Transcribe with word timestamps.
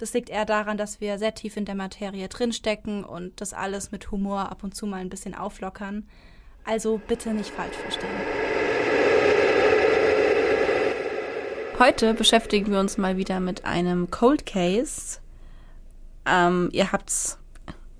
Das 0.00 0.14
liegt 0.14 0.30
eher 0.30 0.46
daran, 0.46 0.78
dass 0.78 1.02
wir 1.02 1.18
sehr 1.18 1.34
tief 1.34 1.58
in 1.58 1.66
der 1.66 1.74
Materie 1.74 2.26
drinstecken 2.26 3.04
und 3.04 3.38
das 3.42 3.52
alles 3.52 3.92
mit 3.92 4.10
Humor 4.10 4.50
ab 4.50 4.64
und 4.64 4.74
zu 4.74 4.86
mal 4.86 4.96
ein 4.96 5.10
bisschen 5.10 5.34
auflockern. 5.34 6.08
Also 6.64 6.98
bitte 7.06 7.34
nicht 7.34 7.50
falsch 7.50 7.76
verstehen. 7.76 8.08
Heute 11.78 12.14
beschäftigen 12.14 12.72
wir 12.72 12.80
uns 12.80 12.96
mal 12.96 13.18
wieder 13.18 13.40
mit 13.40 13.66
einem 13.66 14.10
Cold 14.10 14.46
Case. 14.46 15.18
Ähm, 16.24 16.70
ihr 16.72 16.92
habt's 16.92 17.38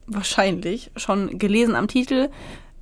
wahrscheinlich 0.06 0.91
schon 0.97 1.39
gelesen 1.39 1.77
am 1.77 1.87
Titel. 1.87 2.31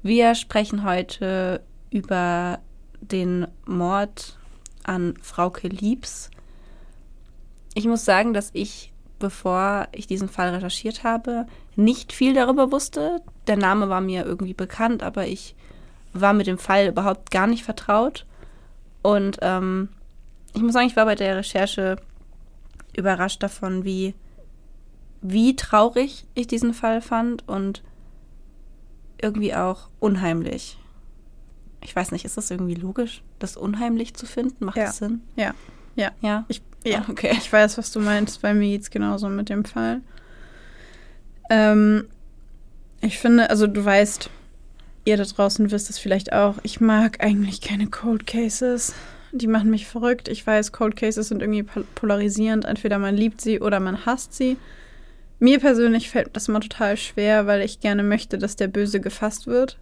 Wir 0.05 0.36
sprechen 0.36 0.84
heute 0.84 1.61
über 1.91 2.61
den 3.00 3.48
Mord 3.66 4.39
an 4.84 5.14
Frauke 5.20 5.66
Liebs. 5.66 6.30
Ich 7.74 7.86
muss 7.86 8.05
sagen, 8.05 8.33
dass 8.33 8.50
ich, 8.52 8.92
bevor 9.19 9.88
ich 9.92 10.06
diesen 10.06 10.28
Fall 10.28 10.50
recherchiert 10.50 11.05
habe, 11.05 11.47
nicht 11.77 12.12
viel 12.12 12.34
darüber 12.34 12.72
wusste. 12.72 13.22
Der 13.47 13.56
Name 13.56 13.88
war 13.88 14.00
mir 14.00 14.24
irgendwie 14.24 14.55
bekannt, 14.55 15.02
aber 15.02 15.27
ich 15.27 15.55
war 16.12 16.33
mit 16.33 16.47
dem 16.47 16.58
Fall 16.58 16.88
überhaupt 16.88 17.30
gar 17.30 17.46
nicht 17.46 17.64
vertraut. 17.64 18.27
Und 19.02 19.39
ähm, 19.42 19.89
ich 20.55 20.62
muss 20.62 20.72
sagen, 20.72 20.86
ich 20.86 20.96
war 20.96 21.05
bei 21.05 21.14
der 21.14 21.36
Recherche 21.36 21.96
überrascht 22.96 23.42
davon, 23.42 23.84
wie, 23.84 24.14
wie 25.20 25.56
traurig 25.56 26.27
ich 26.34 26.46
diesen 26.46 26.74
Fall 26.74 27.00
fand 27.00 27.46
und 27.48 27.83
irgendwie 29.20 29.55
auch 29.55 29.89
unheimlich. 30.00 30.78
Ich 31.83 31.94
weiß 31.94 32.11
nicht, 32.11 32.24
ist 32.24 32.36
das 32.36 32.50
irgendwie 32.50 32.74
logisch, 32.74 33.22
das 33.39 33.56
unheimlich 33.56 34.14
zu 34.14 34.27
finden? 34.27 34.64
Macht 34.64 34.77
ja. 34.77 34.86
das 34.86 34.98
Sinn? 34.98 35.22
Ja, 35.36 35.55
ja. 35.98 36.12
Ja. 36.22 36.44
Ich, 36.48 36.62
ja, 36.84 37.04
oh, 37.06 37.10
okay. 37.12 37.32
Ich 37.36 37.52
weiß, 37.52 37.77
was 37.77 37.92
du 37.92 38.00
meinst. 38.00 38.41
Bei 38.41 38.54
mir 38.54 38.68
geht's 38.68 38.91
genauso 38.91 39.28
mit 39.28 39.48
dem 39.48 39.64
Fall. 39.64 40.00
Ähm, 41.50 42.06
ich 43.00 43.18
finde, 43.18 43.50
also 43.50 43.66
du 43.66 43.84
weißt, 43.84 44.30
ihr 45.05 45.16
da 45.16 45.24
draußen 45.24 45.70
wisst 45.70 45.90
es 45.90 45.98
vielleicht 45.98 46.32
auch, 46.32 46.56
ich 46.62 46.80
mag 46.80 47.22
eigentlich 47.22 47.60
keine 47.60 47.88
Cold 47.88 48.27
Cases. 48.27 48.94
Die 49.32 49.46
machen 49.46 49.70
mich 49.70 49.86
verrückt. 49.86 50.28
Ich 50.28 50.46
weiß, 50.46 50.72
Cold 50.72 50.96
Cases 50.96 51.28
sind 51.28 51.42
irgendwie 51.42 51.64
polarisierend. 51.95 52.64
Entweder 52.64 52.98
man 52.98 53.17
liebt 53.17 53.40
sie 53.40 53.61
oder 53.61 53.80
man 53.80 54.06
hasst 54.06 54.34
sie. 54.34 54.56
Mir 55.39 55.61
persönlich 55.61 56.11
fällt 56.11 56.34
das 56.34 56.48
immer 56.48 56.61
total 56.61 56.96
schwer, 56.96 57.46
weil 57.46 57.61
ich 57.62 57.80
gerne 57.80 58.02
möchte, 58.02 58.39
dass 58.39 58.56
der 58.56 58.68
Böse 58.68 59.00
gefasst 59.00 59.46
wird. 59.46 59.78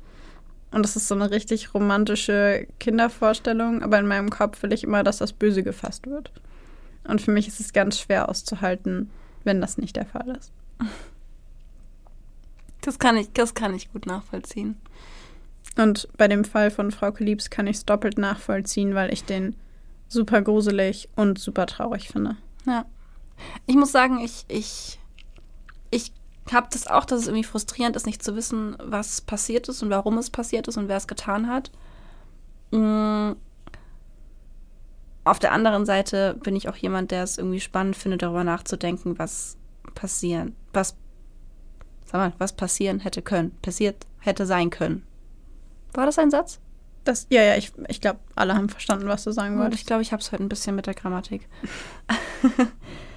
Und 0.70 0.82
das 0.82 0.96
ist 0.96 1.08
so 1.08 1.14
eine 1.14 1.30
richtig 1.30 1.74
romantische 1.74 2.66
Kindervorstellung, 2.80 3.82
aber 3.82 3.98
in 3.98 4.06
meinem 4.06 4.30
Kopf 4.30 4.62
will 4.62 4.72
ich 4.72 4.84
immer, 4.84 5.02
dass 5.04 5.18
das 5.18 5.32
Böse 5.32 5.62
gefasst 5.62 6.06
wird. 6.06 6.32
Und 7.04 7.20
für 7.20 7.30
mich 7.30 7.48
ist 7.48 7.60
es 7.60 7.72
ganz 7.72 7.98
schwer 7.98 8.28
auszuhalten, 8.28 9.10
wenn 9.44 9.60
das 9.60 9.78
nicht 9.78 9.96
der 9.96 10.06
Fall 10.06 10.36
ist. 10.36 10.52
Das 12.80 12.98
kann 12.98 13.16
ich, 13.16 13.32
das 13.32 13.54
kann 13.54 13.74
ich 13.74 13.92
gut 13.92 14.06
nachvollziehen. 14.06 14.76
Und 15.76 16.08
bei 16.16 16.28
dem 16.28 16.44
Fall 16.44 16.70
von 16.70 16.90
Frau 16.90 17.12
Liebs 17.18 17.50
kann 17.50 17.66
ich 17.66 17.76
es 17.76 17.84
doppelt 17.84 18.18
nachvollziehen, 18.18 18.94
weil 18.94 19.12
ich 19.12 19.24
den 19.24 19.56
super 20.08 20.40
gruselig 20.40 21.08
und 21.16 21.38
super 21.38 21.66
traurig 21.66 22.08
finde. 22.08 22.36
Ja. 22.66 22.86
Ich 23.66 23.76
muss 23.76 23.92
sagen, 23.92 24.20
ich, 24.20 24.44
ich, 24.48 24.56
ich 24.58 24.98
habe 26.52 26.68
das 26.70 26.86
auch, 26.86 27.04
dass 27.04 27.20
es 27.20 27.26
irgendwie 27.26 27.44
frustrierend 27.44 27.96
ist, 27.96 28.06
nicht 28.06 28.22
zu 28.22 28.36
wissen, 28.36 28.76
was 28.80 29.20
passiert 29.20 29.68
ist 29.68 29.82
und 29.82 29.90
warum 29.90 30.18
es 30.18 30.30
passiert 30.30 30.68
ist 30.68 30.76
und 30.76 30.88
wer 30.88 30.96
es 30.96 31.08
getan 31.08 31.48
hat. 31.48 31.70
Mhm. 32.70 33.36
Auf 35.24 35.40
der 35.40 35.50
anderen 35.52 35.86
Seite 35.86 36.34
bin 36.34 36.54
ich 36.54 36.68
auch 36.68 36.76
jemand, 36.76 37.10
der 37.10 37.24
es 37.24 37.36
irgendwie 37.36 37.58
spannend 37.58 37.96
findet, 37.96 38.22
darüber 38.22 38.44
nachzudenken, 38.44 39.18
was 39.18 39.56
passieren, 39.94 40.54
was, 40.72 40.94
sag 42.04 42.14
mal, 42.14 42.32
was 42.38 42.52
passieren 42.52 43.00
hätte 43.00 43.22
können, 43.22 43.50
passiert 43.60 44.06
hätte 44.20 44.46
sein 44.46 44.70
können. 44.70 45.04
War 45.94 46.06
das 46.06 46.18
ein 46.20 46.30
Satz? 46.30 46.60
Das, 47.02 47.26
ja, 47.30 47.42
ja, 47.42 47.56
ich, 47.56 47.72
ich 47.88 48.00
glaube, 48.00 48.20
alle 48.34 48.54
haben 48.54 48.68
verstanden, 48.68 49.08
was 49.08 49.24
du 49.24 49.32
sagen 49.32 49.58
wolltest. 49.58 49.80
Ich 49.80 49.86
glaube, 49.86 50.02
ich 50.02 50.12
habe 50.12 50.20
es 50.20 50.30
heute 50.30 50.42
ein 50.42 50.48
bisschen 50.48 50.76
mit 50.76 50.86
der 50.86 50.94
Grammatik. 50.94 51.48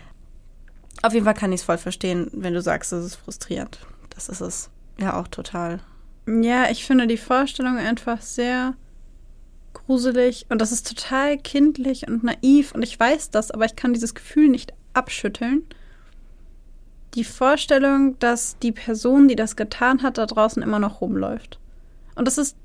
Auf 1.02 1.14
jeden 1.14 1.26
Fall 1.26 1.34
kann 1.34 1.52
ich 1.52 1.62
es 1.62 1.66
voll 1.66 1.78
verstehen, 1.78 2.30
wenn 2.34 2.54
du 2.54 2.62
sagst, 2.62 2.92
es 2.94 3.06
ist 3.06 3.16
frustrierend. 3.16 3.80
Das 4.10 4.30
ist 4.30 4.42
es 4.42 4.70
ja 5.00 5.20
auch 5.20 5.28
total. 5.28 5.80
Ja, 6.28 6.70
ich 6.70 6.86
finde 6.86 7.08
die 7.08 7.18
Vorstellung 7.18 7.78
einfach 7.78 8.22
sehr 8.22 8.76
gruselig 9.74 10.46
und 10.50 10.62
das 10.62 10.72
ist 10.72 10.88
total 10.88 11.38
kindlich 11.38 12.08
und 12.08 12.24
naiv 12.24 12.74
und 12.74 12.82
ich 12.84 13.00
weiß 13.00 13.32
das, 13.32 13.52
aber 13.52 13.66
ich 13.66 13.76
kann 13.76 13.94
dieses 13.94 14.14
Gefühl 14.14 14.50
nicht 14.50 14.74
abschütteln. 14.94 15.64
Die 17.16 17.24
Vorstellung, 17.24 18.20
dass 18.20 18.58
die 18.60 18.72
Person, 18.72 19.28
die 19.28 19.36
das 19.36 19.56
getan 19.56 20.04
hat, 20.04 20.18
da 20.18 20.26
draußen 20.26 20.62
immer 20.62 20.80
noch 20.80 21.02
rumläuft. 21.02 21.60
Und 22.16 22.26
das 22.26 22.38
ist 22.38 22.56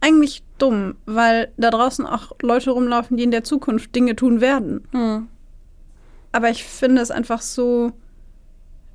eigentlich 0.00 0.42
dumm, 0.58 0.96
weil 1.06 1.50
da 1.56 1.70
draußen 1.70 2.04
auch 2.04 2.32
Leute 2.42 2.72
rumlaufen, 2.72 3.16
die 3.16 3.22
in 3.22 3.30
der 3.30 3.44
Zukunft 3.44 3.94
Dinge 3.94 4.14
tun 4.16 4.42
werden. 4.42 4.86
Hm. 4.92 5.28
Aber 6.34 6.50
ich 6.50 6.64
finde 6.64 7.00
es 7.00 7.12
einfach 7.12 7.40
so 7.40 7.92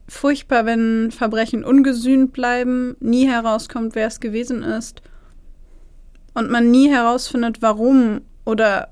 furchtbar, 0.09 0.65
wenn 0.65 1.09
Verbrechen 1.09 1.63
ungesühnt 1.63 2.33
bleiben, 2.33 2.97
nie 2.99 3.29
herauskommt, 3.29 3.95
wer 3.95 4.07
es 4.07 4.19
gewesen 4.19 4.61
ist 4.61 5.01
und 6.33 6.51
man 6.51 6.69
nie 6.69 6.89
herausfindet, 6.89 7.61
warum 7.61 8.19
oder 8.43 8.89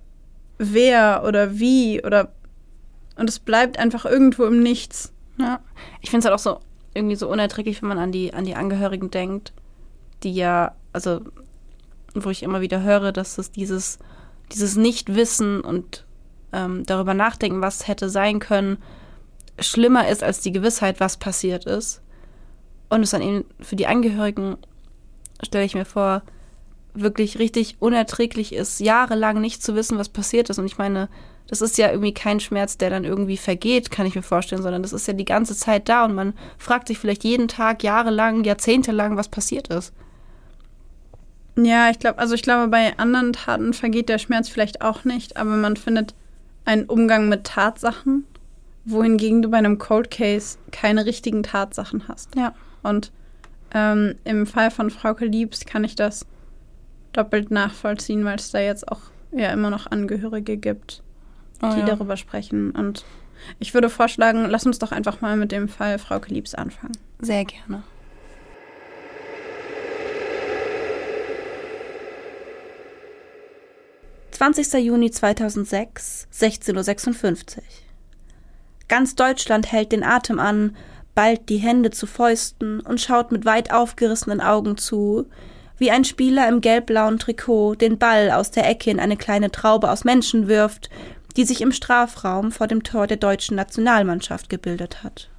wer 0.59 1.25
oder 1.27 1.59
wie 1.59 2.01
oder 2.05 2.31
und 3.17 3.27
es 3.27 3.39
bleibt 3.39 3.79
einfach 3.79 4.05
irgendwo 4.05 4.45
im 4.45 4.63
Nichts. 4.63 5.11
Ja, 5.37 5.59
ich 5.99 6.09
finde 6.09 6.19
es 6.19 6.25
halt 6.25 6.35
auch 6.35 6.43
so 6.43 6.61
irgendwie 6.93 7.17
so 7.17 7.29
unerträglich, 7.29 7.81
wenn 7.81 7.89
man 7.89 7.99
an 7.99 8.13
die 8.13 8.33
an 8.33 8.45
die 8.45 8.55
Angehörigen 8.55 9.11
denkt, 9.11 9.51
die 10.23 10.33
ja 10.33 10.73
also 10.93 11.19
wo 12.15 12.29
ich 12.29 12.43
immer 12.43 12.61
wieder 12.61 12.81
höre, 12.81 13.11
dass 13.11 13.37
es 13.39 13.51
dieses, 13.51 13.99
dieses 14.53 14.77
Nichtwissen 14.77 15.59
und 15.59 16.05
ähm, 16.53 16.85
darüber 16.85 17.13
nachdenken, 17.13 17.61
was 17.61 17.87
hätte 17.87 18.09
sein 18.09 18.39
können, 18.39 18.77
schlimmer 19.59 20.07
ist 20.07 20.23
als 20.23 20.41
die 20.41 20.51
Gewissheit, 20.51 20.99
was 20.99 21.17
passiert 21.17 21.65
ist. 21.65 22.01
Und 22.89 23.01
es 23.01 23.11
dann 23.11 23.21
eben 23.21 23.45
für 23.59 23.75
die 23.75 23.87
Angehörigen, 23.87 24.57
stelle 25.43 25.65
ich 25.65 25.75
mir 25.75 25.85
vor, 25.85 26.21
wirklich 26.93 27.37
richtig 27.37 27.77
unerträglich 27.79 28.53
ist, 28.53 28.79
jahrelang 28.79 29.39
nicht 29.41 29.61
zu 29.61 29.75
wissen, 29.75 29.97
was 29.97 30.09
passiert 30.09 30.49
ist. 30.49 30.57
Und 30.57 30.65
ich 30.65 30.77
meine, 30.77 31.09
das 31.47 31.61
ist 31.61 31.77
ja 31.77 31.89
irgendwie 31.89 32.13
kein 32.13 32.39
Schmerz, 32.39 32.77
der 32.77 32.89
dann 32.89 33.03
irgendwie 33.03 33.37
vergeht, 33.37 33.91
kann 33.91 34.05
ich 34.05 34.15
mir 34.15 34.23
vorstellen, 34.23 34.61
sondern 34.61 34.81
das 34.81 34.93
ist 34.93 35.07
ja 35.07 35.13
die 35.13 35.25
ganze 35.25 35.55
Zeit 35.55 35.89
da 35.89 36.05
und 36.05 36.15
man 36.15 36.33
fragt 36.57 36.87
sich 36.87 36.97
vielleicht 36.97 37.23
jeden 37.23 37.47
Tag, 37.47 37.83
jahrelang, 37.83 38.43
jahrzehntelang, 38.43 39.15
was 39.15 39.29
passiert 39.29 39.67
ist. 39.69 39.93
Ja, 41.55 41.89
ich 41.89 41.99
glaube, 41.99 42.19
also 42.19 42.35
ich 42.35 42.43
glaube, 42.43 42.67
bei 42.67 42.97
anderen 42.99 43.33
Taten 43.33 43.73
vergeht 43.73 44.09
der 44.09 44.19
Schmerz 44.19 44.49
vielleicht 44.49 44.81
auch 44.81 45.05
nicht, 45.05 45.37
aber 45.37 45.51
man 45.51 45.75
findet 45.75 46.13
einen 46.67 46.83
Umgang 46.85 47.29
mit 47.29 47.45
Tatsachen, 47.45 48.25
wohingegen 48.83 49.41
du 49.41 49.49
bei 49.49 49.57
einem 49.57 49.77
Cold 49.77 50.11
Case 50.11 50.57
keine 50.71 51.05
richtigen 51.05 51.41
Tatsachen 51.41 52.07
hast. 52.09 52.35
Ja. 52.35 52.53
Und 52.83 53.11
ähm, 53.73 54.15
im 54.25 54.45
Fall 54.45 54.69
von 54.69 54.89
Frauke 54.89 55.25
Liebs 55.25 55.65
kann 55.65 55.85
ich 55.85 55.95
das 55.95 56.25
doppelt 57.13 57.51
nachvollziehen, 57.51 58.25
weil 58.25 58.35
es 58.35 58.51
da 58.51 58.59
jetzt 58.59 58.91
auch 58.91 58.99
ja 59.31 59.49
immer 59.51 59.69
noch 59.69 59.89
Angehörige 59.89 60.57
gibt, 60.57 61.03
oh, 61.61 61.71
die 61.73 61.79
ja. 61.79 61.85
darüber 61.85 62.17
sprechen. 62.17 62.71
Und 62.71 63.05
ich 63.59 63.73
würde 63.73 63.89
vorschlagen, 63.89 64.45
lass 64.49 64.65
uns 64.65 64.77
doch 64.77 64.91
einfach 64.91 65.21
mal 65.21 65.37
mit 65.37 65.53
dem 65.53 65.69
Fall 65.69 65.97
Frauke 65.99 66.33
Liebs 66.33 66.53
anfangen. 66.53 66.97
Sehr 67.19 67.45
gerne. 67.45 67.83
20. 74.37 74.73
Juni 74.73 75.09
2006, 75.09 76.27
16.56 76.31 77.57
Uhr. 77.57 77.63
Ganz 78.87 79.15
Deutschland 79.15 79.71
hält 79.71 79.91
den 79.91 80.03
Atem 80.03 80.37
an, 80.37 80.77
ballt 81.15 81.49
die 81.49 81.57
Hände 81.57 81.89
zu 81.89 82.05
Fäusten 82.05 82.79
und 82.81 83.01
schaut 83.01 83.31
mit 83.31 83.45
weit 83.45 83.73
aufgerissenen 83.73 84.39
Augen 84.39 84.77
zu, 84.77 85.25
wie 85.79 85.89
ein 85.89 86.05
Spieler 86.05 86.47
im 86.49 86.61
gelbblauen 86.61 87.17
Trikot 87.17 87.73
den 87.73 87.97
Ball 87.97 88.29
aus 88.29 88.51
der 88.51 88.69
Ecke 88.69 88.91
in 88.91 88.99
eine 88.99 89.17
kleine 89.17 89.49
Traube 89.49 89.89
aus 89.89 90.03
Menschen 90.03 90.47
wirft, 90.47 90.91
die 91.35 91.43
sich 91.43 91.61
im 91.61 91.71
Strafraum 91.71 92.51
vor 92.51 92.67
dem 92.67 92.83
Tor 92.83 93.07
der 93.07 93.17
deutschen 93.17 93.55
Nationalmannschaft 93.55 94.51
gebildet 94.51 95.03
hat. 95.03 95.31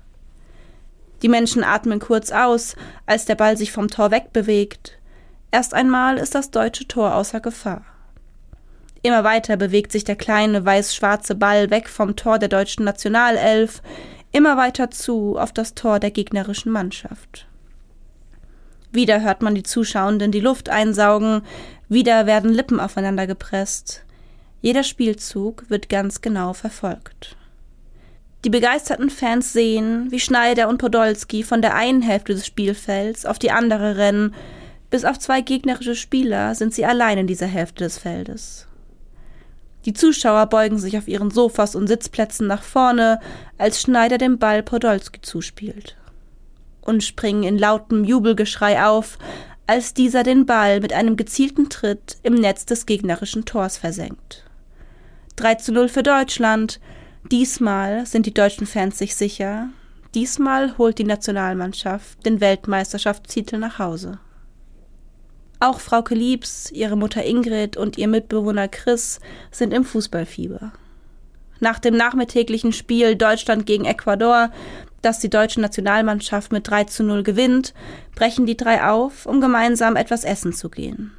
Die 1.23 1.29
Menschen 1.29 1.63
atmen 1.63 2.01
kurz 2.01 2.33
aus, 2.33 2.75
als 3.07 3.27
der 3.27 3.37
Ball 3.37 3.57
sich 3.57 3.71
vom 3.71 3.87
Tor 3.87 4.11
wegbewegt. 4.11 4.99
Erst 5.53 5.73
einmal 5.73 6.19
ist 6.19 6.35
das 6.35 6.51
deutsche 6.51 6.89
Tor 6.89 7.15
außer 7.15 7.39
Gefahr. 7.39 7.85
Immer 9.03 9.25
weiter 9.25 9.57
bewegt 9.57 9.93
sich 9.93 10.05
der 10.05 10.17
kleine 10.17 10.65
weiß-schwarze 10.65 11.35
Ball 11.35 11.71
weg 11.71 11.89
vom 11.89 12.17
Tor 12.17 12.39
der 12.39 12.49
deutschen 12.49 12.85
Nationalelf, 12.85 13.83
immer 14.33 14.57
weiter 14.57 14.91
zu 14.91 15.39
auf 15.39 15.53
das 15.53 15.75
Tor 15.75 16.01
der 16.01 16.11
gegnerischen 16.11 16.73
Mannschaft. 16.73 17.47
Wieder 18.91 19.21
hört 19.21 19.43
man 19.43 19.55
die 19.55 19.63
Zuschauenden 19.63 20.33
die 20.33 20.41
Luft 20.41 20.69
einsaugen, 20.69 21.43
wieder 21.89 22.27
werden 22.27 22.53
Lippen 22.53 22.81
aufeinander 22.81 23.27
gepresst. 23.27 24.05
Jeder 24.61 24.83
Spielzug 24.83 25.69
wird 25.69 25.89
ganz 25.89 26.21
genau 26.21 26.53
verfolgt. 26.53 27.37
Die 28.45 28.51
begeisterten 28.51 29.11
Fans 29.11 29.53
sehen, 29.53 30.07
wie 30.11 30.21
Schneider 30.21 30.69
und 30.69 30.79
Podolski 30.79 31.43
von 31.43 31.61
der 31.61 31.75
einen 31.75 32.03
Hälfte 32.03 32.35
des 32.35 32.47
Spielfelds 32.47 33.27
auf 33.27 33.39
die 33.39 33.51
andere 33.51 33.97
rennen. 33.97 34.35
Bis 34.91 35.05
auf 35.05 35.19
zwei 35.19 35.41
gegnerische 35.41 35.97
Spieler 35.97 36.55
sind 36.55 36.73
sie 36.73 36.85
allein 36.85 37.19
in 37.19 37.27
dieser 37.27 37.47
Hälfte 37.47 37.85
des 37.85 37.99
Feldes. 37.99 38.68
Die 39.89 39.95
Zuschauer 39.95 40.45
beugen 40.49 40.77
sich 40.77 40.99
auf 40.99 41.09
ihren 41.09 41.31
Sofas 41.31 41.75
und 41.75 41.87
Sitzplätzen 41.87 42.47
nach 42.47 42.63
vorne, 42.63 43.21
als 43.57 43.81
Schneider 43.81 44.19
den 44.19 44.39
Ball 44.39 44.63
Podolski 44.63 45.23
zuspielt. 45.23 45.97
Und 46.83 47.03
springen 47.03 47.43
in 47.43 47.57
lautem 47.57 48.05
Jubelgeschrei 48.05 48.85
auf, 48.85 49.17
als 49.67 49.95
dieser 49.95 50.25
den 50.25 50.45
Ball 50.45 50.81
mit 50.81 50.93
einem 50.93 51.17
gezielten 51.17 51.71
Tritt 51.71 52.19
im 52.23 52.35
Netz 52.35 52.67
des 52.67 52.85
gegnerischen 52.85 53.47
Tors 53.47 53.79
versenkt. 53.79 54.45
3 55.37 55.55
zu 55.55 55.73
0 55.73 55.89
für 55.89 56.03
Deutschland. 56.03 56.81
Diesmal 57.33 58.05
sind 58.05 58.27
die 58.27 58.35
deutschen 58.35 58.67
Fans 58.67 58.99
sich 58.99 59.17
sicher. 59.17 59.71
Diesmal 60.15 60.77
holt 60.77 60.99
die 60.99 61.05
Nationalmannschaft 61.05 62.27
den 62.27 62.43
Weltmeisterschaftstitel 62.43 63.57
nach 63.57 63.79
Hause. 63.79 64.19
Auch 65.61 65.81
Frauke 65.81 66.15
Liebs, 66.15 66.71
ihre 66.71 66.97
Mutter 66.97 67.25
Ingrid 67.25 67.77
und 67.77 67.99
ihr 67.99 68.07
Mitbewohner 68.07 68.69
Chris 68.69 69.19
sind 69.51 69.75
im 69.75 69.85
Fußballfieber. 69.85 70.73
Nach 71.59 71.81
dem 71.81 71.97
nachmittäglichen 71.97 72.73
Spiel 72.73 73.17
Deutschland 73.17 73.67
gegen 73.67 73.85
Ecuador, 73.85 74.51
das 75.03 75.19
die 75.19 75.31
deutsche 75.31 75.61
Nationalmannschaft 75.61 76.53
mit 76.53 76.69
3 76.69 76.85
zu 76.85 77.03
0 77.03 77.25
gewinnt, 77.25 77.75
brechen 78.15 78.47
die 78.47 78.57
drei 78.57 78.85
auf, 78.85 79.27
um 79.27 79.41
gemeinsam 79.41 79.97
etwas 79.97 80.23
essen 80.23 80.53
zu 80.53 80.69
gehen. 80.69 81.13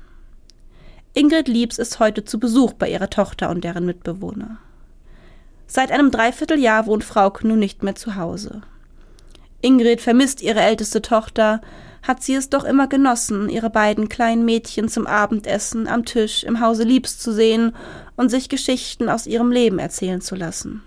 Ingrid 1.13 1.49
Liebs 1.49 1.77
ist 1.77 1.99
heute 1.99 2.23
zu 2.23 2.39
Besuch 2.39 2.73
bei 2.73 2.89
ihrer 2.89 3.09
Tochter 3.09 3.49
und 3.49 3.65
deren 3.65 3.85
Mitbewohner. 3.85 4.57
Seit 5.67 5.91
einem 5.91 6.11
Dreivierteljahr 6.11 6.85
wohnt 6.85 7.03
Frauke 7.03 7.45
nun 7.45 7.59
nicht 7.59 7.83
mehr 7.83 7.95
zu 7.95 8.15
Hause. 8.15 8.61
Ingrid 9.61 9.99
vermisst 9.99 10.41
ihre 10.41 10.61
älteste 10.61 11.01
Tochter, 11.01 11.59
hat 12.03 12.23
sie 12.23 12.35
es 12.35 12.49
doch 12.49 12.63
immer 12.63 12.87
genossen, 12.87 13.49
ihre 13.49 13.69
beiden 13.69 14.09
kleinen 14.09 14.45
Mädchen 14.45 14.89
zum 14.89 15.07
Abendessen 15.07 15.87
am 15.87 16.05
Tisch 16.05 16.43
im 16.43 16.59
Hause 16.59 16.83
Liebs 16.83 17.19
zu 17.19 17.31
sehen 17.33 17.75
und 18.15 18.29
sich 18.29 18.49
Geschichten 18.49 19.09
aus 19.09 19.27
ihrem 19.27 19.51
Leben 19.51 19.79
erzählen 19.79 20.21
zu 20.21 20.35
lassen. 20.35 20.83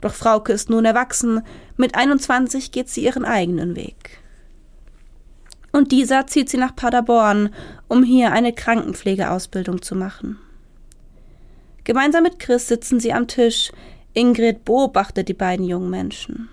Doch 0.00 0.14
Frauke 0.14 0.52
ist 0.52 0.68
nun 0.68 0.84
erwachsen, 0.84 1.42
mit 1.76 1.94
21 1.94 2.72
geht 2.72 2.88
sie 2.88 3.04
ihren 3.04 3.24
eigenen 3.24 3.76
Weg. 3.76 4.18
Und 5.70 5.90
dieser 5.92 6.26
zieht 6.26 6.50
sie 6.50 6.58
nach 6.58 6.76
Paderborn, 6.76 7.50
um 7.88 8.02
hier 8.02 8.32
eine 8.32 8.52
Krankenpflegeausbildung 8.52 9.80
zu 9.80 9.94
machen. 9.94 10.38
Gemeinsam 11.84 12.24
mit 12.24 12.38
Chris 12.38 12.68
sitzen 12.68 13.00
sie 13.00 13.12
am 13.12 13.26
Tisch. 13.26 13.72
Ingrid 14.12 14.64
beobachtet 14.64 15.28
die 15.28 15.34
beiden 15.34 15.66
jungen 15.66 15.88
Menschen. 15.88 16.50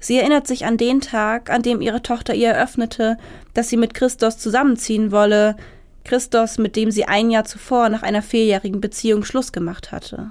Sie 0.00 0.18
erinnert 0.18 0.46
sich 0.46 0.64
an 0.64 0.76
den 0.76 1.00
Tag, 1.00 1.50
an 1.50 1.62
dem 1.62 1.80
ihre 1.80 2.02
Tochter 2.02 2.34
ihr 2.34 2.50
eröffnete, 2.50 3.18
dass 3.54 3.68
sie 3.68 3.76
mit 3.76 3.94
Christos 3.94 4.38
zusammenziehen 4.38 5.10
wolle, 5.10 5.56
Christos, 6.04 6.58
mit 6.58 6.76
dem 6.76 6.90
sie 6.90 7.04
ein 7.04 7.30
Jahr 7.30 7.44
zuvor 7.44 7.88
nach 7.88 8.02
einer 8.02 8.22
vierjährigen 8.22 8.80
Beziehung 8.80 9.24
Schluss 9.24 9.52
gemacht 9.52 9.92
hatte. 9.92 10.30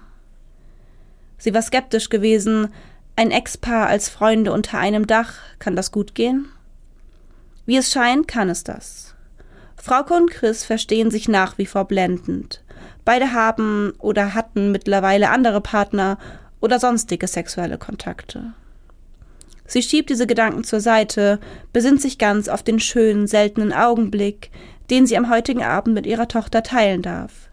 Sie 1.37 1.53
war 1.53 1.61
skeptisch 1.61 2.09
gewesen, 2.09 2.69
ein 3.15 3.31
Ex-Paar 3.31 3.87
als 3.87 4.09
Freunde 4.09 4.51
unter 4.53 4.77
einem 4.79 5.05
Dach, 5.05 5.35
kann 5.59 5.75
das 5.75 5.91
gut 5.91 6.15
gehen? 6.15 6.47
Wie 7.65 7.77
es 7.77 7.91
scheint, 7.91 8.27
kann 8.27 8.49
es 8.49 8.63
das. 8.63 9.15
Frauke 9.75 10.13
und 10.13 10.31
Chris 10.31 10.63
verstehen 10.63 11.11
sich 11.11 11.27
nach 11.27 11.57
wie 11.57 11.65
vor 11.65 11.85
blendend. 11.85 12.63
Beide 13.05 13.33
haben 13.33 13.93
oder 13.99 14.33
hatten 14.33 14.71
mittlerweile 14.71 15.29
andere 15.29 15.61
Partner 15.61 16.17
oder 16.59 16.79
sonstige 16.79 17.27
sexuelle 17.27 17.77
Kontakte. 17.77 18.53
Sie 19.67 19.83
schiebt 19.83 20.09
diese 20.09 20.25
Gedanken 20.25 20.63
zur 20.63 20.79
Seite, 20.79 21.39
besinnt 21.73 22.01
sich 22.01 22.17
ganz 22.17 22.47
auf 22.47 22.63
den 22.63 22.79
schönen, 22.79 23.27
seltenen 23.27 23.73
Augenblick, 23.73 24.49
den 24.89 25.05
sie 25.05 25.17
am 25.17 25.29
heutigen 25.29 25.61
Abend 25.61 25.93
mit 25.93 26.05
ihrer 26.05 26.29
Tochter 26.29 26.63
teilen 26.63 27.01
darf. 27.01 27.49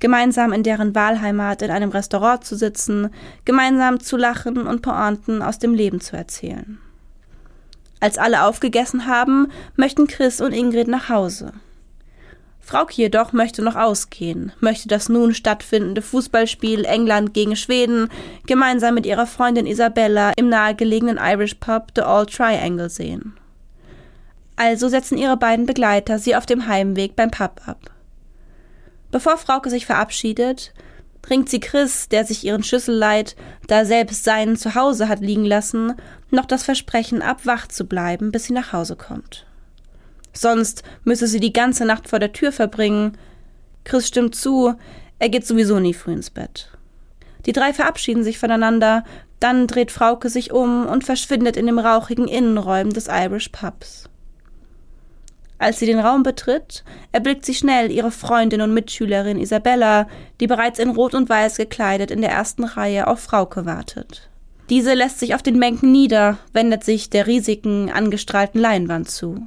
Gemeinsam 0.00 0.52
in 0.52 0.62
deren 0.62 0.94
Wahlheimat 0.94 1.62
in 1.62 1.70
einem 1.70 1.90
Restaurant 1.90 2.44
zu 2.44 2.56
sitzen, 2.56 3.10
gemeinsam 3.44 4.00
zu 4.00 4.16
lachen 4.16 4.66
und 4.66 4.82
Pointen 4.82 5.42
aus 5.42 5.58
dem 5.58 5.74
Leben 5.74 6.00
zu 6.00 6.16
erzählen. 6.16 6.78
Als 8.00 8.18
alle 8.18 8.44
aufgegessen 8.44 9.06
haben, 9.06 9.48
möchten 9.76 10.06
Chris 10.06 10.40
und 10.40 10.52
Ingrid 10.52 10.88
nach 10.88 11.08
Hause. 11.08 11.52
Frauke 12.66 12.94
jedoch 12.94 13.32
möchte 13.32 13.62
noch 13.62 13.76
ausgehen, 13.76 14.50
möchte 14.58 14.88
das 14.88 15.08
nun 15.08 15.34
stattfindende 15.34 16.02
Fußballspiel 16.02 16.84
England 16.84 17.32
gegen 17.32 17.54
Schweden 17.54 18.08
gemeinsam 18.44 18.94
mit 18.94 19.06
ihrer 19.06 19.28
Freundin 19.28 19.68
Isabella 19.68 20.32
im 20.34 20.48
nahegelegenen 20.48 21.16
Irish 21.16 21.54
Pub 21.54 21.92
The 21.94 22.02
All 22.02 22.26
Triangle 22.26 22.90
sehen. 22.90 23.36
Also 24.56 24.88
setzen 24.88 25.16
ihre 25.16 25.36
beiden 25.36 25.66
Begleiter 25.66 26.18
sie 26.18 26.34
auf 26.34 26.44
dem 26.44 26.66
Heimweg 26.66 27.14
beim 27.14 27.30
Pub 27.30 27.60
ab. 27.66 27.92
Bevor 29.12 29.38
Frauke 29.38 29.70
sich 29.70 29.86
verabschiedet, 29.86 30.74
bringt 31.22 31.48
sie 31.48 31.60
Chris, 31.60 32.08
der 32.08 32.24
sich 32.24 32.44
ihren 32.44 32.64
Schlüssel 32.64 32.96
leiht, 32.96 33.36
da 33.68 33.84
selbst 33.84 34.24
seinen 34.24 34.56
zu 34.56 34.74
Hause 34.74 35.08
hat 35.08 35.20
liegen 35.20 35.44
lassen, 35.44 35.94
noch 36.32 36.46
das 36.46 36.64
Versprechen 36.64 37.22
ab, 37.22 37.42
wach 37.44 37.68
zu 37.68 37.86
bleiben, 37.86 38.32
bis 38.32 38.46
sie 38.46 38.54
nach 38.54 38.72
Hause 38.72 38.96
kommt. 38.96 39.46
Sonst 40.36 40.82
müsse 41.04 41.26
sie 41.26 41.40
die 41.40 41.52
ganze 41.52 41.84
Nacht 41.84 42.08
vor 42.08 42.18
der 42.18 42.32
Tür 42.32 42.52
verbringen. 42.52 43.16
Chris 43.84 44.08
stimmt 44.08 44.34
zu, 44.34 44.74
er 45.18 45.28
geht 45.28 45.46
sowieso 45.46 45.80
nie 45.80 45.94
früh 45.94 46.12
ins 46.12 46.30
Bett. 46.30 46.70
Die 47.46 47.52
drei 47.52 47.72
verabschieden 47.72 48.22
sich 48.22 48.38
voneinander, 48.38 49.04
dann 49.40 49.66
dreht 49.66 49.92
Frauke 49.92 50.28
sich 50.28 50.52
um 50.52 50.86
und 50.86 51.04
verschwindet 51.04 51.56
in 51.56 51.66
den 51.66 51.78
rauchigen 51.78 52.28
Innenräumen 52.28 52.92
des 52.92 53.08
Irish 53.08 53.48
Pubs. 53.50 54.08
Als 55.58 55.78
sie 55.78 55.86
den 55.86 56.00
Raum 56.00 56.22
betritt, 56.22 56.84
erblickt 57.12 57.46
sie 57.46 57.54
schnell 57.54 57.90
ihre 57.90 58.10
Freundin 58.10 58.60
und 58.60 58.74
Mitschülerin 58.74 59.40
Isabella, 59.40 60.06
die 60.40 60.46
bereits 60.46 60.78
in 60.78 60.90
Rot 60.90 61.14
und 61.14 61.30
Weiß 61.30 61.56
gekleidet 61.56 62.10
in 62.10 62.20
der 62.20 62.30
ersten 62.30 62.64
Reihe 62.64 63.06
auf 63.06 63.20
Frauke 63.20 63.64
wartet. 63.64 64.28
Diese 64.68 64.92
lässt 64.92 65.18
sich 65.18 65.34
auf 65.34 65.42
den 65.42 65.58
Bänken 65.58 65.92
nieder, 65.92 66.38
wendet 66.52 66.84
sich 66.84 67.08
der 67.08 67.26
riesigen, 67.26 67.90
angestrahlten 67.90 68.60
Leinwand 68.60 69.08
zu. 69.08 69.46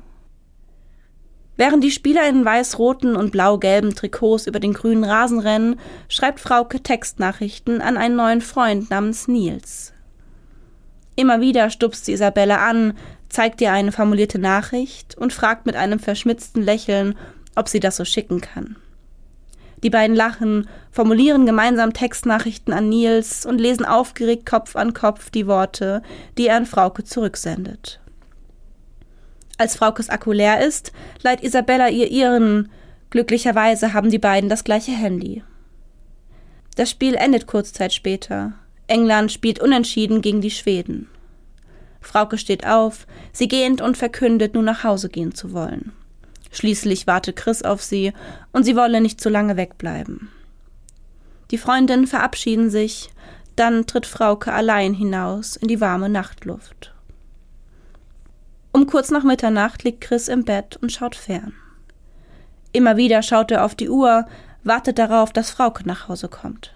Während 1.60 1.84
die 1.84 1.92
Spieler 1.92 2.26
in 2.30 2.46
weiß-roten 2.46 3.18
und 3.18 3.32
blau-gelben 3.32 3.94
Trikots 3.94 4.48
über 4.48 4.62
den 4.62 4.72
grünen 4.72 5.04
Rasen 5.04 5.40
rennen, 5.40 5.78
schreibt 6.08 6.40
Frauke 6.40 6.82
Textnachrichten 6.82 7.82
an 7.82 7.98
einen 7.98 8.16
neuen 8.16 8.40
Freund 8.40 8.90
namens 8.90 9.28
Nils. 9.28 9.92
Immer 11.18 11.42
wieder 11.42 11.70
stupst 11.70 12.06
sie 12.06 12.14
Isabella 12.14 12.66
an, 12.66 12.94
zeigt 13.28 13.60
ihr 13.60 13.74
eine 13.74 13.92
formulierte 13.92 14.40
Nachricht 14.40 15.18
und 15.18 15.34
fragt 15.34 15.66
mit 15.66 15.76
einem 15.76 16.00
verschmitzten 16.00 16.64
Lächeln, 16.64 17.18
ob 17.56 17.68
sie 17.68 17.82
das 17.82 17.98
so 17.98 18.06
schicken 18.06 18.40
kann. 18.40 18.78
Die 19.84 19.90
beiden 19.90 20.16
lachen, 20.16 20.70
formulieren 20.92 21.46
gemeinsam 21.46 21.92
Textnachrichten 21.92 22.74
an 22.74 22.88
Nils 22.88 23.46
und 23.46 23.60
lesen 23.60 23.84
aufgeregt 23.84 24.46
Kopf 24.46 24.78
an 24.78 24.94
Kopf 24.94 25.30
die 25.30 25.46
Worte, 25.46 26.04
die 26.38 26.48
er 26.48 26.56
an 26.56 26.66
Frauke 26.66 27.04
zurücksendet. 27.04 28.00
Als 29.60 29.76
Fraukes 29.76 30.10
Akku 30.10 30.32
leer 30.32 30.66
ist, 30.66 30.94
leiht 31.22 31.44
Isabella 31.44 31.90
ihr 31.90 32.10
ihren. 32.10 32.72
Glücklicherweise 33.10 33.92
haben 33.92 34.10
die 34.10 34.18
beiden 34.18 34.50
das 34.50 34.64
gleiche 34.64 34.94
Handy. 34.94 35.44
Das 36.78 36.90
Spiel 36.90 37.16
endet 37.16 37.46
kurz 37.46 37.74
Zeit 37.74 37.92
später. 37.94 38.54
England 38.88 39.34
spielt 39.34 39.60
unentschieden 39.60 40.22
gegen 40.22 40.40
die 40.40 40.50
Schweden. 40.50 41.10
Frauke 42.00 42.38
steht 42.38 42.66
auf, 42.66 43.06
sie 43.34 43.50
gehend 43.50 43.82
und 43.82 43.98
verkündet, 43.98 44.54
nun 44.54 44.64
nach 44.64 44.86
Hause 44.86 45.10
gehen 45.10 45.36
zu 45.36 45.52
wollen. 45.52 45.92
Schließlich 46.52 47.06
warte 47.06 47.34
Chris 47.34 47.62
auf 47.62 47.82
sie 47.84 48.14
und 48.54 48.64
sie 48.64 48.78
wolle 48.78 49.02
nicht 49.02 49.20
zu 49.20 49.28
lange 49.28 49.58
wegbleiben. 49.58 50.30
Die 51.52 51.58
Freundinnen 51.58 52.08
verabschieden 52.08 52.70
sich, 52.70 53.10
dann 53.58 53.88
tritt 53.88 54.06
Frauke 54.06 54.54
allein 54.54 54.94
hinaus 54.94 55.58
in 55.58 55.68
die 55.68 55.82
warme 55.82 56.08
Nachtluft. 56.08 56.94
Um 58.72 58.86
kurz 58.88 59.10
nach 59.12 59.24
Mitternacht 59.24 59.84
liegt 59.84 60.02
Chris 60.02 60.28
im 60.28 60.46
Bett 60.46 60.78
und 60.82 60.92
schaut 60.92 61.16
fern. 61.16 61.54
Immer 62.72 62.98
wieder 62.98 63.24
schaut 63.24 63.52
er 63.52 63.66
auf 63.66 63.76
die 63.76 63.90
Uhr, 63.90 64.26
wartet 64.64 65.00
darauf, 65.00 65.34
dass 65.34 65.50
Frauke 65.50 65.88
nach 65.88 66.08
Hause 66.08 66.28
kommt. 66.28 66.74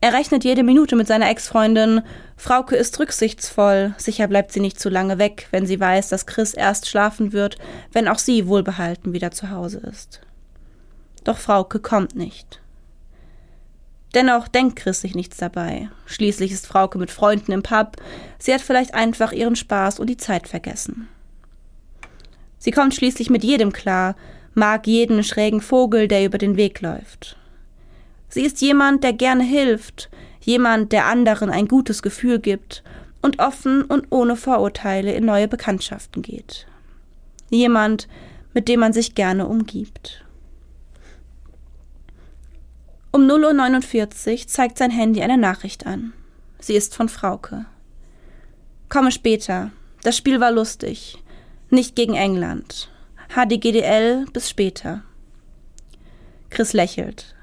Er 0.00 0.14
rechnet 0.14 0.42
jede 0.42 0.64
Minute 0.64 0.96
mit 0.96 1.06
seiner 1.06 1.30
Ex-Freundin. 1.30 2.02
Frauke 2.36 2.74
ist 2.74 2.98
rücksichtsvoll. 2.98 3.94
Sicher 3.98 4.26
bleibt 4.26 4.50
sie 4.50 4.58
nicht 4.58 4.80
zu 4.80 4.88
lange 4.88 5.18
weg, 5.18 5.46
wenn 5.52 5.66
sie 5.66 5.78
weiß, 5.78 6.08
dass 6.08 6.26
Chris 6.26 6.54
erst 6.54 6.88
schlafen 6.88 7.32
wird, 7.32 7.56
wenn 7.92 8.08
auch 8.08 8.18
sie 8.18 8.48
wohlbehalten 8.48 9.12
wieder 9.12 9.30
zu 9.30 9.50
Hause 9.50 9.78
ist. 9.78 10.20
Doch 11.22 11.38
Frauke 11.38 11.78
kommt 11.78 12.16
nicht. 12.16 12.61
Dennoch 14.14 14.48
denkt 14.48 14.76
Chris 14.76 15.00
sich 15.00 15.14
nichts 15.14 15.38
dabei. 15.38 15.88
Schließlich 16.06 16.52
ist 16.52 16.66
Frauke 16.66 16.98
mit 16.98 17.10
Freunden 17.10 17.52
im 17.52 17.62
Pub. 17.62 17.96
Sie 18.38 18.52
hat 18.52 18.60
vielleicht 18.60 18.94
einfach 18.94 19.32
ihren 19.32 19.56
Spaß 19.56 20.00
und 20.00 20.08
die 20.08 20.18
Zeit 20.18 20.48
vergessen. 20.48 21.08
Sie 22.58 22.70
kommt 22.70 22.94
schließlich 22.94 23.30
mit 23.30 23.42
jedem 23.42 23.72
klar, 23.72 24.14
mag 24.54 24.86
jeden 24.86 25.24
schrägen 25.24 25.60
Vogel, 25.60 26.08
der 26.08 26.24
über 26.24 26.38
den 26.38 26.56
Weg 26.56 26.80
läuft. 26.80 27.36
Sie 28.28 28.42
ist 28.42 28.60
jemand, 28.60 29.02
der 29.02 29.12
gerne 29.14 29.44
hilft, 29.44 30.10
jemand, 30.40 30.92
der 30.92 31.06
anderen 31.06 31.50
ein 31.50 31.66
gutes 31.66 32.02
Gefühl 32.02 32.38
gibt 32.38 32.82
und 33.20 33.38
offen 33.40 33.82
und 33.82 34.06
ohne 34.10 34.36
Vorurteile 34.36 35.12
in 35.12 35.24
neue 35.24 35.48
Bekanntschaften 35.48 36.22
geht. 36.22 36.66
Jemand, 37.50 38.08
mit 38.52 38.68
dem 38.68 38.80
man 38.80 38.92
sich 38.92 39.14
gerne 39.14 39.46
umgibt. 39.46 40.24
Um 43.14 43.28
0.49 43.28 44.32
Uhr 44.32 44.46
zeigt 44.46 44.78
sein 44.78 44.90
Handy 44.90 45.20
eine 45.20 45.36
Nachricht 45.36 45.86
an. 45.86 46.14
Sie 46.60 46.74
ist 46.74 46.96
von 46.96 47.10
Frauke. 47.10 47.66
Komme 48.88 49.12
später. 49.12 49.70
Das 50.02 50.16
Spiel 50.16 50.40
war 50.40 50.50
lustig. 50.50 51.18
Nicht 51.68 51.94
gegen 51.94 52.14
England. 52.14 52.90
HDGDL 53.28 54.24
bis 54.32 54.48
später. 54.48 55.02
Chris 56.48 56.72
lächelt. 56.72 57.34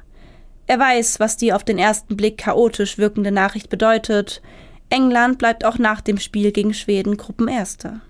Er 0.65 0.79
weiß, 0.79 1.19
was 1.19 1.37
die 1.37 1.53
auf 1.53 1.63
den 1.63 1.77
ersten 1.77 2.17
Blick 2.17 2.39
chaotisch 2.39 2.97
wirkende 2.97 3.31
Nachricht 3.31 3.69
bedeutet. 3.69 4.41
England 4.89 5.37
bleibt 5.37 5.65
auch 5.65 5.77
nach 5.77 6.01
dem 6.01 6.17
Spiel 6.17 6.51
gegen 6.51 6.73
Schweden 6.73 7.15
Gruppenerster. 7.15 8.01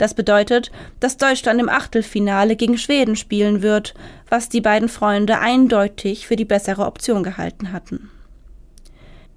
Das 0.00 0.14
bedeutet, 0.14 0.72
dass 0.98 1.18
Deutschland 1.18 1.60
im 1.60 1.68
Achtelfinale 1.68 2.56
gegen 2.56 2.78
Schweden 2.78 3.16
spielen 3.16 3.60
wird, 3.60 3.92
was 4.30 4.48
die 4.48 4.62
beiden 4.62 4.88
Freunde 4.88 5.40
eindeutig 5.40 6.26
für 6.26 6.36
die 6.36 6.46
bessere 6.46 6.86
Option 6.86 7.22
gehalten 7.22 7.70
hatten. 7.70 8.10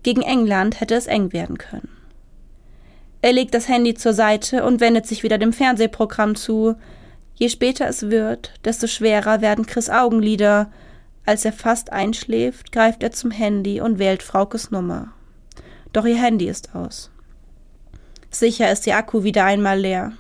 Gegen 0.04 0.22
England 0.22 0.80
hätte 0.80 0.96
es 0.96 1.08
eng 1.08 1.34
werden 1.34 1.58
können. 1.58 1.90
Er 3.22 3.34
legt 3.34 3.54
das 3.54 3.68
Handy 3.68 3.94
zur 3.94 4.14
Seite 4.14 4.64
und 4.64 4.80
wendet 4.80 5.06
sich 5.06 5.22
wieder 5.22 5.38
dem 5.38 5.52
Fernsehprogramm 5.52 6.36
zu. 6.36 6.76
Je 7.36 7.50
später 7.50 7.86
es 7.86 8.10
wird, 8.10 8.54
desto 8.64 8.88
schwerer 8.88 9.42
werden 9.42 9.66
Chris 9.66 9.90
Augenlider, 9.90 10.72
als 11.26 11.44
er 11.44 11.52
fast 11.52 11.92
einschläft, 11.92 12.72
greift 12.72 13.04
er 13.04 13.12
zum 13.12 13.32
Handy 13.32 13.82
und 13.82 14.00
wählt 14.00 14.24
Fraukes 14.24 14.72
Nummer. 14.72 15.12
Doch 15.92 16.06
ihr 16.06 16.22
Handy 16.22 16.48
ist 16.48 16.74
aus. 16.74 17.12
Sicher 18.32 18.72
ist 18.72 18.88
ihr 18.88 18.96
Akku 18.96 19.26
wieder 19.26 19.44
einmal 19.44 19.78
leer. 19.78 20.14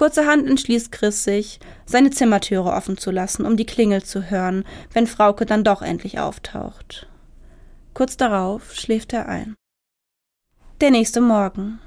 Kurzerhand 0.00 0.48
entschließt 0.48 0.92
Chris 0.92 1.24
sich, 1.24 1.60
seine 1.84 2.08
Zimmertüre 2.08 2.72
offen 2.72 2.96
zu 2.96 3.10
lassen, 3.10 3.44
um 3.44 3.58
die 3.58 3.66
Klingel 3.66 4.02
zu 4.02 4.30
hören, 4.30 4.64
wenn 4.94 5.06
Frauke 5.06 5.44
dann 5.44 5.62
doch 5.62 5.82
endlich 5.82 6.18
auftaucht. 6.18 7.06
Kurz 7.92 8.16
darauf 8.16 8.72
schläft 8.74 9.12
er 9.12 9.28
ein. 9.28 9.56
Der 10.80 10.90
nächste 10.90 11.20
Morgen. 11.20 11.80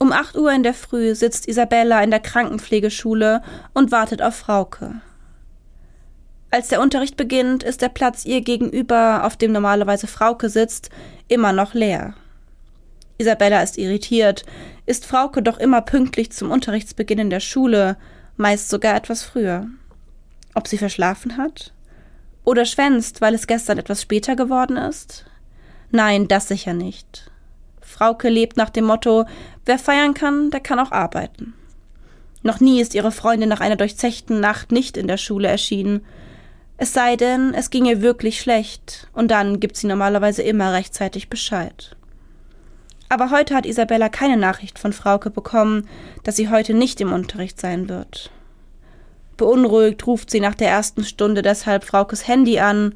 Um 0.00 0.10
acht 0.10 0.36
Uhr 0.36 0.50
in 0.50 0.64
der 0.64 0.74
Früh 0.74 1.14
sitzt 1.14 1.46
Isabella 1.46 2.02
in 2.02 2.10
der 2.10 2.18
Krankenpflegeschule 2.18 3.40
und 3.72 3.92
wartet 3.92 4.20
auf 4.20 4.34
Frauke. 4.34 5.00
Als 6.50 6.66
der 6.66 6.80
Unterricht 6.80 7.16
beginnt, 7.16 7.62
ist 7.62 7.82
der 7.82 7.88
Platz 7.88 8.24
ihr 8.24 8.40
gegenüber, 8.40 9.22
auf 9.24 9.36
dem 9.36 9.52
normalerweise 9.52 10.08
Frauke 10.08 10.48
sitzt, 10.48 10.90
immer 11.28 11.52
noch 11.52 11.72
leer. 11.72 12.14
Isabella 13.18 13.62
ist 13.62 13.78
irritiert. 13.78 14.44
Ist 14.88 15.04
Frauke 15.04 15.42
doch 15.42 15.58
immer 15.58 15.82
pünktlich 15.82 16.32
zum 16.32 16.50
Unterrichtsbeginn 16.50 17.18
in 17.18 17.28
der 17.28 17.40
Schule, 17.40 17.98
meist 18.38 18.70
sogar 18.70 18.96
etwas 18.96 19.22
früher. 19.22 19.66
Ob 20.54 20.66
sie 20.66 20.78
verschlafen 20.78 21.36
hat? 21.36 21.74
Oder 22.42 22.64
schwänzt, 22.64 23.20
weil 23.20 23.34
es 23.34 23.46
gestern 23.46 23.76
etwas 23.76 24.00
später 24.00 24.34
geworden 24.34 24.78
ist? 24.78 25.26
Nein, 25.90 26.26
das 26.26 26.48
sicher 26.48 26.72
nicht. 26.72 27.30
Frauke 27.82 28.30
lebt 28.30 28.56
nach 28.56 28.70
dem 28.70 28.86
Motto, 28.86 29.26
wer 29.66 29.78
feiern 29.78 30.14
kann, 30.14 30.50
der 30.50 30.60
kann 30.60 30.78
auch 30.78 30.90
arbeiten. 30.90 31.52
Noch 32.42 32.58
nie 32.58 32.80
ist 32.80 32.94
ihre 32.94 33.12
Freundin 33.12 33.50
nach 33.50 33.60
einer 33.60 33.76
durchzechten 33.76 34.40
Nacht 34.40 34.72
nicht 34.72 34.96
in 34.96 35.06
der 35.06 35.18
Schule 35.18 35.48
erschienen, 35.48 36.00
es 36.78 36.94
sei 36.94 37.16
denn, 37.16 37.52
es 37.52 37.68
ging 37.68 37.84
ihr 37.84 38.00
wirklich 38.00 38.40
schlecht, 38.40 39.08
und 39.12 39.30
dann 39.30 39.60
gibt 39.60 39.76
sie 39.76 39.86
normalerweise 39.86 40.42
immer 40.42 40.72
rechtzeitig 40.72 41.28
Bescheid. 41.28 41.94
Aber 43.08 43.30
heute 43.30 43.54
hat 43.54 43.64
Isabella 43.64 44.08
keine 44.08 44.36
Nachricht 44.36 44.78
von 44.78 44.92
Frauke 44.92 45.30
bekommen, 45.30 45.88
dass 46.24 46.36
sie 46.36 46.50
heute 46.50 46.74
nicht 46.74 47.00
im 47.00 47.12
Unterricht 47.12 47.60
sein 47.60 47.88
wird. 47.88 48.30
Beunruhigt 49.36 50.06
ruft 50.06 50.30
sie 50.30 50.40
nach 50.40 50.54
der 50.54 50.68
ersten 50.68 51.04
Stunde 51.04 51.42
deshalb 51.42 51.84
Fraukes 51.84 52.26
Handy 52.26 52.58
an. 52.58 52.94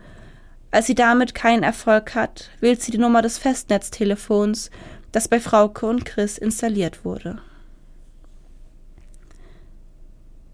Als 0.70 0.86
sie 0.86 0.94
damit 0.94 1.34
keinen 1.34 1.62
Erfolg 1.62 2.14
hat, 2.14 2.50
wählt 2.60 2.82
sie 2.82 2.90
die 2.90 2.98
Nummer 2.98 3.22
des 3.22 3.38
Festnetztelefons, 3.38 4.70
das 5.12 5.28
bei 5.28 5.40
Frauke 5.40 5.86
und 5.86 6.04
Chris 6.04 6.38
installiert 6.38 7.04
wurde. 7.04 7.38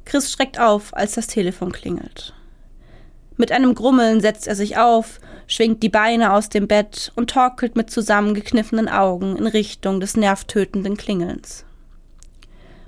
Chris 0.05 0.31
schreckt 0.31 0.59
auf, 0.59 0.95
als 0.95 1.13
das 1.13 1.27
Telefon 1.27 1.73
klingelt. 1.73 2.35
Mit 3.39 3.53
einem 3.53 3.75
Grummeln 3.77 4.21
setzt 4.21 4.49
er 4.49 4.57
sich 4.57 4.77
auf, 4.77 5.21
schwingt 5.47 5.83
die 5.85 5.89
Beine 5.89 6.33
aus 6.33 6.49
dem 6.49 6.67
Bett 6.67 7.13
und 7.15 7.31
torkelt 7.31 7.77
mit 7.77 7.89
zusammengekniffenen 7.89 8.89
Augen 8.89 9.37
in 9.37 9.47
Richtung 9.47 10.01
des 10.01 10.17
nervtötenden 10.17 10.97
Klingelns. 10.97 11.65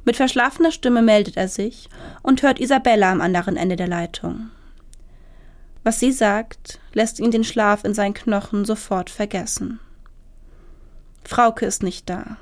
Mit 0.04 0.16
verschlafener 0.16 0.72
Stimme 0.72 1.02
meldet 1.02 1.36
er 1.36 1.46
sich 1.46 1.88
und 2.22 2.42
hört 2.42 2.58
Isabella 2.58 3.12
am 3.12 3.20
anderen 3.20 3.56
Ende 3.56 3.76
der 3.76 3.86
Leitung. 3.86 4.50
Was 5.84 6.00
sie 6.00 6.10
sagt, 6.10 6.80
lässt 6.94 7.20
ihn 7.20 7.30
den 7.30 7.44
Schlaf 7.44 7.84
in 7.84 7.94
seinen 7.94 8.14
Knochen 8.14 8.64
sofort 8.64 9.08
vergessen. 9.08 9.78
Frauke 11.24 11.64
ist 11.64 11.84
nicht 11.84 12.10
da. 12.10 12.38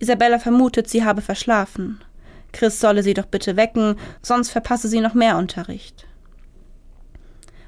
Isabella 0.00 0.40
vermutet, 0.40 0.88
sie 0.88 1.04
habe 1.04 1.22
verschlafen. 1.22 2.02
Chris 2.52 2.80
solle 2.80 3.04
sie 3.04 3.14
doch 3.14 3.26
bitte 3.26 3.56
wecken, 3.56 3.96
sonst 4.20 4.50
verpasse 4.50 4.88
sie 4.88 5.00
noch 5.00 5.14
mehr 5.14 5.36
Unterricht. 5.38 6.06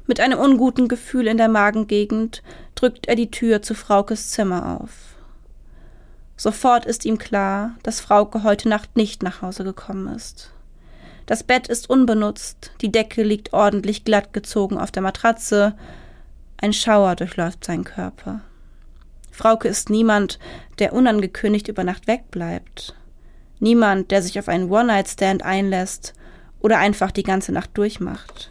Mit 0.06 0.20
einem 0.20 0.38
unguten 0.38 0.86
Gefühl 0.86 1.26
in 1.26 1.36
der 1.36 1.48
Magengegend 1.48 2.42
drückt 2.76 3.08
er 3.08 3.16
die 3.16 3.30
Tür 3.30 3.62
zu 3.62 3.75
Fraukes 3.75 4.30
Zimmer 4.30 4.80
auf. 4.80 5.16
Sofort 6.36 6.86
ist 6.86 7.04
ihm 7.04 7.18
klar, 7.18 7.75
dass 7.82 8.00
Frauke 8.00 8.42
heute 8.42 8.68
Nacht 8.68 8.96
nicht 8.96 9.22
nach 9.22 9.42
Hause 9.42 9.64
gekommen 9.64 10.14
ist. 10.14 10.52
Das 11.25 11.42
Bett 11.42 11.66
ist 11.66 11.90
unbenutzt, 11.90 12.70
die 12.82 12.92
Decke 12.92 13.25
liegt 13.25 13.52
ordentlich 13.52 14.04
glatt 14.04 14.32
gezogen 14.32 14.78
auf 14.78 14.92
der 14.92 15.02
Matratze, 15.02 15.75
ein 16.58 16.72
Schauer 16.72 17.16
durchläuft 17.16 17.64
seinen 17.64 17.84
Körper. 17.84 18.42
Frauke 19.32 19.68
ist 19.68 19.90
niemand, 19.90 20.38
der 20.78 20.92
unangekündigt 20.92 21.68
über 21.68 21.84
Nacht 21.84 22.06
wegbleibt. 22.06 22.94
Niemand, 23.58 24.10
der 24.10 24.22
sich 24.22 24.38
auf 24.38 24.48
einen 24.48 24.70
One-Night-Stand 24.70 25.42
einlässt 25.42 26.14
oder 26.60 26.78
einfach 26.78 27.10
die 27.10 27.22
ganze 27.25 27.52
Nacht 27.52 27.76
durchmacht. 27.76 28.50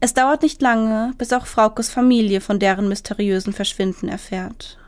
Es 0.00 0.14
dauert 0.14 0.42
nicht 0.42 0.62
lange, 0.62 1.12
bis 1.18 1.32
auch 1.32 1.46
Fraukes 1.46 1.90
Familie 1.90 2.40
von 2.40 2.58
deren 2.58 2.88
mysteriösen 2.88 3.52
Verschwinden 3.52 4.08
erfährt. 4.08 4.78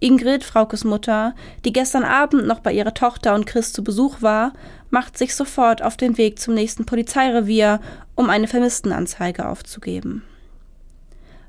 Ingrid, 0.00 0.42
Fraukes 0.44 0.84
Mutter, 0.84 1.34
die 1.64 1.72
gestern 1.72 2.02
Abend 2.02 2.46
noch 2.46 2.60
bei 2.60 2.72
ihrer 2.72 2.92
Tochter 2.92 3.34
und 3.34 3.46
Chris 3.46 3.72
zu 3.72 3.84
Besuch 3.84 4.20
war, 4.20 4.52
macht 4.90 5.16
sich 5.16 5.34
sofort 5.34 5.80
auf 5.82 5.96
den 5.96 6.18
Weg 6.18 6.40
zum 6.40 6.54
nächsten 6.54 6.84
Polizeirevier, 6.84 7.80
um 8.16 8.28
eine 8.28 8.48
Vermisstenanzeige 8.48 9.48
aufzugeben. 9.48 10.24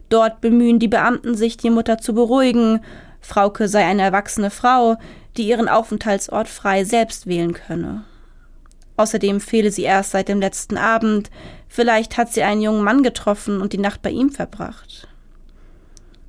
Dort 0.09 0.39
bemühen 0.39 0.77
die 0.77 0.87
Beamten 0.87 1.35
sich, 1.35 1.57
die 1.57 1.71
Mutter 1.71 1.97
zu 1.97 2.13
beruhigen. 2.13 2.81
Frauke 3.19 3.67
sei 3.67 3.85
eine 3.85 4.03
erwachsene 4.03 4.51
Frau, 4.51 4.97
die 5.35 5.47
ihren 5.47 5.67
Aufenthaltsort 5.67 6.47
frei 6.47 6.83
selbst 6.83 7.25
wählen 7.25 7.53
könne. 7.53 8.03
Außerdem 8.95 9.41
fehle 9.41 9.71
sie 9.71 9.81
erst 9.81 10.11
seit 10.11 10.29
dem 10.29 10.39
letzten 10.39 10.77
Abend. 10.77 11.31
Vielleicht 11.75 12.17
hat 12.17 12.31
sie 12.31 12.43
einen 12.43 12.61
jungen 12.61 12.83
Mann 12.83 13.01
getroffen 13.01 13.59
und 13.59 13.73
die 13.73 13.79
Nacht 13.79 14.03
bei 14.03 14.11
ihm 14.11 14.29
verbracht. 14.29 15.07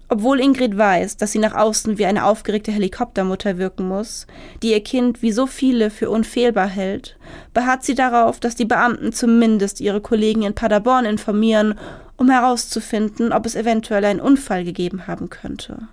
Obwohl 0.09 0.41
Ingrid 0.41 0.79
weiß, 0.79 1.19
dass 1.19 1.33
sie 1.33 1.39
nach 1.39 1.55
außen 1.55 1.99
wie 1.99 2.07
eine 2.07 2.25
aufgeregte 2.25 2.73
Helikoptermutter 2.73 3.59
wirken 3.59 3.87
muss, 3.87 4.27
die 4.63 4.71
ihr 4.71 4.83
Kind 4.83 5.21
wie 5.21 5.33
so 5.33 5.47
viele 5.47 5.91
für 5.91 6.09
unfehlbar 6.09 6.67
hält, 6.67 7.19
beharrt 7.53 7.85
sie 7.85 7.95
darauf, 7.95 8.41
dass 8.41 8.55
die 8.55 8.65
Beamten 8.65 9.13
zumindest 9.13 9.83
ihre 9.83 10.01
Kollegen 10.01 10.45
in 10.45 10.55
Paderborn 10.55 11.05
informieren, 11.05 11.79
um 12.17 12.31
herauszufinden, 12.31 13.31
ob 13.31 13.45
es 13.45 13.55
eventuell 13.55 14.07
einen 14.07 14.23
Unfall 14.23 14.65
gegeben 14.65 15.07
haben 15.07 15.29
könnte. 15.29 15.89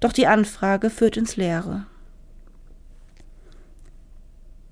Doch 0.00 0.12
die 0.12 0.26
Anfrage 0.26 0.90
führt 0.90 1.16
ins 1.16 1.36
Leere. 1.36 1.86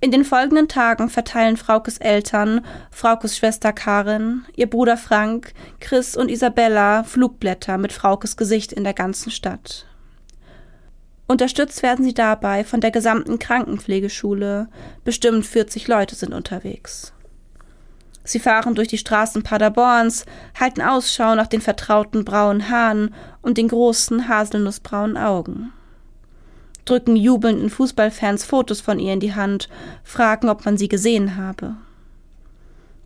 In 0.03 0.11
den 0.11 0.25
folgenden 0.25 0.67
Tagen 0.67 1.11
verteilen 1.11 1.59
Fraukes 1.59 1.99
Eltern, 1.99 2.65
Fraukes 2.91 3.37
Schwester 3.37 3.75
Karin, 3.75 4.47
ihr 4.57 4.69
Bruder 4.69 4.97
Frank, 4.97 5.53
Chris 5.79 6.17
und 6.17 6.31
Isabella 6.31 7.05
Flugblätter 7.05 7.77
mit 7.77 7.93
Fraukes 7.93 8.39
Gesicht 8.39 8.73
in 8.73 8.83
der 8.83 8.95
ganzen 8.95 9.31
Stadt. 9.31 9.85
Unterstützt 11.27 11.83
werden 11.83 12.03
sie 12.03 12.15
dabei 12.15 12.65
von 12.65 12.81
der 12.81 12.91
gesamten 12.91 13.39
Krankenpflegeschule. 13.39 14.69
Bestimmt 15.05 15.45
40 15.45 15.87
Leute 15.87 16.15
sind 16.15 16.33
unterwegs. 16.33 17.13
Sie 18.25 18.41
fahren 18.41 18.75
durch 18.75 18.89
die 18.89 18.99
Straßen 18.99 19.43
Paderborns, 19.43 20.25
halten 20.59 20.81
Ausschau 20.81 21.35
nach 21.35 21.47
den 21.47 21.61
vertrauten 21.61 22.25
braunen 22.25 22.71
Haaren 22.71 23.15
und 23.43 23.59
den 23.59 23.69
großen 23.69 24.29
haselnussbraunen 24.29 25.19
Augen 25.19 25.73
drücken 26.85 27.17
jubelnden 27.17 27.71
Fußballfans 27.71 28.45
Fotos 28.45 28.81
von 28.81 28.99
ihr 28.99 29.13
in 29.13 29.21
die 29.21 29.35
Hand, 29.35 29.69
fragen, 30.03 30.49
ob 30.49 30.65
man 30.65 30.77
sie 30.77 30.89
gesehen 30.89 31.37
habe. 31.37 31.77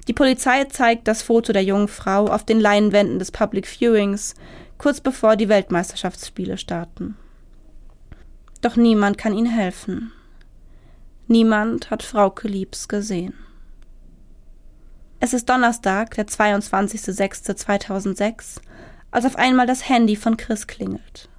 Die 0.07 0.13
Polizei 0.13 0.65
zeigt 0.65 1.09
das 1.09 1.23
Foto 1.23 1.53
der 1.53 1.65
jungen 1.65 1.89
Frau 1.89 2.27
auf 2.27 2.45
den 2.45 2.61
Leinwänden 2.61 3.19
des 3.19 3.33
Public 3.33 3.67
Viewings, 3.67 4.35
kurz 4.77 5.01
bevor 5.01 5.37
die 5.37 5.49
Weltmeisterschaftsspiele 5.49 6.59
starten. 6.59 7.17
Doch 8.61 8.77
niemand 8.77 9.19
kann 9.19 9.35
ihnen 9.35 9.51
helfen. 9.51 10.13
Niemand 11.27 11.91
hat 11.91 12.03
Frauke 12.03 12.49
Liebs 12.49 12.89
gesehen. 12.89 13.33
Es 15.21 15.33
ist 15.33 15.49
Donnerstag, 15.49 16.17
der 16.17 16.27
22.06.2006, 16.27 18.61
als 19.11 19.25
auf 19.25 19.37
einmal 19.37 19.67
das 19.67 19.89
Handy 19.89 20.17
von 20.17 20.37
Chris 20.37 20.67
klingelt. 20.67 21.31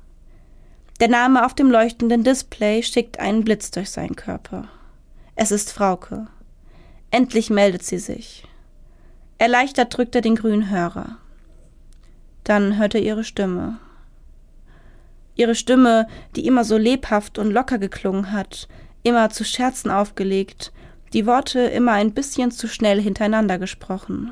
Der 1.02 1.10
Name 1.10 1.46
auf 1.46 1.54
dem 1.54 1.70
leuchtenden 1.70 2.24
Display 2.24 2.82
schickt 2.82 3.20
einen 3.20 3.44
Blitz 3.44 3.70
durch 3.70 3.90
seinen 3.90 4.16
Körper. 4.16 4.70
Es 5.36 5.52
ist 5.52 5.74
Frauke. 5.74 6.28
Endlich 7.12 7.50
meldet 7.50 7.84
sie 7.84 8.00
sich. 8.00 8.48
Erleichtert 9.38 9.98
drückt 9.98 10.16
er 10.16 10.22
den 10.22 10.36
grünen 10.36 10.70
Hörer. 10.70 11.18
Dann 12.46 12.78
hört 12.78 12.96
er 12.96 13.02
ihre 13.02 13.26
Stimme. 13.26 13.78
Ihre 15.36 15.56
Stimme, 15.56 16.08
die 16.38 16.48
immer 16.48 16.64
so 16.64 16.78
lebhaft 16.78 17.40
und 17.40 17.52
locker 17.52 17.78
geklungen 17.78 18.32
hat, 18.32 18.70
immer 19.04 19.30
zu 19.30 19.44
Scherzen 19.44 19.92
aufgelegt, 19.92 20.72
die 21.12 21.26
Worte 21.26 21.60
immer 21.60 21.92
ein 21.92 22.14
bisschen 22.14 22.52
zu 22.52 22.70
schnell 22.70 23.02
hintereinander 23.02 23.60
gesprochen. 23.60 24.32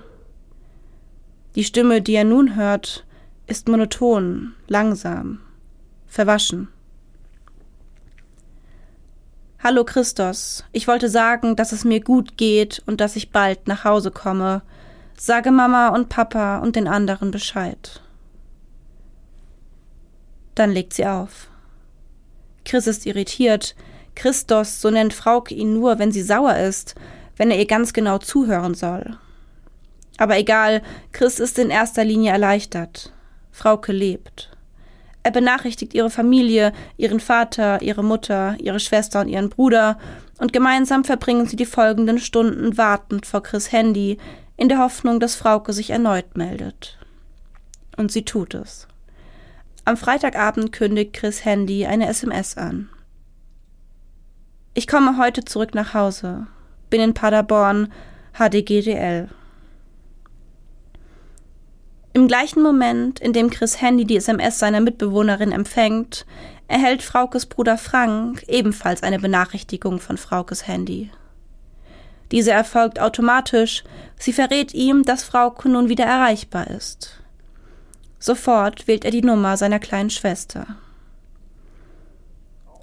Die 1.55 1.65
Stimme, 1.65 2.01
die 2.01 2.13
er 2.13 2.23
nun 2.23 2.55
hört, 2.55 3.05
ist 3.47 3.67
monoton, 3.67 4.53
langsam, 4.67 5.39
verwaschen. 6.13 6.67
Hallo 9.63 9.83
Christos, 9.83 10.63
ich 10.71 10.87
wollte 10.87 11.09
sagen, 11.09 11.55
dass 11.55 11.71
es 11.71 11.85
mir 11.85 12.01
gut 12.01 12.37
geht 12.37 12.83
und 12.85 13.01
dass 13.01 13.15
ich 13.15 13.31
bald 13.31 13.67
nach 13.67 13.83
Hause 13.83 14.11
komme. 14.11 14.61
Sage 15.17 15.51
Mama 15.51 15.87
und 15.89 16.09
Papa 16.09 16.59
und 16.59 16.75
den 16.75 16.87
anderen 16.87 17.31
Bescheid. 17.31 18.01
Dann 20.53 20.71
legt 20.71 20.93
sie 20.93 21.07
auf. 21.07 21.47
Chris 22.63 22.85
ist 22.85 23.07
irritiert. 23.07 23.75
Christos, 24.13 24.81
so 24.81 24.91
nennt 24.91 25.15
Frauke 25.15 25.55
ihn 25.55 25.73
nur, 25.73 25.97
wenn 25.97 26.11
sie 26.11 26.21
sauer 26.21 26.57
ist, 26.57 26.93
wenn 27.37 27.49
er 27.49 27.57
ihr 27.57 27.65
ganz 27.65 27.91
genau 27.91 28.19
zuhören 28.19 28.75
soll. 28.75 29.17
Aber 30.17 30.37
egal, 30.37 30.83
Chris 31.11 31.39
ist 31.39 31.57
in 31.57 31.71
erster 31.71 32.03
Linie 32.03 32.31
erleichtert. 32.31 33.11
Frauke 33.51 33.91
lebt. 33.91 34.52
Er 35.23 35.31
benachrichtigt 35.31 35.93
ihre 35.93 36.09
Familie, 36.09 36.73
ihren 36.97 37.21
Vater, 37.21 37.81
ihre 37.81 38.03
Mutter, 38.03 38.57
ihre 38.59 38.79
Schwester 38.79 39.21
und 39.21 39.29
ihren 39.29 39.49
Bruder, 39.49 39.97
und 40.37 40.51
gemeinsam 40.51 41.05
verbringen 41.05 41.47
sie 41.47 41.55
die 41.55 41.65
folgenden 41.65 42.19
Stunden 42.19 42.77
wartend 42.77 43.25
vor 43.25 43.41
Chris 43.41 43.71
Handy, 43.71 44.17
in 44.57 44.69
der 44.69 44.79
Hoffnung, 44.79 45.19
dass 45.19 45.35
Frauke 45.35 45.71
sich 45.71 45.89
erneut 45.89 46.35
meldet. 46.35 46.97
Und 47.95 48.11
sie 48.11 48.25
tut 48.25 48.53
es. 48.53 48.87
Am 49.85 49.97
Freitagabend 49.97 50.71
kündigt 50.71 51.13
Chris 51.13 51.45
Handy 51.45 51.85
eine 51.85 52.07
SMS 52.07 52.57
an. 52.57 52.89
Ich 54.73 54.87
komme 54.87 55.17
heute 55.17 55.45
zurück 55.45 55.75
nach 55.75 55.93
Hause. 55.93 56.47
Bin 56.89 57.01
in 57.01 57.13
Paderborn, 57.13 57.91
HDGDL. 58.33 59.29
Im 62.15 62.27
gleichen 62.27 62.61
Moment, 62.61 63.19
in 63.19 63.33
dem 63.33 63.49
Chris 63.49 63.81
Handy 63.81 64.05
die 64.05 64.17
SMS 64.17 64.59
seiner 64.59 64.81
Mitbewohnerin 64.81 65.51
empfängt, 65.51 66.27
erhält 66.67 67.01
Fraukes 67.01 67.47
Bruder 67.47 67.77
Frank 67.77 68.43
ebenfalls 68.47 69.01
eine 69.01 69.17
Benachrichtigung 69.17 69.99
von 69.99 70.17
Fraukes 70.17 70.67
Handy. 70.67 71.09
Diese 72.31 72.51
erfolgt 72.51 72.99
automatisch, 72.99 73.83
sie 74.17 74.31
verrät 74.31 74.75
ihm, 74.75 75.03
dass 75.03 75.23
Frauke 75.23 75.69
nun 75.69 75.89
wieder 75.89 76.05
erreichbar 76.05 76.67
ist. 76.67 77.19
Sofort 78.19 78.87
wählt 78.87 79.05
er 79.05 79.11
die 79.11 79.23
Nummer 79.23 79.57
seiner 79.57 79.79
kleinen 79.79 80.11
Schwester. 80.11 80.67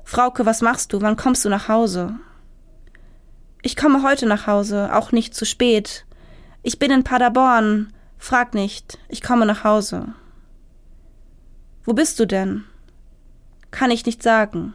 Frauke, 0.05 0.45
was 0.45 0.61
machst 0.61 0.93
du? 0.93 1.03
Wann 1.03 1.16
kommst 1.16 1.45
du 1.45 1.49
nach 1.49 1.69
Hause? 1.69 2.16
Ich 3.62 3.77
komme 3.77 4.03
heute 4.03 4.27
nach 4.27 4.49
Hause, 4.49 4.95
auch 4.95 5.12
nicht 5.12 5.37
zu 5.37 5.45
spät. 5.47 6.05
Ich 6.64 6.81
bin 6.81 6.90
in 6.90 7.05
Paderborn. 7.05 7.93
Frag 8.23 8.55
nicht, 8.55 8.99
ich 9.09 9.23
komme 9.23 9.47
nach 9.47 9.65
Hause. 9.65 10.15
Wo 11.85 11.95
bist 11.95 12.21
du 12.21 12.27
denn? 12.27 12.65
Kann 13.71 13.91
ich 13.91 14.05
nicht 14.05 14.23
sagen. 14.23 14.75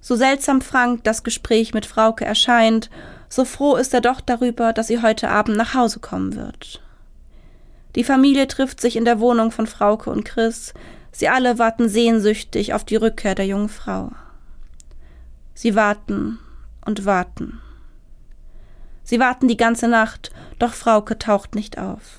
So 0.00 0.16
seltsam 0.16 0.62
Frank 0.62 1.04
das 1.04 1.24
Gespräch 1.24 1.74
mit 1.74 1.84
Frauke 1.84 2.24
erscheint, 2.24 2.90
so 3.28 3.44
froh 3.44 3.76
ist 3.76 3.92
er 3.92 4.00
doch 4.00 4.20
darüber, 4.20 4.72
dass 4.72 4.86
sie 4.86 5.02
heute 5.02 5.28
Abend 5.28 5.56
nach 5.56 5.74
Hause 5.74 6.00
kommen 6.00 6.36
wird. 6.36 6.82
Die 7.96 8.04
Familie 8.04 8.48
trifft 8.48 8.80
sich 8.80 8.96
in 8.96 9.04
der 9.04 9.20
Wohnung 9.20 9.50
von 9.50 9.66
Frauke 9.66 10.10
und 10.10 10.24
Chris, 10.24 10.72
sie 11.12 11.28
alle 11.28 11.58
warten 11.58 11.88
sehnsüchtig 11.88 12.72
auf 12.72 12.82
die 12.82 12.96
Rückkehr 12.96 13.34
der 13.34 13.46
jungen 13.46 13.68
Frau. 13.68 14.10
Sie 15.54 15.74
warten 15.74 16.38
und 16.84 17.04
warten. 17.04 17.60
Sie 19.06 19.20
warten 19.20 19.46
die 19.46 19.56
ganze 19.56 19.86
Nacht, 19.86 20.32
doch 20.58 20.74
Frauke 20.74 21.16
taucht 21.16 21.54
nicht 21.54 21.78
auf. 21.78 22.18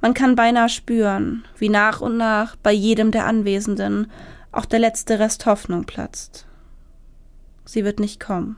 Man 0.00 0.14
kann 0.14 0.34
beinahe 0.34 0.70
spüren, 0.70 1.44
wie 1.58 1.68
nach 1.68 2.00
und 2.00 2.16
nach 2.16 2.56
bei 2.56 2.72
jedem 2.72 3.10
der 3.10 3.26
Anwesenden 3.26 4.10
auch 4.52 4.64
der 4.64 4.78
letzte 4.78 5.18
Rest 5.18 5.44
Hoffnung 5.44 5.84
platzt. 5.84 6.46
Sie 7.66 7.84
wird 7.84 8.00
nicht 8.00 8.20
kommen. 8.20 8.56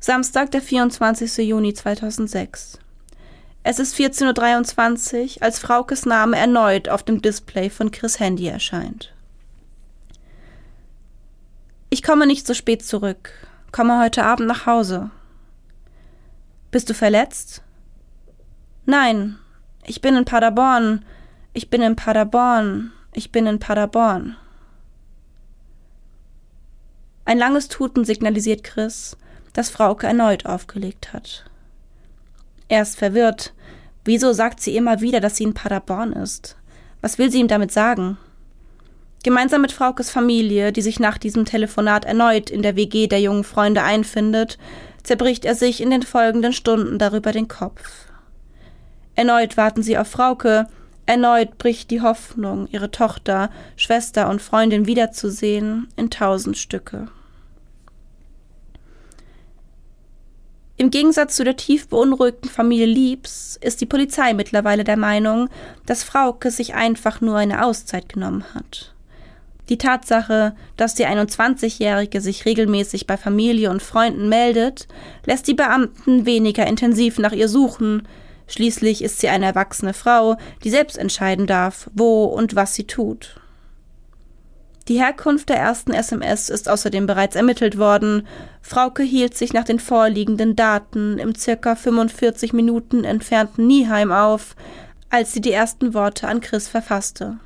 Samstag, 0.00 0.50
der 0.52 0.62
24. 0.62 1.36
Juni 1.46 1.74
2006. 1.74 2.78
Es 3.62 3.78
ist 3.78 3.96
14.23 3.96 5.36
Uhr, 5.36 5.42
als 5.42 5.58
Fraukes 5.58 6.06
Name 6.06 6.38
erneut 6.38 6.88
auf 6.88 7.02
dem 7.02 7.20
Display 7.20 7.68
von 7.68 7.90
Chris 7.90 8.20
Handy 8.20 8.46
erscheint. 8.46 9.12
Ich 11.90 12.02
komme 12.02 12.26
nicht 12.26 12.46
so 12.46 12.54
spät 12.54 12.82
zurück 12.82 13.32
komme 13.74 13.98
heute 13.98 14.24
Abend 14.24 14.46
nach 14.46 14.66
Hause. 14.66 15.10
Bist 16.70 16.88
du 16.88 16.94
verletzt? 16.94 17.60
Nein, 18.86 19.36
ich 19.84 20.00
bin 20.00 20.14
in 20.14 20.24
Paderborn, 20.24 21.04
ich 21.54 21.70
bin 21.70 21.82
in 21.82 21.96
Paderborn, 21.96 22.92
ich 23.14 23.32
bin 23.32 23.48
in 23.48 23.58
Paderborn. 23.58 24.36
Ein 27.24 27.36
langes 27.36 27.66
Tuten 27.66 28.04
signalisiert 28.04 28.62
Chris, 28.62 29.16
dass 29.54 29.70
Frauke 29.70 30.06
erneut 30.06 30.46
aufgelegt 30.46 31.12
hat. 31.12 31.44
Er 32.68 32.82
ist 32.82 32.96
verwirrt. 32.96 33.54
Wieso 34.04 34.32
sagt 34.32 34.60
sie 34.60 34.76
immer 34.76 35.00
wieder, 35.00 35.18
dass 35.18 35.34
sie 35.34 35.44
in 35.44 35.54
Paderborn 35.54 36.12
ist? 36.12 36.56
Was 37.00 37.18
will 37.18 37.28
sie 37.28 37.40
ihm 37.40 37.48
damit 37.48 37.72
sagen? 37.72 38.18
Gemeinsam 39.24 39.62
mit 39.62 39.72
Fraukes 39.72 40.10
Familie, 40.10 40.70
die 40.70 40.82
sich 40.82 41.00
nach 41.00 41.16
diesem 41.16 41.46
Telefonat 41.46 42.04
erneut 42.04 42.50
in 42.50 42.60
der 42.60 42.76
WG 42.76 43.06
der 43.06 43.22
jungen 43.22 43.42
Freunde 43.42 43.82
einfindet, 43.82 44.58
zerbricht 45.02 45.46
er 45.46 45.54
sich 45.54 45.80
in 45.80 45.88
den 45.88 46.02
folgenden 46.02 46.52
Stunden 46.52 46.98
darüber 46.98 47.32
den 47.32 47.48
Kopf. 47.48 48.06
Erneut 49.14 49.56
warten 49.56 49.82
sie 49.82 49.96
auf 49.96 50.08
Frauke, 50.08 50.68
erneut 51.06 51.56
bricht 51.56 51.90
die 51.90 52.02
Hoffnung, 52.02 52.68
ihre 52.70 52.90
Tochter, 52.90 53.48
Schwester 53.76 54.28
und 54.28 54.42
Freundin 54.42 54.86
wiederzusehen, 54.86 55.88
in 55.96 56.10
tausend 56.10 56.58
Stücke. 56.58 57.08
Im 60.76 60.90
Gegensatz 60.90 61.36
zu 61.36 61.44
der 61.44 61.56
tief 61.56 61.88
beunruhigten 61.88 62.50
Familie 62.50 62.84
Liebs 62.84 63.58
ist 63.62 63.80
die 63.80 63.86
Polizei 63.86 64.34
mittlerweile 64.34 64.84
der 64.84 64.98
Meinung, 64.98 65.48
dass 65.86 66.04
Frauke 66.04 66.50
sich 66.50 66.74
einfach 66.74 67.22
nur 67.22 67.38
eine 67.38 67.64
Auszeit 67.64 68.10
genommen 68.10 68.44
hat. 68.52 68.93
Die 69.68 69.78
Tatsache, 69.78 70.54
dass 70.76 70.94
die 70.94 71.06
21-Jährige 71.06 72.20
sich 72.20 72.44
regelmäßig 72.44 73.06
bei 73.06 73.16
Familie 73.16 73.70
und 73.70 73.82
Freunden 73.82 74.28
meldet, 74.28 74.86
lässt 75.24 75.46
die 75.48 75.54
Beamten 75.54 76.26
weniger 76.26 76.66
intensiv 76.66 77.18
nach 77.18 77.32
ihr 77.32 77.48
suchen. 77.48 78.06
Schließlich 78.46 79.02
ist 79.02 79.20
sie 79.20 79.28
eine 79.28 79.46
erwachsene 79.46 79.94
Frau, 79.94 80.36
die 80.64 80.70
selbst 80.70 80.98
entscheiden 80.98 81.46
darf, 81.46 81.88
wo 81.94 82.24
und 82.24 82.54
was 82.54 82.74
sie 82.74 82.84
tut. 82.84 83.40
Die 84.88 85.00
Herkunft 85.00 85.48
der 85.48 85.56
ersten 85.56 85.94
SMS 85.94 86.50
ist 86.50 86.68
außerdem 86.68 87.06
bereits 87.06 87.36
ermittelt 87.36 87.78
worden. 87.78 88.26
Frauke 88.60 89.02
hielt 89.02 89.34
sich 89.34 89.54
nach 89.54 89.64
den 89.64 89.78
vorliegenden 89.78 90.56
Daten 90.56 91.18
im 91.18 91.34
circa 91.34 91.74
45 91.74 92.52
Minuten 92.52 93.04
entfernten 93.04 93.66
Nieheim 93.66 94.12
auf, 94.12 94.56
als 95.08 95.32
sie 95.32 95.40
die 95.40 95.52
ersten 95.52 95.94
Worte 95.94 96.28
an 96.28 96.42
Chris 96.42 96.68
verfasste. 96.68 97.38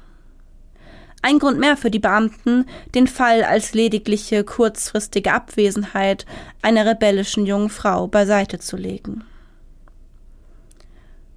Ein 1.20 1.38
Grund 1.38 1.58
mehr 1.58 1.76
für 1.76 1.90
die 1.90 1.98
Beamten, 1.98 2.66
den 2.94 3.06
Fall 3.06 3.42
als 3.42 3.74
ledigliche 3.74 4.44
kurzfristige 4.44 5.32
Abwesenheit 5.32 6.26
einer 6.62 6.86
rebellischen 6.86 7.44
jungen 7.44 7.70
Frau 7.70 8.06
beiseite 8.06 8.58
zu 8.58 8.76
legen. 8.76 9.24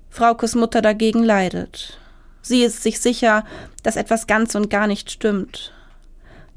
Fraukes 0.10 0.56
Mutter 0.56 0.82
dagegen 0.82 1.24
leidet. 1.24 1.98
Sie 2.41 2.63
ist 2.63 2.84
sich 2.84 3.00
sicher, 3.00 3.46
dass 3.82 3.96
etwas 3.96 4.28
ganz 4.28 4.56
und 4.56 4.70
gar 4.70 4.88
nicht 4.88 5.10
stimmt. 5.10 5.74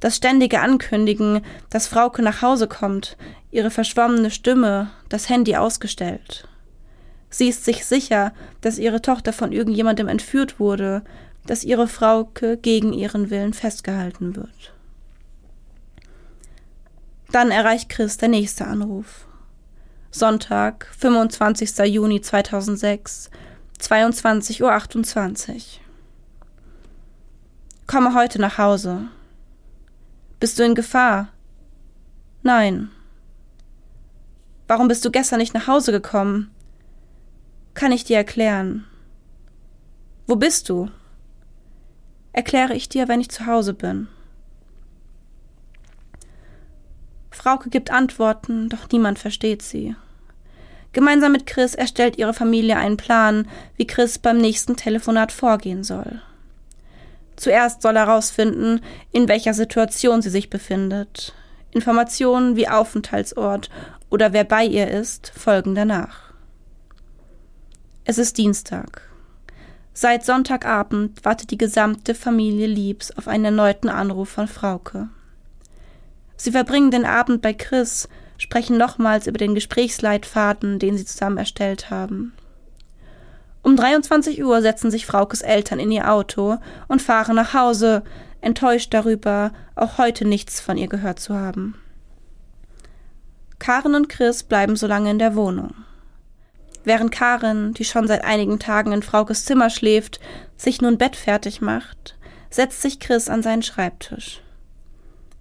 Das 0.01 0.17
ständige 0.17 0.61
Ankündigen, 0.61 1.43
dass 1.71 1.87
Frauke 1.87 2.21
nach 2.21 2.43
Hause 2.43 2.69
kommt, 2.69 3.17
ihre 3.51 3.71
verschwommene 3.71 4.31
Stimme, 4.31 4.91
das 5.09 5.29
Handy 5.29 5.57
ausgestellt. 5.57 6.47
Sie 7.31 7.49
ist 7.49 7.65
sich 7.65 7.85
sicher, 7.87 8.35
dass 8.61 8.79
ihre 8.79 9.01
Tochter 9.01 9.33
von 9.33 9.53
irgendjemandem 9.53 10.09
entführt 10.09 10.61
wurde, 10.61 11.03
dass 11.47 11.65
ihre 11.65 11.89
Frauke 11.89 12.57
gegen 12.57 12.93
ihren 12.93 13.31
Willen 13.31 13.53
festgehalten 13.53 14.37
wird. 14.37 14.73
Dann 17.31 17.51
erreicht 17.51 17.89
Chris 17.89 18.17
der 18.17 18.29
nächste 18.29 18.67
Anruf. 18.67 19.27
Sonntag, 20.11 20.89
25. 20.97 21.79
Juni 21.93 22.21
2006, 22.21 23.31
22.28 23.81 24.63
Uhr. 24.63 25.85
Komme 27.87 28.15
heute 28.15 28.41
nach 28.41 28.57
Hause. 28.59 29.09
Bist 30.39 30.59
du 30.59 30.65
in 30.65 30.75
Gefahr? 30.75 31.29
Nein. 32.43 32.91
Warum 34.69 34.89
bist 34.89 35.05
du 35.05 35.11
gestern 35.11 35.39
nicht 35.39 35.55
nach 35.55 35.67
Hause 35.67 35.91
gekommen? 35.91 36.51
Kann 37.75 37.93
ich 37.93 38.05
dir 38.05 38.17
erklären. 38.17 38.87
Wo 40.27 40.37
bist 40.37 40.69
du? 40.69 40.91
Erkläre 42.35 42.75
ich 42.75 42.90
dir, 42.90 43.09
wenn 43.09 43.20
ich 43.20 43.31
zu 43.31 43.47
Hause 43.47 43.73
bin. 43.73 44.09
Frauke 47.31 47.70
gibt 47.70 47.90
Antworten, 47.90 48.68
doch 48.68 48.88
niemand 48.92 49.18
versteht 49.18 49.62
sie. 49.62 49.97
Gemeinsam 50.92 51.33
mit 51.33 51.47
Chris 51.47 51.75
erstellt 51.75 52.18
ihre 52.18 52.35
Familie 52.35 52.77
einen 52.77 52.97
Plan, 52.97 53.49
wie 53.77 53.87
Chris 53.87 54.18
beim 54.18 54.38
nächsten 54.38 54.77
Telefonat 54.77 55.33
vorgehen 55.33 55.83
soll. 55.83 56.20
Zuerst 57.37 57.83
soll 57.83 57.97
er 57.97 58.07
herausfinden, 58.07 58.81
in 59.11 59.27
welcher 59.29 59.55
Situation 59.55 60.23
sie 60.23 60.31
sich 60.31 60.51
befindet. 60.51 61.35
Informationen 61.73 62.55
wie 62.57 62.68
Aufenthaltsort 62.68 63.70
oder 64.11 64.33
wer 64.33 64.44
bei 64.44 64.64
ihr 64.64 64.88
ist, 64.88 65.33
folgen 65.37 65.75
danach. 65.75 66.33
Es 68.05 68.18
ist 68.18 68.38
Dienstag. 68.38 69.03
Seit 69.97 70.25
Sonntagabend 70.25 71.25
wartet 71.25 71.53
die 71.53 71.57
gesamte 71.57 72.17
Familie 72.17 72.67
Liebs 72.67 73.13
auf 73.13 73.29
einen 73.29 73.45
erneuten 73.45 73.89
Anruf 73.89 74.29
von 74.29 74.49
Frauke. 74.49 75.09
Sie 76.37 76.51
verbringen 76.51 76.91
den 76.91 77.05
Abend 77.05 77.43
bei 77.43 77.55
Chris, 77.55 78.09
sprechen 78.37 78.77
nochmals 78.77 79.29
über 79.29 79.39
den 79.39 79.55
Gesprächsleitfaden, 79.55 80.81
den 80.81 80.99
sie 80.99 81.05
zusammen 81.05 81.39
erstellt 81.39 81.91
haben. 81.91 82.33
Um 83.63 83.77
23 83.77 84.45
Uhr 84.45 84.61
setzen 84.63 84.91
sich 84.91 85.07
Fraukes 85.07 85.43
Eltern 85.43 85.79
in 85.79 85.93
ihr 85.93 86.11
Auto 86.11 86.59
und 86.89 87.01
fahren 87.01 87.37
nach 87.37 87.55
Hause, 87.55 88.03
enttäuscht 88.41 88.93
darüber, 88.93 89.53
auch 89.77 89.97
heute 89.97 90.27
nichts 90.27 90.61
von 90.61 90.77
ihr 90.77 90.89
gehört 90.89 91.21
zu 91.21 91.37
haben. 91.37 91.77
Karen 93.61 93.95
und 93.95 94.09
Chris 94.09 94.43
bleiben 94.43 94.75
so 94.75 94.89
lange 94.89 95.13
in 95.13 95.21
der 95.21 95.37
Wohnung. 95.37 95.73
Während 96.85 97.11
Karin, 97.11 97.73
die 97.73 97.85
schon 97.85 98.07
seit 98.07 98.25
einigen 98.25 98.59
Tagen 98.59 98.92
in 98.92 99.03
Fraukes 99.03 99.47
Zimmer 99.47 99.70
schläft, 99.70 100.20
sich 100.57 100.81
nun 100.81 100.99
bettfertig 100.99 101.61
macht, 101.61 102.16
setzt 102.51 102.83
sich 102.83 103.01
Chris 103.01 103.29
an 103.29 103.42
seinen 103.42 103.62
Schreibtisch. 103.62 104.40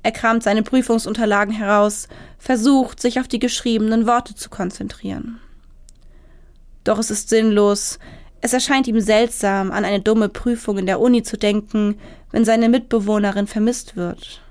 Er 0.03 0.12
kramt 0.12 0.43
seine 0.43 0.63
Prüfungsunterlagen 0.63 1.53
heraus, 1.53 2.08
versucht, 2.38 3.01
sich 3.01 3.19
auf 3.19 3.27
die 3.27 3.39
geschriebenen 3.39 4.08
Worte 4.08 4.36
zu 4.36 4.49
konzentrieren. 4.49 5.39
Doch 6.84 6.99
es 6.99 7.12
ist 7.12 7.29
sinnlos, 7.29 7.99
es 8.41 8.51
erscheint 8.51 8.88
ihm 8.88 8.99
seltsam, 8.99 9.71
an 9.71 9.86
eine 9.86 10.01
dumme 10.01 10.27
Prüfung 10.27 10.77
in 10.77 10.86
der 10.86 10.99
Uni 10.99 11.23
zu 11.23 11.38
denken, 11.38 11.97
wenn 12.32 12.43
seine 12.43 12.67
Mitbewohnerin 12.67 13.47
vermisst 13.47 13.95
wird. 13.95 14.41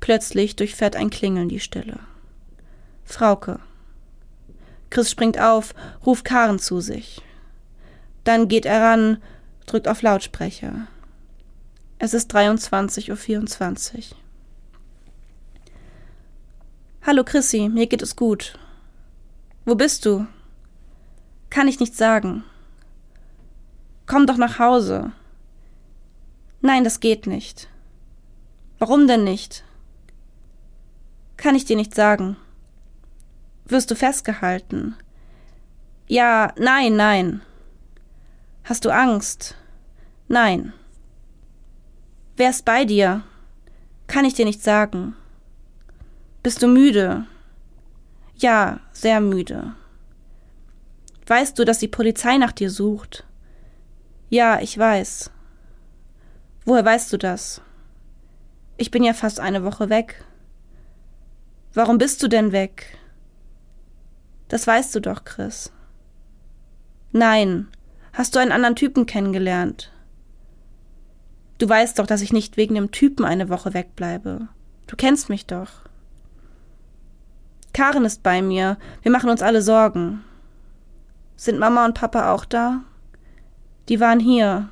Plötzlich 0.00 0.56
durchfährt 0.56 0.96
ein 0.96 1.10
Klingeln 1.10 1.48
die 1.48 1.60
Stille. 1.60 2.00
Frauke. 3.04 3.60
Chris 4.90 5.10
springt 5.10 5.38
auf, 5.38 5.74
ruft 6.04 6.24
Karen 6.24 6.58
zu 6.58 6.80
sich. 6.80 7.22
Dann 8.24 8.48
geht 8.48 8.66
er 8.66 8.82
ran, 8.82 9.22
drückt 9.66 9.88
auf 9.88 10.02
Lautsprecher. 10.02 10.86
Es 11.98 12.14
ist 12.14 12.34
23.24 12.34 13.96
Uhr. 13.96 14.16
Hallo 17.06 17.24
Chrissy, 17.24 17.68
mir 17.68 17.86
geht 17.86 18.02
es 18.02 18.16
gut. 18.16 18.58
Wo 19.64 19.74
bist 19.74 20.04
du? 20.06 20.26
Kann 21.50 21.68
ich 21.68 21.80
nicht 21.80 21.96
sagen. 21.96 22.44
Komm 24.06 24.26
doch 24.26 24.36
nach 24.36 24.58
Hause. 24.58 25.12
Nein, 26.60 26.84
das 26.84 27.00
geht 27.00 27.26
nicht. 27.26 27.68
Warum 28.78 29.06
denn 29.06 29.24
nicht? 29.24 29.64
Kann 31.36 31.54
ich 31.54 31.64
dir 31.64 31.76
nicht 31.76 31.94
sagen. 31.94 32.36
Wirst 33.68 33.90
du 33.90 33.94
festgehalten? 33.94 34.96
Ja, 36.06 36.54
nein, 36.58 36.96
nein. 36.96 37.42
Hast 38.64 38.86
du 38.86 38.90
Angst? 38.90 39.56
Nein. 40.26 40.72
Wer 42.36 42.50
ist 42.50 42.64
bei 42.64 42.86
dir? 42.86 43.22
Kann 44.06 44.24
ich 44.24 44.32
dir 44.32 44.46
nicht 44.46 44.62
sagen. 44.62 45.14
Bist 46.42 46.62
du 46.62 46.66
müde? 46.66 47.26
Ja, 48.36 48.80
sehr 48.92 49.20
müde. 49.20 49.74
Weißt 51.26 51.58
du, 51.58 51.64
dass 51.66 51.78
die 51.78 51.88
Polizei 51.88 52.38
nach 52.38 52.52
dir 52.52 52.70
sucht? 52.70 53.26
Ja, 54.30 54.60
ich 54.60 54.78
weiß. 54.78 55.30
Woher 56.64 56.84
weißt 56.84 57.12
du 57.12 57.18
das? 57.18 57.60
Ich 58.78 58.90
bin 58.90 59.02
ja 59.02 59.12
fast 59.12 59.40
eine 59.40 59.62
Woche 59.64 59.90
weg. 59.90 60.24
Warum 61.74 61.98
bist 61.98 62.22
du 62.22 62.28
denn 62.28 62.52
weg? 62.52 62.98
Das 64.48 64.66
weißt 64.66 64.94
du 64.94 65.00
doch, 65.00 65.24
Chris. 65.24 65.72
Nein. 67.12 67.68
Hast 68.12 68.34
du 68.34 68.40
einen 68.40 68.52
anderen 68.52 68.76
Typen 68.76 69.06
kennengelernt? 69.06 69.92
Du 71.58 71.68
weißt 71.68 71.98
doch, 71.98 72.06
dass 72.06 72.22
ich 72.22 72.32
nicht 72.32 72.56
wegen 72.56 72.74
dem 72.74 72.90
Typen 72.90 73.24
eine 73.24 73.48
Woche 73.48 73.74
wegbleibe. 73.74 74.48
Du 74.86 74.96
kennst 74.96 75.28
mich 75.28 75.46
doch. 75.46 75.70
Karen 77.72 78.04
ist 78.04 78.22
bei 78.22 78.42
mir. 78.42 78.78
Wir 79.02 79.12
machen 79.12 79.30
uns 79.30 79.42
alle 79.42 79.62
Sorgen. 79.62 80.24
Sind 81.36 81.58
Mama 81.58 81.84
und 81.84 81.94
Papa 81.94 82.32
auch 82.32 82.44
da? 82.44 82.82
Die 83.88 84.00
waren 84.00 84.18
hier. 84.18 84.68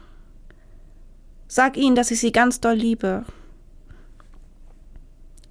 Sag 1.47 1.77
ihnen, 1.77 1.95
dass 1.95 2.11
ich 2.11 2.19
sie 2.19 2.33
ganz 2.33 2.61
doll 2.61 2.75
liebe. 2.75 3.25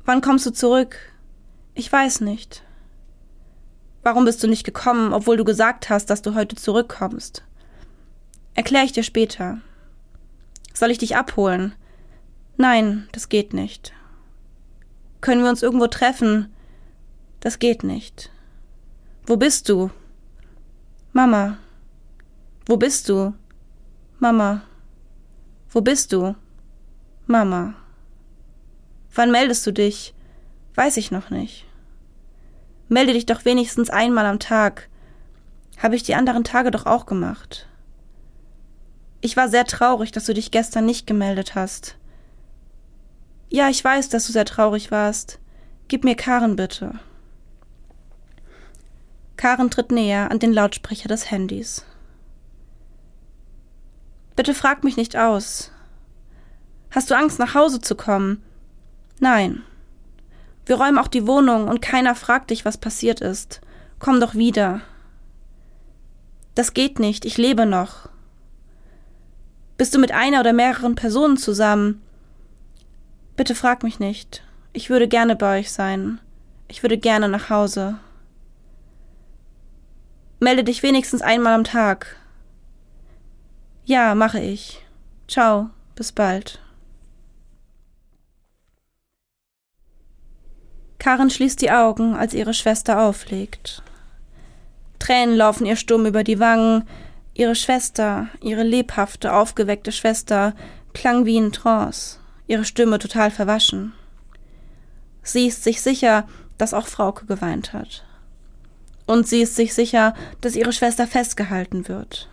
Wann 0.04 0.22
kommst 0.22 0.46
du 0.46 0.52
zurück? 0.52 0.98
Ich 1.74 1.92
weiß 1.92 2.22
nicht. 2.22 2.65
Warum 4.06 4.26
bist 4.26 4.44
du 4.44 4.48
nicht 4.48 4.64
gekommen, 4.64 5.14
obwohl 5.14 5.36
du 5.36 5.44
gesagt 5.44 5.90
hast, 5.90 6.12
dass 6.12 6.22
du 6.22 6.36
heute 6.36 6.56
zurückkommst? 6.56 7.44
Erkläre 8.54 8.86
ich 8.86 8.92
dir 8.92 9.02
später. 9.02 9.58
Soll 10.76 10.92
ich 10.92 11.00
dich 11.00 11.16
abholen? 11.16 11.74
Nein, 12.56 13.10
das 13.14 13.30
geht 13.30 13.56
nicht. 13.56 13.94
Können 15.22 15.42
wir 15.42 15.50
uns 15.50 15.64
irgendwo 15.64 15.88
treffen? 15.88 16.54
Das 17.40 17.58
geht 17.58 17.84
nicht. 17.84 18.30
Wo 19.26 19.38
bist 19.38 19.70
du? 19.70 19.90
Mama. 21.12 21.58
Wo 22.68 22.78
bist 22.78 23.10
du? 23.10 23.34
Mama. 24.20 24.62
Wo 25.72 25.82
bist 25.82 26.14
du? 26.14 26.36
Mama. 27.26 27.74
Wann 29.16 29.32
meldest 29.32 29.66
du 29.66 29.74
dich? 29.74 30.14
Weiß 30.76 30.96
ich 30.98 31.10
noch 31.10 31.32
nicht. 31.32 31.66
Melde 32.88 33.14
dich 33.14 33.26
doch 33.26 33.46
wenigstens 33.46 33.90
einmal 33.90 34.26
am 34.26 34.40
Tag. 34.40 34.90
Habe 35.78 35.96
ich 35.96 36.04
die 36.04 36.16
anderen 36.16 36.44
Tage 36.44 36.72
doch 36.72 36.86
auch 36.86 37.06
gemacht. 37.06 37.68
Ich 39.22 39.36
war 39.36 39.50
sehr 39.50 39.66
traurig, 39.66 40.12
dass 40.12 40.26
du 40.26 40.34
dich 40.34 40.52
gestern 40.52 40.86
nicht 40.86 41.08
gemeldet 41.08 41.56
hast. 41.56 41.98
Ja, 43.50 43.70
ich 43.70 43.84
weiß, 43.84 44.10
dass 44.10 44.28
du 44.28 44.34
sehr 44.34 44.46
traurig 44.46 44.92
warst. 44.92 45.40
Gib 45.88 46.04
mir 46.04 46.16
Karen 46.16 46.56
bitte. 46.56 47.00
Karen 49.38 49.70
tritt 49.70 49.92
näher 49.92 50.32
an 50.32 50.40
den 50.40 50.54
Lautsprecher 50.54 51.08
des 51.08 51.30
Handys. 51.32 51.86
Bitte 54.36 54.54
frag 54.54 54.84
mich 54.84 54.98
nicht 54.98 55.16
aus. 55.16 55.72
Hast 56.92 57.10
du 57.10 57.16
Angst, 57.16 57.40
nach 57.40 57.56
Hause 57.56 57.82
zu 57.82 57.96
kommen? 57.96 58.44
Nein. 59.20 59.64
Wir 60.66 60.78
räumen 60.78 60.98
auch 60.98 61.08
die 61.08 61.28
Wohnung 61.28 61.68
und 61.68 61.82
keiner 61.82 62.16
fragt 62.16 62.50
dich, 62.50 62.66
was 62.66 62.78
passiert 62.78 63.22
ist. 63.22 63.62
Komm 64.00 64.20
doch 64.20 64.36
wieder. 64.36 64.82
Das 66.56 66.74
geht 66.74 67.00
nicht, 67.00 67.26
ich 67.26 67.38
lebe 67.38 67.66
noch. 67.66 68.10
Bist 69.78 69.94
du 69.94 70.00
mit 70.00 70.12
einer 70.12 70.40
oder 70.40 70.54
mehreren 70.54 70.96
Personen 70.96 71.38
zusammen? 71.38 72.02
Bitte 73.36 73.56
frag 73.56 73.84
mich 73.84 74.00
nicht. 74.00 74.44
Ich 74.72 74.90
würde 74.90 75.08
gerne 75.08 75.36
bei 75.36 75.60
euch 75.60 75.72
sein. 75.72 76.20
Ich 76.68 76.82
würde 76.82 76.98
gerne 76.98 77.28
nach 77.28 77.50
Hause. 77.50 78.00
Melde 80.40 80.64
dich 80.64 80.84
wenigstens 80.84 81.22
einmal 81.22 81.54
am 81.54 81.64
Tag. 81.64 82.18
Ja, 83.86 84.16
mache 84.16 84.40
ich. 84.40 84.84
Ciao, 85.28 85.70
bis 85.96 86.12
bald. 86.12 86.65
Karen 91.06 91.30
schließt 91.30 91.62
die 91.62 91.70
Augen, 91.70 92.16
als 92.16 92.34
ihre 92.34 92.56
Schwester 92.56 93.00
auflegt. 93.00 93.84
Tränen 94.98 95.36
laufen 95.36 95.68
ihr 95.68 95.76
stumm 95.76 96.08
über 96.08 96.24
die 96.24 96.40
Wangen. 96.40 96.88
Ihre 97.36 97.54
Schwester, 97.54 98.28
ihre 98.42 98.64
lebhafte, 98.64 99.32
aufgeweckte 99.32 99.92
Schwester, 99.92 100.56
klang 100.96 101.28
wie 101.28 101.38
in 101.38 101.52
Trance, 101.52 102.18
ihre 102.48 102.66
Stimme 102.66 102.98
total 102.98 103.30
verwaschen. 103.30 103.94
Sie 105.22 105.46
ist 105.46 105.64
sich 105.64 105.84
sicher, 105.84 106.28
dass 106.58 106.74
auch 106.74 106.88
Frauke 106.88 107.28
geweint 107.28 107.72
hat. 107.72 108.04
Und 109.06 109.28
sie 109.28 109.44
ist 109.44 109.56
sich 109.56 109.76
sicher, 109.76 110.16
dass 110.42 110.56
ihre 110.56 110.74
Schwester 110.74 111.06
festgehalten 111.06 111.88
wird. 111.88 112.32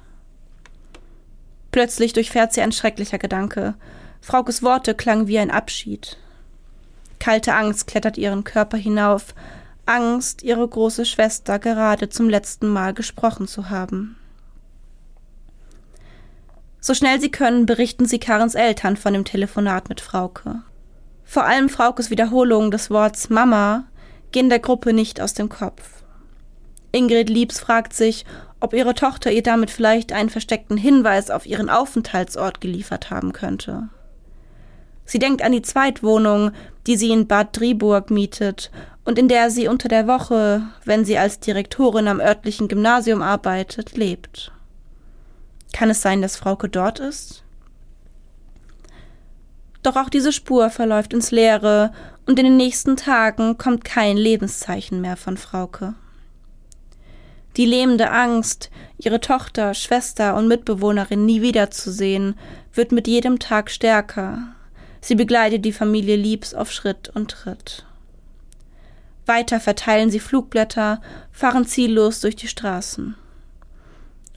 Plötzlich 1.72 2.14
durchfährt 2.14 2.54
sie 2.54 2.62
ein 2.62 2.72
schrecklicher 2.72 3.18
Gedanke. 3.18 3.74
Fraukes 4.22 4.62
Worte 4.62 4.94
klangen 4.94 5.26
wie 5.26 5.38
ein 5.38 5.50
Abschied. 5.50 6.16
Kalte 7.22 7.54
Angst 7.54 7.86
klettert 7.86 8.18
ihren 8.18 8.42
Körper 8.42 8.76
hinauf, 8.76 9.36
Angst, 9.86 10.42
ihre 10.42 10.66
große 10.66 11.04
Schwester 11.04 11.60
gerade 11.60 12.08
zum 12.08 12.28
letzten 12.28 12.66
Mal 12.66 12.94
gesprochen 12.94 13.46
zu 13.46 13.70
haben. 13.70 14.16
So 16.80 16.94
schnell 16.94 17.20
sie 17.20 17.30
können, 17.30 17.64
berichten 17.64 18.06
sie 18.06 18.18
Karens 18.18 18.56
Eltern 18.56 18.96
von 18.96 19.12
dem 19.12 19.24
Telefonat 19.24 19.88
mit 19.88 20.00
Frauke. 20.00 20.62
Vor 21.22 21.44
allem 21.44 21.68
Fraukes 21.68 22.10
Wiederholungen 22.10 22.72
des 22.72 22.90
Worts 22.90 23.30
Mama 23.30 23.84
gehen 24.32 24.48
der 24.48 24.58
Gruppe 24.58 24.92
nicht 24.92 25.20
aus 25.20 25.32
dem 25.32 25.48
Kopf. 25.48 26.02
Ingrid 26.90 27.30
Liebs 27.30 27.60
fragt 27.60 27.92
sich, 27.92 28.26
ob 28.58 28.74
ihre 28.74 28.94
Tochter 28.94 29.30
ihr 29.30 29.44
damit 29.44 29.70
vielleicht 29.70 30.12
einen 30.12 30.28
versteckten 30.28 30.76
Hinweis 30.76 31.30
auf 31.30 31.46
ihren 31.46 31.70
Aufenthaltsort 31.70 32.60
geliefert 32.60 33.10
haben 33.10 33.32
könnte. 33.32 33.90
Sie 35.12 35.18
denkt 35.18 35.42
an 35.42 35.52
die 35.52 35.60
Zweitwohnung, 35.60 36.52
die 36.86 36.96
sie 36.96 37.10
in 37.10 37.26
Bad 37.26 37.54
Driburg 37.54 38.10
mietet 38.10 38.70
und 39.04 39.18
in 39.18 39.28
der 39.28 39.50
sie 39.50 39.68
unter 39.68 39.88
der 39.88 40.06
Woche, 40.06 40.62
wenn 40.86 41.04
sie 41.04 41.18
als 41.18 41.38
Direktorin 41.38 42.08
am 42.08 42.18
örtlichen 42.18 42.66
Gymnasium 42.66 43.20
arbeitet, 43.20 43.94
lebt. 43.94 44.52
Kann 45.74 45.90
es 45.90 46.00
sein, 46.00 46.22
dass 46.22 46.38
Frauke 46.38 46.70
dort 46.70 46.98
ist? 46.98 47.44
Doch 49.82 49.96
auch 49.96 50.08
diese 50.08 50.32
Spur 50.32 50.70
verläuft 50.70 51.12
ins 51.12 51.30
Leere 51.30 51.92
und 52.24 52.38
in 52.38 52.46
den 52.46 52.56
nächsten 52.56 52.96
Tagen 52.96 53.58
kommt 53.58 53.84
kein 53.84 54.16
Lebenszeichen 54.16 55.02
mehr 55.02 55.18
von 55.18 55.36
Frauke. 55.36 55.92
Die 57.58 57.66
lähmende 57.66 58.12
Angst, 58.12 58.70
ihre 58.96 59.20
Tochter, 59.20 59.74
Schwester 59.74 60.36
und 60.36 60.48
Mitbewohnerin 60.48 61.26
nie 61.26 61.42
wiederzusehen, 61.42 62.34
wird 62.72 62.92
mit 62.92 63.06
jedem 63.06 63.38
Tag 63.38 63.70
stärker, 63.70 64.54
Sie 65.04 65.16
begleitet 65.16 65.64
die 65.64 65.72
Familie 65.72 66.14
Liebs 66.14 66.54
auf 66.54 66.70
Schritt 66.70 67.10
und 67.12 67.32
Tritt. 67.32 67.84
Weiter 69.26 69.58
verteilen 69.58 70.10
sie 70.10 70.20
Flugblätter, 70.20 71.02
fahren 71.32 71.66
ziellos 71.66 72.20
durch 72.20 72.36
die 72.36 72.46
Straßen. 72.46 73.16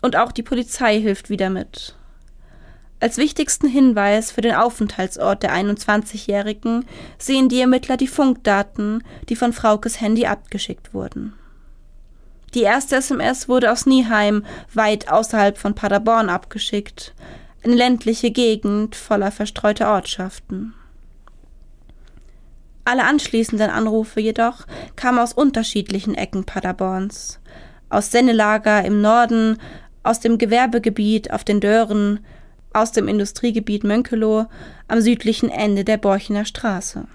Und 0.02 0.16
auch 0.16 0.32
die 0.32 0.44
Polizei 0.44 1.00
hilft 1.00 1.30
wieder 1.30 1.52
mit. 1.52 1.96
Als 3.00 3.18
wichtigsten 3.18 3.68
Hinweis 3.68 4.32
für 4.32 4.42
den 4.42 4.56
Aufenthaltsort 4.56 5.44
der 5.44 5.54
21-Jährigen 5.54 6.86
sehen 7.20 7.48
die 7.48 7.60
Ermittler 7.60 7.98
die 7.98 8.08
Funkdaten, 8.08 9.04
die 9.30 9.36
von 9.36 9.54
Fraukes 9.54 10.02
Handy 10.02 10.26
abgeschickt 10.26 10.96
wurden. 10.96 11.34
Die 12.56 12.62
erste 12.62 12.96
SMS 12.96 13.48
wurde 13.48 13.72
aus 13.72 13.86
Nieheim, 13.86 14.46
weit 14.74 15.10
außerhalb 15.10 15.60
von 15.60 15.76
Paderborn, 15.76 16.30
abgeschickt 16.30 17.14
eine 17.66 17.76
ländliche 17.76 18.32
Gegend 18.32 18.96
voller 18.96 19.32
verstreuter 19.32 19.92
Ortschaften. 19.92 20.74
Alle 22.86 23.04
anschließenden 23.06 23.72
Anrufe 23.72 24.22
jedoch 24.22 24.68
kamen 24.96 25.18
aus 25.18 25.34
unterschiedlichen 25.34 26.14
Ecken 26.14 26.44
Paderborns, 26.46 27.40
aus 27.90 28.12
Sennelager 28.12 28.86
im 28.86 29.02
Norden, 29.02 29.58
aus 30.04 30.20
dem 30.20 30.38
Gewerbegebiet 30.38 31.32
auf 31.32 31.44
den 31.44 31.60
Dören, 31.60 32.20
aus 32.74 32.92
dem 32.92 33.08
Industriegebiet 33.08 33.84
Mönkelow 33.84 34.46
am 34.88 35.02
südlichen 35.02 35.50
Ende 35.50 35.84
der 35.84 35.98
Borchener 35.98 36.46
Straße. 36.46 37.08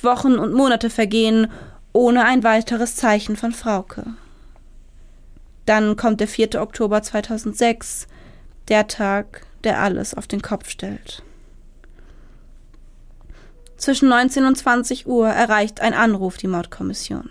Wochen 0.00 0.38
und 0.38 0.54
Monate 0.54 0.88
vergehen 0.88 1.48
ohne 1.92 2.24
ein 2.24 2.42
weiteres 2.42 2.96
Zeichen 2.96 3.36
von 3.36 3.52
Frauke. 3.52 4.06
Dann 5.66 5.96
kommt 5.96 6.20
der 6.20 6.28
4. 6.28 6.60
Oktober 6.60 7.02
2006, 7.02 8.06
der 8.68 8.86
Tag, 8.88 9.46
der 9.64 9.80
alles 9.80 10.14
auf 10.14 10.26
den 10.26 10.42
Kopf 10.42 10.68
stellt. 10.68 11.22
Zwischen 13.76 14.08
19 14.08 14.44
und 14.46 14.56
20 14.56 15.06
Uhr 15.06 15.28
erreicht 15.28 15.80
ein 15.80 15.94
Anruf 15.94 16.36
die 16.36 16.46
Mordkommission. 16.46 17.28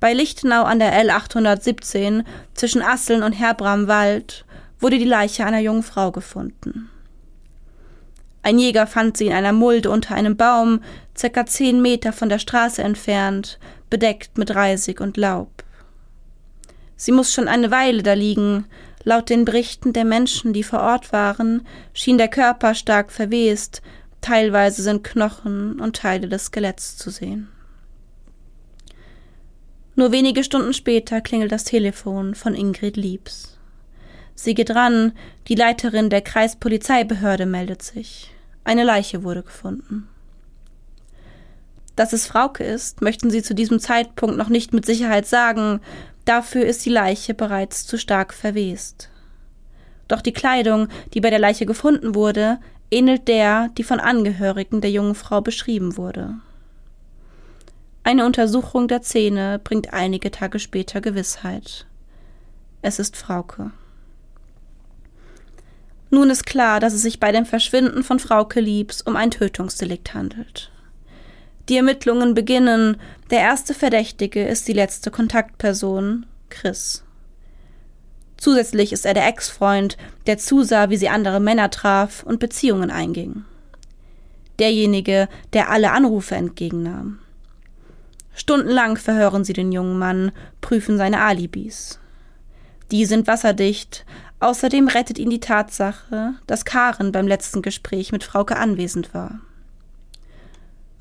Bei 0.00 0.12
Lichtenau 0.14 0.64
an 0.64 0.80
der 0.80 0.92
L817 1.04 2.24
zwischen 2.54 2.82
Asseln 2.82 3.22
und 3.22 3.32
Herbramwald 3.32 4.44
wurde 4.80 4.98
die 4.98 5.04
Leiche 5.04 5.46
einer 5.46 5.60
jungen 5.60 5.84
Frau 5.84 6.10
gefunden. 6.10 6.90
Ein 8.42 8.58
Jäger 8.58 8.88
fand 8.88 9.16
sie 9.16 9.28
in 9.28 9.32
einer 9.32 9.52
Mulde 9.52 9.90
unter 9.90 10.16
einem 10.16 10.36
Baum, 10.36 10.80
circa 11.16 11.46
zehn 11.46 11.80
Meter 11.80 12.12
von 12.12 12.28
der 12.28 12.40
Straße 12.40 12.82
entfernt, 12.82 13.60
bedeckt 13.90 14.36
mit 14.38 14.52
Reisig 14.52 15.00
und 15.00 15.16
Laub. 15.16 15.62
Sie 16.96 17.12
muss 17.12 17.32
schon 17.32 17.46
eine 17.46 17.70
Weile 17.70 18.02
da 18.02 18.14
liegen, 18.14 18.66
Laut 19.04 19.30
den 19.30 19.44
Berichten 19.44 19.92
der 19.92 20.04
Menschen, 20.04 20.52
die 20.52 20.62
vor 20.62 20.80
Ort 20.80 21.12
waren, 21.12 21.66
schien 21.92 22.18
der 22.18 22.28
Körper 22.28 22.74
stark 22.74 23.10
verwest, 23.10 23.82
teilweise 24.20 24.82
sind 24.82 25.02
Knochen 25.02 25.80
und 25.80 25.96
Teile 25.96 26.28
des 26.28 26.46
Skeletts 26.46 26.96
zu 26.96 27.10
sehen. 27.10 27.48
Nur 29.94 30.12
wenige 30.12 30.44
Stunden 30.44 30.72
später 30.72 31.20
klingelt 31.20 31.52
das 31.52 31.64
Telefon 31.64 32.34
von 32.34 32.54
Ingrid 32.54 32.96
Liebs. 32.96 33.58
Sie 34.34 34.54
geht 34.54 34.70
ran, 34.70 35.12
die 35.48 35.54
Leiterin 35.54 36.08
der 36.08 36.22
Kreispolizeibehörde 36.22 37.44
meldet 37.44 37.82
sich. 37.82 38.32
Eine 38.64 38.84
Leiche 38.84 39.22
wurde 39.22 39.42
gefunden. 39.42 40.08
Dass 41.94 42.14
es 42.14 42.26
Frauke 42.26 42.64
ist, 42.64 43.02
möchten 43.02 43.30
sie 43.30 43.42
zu 43.42 43.54
diesem 43.54 43.78
Zeitpunkt 43.78 44.38
noch 44.38 44.48
nicht 44.48 44.72
mit 44.72 44.86
Sicherheit 44.86 45.26
sagen, 45.26 45.80
Dafür 46.24 46.64
ist 46.64 46.84
die 46.86 46.90
Leiche 46.90 47.34
bereits 47.34 47.86
zu 47.86 47.98
stark 47.98 48.32
verwest. 48.32 49.10
Doch 50.08 50.20
die 50.20 50.32
Kleidung, 50.32 50.88
die 51.14 51.20
bei 51.20 51.30
der 51.30 51.38
Leiche 51.38 51.66
gefunden 51.66 52.14
wurde, 52.14 52.58
ähnelt 52.90 53.26
der, 53.28 53.70
die 53.76 53.84
von 53.84 53.98
Angehörigen 53.98 54.80
der 54.80 54.90
jungen 54.90 55.14
Frau 55.14 55.40
beschrieben 55.40 55.96
wurde. 55.96 56.34
Eine 58.04 58.26
Untersuchung 58.26 58.88
der 58.88 59.02
Zähne 59.02 59.60
bringt 59.62 59.92
einige 59.92 60.30
Tage 60.30 60.58
später 60.58 61.00
Gewissheit. 61.00 61.86
Es 62.82 62.98
ist 62.98 63.16
Frauke. 63.16 63.70
Nun 66.10 66.28
ist 66.28 66.44
klar, 66.44 66.78
dass 66.78 66.92
es 66.92 67.02
sich 67.02 67.20
bei 67.20 67.32
dem 67.32 67.46
Verschwinden 67.46 68.02
von 68.02 68.18
Frauke 68.18 68.60
Liebs 68.60 69.00
um 69.00 69.16
ein 69.16 69.30
Tötungsdelikt 69.30 70.12
handelt. 70.12 70.70
Die 71.72 71.78
Ermittlungen 71.78 72.34
beginnen. 72.34 72.98
Der 73.30 73.40
erste 73.40 73.72
Verdächtige 73.72 74.44
ist 74.44 74.68
die 74.68 74.74
letzte 74.74 75.10
Kontaktperson, 75.10 76.26
Chris. 76.50 77.02
Zusätzlich 78.36 78.92
ist 78.92 79.06
er 79.06 79.14
der 79.14 79.26
Ex-Freund, 79.26 79.96
der 80.26 80.36
zusah, 80.36 80.90
wie 80.90 80.98
sie 80.98 81.08
andere 81.08 81.40
Männer 81.40 81.70
traf 81.70 82.24
und 82.24 82.40
Beziehungen 82.40 82.90
einging. 82.90 83.46
Derjenige, 84.58 85.30
der 85.54 85.70
alle 85.70 85.92
Anrufe 85.92 86.34
entgegennahm. 86.34 87.20
Stundenlang 88.34 88.98
verhören 88.98 89.42
sie 89.42 89.54
den 89.54 89.72
jungen 89.72 89.98
Mann, 89.98 90.32
prüfen 90.60 90.98
seine 90.98 91.22
Alibis. 91.22 91.98
Die 92.90 93.06
sind 93.06 93.26
wasserdicht, 93.26 94.04
außerdem 94.40 94.88
rettet 94.88 95.18
ihn 95.18 95.30
die 95.30 95.40
Tatsache, 95.40 96.34
dass 96.46 96.66
Karen 96.66 97.12
beim 97.12 97.26
letzten 97.26 97.62
Gespräch 97.62 98.12
mit 98.12 98.24
Frauke 98.24 98.56
anwesend 98.56 99.14
war. 99.14 99.40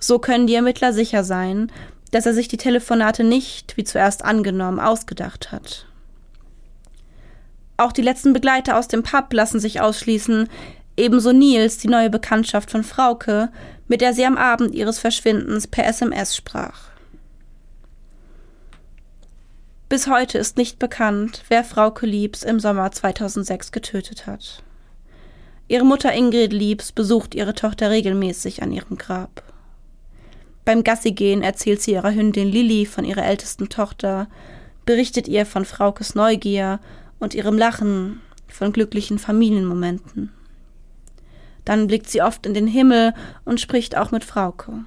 So 0.01 0.19
können 0.19 0.47
die 0.47 0.55
Ermittler 0.55 0.91
sicher 0.91 1.23
sein, 1.23 1.71
dass 2.09 2.25
er 2.25 2.33
sich 2.33 2.47
die 2.47 2.57
Telefonate 2.57 3.23
nicht, 3.23 3.77
wie 3.77 3.83
zuerst 3.83 4.25
angenommen, 4.25 4.79
ausgedacht 4.79 5.51
hat. 5.51 5.85
Auch 7.77 7.91
die 7.91 8.01
letzten 8.01 8.33
Begleiter 8.33 8.77
aus 8.77 8.87
dem 8.87 9.03
Pub 9.03 9.31
lassen 9.31 9.59
sich 9.59 9.79
ausschließen, 9.79 10.49
ebenso 10.97 11.31
Nils, 11.31 11.77
die 11.77 11.87
neue 11.87 12.09
Bekanntschaft 12.09 12.71
von 12.71 12.83
Frauke, 12.83 13.49
mit 13.87 14.01
der 14.01 14.13
sie 14.13 14.25
am 14.25 14.37
Abend 14.37 14.73
ihres 14.73 14.99
Verschwindens 14.99 15.67
per 15.67 15.85
SMS 15.85 16.35
sprach. 16.35 16.89
Bis 19.87 20.07
heute 20.07 20.37
ist 20.37 20.57
nicht 20.57 20.79
bekannt, 20.79 21.43
wer 21.49 21.63
Frauke 21.63 22.05
Liebs 22.05 22.43
im 22.43 22.59
Sommer 22.59 22.91
2006 22.91 23.71
getötet 23.71 24.25
hat. 24.25 24.63
Ihre 25.67 25.85
Mutter 25.85 26.11
Ingrid 26.11 26.53
Liebs 26.53 26.91
besucht 26.91 27.35
ihre 27.35 27.53
Tochter 27.53 27.91
regelmäßig 27.91 28.63
an 28.63 28.71
ihrem 28.71 28.97
Grab. 28.97 29.50
Beim 30.71 30.85
Gassigehen 30.85 31.41
erzählt 31.41 31.81
sie 31.81 31.91
ihrer 31.91 32.13
Hündin 32.13 32.47
Lilly 32.47 32.85
von 32.85 33.03
ihrer 33.03 33.25
ältesten 33.25 33.67
Tochter, 33.67 34.29
berichtet 34.85 35.27
ihr 35.27 35.45
von 35.45 35.65
Fraukes 35.65 36.15
Neugier 36.15 36.79
und 37.19 37.35
ihrem 37.35 37.57
Lachen, 37.57 38.21
von 38.47 38.71
glücklichen 38.71 39.19
Familienmomenten. 39.19 40.31
Dann 41.65 41.87
blickt 41.87 42.09
sie 42.09 42.21
oft 42.21 42.45
in 42.45 42.53
den 42.53 42.67
Himmel 42.67 43.13
und 43.43 43.59
spricht 43.59 43.97
auch 43.97 44.11
mit 44.11 44.23
Frauke. 44.23 44.85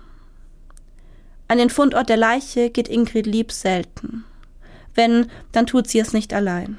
An 1.49 1.59
den 1.59 1.69
Fundort 1.69 2.09
der 2.09 2.17
Leiche 2.17 2.71
geht 2.71 2.89
Ingrid 2.89 3.27
Liebs 3.27 3.61
selten. 3.61 4.25
Wenn, 4.95 5.27
dann 5.53 5.67
tut 5.67 5.87
sie 5.87 5.99
es 5.99 6.15
nicht 6.15 6.33
allein. 6.33 6.79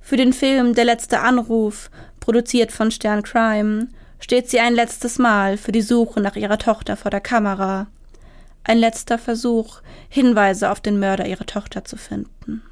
Für 0.00 0.16
den 0.16 0.32
Film 0.32 0.74
Der 0.74 0.84
letzte 0.84 1.20
Anruf, 1.20 1.92
produziert 2.18 2.72
von 2.72 2.90
Stern 2.90 3.22
Crime, 3.22 3.86
steht 4.20 4.48
sie 4.48 4.60
ein 4.60 4.74
letztes 4.74 5.18
Mal 5.18 5.56
für 5.56 5.72
die 5.72 5.82
Suche 5.82 6.20
nach 6.20 6.36
ihrer 6.36 6.58
Tochter 6.58 6.96
vor 6.96 7.10
der 7.10 7.20
Kamera. 7.20 7.88
Ein 8.62 8.78
letzter 8.78 9.18
Versuch, 9.18 9.80
Hinweise 10.08 10.70
auf 10.70 10.80
den 10.80 11.00
Mörder 11.00 11.26
ihrer 11.26 11.46
Tochter 11.46 11.84
zu 11.84 11.96
finden. 11.96 12.62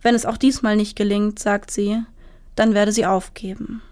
Wenn 0.00 0.14
es 0.14 0.26
auch 0.26 0.36
diesmal 0.36 0.76
nicht 0.76 0.96
gelingt, 0.96 1.38
sagt 1.38 1.70
sie, 1.70 2.02
dann 2.56 2.74
werde 2.74 2.92
sie 2.92 3.06
aufgeben. 3.06 3.82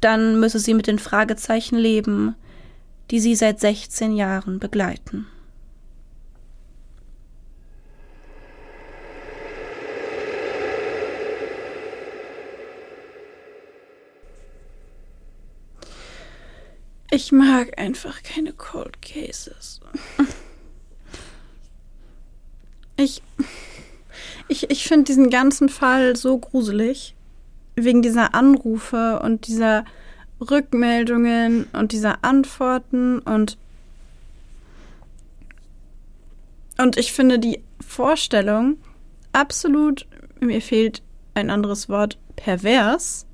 Dann 0.00 0.38
müsse 0.38 0.58
sie 0.58 0.74
mit 0.74 0.86
den 0.86 0.98
Fragezeichen 0.98 1.76
leben, 1.76 2.34
die 3.10 3.20
sie 3.20 3.34
seit 3.34 3.60
16 3.60 4.14
Jahren 4.16 4.58
begleiten. 4.58 5.26
Ich 17.14 17.30
mag 17.30 17.78
einfach 17.78 18.24
keine 18.24 18.52
Cold 18.52 19.00
Cases. 19.00 19.80
Ich, 22.96 23.22
ich, 24.48 24.68
ich 24.68 24.88
finde 24.88 25.04
diesen 25.04 25.30
ganzen 25.30 25.68
Fall 25.68 26.16
so 26.16 26.38
gruselig. 26.38 27.14
Wegen 27.76 28.02
dieser 28.02 28.34
Anrufe 28.34 29.20
und 29.20 29.46
dieser 29.46 29.84
Rückmeldungen 30.40 31.66
und 31.72 31.92
dieser 31.92 32.24
Antworten 32.24 33.20
und 33.20 33.58
und 36.78 36.96
ich 36.96 37.12
finde 37.12 37.38
die 37.38 37.60
Vorstellung 37.80 38.78
absolut, 39.32 40.06
mir 40.40 40.60
fehlt 40.60 41.02
ein 41.34 41.50
anderes 41.50 41.88
Wort, 41.88 42.18
pervers, 42.34 43.26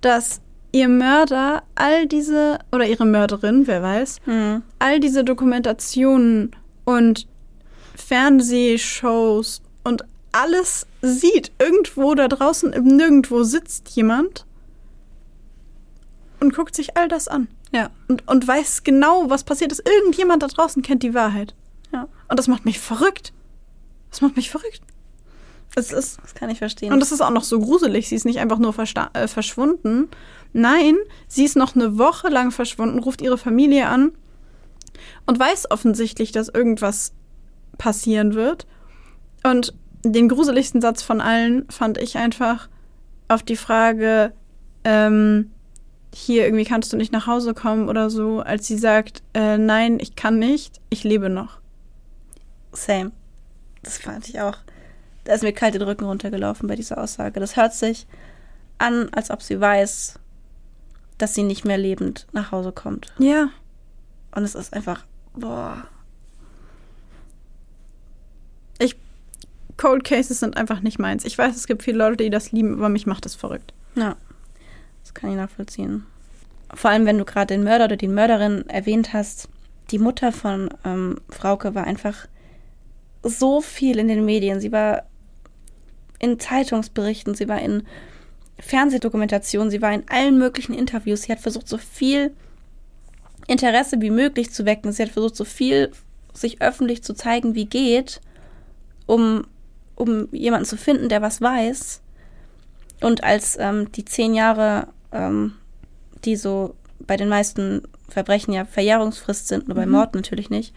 dass 0.00 0.41
ihr 0.72 0.88
Mörder 0.88 1.62
all 1.74 2.06
diese, 2.06 2.58
oder 2.72 2.86
ihre 2.86 3.04
Mörderin, 3.04 3.66
wer 3.66 3.82
weiß, 3.82 4.20
mhm. 4.26 4.62
all 4.78 5.00
diese 5.00 5.24
Dokumentationen 5.24 6.56
und 6.84 7.26
Fernsehshows 7.94 9.62
und 9.84 10.04
alles 10.32 10.86
sieht. 11.02 11.52
Irgendwo 11.58 12.14
da 12.14 12.28
draußen 12.28 12.72
im 12.72 12.84
Nirgendwo 12.84 13.42
sitzt 13.42 13.90
jemand 13.90 14.46
und 16.40 16.54
guckt 16.54 16.74
sich 16.74 16.96
all 16.96 17.08
das 17.08 17.28
an. 17.28 17.48
Ja. 17.72 17.90
Und, 18.08 18.26
und 18.28 18.46
weiß 18.46 18.82
genau, 18.84 19.30
was 19.30 19.44
passiert 19.44 19.72
ist. 19.72 19.86
Irgendjemand 19.86 20.42
da 20.42 20.46
draußen 20.46 20.82
kennt 20.82 21.02
die 21.02 21.14
Wahrheit. 21.14 21.54
Ja. 21.92 22.08
Und 22.28 22.38
das 22.38 22.48
macht 22.48 22.64
mich 22.64 22.80
verrückt. 22.80 23.32
Das 24.10 24.20
macht 24.20 24.36
mich 24.36 24.50
verrückt. 24.50 24.82
Es 25.74 25.90
ist, 25.90 26.18
das 26.22 26.34
kann 26.34 26.50
ich 26.50 26.58
verstehen. 26.58 26.92
Und 26.92 27.00
das 27.00 27.12
ist 27.12 27.22
auch 27.22 27.30
noch 27.30 27.44
so 27.44 27.58
gruselig. 27.58 28.08
Sie 28.08 28.14
ist 28.14 28.26
nicht 28.26 28.40
einfach 28.40 28.58
nur 28.58 28.74
äh, 28.78 29.28
verschwunden. 29.28 30.08
Nein, 30.52 30.96
sie 31.28 31.44
ist 31.44 31.56
noch 31.56 31.74
eine 31.74 31.98
Woche 31.98 32.28
lang 32.28 32.50
verschwunden, 32.50 32.98
ruft 32.98 33.22
ihre 33.22 33.38
Familie 33.38 33.88
an 33.88 34.12
und 35.26 35.38
weiß 35.38 35.70
offensichtlich, 35.70 36.32
dass 36.32 36.48
irgendwas 36.48 37.12
passieren 37.78 38.34
wird. 38.34 38.66
Und 39.44 39.74
den 40.04 40.28
gruseligsten 40.28 40.80
Satz 40.80 41.02
von 41.02 41.20
allen 41.20 41.68
fand 41.70 41.98
ich 41.98 42.16
einfach 42.16 42.68
auf 43.28 43.42
die 43.42 43.56
Frage, 43.56 44.32
ähm, 44.84 45.50
hier 46.14 46.44
irgendwie 46.44 46.64
kannst 46.64 46.92
du 46.92 46.98
nicht 46.98 47.12
nach 47.12 47.26
Hause 47.26 47.54
kommen 47.54 47.88
oder 47.88 48.10
so, 48.10 48.40
als 48.40 48.66
sie 48.66 48.76
sagt, 48.76 49.22
äh, 49.32 49.56
nein, 49.56 49.98
ich 50.00 50.16
kann 50.16 50.38
nicht, 50.38 50.80
ich 50.90 51.04
lebe 51.04 51.30
noch. 51.30 51.60
Same. 52.72 53.12
Das 53.82 53.98
fand 53.98 54.28
ich 54.28 54.40
auch 54.40 54.58
da 55.24 55.34
ist 55.34 55.42
mir 55.42 55.52
kalt 55.52 55.74
den 55.74 55.82
Rücken 55.82 56.04
runtergelaufen 56.04 56.68
bei 56.68 56.76
dieser 56.76 56.98
Aussage. 56.98 57.38
Das 57.40 57.56
hört 57.56 57.74
sich 57.74 58.06
an, 58.78 59.08
als 59.12 59.30
ob 59.30 59.42
sie 59.42 59.60
weiß, 59.60 60.18
dass 61.22 61.34
sie 61.34 61.44
nicht 61.44 61.64
mehr 61.64 61.78
lebend 61.78 62.26
nach 62.32 62.50
Hause 62.50 62.72
kommt. 62.72 63.12
Ja. 63.16 63.50
Und 64.34 64.42
es 64.42 64.56
ist 64.56 64.74
einfach, 64.74 65.04
boah. 65.34 65.84
Ich, 68.80 68.96
Cold 69.76 70.02
Cases 70.02 70.40
sind 70.40 70.56
einfach 70.56 70.80
nicht 70.80 70.98
meins. 70.98 71.24
Ich 71.24 71.38
weiß, 71.38 71.54
es 71.54 71.68
gibt 71.68 71.84
viele 71.84 71.98
Leute, 71.98 72.24
die 72.24 72.30
das 72.30 72.50
lieben, 72.50 72.74
aber 72.74 72.88
mich 72.88 73.06
macht 73.06 73.24
das 73.24 73.36
verrückt. 73.36 73.72
Ja, 73.94 74.16
das 75.04 75.14
kann 75.14 75.30
ich 75.30 75.36
nachvollziehen. 75.36 76.06
Vor 76.74 76.90
allem, 76.90 77.06
wenn 77.06 77.18
du 77.18 77.24
gerade 77.24 77.54
den 77.54 77.62
Mörder 77.62 77.84
oder 77.84 77.96
die 77.96 78.08
Mörderin 78.08 78.68
erwähnt 78.68 79.12
hast. 79.12 79.48
Die 79.92 80.00
Mutter 80.00 80.32
von 80.32 80.70
ähm, 80.84 81.20
Frauke 81.28 81.76
war 81.76 81.84
einfach 81.84 82.26
so 83.22 83.60
viel 83.60 84.00
in 84.00 84.08
den 84.08 84.24
Medien. 84.24 84.58
Sie 84.58 84.72
war 84.72 85.04
in 86.18 86.40
Zeitungsberichten, 86.40 87.36
sie 87.36 87.48
war 87.48 87.60
in 87.60 87.84
Fernsehdokumentationen, 88.62 89.70
sie 89.70 89.82
war 89.82 89.92
in 89.92 90.04
allen 90.08 90.38
möglichen 90.38 90.72
Interviews. 90.72 91.22
Sie 91.22 91.32
hat 91.32 91.40
versucht, 91.40 91.68
so 91.68 91.78
viel 91.78 92.32
Interesse 93.48 94.00
wie 94.00 94.10
möglich 94.10 94.52
zu 94.52 94.64
wecken. 94.64 94.92
Sie 94.92 95.02
hat 95.02 95.10
versucht, 95.10 95.36
so 95.36 95.44
viel 95.44 95.90
sich 96.32 96.62
öffentlich 96.62 97.02
zu 97.02 97.12
zeigen, 97.12 97.54
wie 97.56 97.66
geht, 97.66 98.20
um, 99.06 99.46
um 99.96 100.28
jemanden 100.32 100.64
zu 100.64 100.76
finden, 100.76 101.08
der 101.08 101.22
was 101.22 101.40
weiß. 101.40 102.00
Und 103.00 103.24
als 103.24 103.58
ähm, 103.58 103.90
die 103.92 104.04
zehn 104.04 104.32
Jahre, 104.32 104.86
ähm, 105.10 105.54
die 106.24 106.36
so 106.36 106.76
bei 107.00 107.16
den 107.16 107.28
meisten 107.28 107.82
Verbrechen 108.08 108.54
ja 108.54 108.64
Verjährungsfrist 108.64 109.48
sind, 109.48 109.66
nur 109.66 109.74
bei 109.74 109.86
mhm. 109.86 109.92
Mord 109.92 110.14
natürlich 110.14 110.50
nicht, 110.50 110.72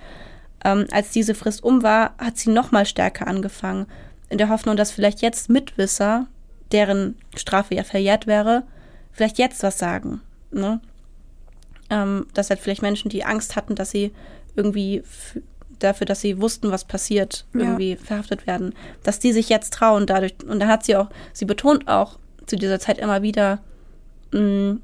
ähm, 0.64 0.88
als 0.92 1.12
diese 1.12 1.36
Frist 1.36 1.64
um 1.64 1.84
war, 1.84 2.16
hat 2.18 2.38
sie 2.38 2.50
noch 2.50 2.72
mal 2.72 2.88
stärker 2.88 3.28
angefangen 3.28 3.86
in 4.30 4.40
der 4.40 4.50
Hoffnung, 4.50 4.76
dass 4.76 4.92
vielleicht 4.92 5.22
jetzt 5.22 5.50
Mitwisser, 5.50 6.28
deren 6.72 7.16
Strafe 7.36 7.76
ja 7.76 7.84
verjährt 7.84 8.28
wäre, 8.28 8.64
vielleicht 9.12 9.38
jetzt 9.38 9.64
was 9.64 9.78
sagen. 9.78 10.22
Ne? 10.52 10.80
Ähm, 11.90 12.28
dass 12.34 12.50
halt 12.50 12.60
vielleicht 12.60 12.82
Menschen, 12.82 13.10
die 13.10 13.26
Angst 13.26 13.56
hatten, 13.56 13.76
dass 13.76 13.92
sie 13.92 14.12
irgendwie 14.56 15.04
dafür, 15.80 16.06
dass 16.06 16.22
sie 16.22 16.42
wussten, 16.42 16.72
was 16.72 16.86
passiert, 16.86 17.46
irgendwie 17.54 17.92
ja. 17.92 17.98
verhaftet 17.98 18.48
werden, 18.48 18.74
dass 19.04 19.20
die 19.20 19.34
sich 19.34 19.50
jetzt 19.50 19.74
trauen 19.74 20.06
dadurch. 20.06 20.34
Und 20.48 20.60
dann 20.60 20.70
hat 20.70 20.86
sie 20.86 20.96
auch, 20.96 21.10
sie 21.34 21.46
betont 21.46 21.88
auch 21.88 22.18
zu 22.46 22.56
dieser 22.56 22.80
Zeit 22.80 22.98
immer 22.98 23.22
wieder, 23.22 23.60
mh, 24.32 24.40
mm, 24.42 24.82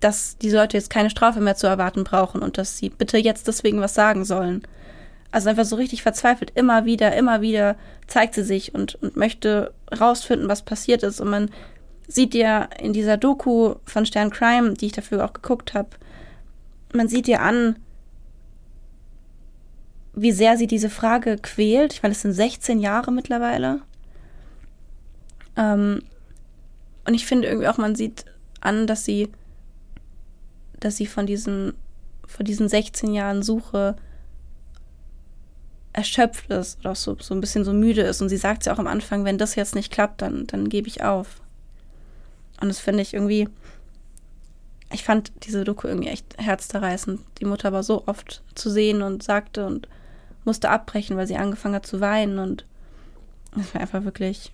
dass 0.00 0.38
diese 0.38 0.56
Leute 0.56 0.78
jetzt 0.78 0.90
keine 0.90 1.10
Strafe 1.10 1.40
mehr 1.40 1.56
zu 1.56 1.66
erwarten 1.66 2.04
brauchen 2.04 2.42
und 2.42 2.56
dass 2.56 2.78
sie 2.78 2.88
bitte 2.88 3.18
jetzt 3.18 3.46
deswegen 3.48 3.80
was 3.80 3.94
sagen 3.94 4.24
sollen. 4.24 4.62
Also 5.30 5.50
einfach 5.50 5.66
so 5.66 5.76
richtig 5.76 6.02
verzweifelt, 6.02 6.52
immer 6.54 6.86
wieder, 6.86 7.14
immer 7.14 7.42
wieder 7.42 7.76
zeigt 8.06 8.34
sie 8.34 8.42
sich 8.42 8.74
und, 8.74 8.96
und 8.96 9.16
möchte 9.16 9.72
rausfinden, 9.98 10.48
was 10.48 10.62
passiert 10.62 11.02
ist. 11.02 11.20
Und 11.20 11.30
man 11.30 11.50
sieht 12.06 12.34
ja 12.34 12.62
in 12.80 12.92
dieser 12.92 13.16
Doku 13.16 13.76
von 13.84 14.06
Stern 14.06 14.30
Crime, 14.30 14.74
die 14.74 14.86
ich 14.86 14.92
dafür 14.92 15.24
auch 15.24 15.32
geguckt 15.32 15.74
habe, 15.74 15.90
man 16.92 17.08
sieht 17.08 17.28
ihr 17.28 17.40
an, 17.40 17.76
wie 20.12 20.32
sehr 20.32 20.56
sie 20.56 20.66
diese 20.66 20.90
Frage 20.90 21.36
quält. 21.36 21.92
Ich 21.92 22.02
meine, 22.02 22.12
es 22.12 22.22
sind 22.22 22.32
16 22.32 22.80
Jahre 22.80 23.12
mittlerweile. 23.12 23.82
Ähm, 25.56 26.02
und 27.06 27.14
ich 27.14 27.26
finde 27.26 27.48
irgendwie 27.48 27.68
auch, 27.68 27.78
man 27.78 27.94
sieht 27.94 28.24
an, 28.60 28.88
dass 28.88 29.04
sie, 29.04 29.30
dass 30.80 30.96
sie 30.96 31.06
von 31.06 31.26
diesem 31.26 31.74
vor 32.30 32.44
diesen 32.44 32.68
16 32.68 33.12
Jahren 33.12 33.42
Suche 33.42 33.96
erschöpft 35.92 36.50
ist 36.50 36.80
oder 36.80 36.94
so, 36.94 37.16
so 37.20 37.34
ein 37.34 37.40
bisschen 37.40 37.64
so 37.64 37.72
müde 37.72 38.02
ist. 38.02 38.22
Und 38.22 38.28
sie 38.28 38.36
sagt 38.36 38.66
ja 38.66 38.72
auch 38.72 38.78
am 38.78 38.86
Anfang, 38.86 39.24
wenn 39.24 39.38
das 39.38 39.54
jetzt 39.54 39.74
nicht 39.74 39.92
klappt, 39.92 40.22
dann, 40.22 40.46
dann 40.46 40.68
gebe 40.68 40.88
ich 40.88 41.02
auf. 41.02 41.40
Und 42.60 42.68
das 42.68 42.78
finde 42.78 43.02
ich 43.02 43.14
irgendwie, 43.14 43.48
ich 44.92 45.04
fand 45.04 45.32
diese 45.44 45.64
Doku 45.64 45.88
irgendwie 45.88 46.10
echt 46.10 46.36
herzzerreißend. 46.38 47.20
Die 47.40 47.44
Mutter 47.44 47.72
war 47.72 47.82
so 47.82 48.06
oft 48.06 48.42
zu 48.54 48.70
sehen 48.70 49.02
und 49.02 49.22
sagte 49.22 49.66
und 49.66 49.88
musste 50.44 50.70
abbrechen, 50.70 51.16
weil 51.16 51.26
sie 51.26 51.36
angefangen 51.36 51.74
hat 51.74 51.86
zu 51.86 52.00
weinen. 52.00 52.38
Und 52.38 52.64
das 53.56 53.74
war 53.74 53.80
einfach 53.80 54.04
wirklich, 54.04 54.52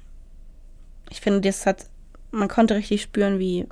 ich 1.10 1.20
finde, 1.20 1.40
das 1.42 1.66
hat, 1.66 1.86
man 2.30 2.48
konnte 2.48 2.74
richtig 2.74 3.02
spüren, 3.02 3.38
wie, 3.38 3.66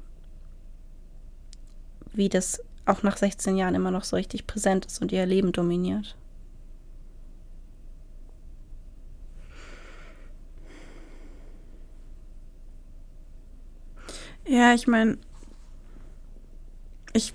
wie 2.12 2.28
das 2.28 2.60
auch 2.86 3.02
nach 3.02 3.16
16 3.16 3.56
Jahren 3.56 3.74
immer 3.74 3.90
noch 3.90 4.04
so 4.04 4.16
richtig 4.16 4.46
präsent 4.46 4.84
ist 4.84 5.00
und 5.00 5.12
ihr 5.12 5.24
Leben 5.24 5.52
dominiert. 5.52 6.16
Ja, 14.46 14.74
ich 14.74 14.86
meine, 14.86 15.18
ich, 17.12 17.32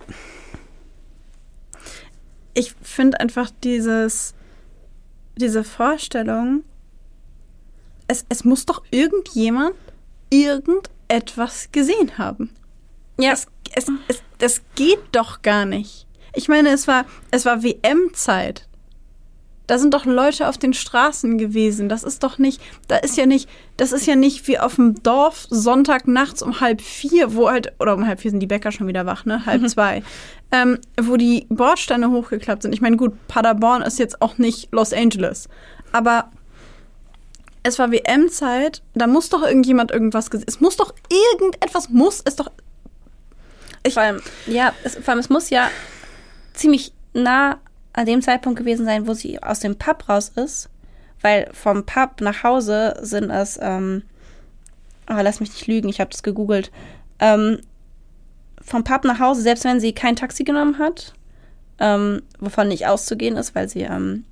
ich 2.54 2.76
finde 2.82 3.20
einfach 3.20 3.50
dieses, 3.64 4.36
diese 5.38 5.64
Vorstellung, 5.64 6.64
es, 8.08 8.26
es 8.30 8.44
muss 8.44 8.66
doch 8.66 8.84
irgendjemand 8.92 9.76
irgendetwas 10.30 11.72
gesehen 11.72 12.18
haben. 12.18 12.52
Ja. 13.18 13.32
Es, 13.34 13.48
es, 13.74 13.86
es, 14.08 14.22
das 14.38 14.62
geht 14.76 15.00
doch 15.12 15.42
gar 15.42 15.66
nicht. 15.66 16.06
Ich 16.34 16.48
meine, 16.48 16.70
es 16.70 16.88
war, 16.88 17.06
es 17.32 17.46
war 17.46 17.64
WM-Zeit. 17.64 18.69
Da 19.70 19.78
sind 19.78 19.94
doch 19.94 20.06
Leute 20.06 20.48
auf 20.48 20.58
den 20.58 20.74
Straßen 20.74 21.38
gewesen. 21.38 21.90
Das 21.90 22.04
ist 22.04 22.24
doch 22.24 22.40
nicht, 22.40 22.60
da 22.88 22.96
ist 22.96 23.18
ja 23.18 23.28
nicht, 23.28 23.48
das 23.78 23.92
ist 23.92 24.08
ja 24.08 24.16
nicht 24.16 24.48
wie 24.48 24.58
auf 24.58 24.78
dem 24.78 24.96
Dorf 25.04 25.46
Sonntag 25.52 26.08
nachts 26.08 26.42
um 26.42 26.60
halb 26.60 26.82
vier, 26.82 27.36
wo 27.36 27.52
halt, 27.52 27.74
oder 27.80 27.94
um 27.94 28.08
halb 28.08 28.20
vier 28.20 28.32
sind 28.32 28.40
die 28.40 28.48
Bäcker 28.48 28.72
schon 28.72 28.88
wieder 28.88 29.06
wach, 29.06 29.26
ne? 29.26 29.46
Halb 29.46 29.62
mhm. 29.62 29.68
zwei. 29.68 30.02
Ähm, 30.52 30.80
wo 31.00 31.18
die 31.18 31.46
Bordsteine 31.50 32.10
hochgeklappt 32.10 32.64
sind. 32.64 32.74
Ich 32.74 32.82
meine, 32.82 32.98
gut, 32.98 33.14
Paderborn 33.28 33.84
ist 33.84 34.00
jetzt 34.00 34.24
auch 34.24 34.40
nicht 34.40 34.70
Los 34.72 34.92
Angeles. 34.92 35.48
Aber 35.92 36.32
es 37.62 37.78
war 37.78 37.92
WM-Zeit, 37.92 38.82
da 38.96 39.06
muss 39.06 39.30
doch 39.30 39.44
irgendjemand 39.44 39.92
irgendwas 39.92 40.32
gesehen. 40.32 40.48
Es 40.48 40.62
muss 40.62 40.78
doch 40.78 40.96
irgendetwas 41.38 41.90
muss 41.90 42.24
es 42.26 42.36
doch. 42.36 42.50
Ich, 43.84 43.94
vor 43.94 44.02
allem, 44.02 44.20
ja, 44.48 44.74
es, 44.84 44.96
vor 44.96 45.10
allem, 45.10 45.20
es 45.20 45.30
muss 45.30 45.52
ja 45.52 45.70
ziemlich 46.56 46.92
nah 47.14 47.60
an 48.00 48.06
dem 48.06 48.22
Zeitpunkt 48.22 48.58
gewesen 48.58 48.86
sein, 48.86 49.08
wo 49.08 49.14
sie 49.14 49.44
aus 49.44 49.60
dem 49.60 49.76
Pub 49.76 50.08
raus 50.08 50.32
ist. 50.34 50.70
Weil 51.22 51.50
vom 51.52 51.86
Pub 51.86 52.22
nach 52.22 52.44
Hause 52.44 52.98
sind 53.02 53.30
es, 53.30 53.60
ähm, 53.62 54.04
oh, 55.10 55.20
lass 55.22 55.42
mich 55.42 55.50
nicht 55.50 55.68
lügen, 55.68 55.90
ich 55.90 56.00
habe 56.00 56.10
das 56.10 56.24
gegoogelt. 56.24 56.72
Ähm, 57.20 57.60
vom 58.62 58.86
Pub 58.86 59.04
nach 59.04 59.20
Hause, 59.20 59.42
selbst 59.42 59.66
wenn 59.66 59.82
sie 59.82 59.92
kein 59.92 60.16
Taxi 60.16 60.46
genommen 60.46 60.80
hat, 60.80 61.14
ähm, 61.80 62.22
wovon 62.40 62.70
nicht 62.70 62.88
auszugehen 62.88 63.36
ist, 63.36 63.54
weil 63.54 63.68
sie 63.68 63.82
ähm, 63.82 64.24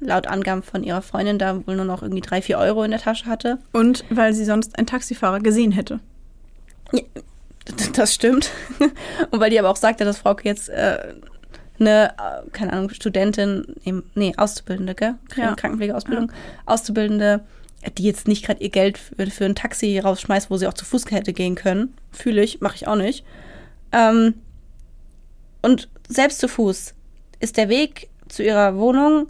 laut 0.00 0.26
Angaben 0.26 0.64
von 0.64 0.82
ihrer 0.82 1.02
Freundin 1.02 1.38
da 1.38 1.64
wohl 1.64 1.76
nur 1.76 1.84
noch 1.84 2.02
irgendwie 2.02 2.22
drei, 2.22 2.42
vier 2.42 2.58
Euro 2.58 2.82
in 2.82 2.90
der 2.90 3.00
Tasche 3.00 3.26
hatte. 3.26 3.58
Und 3.72 4.04
weil 4.10 4.34
sie 4.34 4.44
sonst 4.44 4.76
einen 4.76 4.88
Taxifahrer 4.88 5.38
gesehen 5.38 5.70
hätte. 5.70 6.00
Ja, 6.90 7.02
das 7.92 8.12
stimmt. 8.12 8.50
Und 9.30 9.38
weil 9.38 9.50
die 9.50 9.60
aber 9.60 9.70
auch 9.70 9.76
sagte, 9.76 10.04
dass 10.04 10.18
Frau 10.18 10.36
jetzt 10.42 10.70
äh, 10.70 11.14
eine, 11.80 12.10
äh, 12.10 12.50
keine 12.50 12.72
Ahnung, 12.72 12.90
Studentin, 12.90 13.66
nee, 14.14 14.34
Auszubildende, 14.36 14.94
gell? 14.94 15.14
Ja. 15.36 15.54
Krankenpflegeausbildung, 15.54 16.30
ja. 16.30 16.34
Auszubildende, 16.66 17.44
die 17.98 18.04
jetzt 18.04 18.28
nicht 18.28 18.44
gerade 18.44 18.62
ihr 18.62 18.70
Geld 18.70 18.98
für, 18.98 19.26
für, 19.26 19.44
ein 19.44 19.54
Taxi 19.54 19.98
rausschmeißt, 19.98 20.50
wo 20.50 20.56
sie 20.56 20.66
auch 20.66 20.74
zu 20.74 20.84
Fuß 20.84 21.10
hätte 21.10 21.32
gehen 21.32 21.54
können. 21.54 21.94
Fühle 22.12 22.42
ich, 22.42 22.60
mache 22.60 22.76
ich 22.76 22.88
auch 22.88 22.96
nicht. 22.96 23.24
Ähm, 23.92 24.34
und 25.62 25.88
selbst 26.08 26.38
zu 26.38 26.48
Fuß 26.48 26.94
ist 27.40 27.56
der 27.56 27.68
Weg 27.68 28.08
zu 28.28 28.42
ihrer 28.42 28.76
Wohnung, 28.76 29.28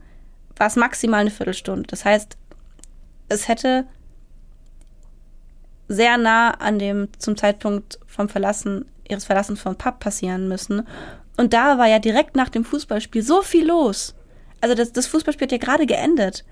war 0.57 0.67
es 0.67 0.77
maximal 0.77 1.21
eine 1.21 1.31
Viertelstunde. 1.31 1.87
Das 1.87 2.05
heißt, 2.05 2.37
es 3.29 3.49
hätte 3.49 3.87
sehr 5.89 6.19
nah 6.19 6.51
an 6.51 6.79
dem 6.79 7.09
zum 7.19 7.37
Zeitpunkt 7.37 7.99
vom 8.07 8.29
Verlassen 8.29 8.87
ihres 9.09 9.25
Verlassens 9.25 9.61
vom 9.61 9.77
Pub 9.77 10.01
passieren 10.01 10.49
müssen. 10.49 10.87
Und 11.37 11.53
da 11.53 11.79
war 11.79 11.87
ja 11.87 11.99
direkt 11.99 12.37
nach 12.37 12.49
dem 12.49 12.65
Fußballspiel 12.65 13.23
so 13.23 13.43
viel 13.43 13.67
los. 13.67 14.15
Also 14.61 14.75
das, 14.75 14.93
das 14.93 15.07
Fußballspiel 15.07 15.47
hat 15.47 15.53
ja 15.53 15.59
gerade 15.59 15.87
geendet. 15.87 16.45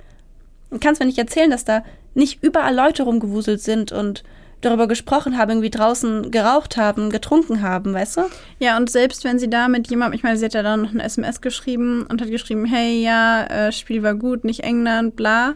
Du 0.70 0.78
kannst 0.78 1.00
mir 1.00 1.06
nicht 1.06 1.18
erzählen, 1.18 1.50
dass 1.50 1.64
da 1.64 1.84
nicht 2.14 2.42
überall 2.42 2.74
Leute 2.74 3.04
rumgewuselt 3.04 3.60
sind 3.60 3.92
und 3.92 4.24
darüber 4.60 4.86
gesprochen 4.86 5.36
haben, 5.36 5.50
irgendwie 5.50 5.70
draußen 5.70 6.30
geraucht 6.30 6.76
haben, 6.76 7.10
getrunken 7.10 7.62
haben, 7.62 7.92
weißt 7.92 8.16
du? 8.16 8.22
Ja, 8.58 8.76
und 8.76 8.90
selbst 8.90 9.24
wenn 9.24 9.38
sie 9.38 9.50
da 9.50 9.68
mit 9.68 9.88
jemandem, 9.88 10.16
ich 10.16 10.22
meine, 10.22 10.36
sie 10.36 10.44
hat 10.44 10.54
ja 10.54 10.62
dann 10.62 10.82
noch 10.82 10.92
ein 10.92 11.00
SMS 11.00 11.40
geschrieben 11.40 12.06
und 12.08 12.20
hat 12.20 12.30
geschrieben, 12.30 12.64
hey, 12.64 13.02
ja, 13.02 13.44
äh, 13.44 13.72
Spiel 13.72 14.02
war 14.02 14.14
gut, 14.14 14.44
nicht 14.44 14.60
England, 14.60 15.16
bla, 15.16 15.54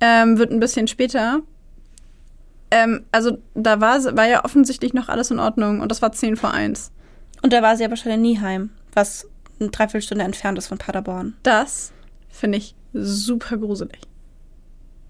ähm, 0.00 0.38
wird 0.38 0.50
ein 0.50 0.60
bisschen 0.60 0.88
später. 0.88 1.40
Ähm, 2.70 3.04
also 3.12 3.38
da 3.54 3.80
war, 3.80 4.02
war 4.16 4.26
ja 4.26 4.44
offensichtlich 4.44 4.94
noch 4.94 5.08
alles 5.08 5.30
in 5.30 5.38
Ordnung 5.38 5.80
und 5.80 5.90
das 5.90 6.02
war 6.02 6.12
10 6.12 6.36
vor 6.36 6.52
1. 6.52 6.92
Und 7.42 7.52
da 7.52 7.62
war 7.62 7.76
sie 7.76 7.84
aber 7.84 7.96
schon 7.96 8.12
in 8.12 8.22
Nieheim, 8.22 8.70
was 8.92 9.28
eine 9.58 9.70
Dreiviertelstunde 9.70 10.24
entfernt 10.24 10.58
ist 10.58 10.68
von 10.68 10.78
Paderborn. 10.78 11.34
Das 11.42 11.92
finde 12.28 12.58
ich 12.58 12.74
super 12.92 13.56
gruselig. 13.56 14.00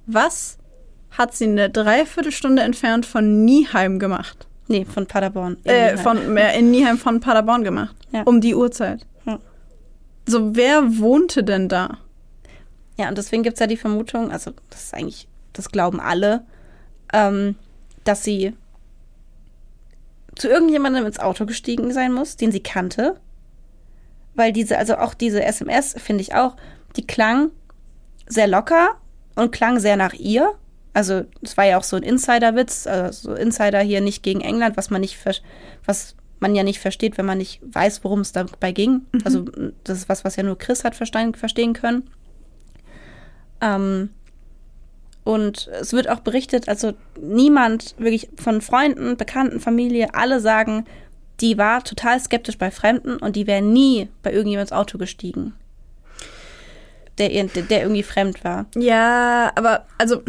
Was 0.07 0.59
hat 1.11 1.35
sie 1.35 1.45
eine 1.45 1.71
Dreiviertelstunde 1.71 2.63
entfernt 2.63 3.07
von 3.07 3.45
Nieheim 3.45 3.99
gemacht? 3.99 4.47
Nee, 4.69 4.85
von 4.85 5.07
Paderborn. 5.07 5.57
Äh, 5.65 5.97
von, 5.97 6.37
äh, 6.37 6.59
in 6.59 6.71
Nieheim 6.71 6.97
von 6.99 7.21
Paderborn 7.21 7.65
gemacht. 7.65 7.97
Ja. 8.13 8.23
Um 8.23 8.41
die 8.41 8.55
Uhrzeit. 8.55 9.05
Ja. 9.27 9.39
So, 10.27 10.55
wer 10.55 10.99
wohnte 10.99 11.43
denn 11.43 11.69
da? 11.69 11.99
Ja, 12.97 13.09
und 13.09 13.19
deswegen 13.19 13.43
gibt 13.43 13.55
es 13.55 13.61
ja 13.61 13.67
die 13.67 13.77
Vermutung, 13.77 14.31
also 14.31 14.53
das 14.69 14.85
ist 14.85 14.95
eigentlich, 14.95 15.27
das 15.53 15.71
glauben 15.71 16.01
alle, 16.01 16.45
ähm, 17.13 17.57
dass 18.05 18.23
sie 18.23 18.55
zu 20.37 20.49
irgendjemandem 20.49 21.07
ins 21.07 21.19
Auto 21.19 21.47
gestiegen 21.47 21.93
sein 21.93 22.13
muss, 22.13 22.37
den 22.37 22.53
sie 22.53 22.63
kannte. 22.63 23.21
Weil 24.35 24.53
diese, 24.53 24.79
also 24.79 24.97
auch 24.97 25.15
diese 25.15 25.43
SMS, 25.43 25.95
finde 25.99 26.23
ich 26.23 26.35
auch, 26.35 26.57
die 26.97 27.07
klang 27.07 27.51
sehr 28.27 28.47
locker 28.47 28.97
und 29.35 29.53
klang 29.53 29.81
sehr 29.81 29.97
nach 29.97 30.15
ihr. 30.15 30.55
Also 30.93 31.25
es 31.43 31.57
war 31.57 31.67
ja 31.67 31.79
auch 31.79 31.85
so 31.85 31.97
ein 31.97 32.03
Insider-Witz, 32.03 32.87
also 32.87 33.31
so 33.31 33.35
Insider 33.35 33.81
hier 33.81 34.01
nicht 34.01 34.23
gegen 34.23 34.41
England, 34.41 34.77
was 34.77 34.91
man 34.91 35.01
nicht, 35.01 35.19
was 35.85 36.17
man 36.41 36.55
ja 36.55 36.63
nicht 36.63 36.81
versteht, 36.81 37.19
wenn 37.19 37.27
man 37.27 37.39
nicht 37.39 37.61
weiß, 37.63 38.03
worum 38.03 38.21
es 38.21 38.33
dabei 38.33 38.73
ging. 38.73 39.03
Mhm. 39.13 39.21
Also 39.25 39.45
das 39.85 39.99
ist 39.99 40.09
was, 40.09 40.25
was 40.25 40.37
ja 40.37 40.43
nur 40.43 40.59
Chris 40.59 40.85
hat 40.85 40.95
verstehen, 40.95 41.35
verstehen 41.35 41.75
können. 41.75 42.11
Ähm, 43.61 44.11
und 45.33 45.69
es 45.81 45.93
wird 45.93 46.09
auch 46.09 46.21
berichtet, 46.21 46.69
also 46.69 46.93
niemand, 47.21 47.95
wirklich 47.99 48.29
von 48.37 48.61
Freunden, 48.61 49.17
Bekannten, 49.17 49.61
Familie, 49.61 50.15
alle 50.15 50.41
sagen, 50.41 50.87
die 51.41 51.57
war 51.59 51.83
total 51.83 52.21
skeptisch 52.21 52.59
bei 52.59 52.71
Fremden 52.71 53.17
und 53.17 53.37
die 53.37 53.47
wäre 53.47 53.63
nie 53.63 54.09
bei 54.23 54.33
irgendjemands 54.33 54.73
Auto 54.73 54.99
gestiegen. 54.99 55.55
Der, 57.19 57.29
der 57.29 57.83
irgendwie 57.83 58.03
fremd 58.03 58.45
war. 58.45 58.67
Ja, 58.77 59.53
aber 59.55 59.87
also 59.99 60.23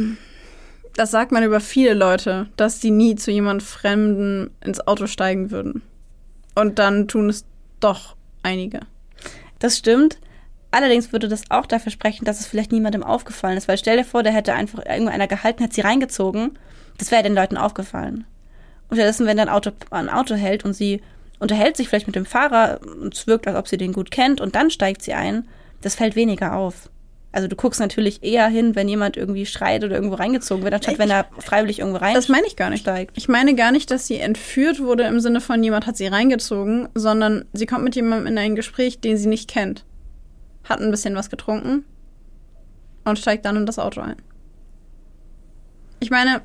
das 0.95 1.11
sagt 1.11 1.31
man 1.31 1.43
über 1.43 1.59
viele 1.59 1.93
Leute, 1.93 2.47
dass 2.57 2.79
die 2.79 2.91
nie 2.91 3.15
zu 3.15 3.31
jemand 3.31 3.63
Fremden 3.63 4.51
ins 4.61 4.85
Auto 4.87 5.07
steigen 5.07 5.51
würden. 5.51 5.81
Und 6.55 6.79
dann 6.79 7.07
tun 7.07 7.29
es 7.29 7.45
doch 7.79 8.15
einige. 8.43 8.81
Das 9.59 9.77
stimmt. 9.77 10.19
Allerdings 10.71 11.11
würde 11.11 11.27
das 11.27 11.43
auch 11.49 11.65
dafür 11.65 11.91
sprechen, 11.91 12.23
dass 12.23 12.39
es 12.39 12.47
vielleicht 12.47 12.71
niemandem 12.71 13.03
aufgefallen 13.03 13.57
ist. 13.57 13.67
Weil 13.67 13.77
stell 13.77 13.97
dir 13.97 14.05
vor, 14.05 14.23
der 14.23 14.31
hätte 14.31 14.53
einfach 14.53 14.85
irgendeiner 14.85 15.27
gehalten, 15.27 15.63
hätte 15.63 15.75
sie 15.75 15.81
reingezogen. 15.81 16.57
Das 16.97 17.11
wäre 17.11 17.23
den 17.23 17.35
Leuten 17.35 17.57
aufgefallen. 17.57 18.25
Und 18.89 18.95
stattdessen, 18.95 19.25
wenn 19.25 19.37
dann 19.37 19.49
ein 19.49 19.53
Auto, 19.53 19.71
ein 19.91 20.09
Auto 20.09 20.35
hält 20.35 20.63
und 20.63 20.73
sie 20.73 21.01
unterhält 21.39 21.75
sich 21.75 21.89
vielleicht 21.89 22.07
mit 22.07 22.15
dem 22.15 22.25
Fahrer 22.25 22.79
und 22.83 23.13
es 23.13 23.27
wirkt, 23.27 23.47
als 23.47 23.57
ob 23.57 23.67
sie 23.67 23.77
den 23.77 23.93
gut 23.93 24.11
kennt 24.11 24.39
und 24.39 24.55
dann 24.55 24.69
steigt 24.69 25.01
sie 25.01 25.13
ein, 25.13 25.47
das 25.81 25.95
fällt 25.95 26.15
weniger 26.15 26.55
auf. 26.55 26.89
Also 27.33 27.47
du 27.47 27.55
guckst 27.55 27.79
natürlich 27.79 28.23
eher 28.23 28.47
hin, 28.47 28.75
wenn 28.75 28.89
jemand 28.89 29.15
irgendwie 29.15 29.45
schreit 29.45 29.83
oder 29.83 29.95
irgendwo 29.95 30.15
reingezogen 30.15 30.63
wird, 30.63 30.73
anstatt 30.73 30.95
ich, 30.95 30.99
wenn 30.99 31.09
er 31.09 31.27
freiwillig 31.39 31.79
irgendwo 31.79 31.99
rein 31.99 32.13
Das 32.13 32.27
meine 32.27 32.45
ich 32.45 32.57
gar 32.57 32.69
nicht. 32.69 32.81
Steigt. 32.81 33.17
Ich 33.17 33.29
meine 33.29 33.55
gar 33.55 33.71
nicht, 33.71 33.89
dass 33.89 34.05
sie 34.05 34.17
entführt 34.17 34.81
wurde 34.81 35.03
im 35.03 35.21
Sinne 35.21 35.39
von 35.39 35.63
jemand 35.63 35.87
hat 35.87 35.95
sie 35.95 36.07
reingezogen, 36.07 36.89
sondern 36.93 37.45
sie 37.53 37.65
kommt 37.65 37.85
mit 37.85 37.95
jemandem 37.95 38.27
in 38.27 38.37
ein 38.37 38.55
Gespräch, 38.55 38.99
den 38.99 39.17
sie 39.17 39.29
nicht 39.29 39.49
kennt 39.49 39.85
hat 40.71 40.79
ein 40.79 40.91
bisschen 40.91 41.15
was 41.15 41.29
getrunken 41.29 41.85
und 43.05 43.19
steigt 43.19 43.45
dann 43.45 43.57
in 43.57 43.65
das 43.65 43.79
Auto 43.79 44.01
ein. 44.01 44.15
Ich 45.99 46.09
meine, 46.09 46.41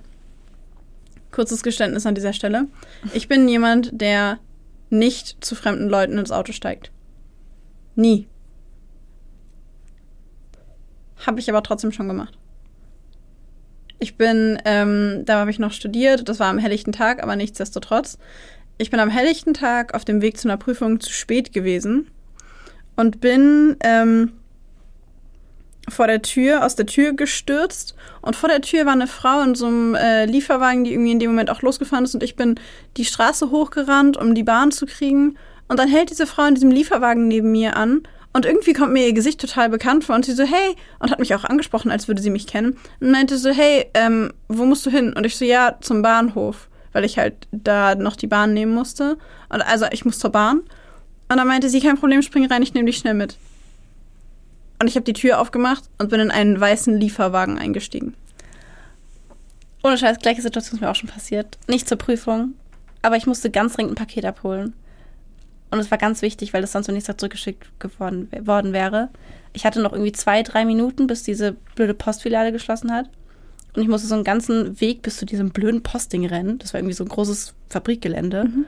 kurzes 1.31 1.63
Geständnis 1.63 2.07
an 2.07 2.15
dieser 2.15 2.33
Stelle. 2.33 2.67
Ich 3.15 3.29
bin 3.29 3.49
jemand, 3.49 3.91
der 3.93 4.39
nicht 4.91 5.45
zu 5.45 5.55
fremden 5.55 5.89
Leuten 5.89 6.19
ins 6.19 6.31
Auto 6.31 6.53
steigt. 6.53 6.93
Nie. 7.95 8.29
Habe 11.27 11.41
ich 11.41 11.49
aber 11.49 11.63
trotzdem 11.63 11.93
schon 11.93 12.09
gemacht. 12.09 12.39
Ich 13.99 14.17
bin, 14.17 14.61
ähm, 14.67 15.23
da 15.25 15.41
habe 15.41 15.51
ich 15.51 15.59
noch 15.59 15.73
studiert, 15.73 16.29
das 16.29 16.39
war 16.39 16.49
am 16.49 16.59
helllichten 16.59 16.93
Tag, 16.93 17.23
aber 17.23 17.35
nichtsdestotrotz. 17.35 18.19
Ich 18.77 18.91
bin 18.91 19.01
am 19.01 19.09
helllichten 19.09 19.55
Tag 19.55 19.95
auf 19.95 20.05
dem 20.05 20.21
Weg 20.21 20.37
zu 20.37 20.49
einer 20.49 20.59
Prüfung 20.59 21.01
zu 21.01 21.11
spät 21.11 21.55
gewesen 21.55 22.11
und 22.97 23.21
bin 23.21 23.77
ähm, 23.81 24.33
vor 25.89 26.07
der 26.07 26.23
Tür, 26.23 26.65
aus 26.65 26.75
der 26.75 26.87
Tür 26.87 27.13
gestürzt 27.13 27.95
und 28.23 28.35
vor 28.35 28.49
der 28.49 28.61
Tür 28.61 28.87
war 28.87 28.93
eine 28.93 29.07
Frau 29.07 29.43
in 29.43 29.55
so 29.55 29.67
einem 29.67 29.95
äh, 29.95 30.25
Lieferwagen, 30.25 30.85
die 30.85 30.93
irgendwie 30.93 31.13
in 31.13 31.19
dem 31.19 31.31
Moment 31.31 31.51
auch 31.51 31.63
losgefahren 31.63 32.05
ist 32.05 32.15
und 32.15 32.23
ich 32.23 32.37
bin 32.37 32.59
die 32.97 33.05
Straße 33.05 33.51
hochgerannt, 33.51 34.17
um 34.17 34.35
die 34.35 34.43
Bahn 34.43 34.73
zu 34.73 34.87
kriegen 34.87 35.37
und 35.69 35.79
dann 35.79 35.89
hält 35.89 36.11
diese 36.11 36.27
Frau 36.27 36.47
in 36.47 36.55
diesem 36.55 36.71
Lieferwagen 36.71 37.29
neben 37.29 37.53
mir 37.53 37.77
an 37.77 38.03
und 38.37 38.45
irgendwie 38.45 38.75
kommt 38.75 38.93
mir 38.93 39.07
ihr 39.07 39.15
Gesicht 39.15 39.41
total 39.41 39.71
bekannt 39.71 40.05
vor 40.05 40.15
und 40.15 40.27
sie 40.27 40.35
so, 40.35 40.43
hey, 40.43 40.77
und 40.99 41.11
hat 41.11 41.21
mich 41.21 41.35
auch 41.35 41.45
angesprochen, 41.45 41.91
als 41.91 42.07
würde 42.07 42.21
sie 42.21 42.29
mich 42.29 42.47
kennen. 42.47 42.77
Und 43.01 43.11
meinte 43.11 43.39
so, 43.39 43.49
hey, 43.49 43.87
ähm, 43.95 44.31
wo 44.47 44.67
musst 44.67 44.85
du 44.85 44.91
hin? 44.91 45.15
Und 45.15 45.25
ich 45.25 45.39
so, 45.39 45.47
ja, 45.47 45.79
zum 45.81 46.03
Bahnhof, 46.03 46.69
weil 46.93 47.07
ich 47.07 47.17
halt 47.17 47.49
da 47.51 47.95
noch 47.95 48.15
die 48.15 48.27
Bahn 48.27 48.53
nehmen 48.53 48.75
musste. 48.75 49.17
Und 49.49 49.63
also 49.63 49.87
ich 49.91 50.05
muss 50.05 50.19
zur 50.19 50.33
Bahn. 50.33 50.61
Und 51.29 51.37
dann 51.37 51.47
meinte 51.49 51.69
sie, 51.69 51.81
kein 51.81 51.99
Problem, 51.99 52.23
spring 52.23 52.47
rein, 52.47 52.63
ich 52.63 52.75
nehme 52.75 52.87
dich 52.87 52.99
schnell 52.99 53.15
mit. 53.15 53.37
Und 54.81 54.89
ich 54.89 54.95
habe 54.95 55.05
die 55.05 55.13
Tür 55.13 55.41
aufgemacht 55.41 55.85
und 55.99 56.11
bin 56.11 56.21
in 56.21 56.31
einen 56.31 56.61
weißen 56.61 56.99
Lieferwagen 56.99 57.59
eingestiegen. 57.59 58.15
Ohne 59.83 59.99
Scheiß, 59.99 60.19
gleiche 60.19 60.43
Situation 60.43 60.77
ist 60.77 60.81
mir 60.81 60.91
auch 60.91 60.97
schon 60.97 61.09
passiert. 61.09 61.59
Nicht 61.69 61.89
zur 61.89 61.99
Prüfung, 61.99 62.55
aber 63.03 63.17
ich 63.17 63.27
musste 63.27 63.51
ganz 63.51 63.75
dringend 63.75 63.93
ein 63.93 64.07
Paket 64.07 64.25
abholen. 64.25 64.75
Und 65.71 65.79
es 65.79 65.91
war 65.91 65.99
ganz 65.99 66.23
wichtig, 66.23 66.53
weil 66.53 66.61
das 66.61 66.73
sonst 66.73 66.89
am 66.89 66.95
nächsten 66.95 67.13
Tag 67.13 67.21
zurückgeschickt 67.21 67.67
geworden, 67.81 68.29
worden 68.43 68.73
wäre. 68.73 69.09
Ich 69.53 69.65
hatte 69.65 69.81
noch 69.81 69.93
irgendwie 69.93 70.13
zwei, 70.13 70.43
drei 70.43 70.65
Minuten, 70.65 71.07
bis 71.07 71.23
diese 71.23 71.53
blöde 71.75 71.95
Postfiliale 71.95 72.53
geschlossen 72.53 72.93
hat. 72.93 73.09
Und 73.75 73.83
ich 73.83 73.89
musste 73.89 74.07
so 74.07 74.15
einen 74.15 74.25
ganzen 74.25 74.81
Weg 74.81 75.03
bis 75.03 75.17
zu 75.19 75.27
diesem 75.27 75.51
blöden 75.51 75.83
Posting 75.83 76.27
rennen. 76.27 76.59
Das 76.59 76.73
war 76.73 76.81
irgendwie 76.81 76.95
so 76.95 77.05
ein 77.05 77.09
großes 77.09 77.55
Fabrikgelände. 77.69 78.45
Mhm. 78.45 78.65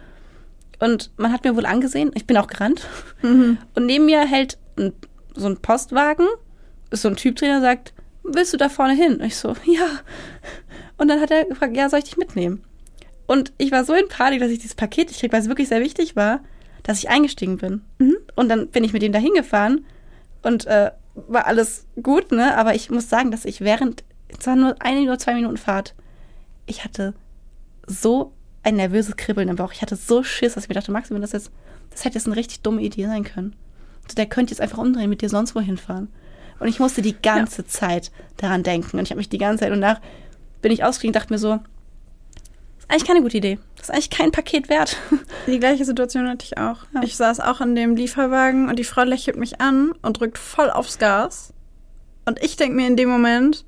Und 0.79 1.11
man 1.17 1.33
hat 1.33 1.45
mir 1.45 1.57
wohl 1.57 1.67
angesehen, 1.67 2.13
ich 2.15 2.27
bin 2.27 2.37
auch 2.37 2.47
gerannt. 2.47 2.87
Mhm. 3.23 3.59
Und 3.75 3.87
neben 3.87 4.07
mir 4.07 4.21
hält 4.21 4.59
ein, 4.77 4.93
so 5.35 5.47
ein 5.47 5.57
Postwagen, 5.57 6.27
ist 6.91 7.03
so 7.03 7.09
ein 7.09 7.17
Typ 7.17 7.37
drin, 7.37 7.51
der 7.51 7.61
sagt, 7.61 7.93
willst 8.23 8.53
du 8.53 8.57
da 8.57 8.69
vorne 8.69 8.95
hin? 8.95 9.17
Und 9.17 9.25
ich 9.25 9.37
so, 9.37 9.49
ja. 9.65 9.87
Und 10.97 11.09
dann 11.09 11.21
hat 11.21 11.31
er 11.31 11.45
gefragt, 11.45 11.77
ja, 11.77 11.89
soll 11.89 12.01
ich 12.01 12.07
dich 12.07 12.17
mitnehmen? 12.17 12.63
Und 13.27 13.53
ich 13.59 13.73
war 13.73 13.85
so 13.85 13.95
in 13.95 14.09
Panik, 14.09 14.41
dass 14.41 14.51
ich 14.51 14.59
dieses 14.59 14.75
Paket 14.75 15.09
nicht 15.09 15.21
krieg, 15.21 15.33
weil 15.33 15.41
es 15.41 15.49
wirklich 15.49 15.69
sehr 15.69 15.81
wichtig 15.81 16.17
war 16.17 16.41
dass 16.89 16.99
ich 16.99 17.11
eingestiegen 17.11 17.59
bin. 17.59 17.83
Mhm. 17.99 18.17
Und 18.35 18.49
dann 18.49 18.69
bin 18.69 18.83
ich 18.83 18.95
mit 18.95 19.03
ihm 19.03 19.13
da 19.13 19.19
hingefahren 19.19 19.85
und 20.43 20.67
äh, 20.67 20.91
war 21.15 21.47
alles 21.47 21.87
gut, 22.03 22.33
ne? 22.33 22.57
Aber 22.57 22.75
ich 22.75 22.89
muss 22.91 23.11
sagen, 23.11 23.31
dass 23.31 23.45
ich 23.45 23.61
während, 23.61 24.05
es 24.29 24.47
war 24.47 24.57
nur 24.57 24.75
eine 24.81 25.03
oder 25.03 25.19
zwei 25.19 25.35
Minuten 25.35 25.59
Fahrt, 25.59 25.95
ich 26.65 26.85
hatte 26.85 27.13
so 27.87 28.33
ein 28.69 28.77
nervöses 28.77 29.17
Kribbeln 29.17 29.49
im 29.49 29.57
Bauch. 29.57 29.73
Ich 29.73 29.83
hatte 29.83 29.97
so 29.97 30.23
Schiss, 30.23 30.55
dass 30.55 30.65
ich 30.65 30.69
mir 30.69 30.75
dachte, 30.75 30.93
Max, 30.93 31.11
wenn 31.11 31.21
das 31.21 31.33
jetzt, 31.33 31.51
das 31.91 32.05
hätte 32.05 32.17
jetzt 32.17 32.27
eine 32.27 32.37
richtig 32.37 32.61
dumme 32.61 32.83
Idee 32.83 33.07
sein 33.07 33.25
können. 33.25 33.57
Der 34.17 34.27
könnte 34.27 34.53
jetzt 34.53 34.61
einfach 34.61 34.79
umdrehen, 34.79 35.11
mit 35.11 35.23
dir 35.23 35.29
sonst 35.29 35.55
wohin 35.55 35.77
fahren. 35.77 36.09
Und 36.61 36.69
ich 36.69 36.79
musste 36.79 37.03
die 37.03 37.21
ganze 37.21 37.63
ja. 37.63 37.69
Zeit 37.69 38.11
daran 38.37 38.63
denken. 38.63 38.99
Und 38.99 39.05
ich 39.05 39.11
habe 39.11 39.19
mich 39.19 39.29
die 39.29 39.39
ganze 39.39 39.65
Zeit 39.65 39.73
und 39.73 39.81
nach 39.81 40.01
bin 40.61 40.73
ich 40.73 40.83
ausgestiegen 40.83 41.11
und 41.11 41.17
dachte 41.17 41.33
mir 41.33 41.39
so, 41.39 41.61
eigentlich 42.89 43.07
keine 43.07 43.23
gute 43.23 43.37
Idee. 43.37 43.59
Das 43.77 43.89
ist 43.89 43.91
eigentlich 43.91 44.11
kein 44.11 44.33
Paket 44.33 44.69
wert. 44.69 44.97
Die 45.47 45.59
gleiche 45.59 45.85
Situation 45.85 46.29
hatte 46.29 46.45
ich 46.45 46.59
auch. 46.59 46.79
Ja. 46.95 47.03
Ich 47.03 47.17
saß 47.17 47.41
auch 47.41 47.61
in 47.61 47.75
dem 47.75 47.97
Lieferwagen 47.97 48.69
und 48.69 48.79
die 48.79 48.85
Frau 48.85 49.03
lächelt 49.03 49.37
mich 49.37 49.61
an 49.61 49.93
und 50.03 50.19
drückt 50.19 50.39
voll 50.39 50.71
aufs 50.71 50.99
Gas. 50.99 51.53
Und 52.25 52.43
ich 52.43 52.57
denke 52.57 52.77
mir 52.77 52.87
in 52.87 52.97
dem 52.97 53.11
Moment, 53.11 53.65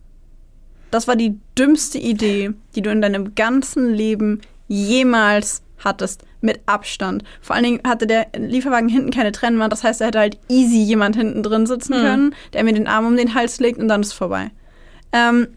das 0.91 1.07
war 1.07 1.17
die 1.17 1.39
dümmste 1.57 1.99
Idee, 1.99 2.53
die 2.75 2.83
du 2.83 2.91
in 2.91 3.03
deinem 3.03 3.35
ganzen 3.35 3.93
Leben 3.93 4.41
jemals 4.71 5.63
hattest. 5.85 6.25
Mit 6.43 6.61
Abstand. 6.65 7.23
Vor 7.43 7.55
allen 7.55 7.65
Dingen 7.65 7.81
hatte 7.87 8.07
der 8.07 8.29
Lieferwagen 8.35 8.89
hinten 8.89 9.11
keine 9.11 9.33
Trennwand. 9.33 9.71
Das 9.71 9.85
heißt, 9.85 10.01
er 10.01 10.07
hätte 10.07 10.21
halt 10.21 10.39
easy 10.49 10.79
jemand 10.79 11.17
hinten 11.17 11.43
drin 11.43 11.67
sitzen 11.67 11.95
hm. 11.95 12.03
können, 12.03 12.35
der 12.55 12.65
mir 12.65 12.73
den 12.73 12.87
Arm 12.87 13.07
um 13.07 13.17
den 13.17 13.35
Hals 13.35 13.61
legt 13.61 13.79
und 13.79 13.89
dann 13.89 14.01
ist 14.01 14.15
vorbei. 14.15 14.51
Ähm, 15.13 15.49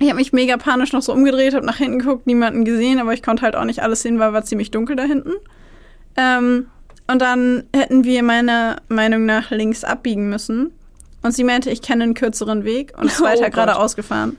ich 0.00 0.08
habe 0.08 0.18
mich 0.18 0.32
mega 0.32 0.56
panisch 0.56 0.92
noch 0.92 1.02
so 1.02 1.12
umgedreht, 1.12 1.54
habe 1.54 1.66
nach 1.66 1.76
hinten 1.76 2.00
geguckt, 2.00 2.26
niemanden 2.26 2.64
gesehen, 2.64 2.98
aber 2.98 3.12
ich 3.14 3.22
konnte 3.22 3.42
halt 3.42 3.54
auch 3.54 3.64
nicht 3.64 3.80
alles 3.80 4.02
sehen, 4.02 4.18
weil 4.18 4.32
war 4.32 4.44
ziemlich 4.44 4.72
dunkel 4.72 4.96
da 4.96 5.04
hinten. 5.04 5.34
Ähm, 6.16 6.66
und 7.06 7.20
dann 7.20 7.64
hätten 7.74 8.04
wir 8.04 8.22
meiner 8.22 8.78
Meinung 8.88 9.24
nach 9.24 9.50
links 9.50 9.84
abbiegen 9.84 10.28
müssen. 10.28 10.72
Und 11.22 11.32
sie 11.32 11.44
meinte, 11.44 11.70
ich 11.70 11.82
kenne 11.82 12.04
einen 12.04 12.14
kürzeren 12.14 12.64
Weg 12.64 12.92
und 12.98 13.06
ist 13.06 13.20
oh 13.20 13.24
weiter 13.24 13.50
geradeaus 13.50 13.94
gefahren. 13.94 14.36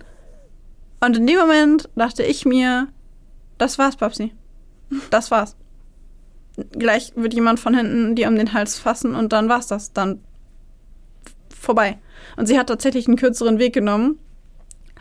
Und 1.00 1.18
in 1.18 1.28
dem 1.28 1.40
Moment 1.40 1.90
dachte 1.96 2.24
ich 2.24 2.46
mir, 2.46 2.88
das 3.58 3.78
war's, 3.78 3.96
Papsi. 3.96 4.34
Das 5.10 5.32
war's. 5.32 5.56
Gleich 6.72 7.14
wird 7.16 7.34
jemand 7.34 7.60
von 7.60 7.76
hinten 7.76 8.16
dir 8.16 8.28
um 8.28 8.36
den 8.36 8.54
Hals 8.54 8.78
fassen 8.78 9.16
und 9.16 9.34
dann 9.34 9.50
war's 9.50 9.68
das. 9.68 9.94
Dann 9.94 10.22
vorbei. 11.50 11.98
Und 12.38 12.48
sie 12.48 12.60
hat 12.60 12.68
tatsächlich 12.68 13.08
einen 13.08 13.18
kürzeren 13.18 13.60
Weg 13.60 13.74
genommen 13.74 14.20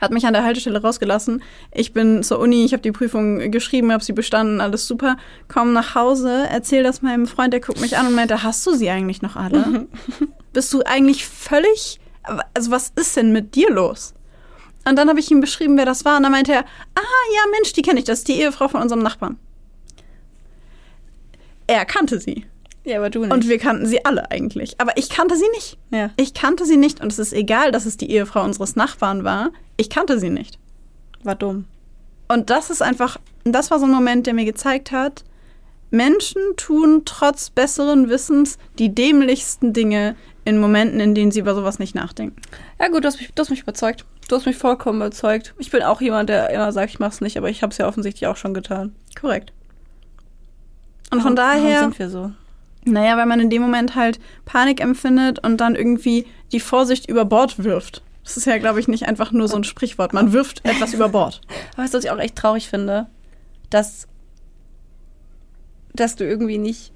hat 0.02 0.10
mich 0.10 0.26
an 0.26 0.32
der 0.32 0.42
Haltestelle 0.42 0.82
rausgelassen. 0.82 1.42
Ich 1.70 1.92
bin 1.92 2.24
zur 2.24 2.40
Uni, 2.40 2.64
ich 2.64 2.72
habe 2.72 2.82
die 2.82 2.90
Prüfung 2.90 3.52
geschrieben, 3.52 3.92
habe 3.92 4.02
sie 4.02 4.12
bestanden, 4.12 4.60
alles 4.60 4.86
super. 4.86 5.16
Komm 5.46 5.72
nach 5.72 5.94
Hause, 5.94 6.44
erzähl 6.50 6.82
das 6.82 7.02
meinem 7.02 7.28
Freund, 7.28 7.52
der 7.52 7.60
guckt 7.60 7.80
mich 7.80 7.96
an 7.96 8.08
und 8.08 8.14
meinte, 8.14 8.42
hast 8.42 8.66
du 8.66 8.74
sie 8.74 8.90
eigentlich 8.90 9.22
noch 9.22 9.36
alle? 9.36 9.86
Bist 10.52 10.74
du 10.74 10.82
eigentlich 10.82 11.24
völlig, 11.24 12.00
also 12.52 12.72
was 12.72 12.92
ist 12.96 13.16
denn 13.16 13.32
mit 13.32 13.54
dir 13.54 13.70
los? 13.70 14.12
Und 14.84 14.96
dann 14.96 15.08
habe 15.08 15.20
ich 15.20 15.30
ihm 15.30 15.40
beschrieben, 15.40 15.76
wer 15.76 15.86
das 15.86 16.04
war. 16.04 16.16
Und 16.16 16.24
dann 16.24 16.32
meinte 16.32 16.52
er, 16.52 16.60
ah 16.60 17.24
ja, 17.34 17.40
Mensch, 17.52 17.72
die 17.72 17.82
kenne 17.82 18.00
ich, 18.00 18.04
das 18.04 18.20
ist 18.20 18.28
die 18.28 18.40
Ehefrau 18.40 18.68
von 18.68 18.82
unserem 18.82 19.02
Nachbarn. 19.02 19.38
Er 21.66 21.84
kannte 21.84 22.18
sie. 22.20 22.44
Ja, 22.84 22.98
aber 22.98 23.10
du 23.10 23.20
nicht. 23.20 23.32
Und 23.32 23.48
wir 23.48 23.58
kannten 23.58 23.86
sie 23.86 24.04
alle 24.04 24.30
eigentlich. 24.30 24.80
Aber 24.80 24.96
ich 24.96 25.08
kannte 25.08 25.36
sie 25.36 25.48
nicht. 25.54 25.78
Ja. 25.90 26.10
Ich 26.16 26.34
kannte 26.34 26.66
sie 26.66 26.76
nicht. 26.76 27.00
Und 27.00 27.12
es 27.12 27.18
ist 27.18 27.32
egal, 27.32 27.70
dass 27.70 27.86
es 27.86 27.96
die 27.96 28.10
Ehefrau 28.10 28.42
unseres 28.42 28.74
Nachbarn 28.74 29.22
war. 29.22 29.50
Ich 29.76 29.88
kannte 29.88 30.18
sie 30.18 30.30
nicht. 30.30 30.58
War 31.22 31.36
dumm. 31.36 31.66
Und 32.28 32.50
das 32.50 32.70
ist 32.70 32.82
einfach, 32.82 33.18
das 33.44 33.70
war 33.70 33.78
so 33.78 33.84
ein 33.84 33.92
Moment, 33.92 34.26
der 34.26 34.34
mir 34.34 34.44
gezeigt 34.44 34.90
hat, 34.90 35.24
Menschen 35.90 36.40
tun 36.56 37.02
trotz 37.04 37.50
besseren 37.50 38.08
Wissens 38.08 38.56
die 38.78 38.94
dämlichsten 38.94 39.74
Dinge 39.74 40.16
in 40.44 40.58
Momenten, 40.58 41.00
in 41.00 41.14
denen 41.14 41.30
sie 41.30 41.40
über 41.40 41.54
sowas 41.54 41.78
nicht 41.78 41.94
nachdenken. 41.94 42.40
Ja 42.80 42.88
gut, 42.88 43.04
du 43.04 43.08
hast 43.08 43.18
mich, 43.18 43.32
du 43.32 43.40
hast 43.40 43.50
mich 43.50 43.60
überzeugt. 43.60 44.04
Du 44.28 44.36
hast 44.36 44.46
mich 44.46 44.56
vollkommen 44.56 44.98
überzeugt. 44.98 45.54
Ich 45.58 45.70
bin 45.70 45.82
auch 45.82 46.00
jemand, 46.00 46.28
der 46.28 46.50
immer 46.50 46.72
sagt, 46.72 46.90
ich 46.90 46.98
mach's 46.98 47.20
nicht, 47.20 47.36
aber 47.36 47.50
ich 47.50 47.62
habe 47.62 47.70
es 47.70 47.78
ja 47.78 47.86
offensichtlich 47.86 48.26
auch 48.26 48.36
schon 48.36 48.54
getan. 48.54 48.94
Korrekt. 49.20 49.52
Und 51.10 51.20
von 51.20 51.36
warum, 51.36 51.36
daher 51.36 51.80
warum 51.80 51.92
sind 51.92 51.98
wir 51.98 52.10
so? 52.10 52.32
Naja, 52.84 53.16
weil 53.16 53.26
man 53.26 53.40
in 53.40 53.50
dem 53.50 53.62
Moment 53.62 53.94
halt 53.94 54.18
Panik 54.44 54.80
empfindet 54.80 55.38
und 55.44 55.58
dann 55.60 55.74
irgendwie 55.74 56.26
die 56.50 56.60
Vorsicht 56.60 57.08
über 57.08 57.24
Bord 57.24 57.62
wirft. 57.62 58.02
Das 58.24 58.36
ist 58.36 58.46
ja, 58.46 58.58
glaube 58.58 58.80
ich, 58.80 58.88
nicht 58.88 59.06
einfach 59.06 59.32
nur 59.32 59.48
so 59.48 59.56
ein 59.56 59.64
Sprichwort. 59.64 60.12
Man 60.12 60.32
wirft 60.32 60.64
etwas 60.64 60.94
über 60.94 61.08
Bord. 61.08 61.40
Weißt 61.76 61.92
du, 61.92 61.98
was 61.98 62.04
ich 62.04 62.10
auch 62.10 62.18
echt 62.18 62.36
traurig 62.36 62.68
finde? 62.68 63.06
Dass, 63.70 64.06
dass 65.92 66.16
du 66.16 66.24
irgendwie 66.24 66.58
nicht. 66.58 66.91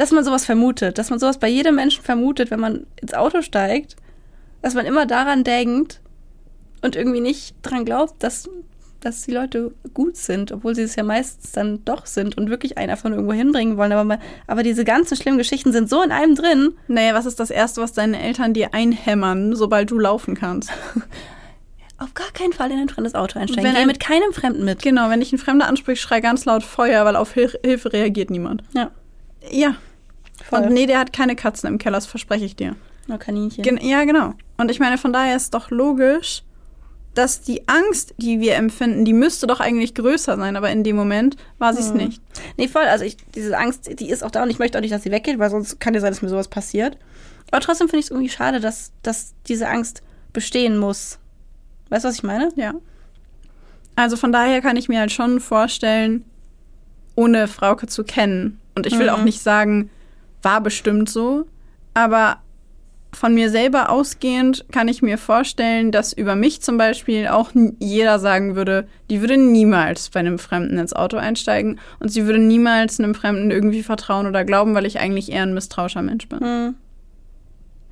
Dass 0.00 0.12
man 0.12 0.24
sowas 0.24 0.46
vermutet. 0.46 0.96
Dass 0.96 1.10
man 1.10 1.18
sowas 1.18 1.38
bei 1.38 1.48
jedem 1.48 1.74
Menschen 1.74 2.02
vermutet, 2.02 2.50
wenn 2.50 2.58
man 2.58 2.86
ins 3.02 3.12
Auto 3.12 3.42
steigt. 3.42 3.96
Dass 4.62 4.72
man 4.72 4.86
immer 4.86 5.04
daran 5.04 5.44
denkt 5.44 6.00
und 6.80 6.96
irgendwie 6.96 7.20
nicht 7.20 7.54
dran 7.60 7.84
glaubt, 7.84 8.22
dass 8.22 8.48
dass 9.00 9.22
die 9.22 9.32
Leute 9.32 9.72
gut 9.94 10.16
sind, 10.16 10.52
obwohl 10.52 10.74
sie 10.74 10.82
es 10.82 10.94
ja 10.94 11.02
meistens 11.02 11.52
dann 11.52 11.84
doch 11.84 12.06
sind 12.06 12.36
und 12.36 12.50
wirklich 12.50 12.76
einen 12.76 12.96
von 12.98 13.12
irgendwo 13.12 13.32
hinbringen 13.32 13.76
wollen. 13.76 13.92
Aber, 13.92 14.18
aber 14.46 14.62
diese 14.62 14.84
ganzen 14.84 15.16
schlimmen 15.16 15.38
Geschichten 15.38 15.72
sind 15.72 15.88
so 15.88 16.02
in 16.02 16.12
einem 16.12 16.34
drin. 16.34 16.74
Naja, 16.86 17.14
was 17.14 17.24
ist 17.24 17.40
das 17.40 17.50
Erste, 17.50 17.80
was 17.80 17.94
deine 17.94 18.20
Eltern 18.20 18.52
dir 18.52 18.74
einhämmern, 18.74 19.56
sobald 19.56 19.90
du 19.90 19.98
laufen 19.98 20.34
kannst? 20.34 20.70
Auf 21.98 22.12
gar 22.12 22.30
keinen 22.32 22.52
Fall 22.52 22.70
in 22.70 22.78
ein 22.78 22.88
fremdes 22.88 23.14
Auto 23.14 23.38
einsteigen. 23.38 23.64
Wenn 23.64 23.74
Geh 23.74 23.86
mit 23.86 24.00
keinem 24.00 24.32
Fremden 24.32 24.64
mit. 24.64 24.82
Genau, 24.82 25.08
wenn 25.10 25.20
dich 25.20 25.32
ein 25.32 25.38
Fremder 25.38 25.66
anspricht, 25.66 26.00
schrei 26.00 26.20
ganz 26.20 26.44
laut 26.44 26.62
Feuer, 26.62 27.06
weil 27.06 27.16
auf 27.16 27.32
Hil 27.32 27.58
Hilfe 27.62 27.92
reagiert 27.92 28.30
niemand. 28.30 28.62
Ja. 28.74 28.90
Ja. 29.50 29.76
Voll. 30.48 30.60
Und 30.60 30.72
nee, 30.72 30.86
der 30.86 30.98
hat 30.98 31.12
keine 31.12 31.36
Katzen 31.36 31.68
im 31.68 31.78
Keller, 31.78 31.96
das 31.96 32.06
verspreche 32.06 32.44
ich 32.44 32.56
dir. 32.56 32.76
Nur 33.06 33.18
Kaninchen. 33.18 33.62
Gen 33.62 33.78
ja, 33.78 34.04
genau. 34.04 34.34
Und 34.56 34.70
ich 34.70 34.78
meine, 34.78 34.98
von 34.98 35.12
daher 35.12 35.36
ist 35.36 35.54
doch 35.54 35.70
logisch, 35.70 36.42
dass 37.14 37.40
die 37.40 37.66
Angst, 37.66 38.14
die 38.18 38.40
wir 38.40 38.54
empfinden, 38.54 39.04
die 39.04 39.12
müsste 39.12 39.46
doch 39.46 39.60
eigentlich 39.60 39.94
größer 39.94 40.36
sein, 40.36 40.56
aber 40.56 40.70
in 40.70 40.84
dem 40.84 40.96
Moment 40.96 41.36
war 41.58 41.74
sie 41.74 41.80
es 41.80 41.90
hm. 41.90 41.96
nicht. 41.96 42.22
Nee, 42.56 42.68
voll. 42.68 42.84
Also 42.84 43.04
ich, 43.04 43.16
diese 43.34 43.56
Angst, 43.58 43.90
die 43.98 44.10
ist 44.10 44.22
auch 44.22 44.30
da 44.30 44.44
und 44.44 44.50
ich 44.50 44.58
möchte 44.58 44.78
auch 44.78 44.82
nicht, 44.82 44.94
dass 44.94 45.02
sie 45.02 45.10
weggeht, 45.10 45.38
weil 45.38 45.50
sonst 45.50 45.80
kann 45.80 45.94
ja 45.94 46.00
sein, 46.00 46.12
dass 46.12 46.22
mir 46.22 46.28
sowas 46.28 46.48
passiert. 46.48 46.96
Aber 47.50 47.60
trotzdem 47.60 47.88
finde 47.88 48.00
ich 48.00 48.06
es 48.06 48.10
irgendwie 48.10 48.30
schade, 48.30 48.60
dass, 48.60 48.92
dass 49.02 49.34
diese 49.48 49.68
Angst 49.68 50.02
bestehen 50.32 50.78
muss. 50.78 51.18
Weißt 51.88 52.04
du, 52.04 52.08
was 52.08 52.14
ich 52.14 52.22
meine? 52.22 52.50
Ja. 52.54 52.74
Also 53.96 54.16
von 54.16 54.30
daher 54.30 54.60
kann 54.60 54.76
ich 54.76 54.88
mir 54.88 55.00
halt 55.00 55.10
schon 55.10 55.40
vorstellen, 55.40 56.24
ohne 57.16 57.48
Frauke 57.48 57.88
zu 57.88 58.04
kennen. 58.04 58.60
Und 58.76 58.86
ich 58.86 58.96
will 58.98 59.08
mhm. 59.08 59.14
auch 59.14 59.24
nicht 59.24 59.42
sagen, 59.42 59.90
war 60.42 60.60
bestimmt 60.60 61.08
so. 61.08 61.46
Aber 61.94 62.38
von 63.12 63.34
mir 63.34 63.50
selber 63.50 63.90
ausgehend 63.90 64.64
kann 64.70 64.88
ich 64.88 65.02
mir 65.02 65.18
vorstellen, 65.18 65.90
dass 65.90 66.12
über 66.12 66.36
mich 66.36 66.62
zum 66.62 66.78
Beispiel 66.78 67.26
auch 67.26 67.50
jeder 67.80 68.18
sagen 68.18 68.54
würde, 68.54 68.86
die 69.10 69.20
würde 69.20 69.36
niemals 69.36 70.10
bei 70.10 70.20
einem 70.20 70.38
Fremden 70.38 70.78
ins 70.78 70.92
Auto 70.92 71.16
einsteigen 71.16 71.80
und 71.98 72.10
sie 72.10 72.26
würde 72.26 72.38
niemals 72.38 73.00
einem 73.00 73.14
Fremden 73.14 73.50
irgendwie 73.50 73.82
vertrauen 73.82 74.26
oder 74.26 74.44
glauben, 74.44 74.74
weil 74.74 74.86
ich 74.86 75.00
eigentlich 75.00 75.32
eher 75.32 75.42
ein 75.42 75.54
misstrauischer 75.54 76.02
Mensch 76.02 76.28
bin. 76.28 76.38
Mhm. 76.38 76.74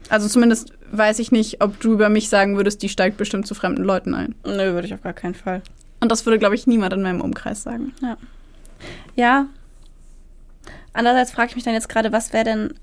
Also 0.09 0.29
zumindest 0.29 0.73
weiß 0.93 1.19
ich 1.19 1.33
nicht, 1.33 1.63
ob 1.63 1.79
du 1.81 1.93
über 1.93 2.09
mich 2.09 2.29
sagen 2.29 2.57
würdest, 2.57 2.83
die 2.83 2.89
steigt 2.89 3.17
bestimmt 3.17 3.47
zu 3.47 3.55
fremden 3.55 3.83
Leuten 3.83 4.15
ein. 4.15 4.35
Nö, 4.45 4.73
würde 4.73 4.87
ich 4.87 4.95
auf 4.95 5.03
gar 5.03 5.13
keinen 5.13 5.35
Fall. 5.35 5.63
Und 6.01 6.13
das 6.13 6.25
würde, 6.25 6.39
glaube 6.39 6.55
ich, 6.55 6.67
niemand 6.67 6.93
in 6.93 7.03
meinem 7.03 7.21
Umkreis 7.21 7.63
sagen. 7.63 7.93
Ja. 8.01 8.17
Ja. 9.17 9.47
Andererseits 10.93 11.33
frage 11.33 11.51
ich 11.51 11.55
mich 11.57 11.64
dann 11.64 11.75
jetzt 11.75 11.89
gerade, 11.89 12.12
was 12.12 12.33
wäre 12.33 12.45
denn 12.45 12.75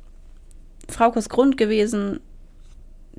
Fraukes 0.89 1.29
Grund 1.29 1.57
gewesen, 1.57 2.19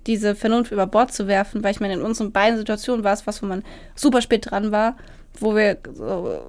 diese 0.07 0.35
Vernunft 0.35 0.73
über 0.73 0.87
Bord 0.87 1.13
zu 1.13 1.27
werfen, 1.27 1.65
weil 1.65 1.73
ich 1.73 1.81
meine, 1.81 1.95
in 1.95 2.03
unseren 2.03 2.33
beiden 2.33 2.59
Situationen 2.59 3.05
war 3.05 3.13
es 3.13 3.27
was, 3.27 3.43
wo 3.43 3.47
man 3.47 3.65
super 3.95 4.23
spät 4.23 4.51
dran 4.51 4.71
war, 4.71 4.97
wo 5.39 5.57
wir 5.57 5.79
so 5.93 6.41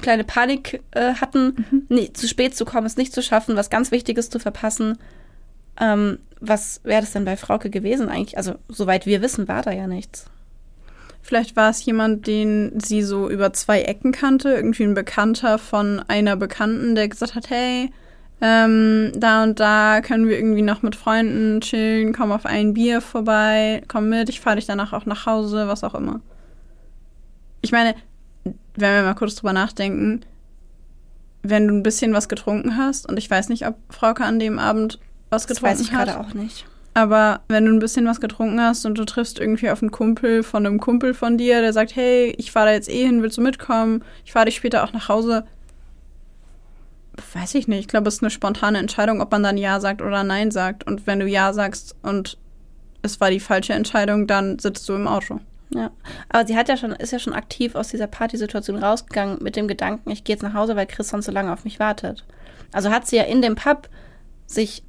kleine 0.00 0.24
Panik 0.24 0.82
äh, 0.92 1.14
hatten, 1.14 1.66
mhm. 1.70 1.86
nee, 1.88 2.12
zu 2.12 2.26
spät 2.26 2.56
zu 2.56 2.64
kommen, 2.64 2.86
es 2.86 2.96
nicht 2.96 3.12
zu 3.12 3.22
schaffen, 3.22 3.56
was 3.56 3.70
ganz 3.70 3.90
Wichtiges 3.90 4.30
zu 4.30 4.38
verpassen. 4.38 4.98
Ähm, 5.78 6.18
was 6.40 6.80
wäre 6.84 7.02
das 7.02 7.12
denn 7.12 7.24
bei 7.24 7.36
Frauke 7.36 7.70
gewesen 7.70 8.08
eigentlich? 8.08 8.36
Also, 8.36 8.54
soweit 8.68 9.06
wir 9.06 9.22
wissen, 9.22 9.48
war 9.48 9.62
da 9.62 9.70
ja 9.70 9.86
nichts. 9.86 10.26
Vielleicht 11.22 11.54
war 11.54 11.70
es 11.70 11.84
jemand, 11.84 12.26
den 12.26 12.78
sie 12.80 13.02
so 13.02 13.30
über 13.30 13.52
zwei 13.52 13.82
Ecken 13.82 14.10
kannte, 14.10 14.52
irgendwie 14.52 14.82
ein 14.82 14.94
Bekannter 14.94 15.58
von 15.58 16.02
einer 16.08 16.36
Bekannten, 16.36 16.96
der 16.96 17.08
gesagt 17.08 17.36
hat, 17.36 17.48
hey, 17.48 17.90
ähm, 18.40 19.12
da 19.14 19.44
und 19.44 19.60
da 19.60 20.00
können 20.00 20.26
wir 20.26 20.36
irgendwie 20.36 20.62
noch 20.62 20.82
mit 20.82 20.96
Freunden 20.96 21.60
chillen, 21.60 22.12
komm 22.12 22.32
auf 22.32 22.44
ein 22.44 22.74
Bier 22.74 23.00
vorbei, 23.00 23.82
komm 23.86 24.08
mit, 24.08 24.28
ich 24.28 24.40
fahre 24.40 24.56
dich 24.56 24.66
danach 24.66 24.92
auch 24.92 25.06
nach 25.06 25.24
Hause, 25.26 25.68
was 25.68 25.84
auch 25.84 25.94
immer. 25.94 26.20
Ich 27.60 27.70
meine, 27.70 27.94
wenn 28.74 28.94
wir 28.94 29.02
mal 29.02 29.14
kurz 29.14 29.36
drüber 29.36 29.52
nachdenken, 29.52 30.22
wenn 31.44 31.68
du 31.68 31.74
ein 31.74 31.84
bisschen 31.84 32.12
was 32.14 32.28
getrunken 32.28 32.76
hast, 32.76 33.08
und 33.08 33.16
ich 33.16 33.30
weiß 33.30 33.48
nicht, 33.48 33.64
ob 33.66 33.76
Frauke 33.90 34.24
an 34.24 34.40
dem 34.40 34.58
Abend 34.58 34.98
was 35.30 35.46
getrunken 35.46 35.70
hat. 35.70 35.80
Das 35.80 35.80
weiß 35.80 35.86
ich 35.86 35.92
gerade 35.92 36.18
auch 36.18 36.34
nicht. 36.34 36.66
Aber 36.94 37.40
wenn 37.48 37.64
du 37.64 37.72
ein 37.72 37.78
bisschen 37.78 38.06
was 38.06 38.20
getrunken 38.20 38.60
hast 38.60 38.84
und 38.84 38.98
du 38.98 39.04
triffst 39.04 39.38
irgendwie 39.38 39.70
auf 39.70 39.82
einen 39.82 39.90
Kumpel 39.90 40.42
von 40.42 40.66
einem 40.66 40.78
Kumpel 40.78 41.14
von 41.14 41.38
dir, 41.38 41.62
der 41.62 41.72
sagt, 41.72 41.96
hey, 41.96 42.34
ich 42.36 42.52
fahre 42.52 42.66
da 42.66 42.72
jetzt 42.72 42.90
eh 42.90 43.06
hin, 43.06 43.22
willst 43.22 43.38
du 43.38 43.42
mitkommen? 43.42 44.04
Ich 44.24 44.32
fahre 44.32 44.46
dich 44.46 44.56
später 44.56 44.84
auch 44.84 44.92
nach 44.92 45.08
Hause. 45.08 45.44
Weiß 47.34 47.54
ich 47.54 47.66
nicht. 47.66 47.80
Ich 47.80 47.88
glaube, 47.88 48.08
es 48.08 48.16
ist 48.16 48.22
eine 48.22 48.30
spontane 48.30 48.78
Entscheidung, 48.78 49.22
ob 49.22 49.30
man 49.32 49.42
dann 49.42 49.56
Ja 49.56 49.80
sagt 49.80 50.02
oder 50.02 50.22
Nein 50.22 50.50
sagt. 50.50 50.86
Und 50.86 51.06
wenn 51.06 51.20
du 51.20 51.26
Ja 51.26 51.52
sagst 51.54 51.96
und 52.02 52.36
es 53.00 53.20
war 53.20 53.30
die 53.30 53.40
falsche 53.40 53.72
Entscheidung, 53.72 54.26
dann 54.26 54.58
sitzt 54.58 54.88
du 54.88 54.94
im 54.94 55.08
Auto. 55.08 55.40
Ja, 55.74 55.90
aber 56.28 56.46
sie 56.46 56.56
hat 56.56 56.68
ja 56.68 56.76
schon, 56.76 56.92
ist 56.92 57.12
ja 57.12 57.18
schon 57.18 57.32
aktiv 57.32 57.74
aus 57.74 57.88
dieser 57.88 58.06
Partysituation 58.06 58.76
rausgegangen 58.76 59.38
mit 59.42 59.56
dem 59.56 59.68
Gedanken, 59.68 60.10
ich 60.10 60.22
gehe 60.22 60.34
jetzt 60.34 60.42
nach 60.42 60.52
Hause, 60.52 60.76
weil 60.76 60.86
Chris 60.86 61.08
sonst 61.08 61.24
so 61.24 61.32
lange 61.32 61.50
auf 61.50 61.64
mich 61.64 61.80
wartet. 61.80 62.24
Also 62.72 62.90
hat 62.90 63.06
sie 63.06 63.16
ja 63.16 63.22
in 63.22 63.40
dem 63.40 63.54
Pub 63.54 63.88
sich 64.46 64.82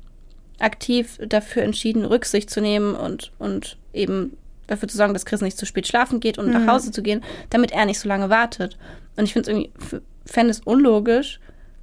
aktiv 0.63 1.19
dafür 1.27 1.63
entschieden, 1.63 2.05
Rücksicht 2.05 2.49
zu 2.49 2.61
nehmen 2.61 2.95
und, 2.95 3.31
und 3.37 3.77
eben 3.93 4.37
dafür 4.67 4.87
zu 4.87 4.97
sorgen, 4.97 5.13
dass 5.13 5.25
Chris 5.25 5.41
nicht 5.41 5.57
zu 5.57 5.65
spät 5.65 5.87
schlafen 5.87 6.19
geht 6.19 6.37
und 6.37 6.47
mhm. 6.47 6.53
nach 6.53 6.67
Hause 6.73 6.91
zu 6.91 7.03
gehen, 7.03 7.23
damit 7.49 7.71
er 7.71 7.85
nicht 7.85 7.99
so 7.99 8.07
lange 8.07 8.29
wartet. 8.29 8.77
Und 9.15 9.25
ich 9.25 9.33
finde 9.33 9.51
es 9.51 9.55
irgendwie, 9.55 9.71
fände 10.25 10.51
es 10.51 10.61
unlogisch, 10.61 11.39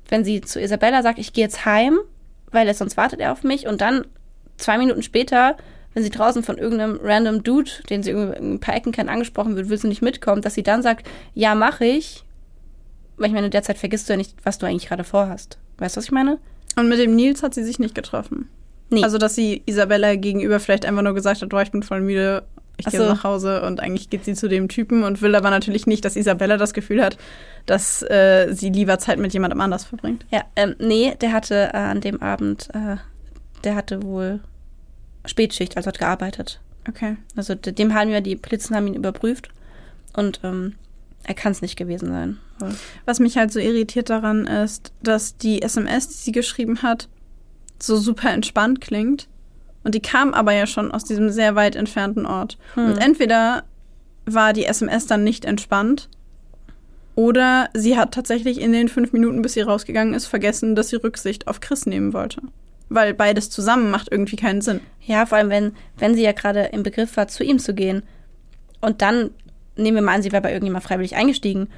wenn 0.08 0.24
sie 0.24 0.40
zu 0.40 0.60
Isabella 0.60 1.02
sagt, 1.02 1.18
ich 1.18 1.32
gehe 1.32 1.44
jetzt 1.44 1.64
heim, 1.64 1.98
weil 2.50 2.72
sonst 2.74 2.96
wartet 2.96 3.20
er 3.20 3.32
auf 3.32 3.44
mich 3.44 3.66
und 3.66 3.80
dann 3.80 4.06
zwei 4.56 4.78
Minuten 4.78 5.02
später, 5.02 5.56
wenn 5.94 6.02
sie 6.02 6.10
draußen 6.10 6.42
von 6.42 6.58
irgendeinem 6.58 6.98
random 7.02 7.42
Dude, 7.42 7.70
den 7.88 8.02
sie 8.02 8.10
irgendwie 8.10 8.38
ein 8.38 8.60
paar 8.60 8.74
Ecken 8.74 8.92
kennt, 8.92 9.10
angesprochen 9.10 9.56
wird, 9.56 9.68
will 9.68 9.78
sie 9.78 9.88
nicht 9.88 10.02
mitkommen, 10.02 10.42
dass 10.42 10.54
sie 10.54 10.62
dann 10.62 10.82
sagt, 10.82 11.06
ja, 11.34 11.54
mache 11.54 11.84
ich. 11.84 12.24
Weil 13.16 13.28
ich 13.28 13.34
meine, 13.34 13.50
derzeit 13.50 13.78
vergisst 13.78 14.08
du 14.08 14.14
ja 14.14 14.16
nicht, 14.16 14.34
was 14.44 14.58
du 14.58 14.66
eigentlich 14.66 14.88
gerade 14.88 15.04
vorhast. 15.04 15.58
Weißt 15.78 15.96
du, 15.96 15.98
was 15.98 16.04
ich 16.06 16.12
meine? 16.12 16.38
Und 16.76 16.88
mit 16.88 16.98
dem 16.98 17.16
Nils 17.16 17.42
hat 17.42 17.54
sie 17.54 17.64
sich 17.64 17.78
nicht 17.78 17.94
getroffen. 17.94 18.48
Nee. 18.91 19.05
Also, 19.05 19.18
dass 19.18 19.34
sie 19.34 19.62
Isabella 19.66 20.16
gegenüber 20.16 20.61
vielleicht 20.61 20.84
einfach 20.84 21.03
nur 21.03 21.14
gesagt 21.14 21.43
hat, 21.43 21.49
boah, 21.49 21.62
ich 21.62 21.70
bin 21.70 21.82
voll 21.82 22.01
müde, 22.01 22.43
ich 22.76 22.86
gehe 22.86 23.01
so. 23.01 23.07
nach 23.07 23.24
Hause 23.24 23.62
und 23.62 23.80
eigentlich 23.80 24.11
geht 24.11 24.24
sie 24.24 24.34
zu 24.34 24.49
dem 24.49 24.68
Typen 24.68 25.05
und 25.05 25.22
will 25.22 25.34
aber 25.34 25.51
natürlich 25.51 25.86
nicht, 25.86 26.05
dass 26.05 26.16
Isabella 26.16 26.57
das 26.57 26.74
Gefühl 26.74 27.03
hat, 27.03 27.16
dass 27.66 28.03
äh, 28.03 28.53
sie 28.53 28.70
lieber 28.70 28.99
Zeit 28.99 29.18
mit 29.18 29.32
jemandem 29.32 29.61
anders 29.61 29.84
verbringt. 29.84 30.26
Ja, 30.30 30.43
ähm, 30.57 30.74
nee, 30.78 31.14
der 31.20 31.32
hatte 31.32 31.70
äh, 31.72 31.76
an 31.76 32.01
dem 32.01 32.22
Abend, 32.22 32.68
äh, 32.74 32.97
der 33.64 33.74
hatte 33.74 34.03
wohl 34.03 34.41
Spätschicht, 35.26 35.76
also 35.76 35.88
hat 35.88 35.99
gearbeitet. 35.99 36.61
Okay. 36.88 37.16
Also 37.36 37.55
dem 37.55 37.95
haben 37.95 38.11
wir, 38.11 38.20
die 38.22 38.36
Polizisten 38.36 38.74
haben 38.74 38.86
ihn 38.86 38.95
überprüft 38.95 39.51
und 40.14 40.41
ähm, 40.43 40.74
er 41.24 41.34
kann 41.34 41.53
es 41.53 41.62
nicht 41.62 41.76
gewesen 41.76 42.09
sein. 42.09 42.38
Was 43.07 43.20
mich 43.20 43.36
halt 43.36 43.53
so 43.53 43.59
irritiert 43.59 44.11
daran 44.11 44.47
ist, 44.47 44.93
dass 45.03 45.36
die 45.36 45.62
SMS, 45.62 46.09
die 46.09 46.14
sie 46.14 46.32
geschrieben 46.32 46.82
hat, 46.82 47.09
so 47.82 47.96
super 47.96 48.30
entspannt 48.30 48.80
klingt. 48.80 49.28
Und 49.82 49.94
die 49.94 50.02
kam 50.02 50.34
aber 50.34 50.52
ja 50.52 50.66
schon 50.66 50.92
aus 50.92 51.04
diesem 51.04 51.30
sehr 51.30 51.54
weit 51.54 51.74
entfernten 51.74 52.26
Ort. 52.26 52.58
Hm. 52.74 52.86
Und 52.86 52.98
entweder 52.98 53.64
war 54.26 54.52
die 54.52 54.66
SMS 54.66 55.06
dann 55.06 55.24
nicht 55.24 55.44
entspannt 55.44 56.08
oder 57.20 57.68
sie 57.74 57.98
hat 57.98 58.14
tatsächlich 58.14 58.60
in 58.60 58.72
den 58.72 58.88
fünf 58.88 59.12
Minuten, 59.12 59.42
bis 59.42 59.54
sie 59.54 59.60
rausgegangen 59.60 60.14
ist, 60.14 60.26
vergessen, 60.26 60.74
dass 60.74 60.88
sie 60.88 60.96
Rücksicht 60.96 61.48
auf 61.48 61.60
Chris 61.60 61.84
nehmen 61.84 62.12
wollte. 62.14 62.40
Weil 62.88 63.14
beides 63.14 63.50
zusammen 63.50 63.90
macht 63.90 64.08
irgendwie 64.10 64.36
keinen 64.36 64.62
Sinn. 64.62 64.80
Ja, 65.02 65.26
vor 65.26 65.38
allem, 65.38 65.50
wenn, 65.50 65.72
wenn 65.98 66.14
sie 66.14 66.22
ja 66.22 66.32
gerade 66.32 66.70
im 66.72 66.82
Begriff 66.82 67.16
war, 67.16 67.28
zu 67.28 67.44
ihm 67.44 67.58
zu 67.58 67.74
gehen. 67.74 68.02
Und 68.80 69.02
dann 69.02 69.30
nehmen 69.76 69.96
wir 69.96 70.02
mal 70.02 70.14
an, 70.14 70.22
sie 70.22 70.32
wäre 70.32 70.42
bei 70.42 70.50
irgendjemand 70.50 70.84
freiwillig 70.84 71.14
eingestiegen. 71.14 71.68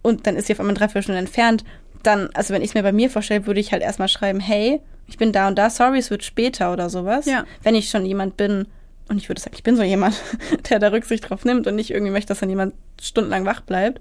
Und 0.00 0.26
dann 0.26 0.36
ist 0.36 0.46
sie 0.46 0.52
auf 0.52 0.60
einmal 0.60 0.74
drei, 0.74 0.88
vier 0.88 1.02
Stunden 1.02 1.18
entfernt. 1.18 1.64
Dann, 2.04 2.30
also 2.34 2.54
wenn 2.54 2.62
ich 2.62 2.68
es 2.68 2.74
mir 2.74 2.82
bei 2.82 2.92
mir 2.92 3.10
vorstelle, 3.10 3.46
würde 3.46 3.60
ich 3.60 3.72
halt 3.72 3.82
erstmal 3.82 4.08
schreiben, 4.08 4.38
hey, 4.38 4.80
ich 5.06 5.18
bin 5.18 5.32
da 5.32 5.48
und 5.48 5.56
da, 5.58 5.70
sorry, 5.70 5.98
es 5.98 6.10
wird 6.10 6.24
später 6.24 6.72
oder 6.72 6.88
sowas. 6.88 7.26
Ja. 7.26 7.44
Wenn 7.62 7.74
ich 7.74 7.90
schon 7.90 8.06
jemand 8.06 8.36
bin, 8.36 8.66
und 9.08 9.18
ich 9.18 9.28
würde 9.28 9.40
sagen, 9.40 9.56
ich 9.56 9.62
bin 9.62 9.76
so 9.76 9.82
jemand, 9.82 10.14
der 10.70 10.78
da 10.78 10.88
Rücksicht 10.88 11.28
drauf 11.28 11.44
nimmt 11.44 11.66
und 11.66 11.74
nicht 11.74 11.90
irgendwie 11.90 12.12
möchte, 12.12 12.28
dass 12.28 12.40
dann 12.40 12.50
jemand 12.50 12.74
stundenlang 13.00 13.44
wach 13.44 13.60
bleibt, 13.60 14.00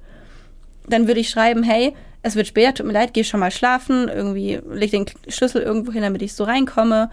dann 0.88 1.08
würde 1.08 1.20
ich 1.20 1.30
schreiben, 1.30 1.64
hey, 1.64 1.94
es 2.22 2.36
wird 2.36 2.48
später, 2.48 2.74
tut 2.76 2.86
mir 2.86 2.94
leid, 2.94 3.14
geh 3.14 3.24
schon 3.24 3.40
mal 3.40 3.52
schlafen, 3.52 4.08
irgendwie 4.08 4.62
leg 4.70 4.92
den 4.92 5.06
Schlüssel 5.28 5.62
irgendwo 5.62 5.92
hin, 5.92 6.04
damit 6.04 6.22
ich 6.22 6.34
so 6.34 6.46
reinkomme. 6.46 7.10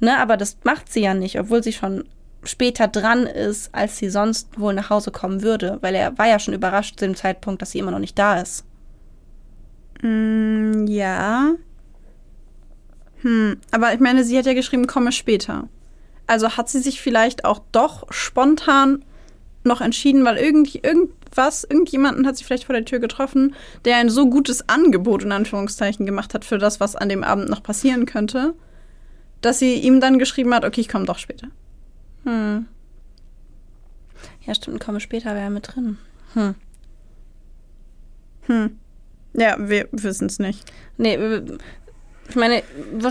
Ne, 0.00 0.18
aber 0.18 0.36
das 0.36 0.58
macht 0.64 0.92
sie 0.92 1.02
ja 1.02 1.14
nicht, 1.14 1.38
obwohl 1.38 1.62
sie 1.62 1.72
schon 1.72 2.04
später 2.44 2.88
dran 2.88 3.26
ist, 3.26 3.74
als 3.74 3.96
sie 3.96 4.10
sonst 4.10 4.58
wohl 4.58 4.74
nach 4.74 4.90
Hause 4.90 5.10
kommen 5.10 5.42
würde, 5.42 5.78
weil 5.80 5.94
er 5.94 6.16
war 6.18 6.28
ja 6.28 6.38
schon 6.38 6.54
überrascht 6.54 6.98
zu 6.98 7.06
dem 7.06 7.16
Zeitpunkt, 7.16 7.62
dass 7.62 7.70
sie 7.70 7.78
immer 7.78 7.90
noch 7.90 7.98
nicht 7.98 8.18
da 8.18 8.40
ist. 8.40 8.64
Mm, 10.04 10.86
ja, 10.86 11.54
hm, 13.24 13.56
aber 13.70 13.94
ich 13.94 14.00
meine, 14.00 14.22
sie 14.22 14.36
hat 14.36 14.44
ja 14.44 14.52
geschrieben, 14.52 14.86
komme 14.86 15.10
später. 15.10 15.66
Also 16.26 16.58
hat 16.58 16.68
sie 16.68 16.80
sich 16.80 17.00
vielleicht 17.00 17.46
auch 17.46 17.60
doch 17.72 18.06
spontan 18.10 19.02
noch 19.64 19.80
entschieden, 19.80 20.26
weil 20.26 20.36
irgendwie 20.36 20.80
irgendwas, 20.82 21.64
irgendjemanden 21.64 22.26
hat 22.26 22.36
sie 22.36 22.44
vielleicht 22.44 22.64
vor 22.64 22.74
der 22.74 22.84
Tür 22.84 22.98
getroffen, 22.98 23.54
der 23.86 23.96
ein 23.96 24.10
so 24.10 24.28
gutes 24.28 24.68
Angebot 24.68 25.22
in 25.22 25.32
Anführungszeichen 25.32 26.04
gemacht 26.04 26.34
hat 26.34 26.44
für 26.44 26.58
das, 26.58 26.80
was 26.80 26.96
an 26.96 27.08
dem 27.08 27.24
Abend 27.24 27.48
noch 27.48 27.62
passieren 27.62 28.04
könnte, 28.04 28.52
dass 29.40 29.58
sie 29.58 29.76
ihm 29.76 30.00
dann 30.00 30.18
geschrieben 30.18 30.52
hat, 30.54 30.66
okay, 30.66 30.82
ich 30.82 30.90
komme 30.90 31.06
doch 31.06 31.18
später. 31.18 31.48
Hm. 32.24 32.66
Ja, 34.42 34.54
stimmt, 34.54 34.80
komme 34.80 35.00
später 35.00 35.34
wäre 35.34 35.48
mit 35.48 35.74
drin. 35.74 35.96
Hm. 36.34 36.54
Hm. 38.42 38.78
Ja, 39.34 39.56
wir 39.58 39.88
wissen 39.92 40.26
es 40.26 40.38
nicht. 40.38 40.70
Nee, 40.96 41.18
ich 42.28 42.36
meine, 42.36 42.62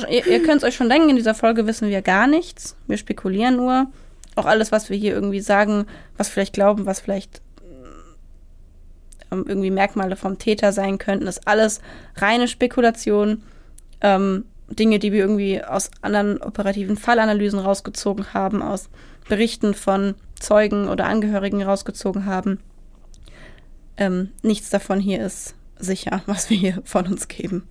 ihr, 0.10 0.26
ihr 0.26 0.44
könnt 0.44 0.58
es 0.58 0.64
euch 0.64 0.76
schon 0.76 0.90
denken, 0.90 1.10
in 1.10 1.16
dieser 1.16 1.36
Folge 1.36 1.68
wissen 1.68 1.90
wir 1.90 2.02
gar 2.02 2.28
nichts. 2.28 2.76
Wir 2.88 2.98
spekulieren 2.98 3.58
nur. 3.58 3.88
Auch 4.36 4.46
alles, 4.46 4.72
was 4.72 4.90
wir 4.90 4.98
hier 4.98 5.14
irgendwie 5.14 5.42
sagen, 5.42 5.86
was 6.18 6.30
vielleicht 6.30 6.54
glauben, 6.54 6.86
was 6.86 7.00
vielleicht 7.00 7.42
ähm, 9.32 9.46
irgendwie 9.48 9.70
Merkmale 9.70 10.16
vom 10.16 10.40
Täter 10.40 10.72
sein 10.72 10.98
könnten, 10.98 11.28
ist 11.28 11.48
alles 11.48 11.82
reine 12.16 12.48
Spekulation. 12.48 13.44
Ähm, 14.02 14.46
Dinge, 14.70 14.98
die 14.98 15.12
wir 15.12 15.20
irgendwie 15.20 15.64
aus 15.64 15.92
anderen 16.02 16.42
operativen 16.42 16.98
Fallanalysen 16.98 17.60
rausgezogen 17.60 18.34
haben, 18.34 18.64
aus 18.64 18.90
Berichten 19.30 19.76
von 19.76 20.16
Zeugen 20.40 20.88
oder 20.88 21.06
Angehörigen 21.06 21.62
rausgezogen 21.62 22.26
haben. 22.26 22.60
Ähm, 23.98 24.30
nichts 24.42 24.72
davon 24.72 25.00
hier 25.00 25.24
ist 25.24 25.54
sicher, 25.84 26.22
was 26.26 26.50
wir 26.50 26.58
hier 26.58 26.82
von 26.84 27.08
uns 27.08 27.28
geben. 27.28 27.68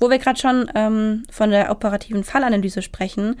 Wo 0.00 0.10
wir 0.10 0.18
gerade 0.18 0.38
schon 0.38 0.70
ähm, 0.74 1.22
von 1.30 1.50
der 1.50 1.70
operativen 1.70 2.24
Fallanalyse 2.24 2.82
sprechen, 2.82 3.36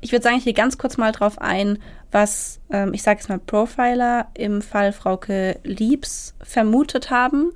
ich 0.00 0.12
würde 0.12 0.22
sagen, 0.22 0.36
ich 0.36 0.44
gehe 0.44 0.54
ganz 0.54 0.78
kurz 0.78 0.98
mal 0.98 1.12
drauf 1.12 1.40
ein, 1.40 1.78
was, 2.12 2.60
ähm, 2.70 2.94
ich 2.94 3.02
sage 3.02 3.18
jetzt 3.18 3.28
mal, 3.28 3.38
Profiler 3.38 4.28
im 4.34 4.62
Fall 4.62 4.92
Frauke 4.92 5.58
Liebs 5.64 6.34
vermutet 6.42 7.10
haben 7.10 7.52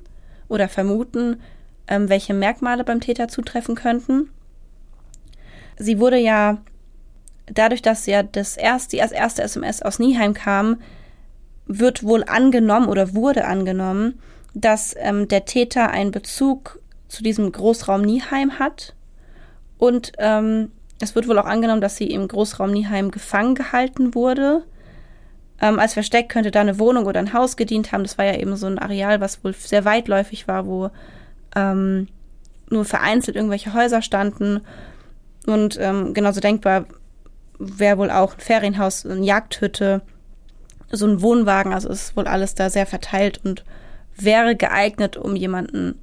oder 0.47 0.67
vermuten, 0.67 1.39
ähm, 1.87 2.09
welche 2.09 2.33
Merkmale 2.33 2.83
beim 2.83 2.99
Täter 2.99 3.27
zutreffen 3.27 3.75
könnten. 3.75 4.29
sie 5.77 5.99
wurde 5.99 6.17
ja 6.17 6.57
dadurch, 7.47 7.81
dass 7.81 8.05
ja 8.05 8.23
das 8.23 8.57
erste, 8.57 8.95
die 8.97 9.01
als 9.01 9.11
erste 9.11 9.43
SMS 9.43 9.81
aus 9.81 9.99
Nieheim 9.99 10.33
kam, 10.33 10.77
wird 11.65 12.03
wohl 12.03 12.23
angenommen 12.23 12.87
oder 12.87 13.13
wurde 13.13 13.45
angenommen, 13.45 14.19
dass 14.53 14.95
ähm, 14.97 15.27
der 15.27 15.45
Täter 15.45 15.89
einen 15.89 16.11
Bezug 16.11 16.79
zu 17.07 17.23
diesem 17.23 17.51
Großraum 17.51 18.01
Nieheim 18.01 18.59
hat. 18.59 18.95
Und 19.77 20.13
ähm, 20.17 20.71
es 20.99 21.15
wird 21.15 21.27
wohl 21.27 21.39
auch 21.39 21.45
angenommen, 21.45 21.81
dass 21.81 21.97
sie 21.97 22.07
im 22.07 22.27
Großraum 22.27 22.71
Nieheim 22.71 23.11
gefangen 23.11 23.55
gehalten 23.55 24.13
wurde. 24.13 24.63
Ähm, 25.59 25.79
als 25.79 25.93
Versteck 25.93 26.29
könnte 26.29 26.51
da 26.51 26.61
eine 26.61 26.79
Wohnung 26.79 27.05
oder 27.05 27.19
ein 27.19 27.33
Haus 27.33 27.57
gedient 27.57 27.91
haben. 27.91 28.03
Das 28.03 28.17
war 28.17 28.25
ja 28.25 28.35
eben 28.35 28.55
so 28.55 28.67
ein 28.67 28.79
Areal, 28.79 29.21
was 29.21 29.43
wohl 29.43 29.53
sehr 29.53 29.85
weitläufig 29.85 30.47
war, 30.47 30.65
wo 30.65 30.89
ähm, 31.55 32.07
nur 32.69 32.85
vereinzelt 32.85 33.35
irgendwelche 33.35 33.73
Häuser 33.73 34.01
standen. 34.01 34.61
Und 35.45 35.77
ähm, 35.79 36.13
genauso 36.13 36.39
denkbar 36.39 36.85
wäre 37.59 37.97
wohl 37.97 38.09
auch 38.09 38.33
ein 38.33 38.39
Ferienhaus, 38.39 39.05
eine 39.05 39.25
Jagdhütte, 39.25 40.01
so 40.91 41.05
ein 41.05 41.21
Wohnwagen. 41.21 41.73
Also 41.73 41.89
ist 41.89 42.15
wohl 42.15 42.27
alles 42.27 42.55
da 42.55 42.69
sehr 42.69 42.85
verteilt 42.85 43.41
und 43.43 43.63
wäre 44.23 44.55
geeignet, 44.55 45.17
um 45.17 45.35
jemanden 45.35 45.99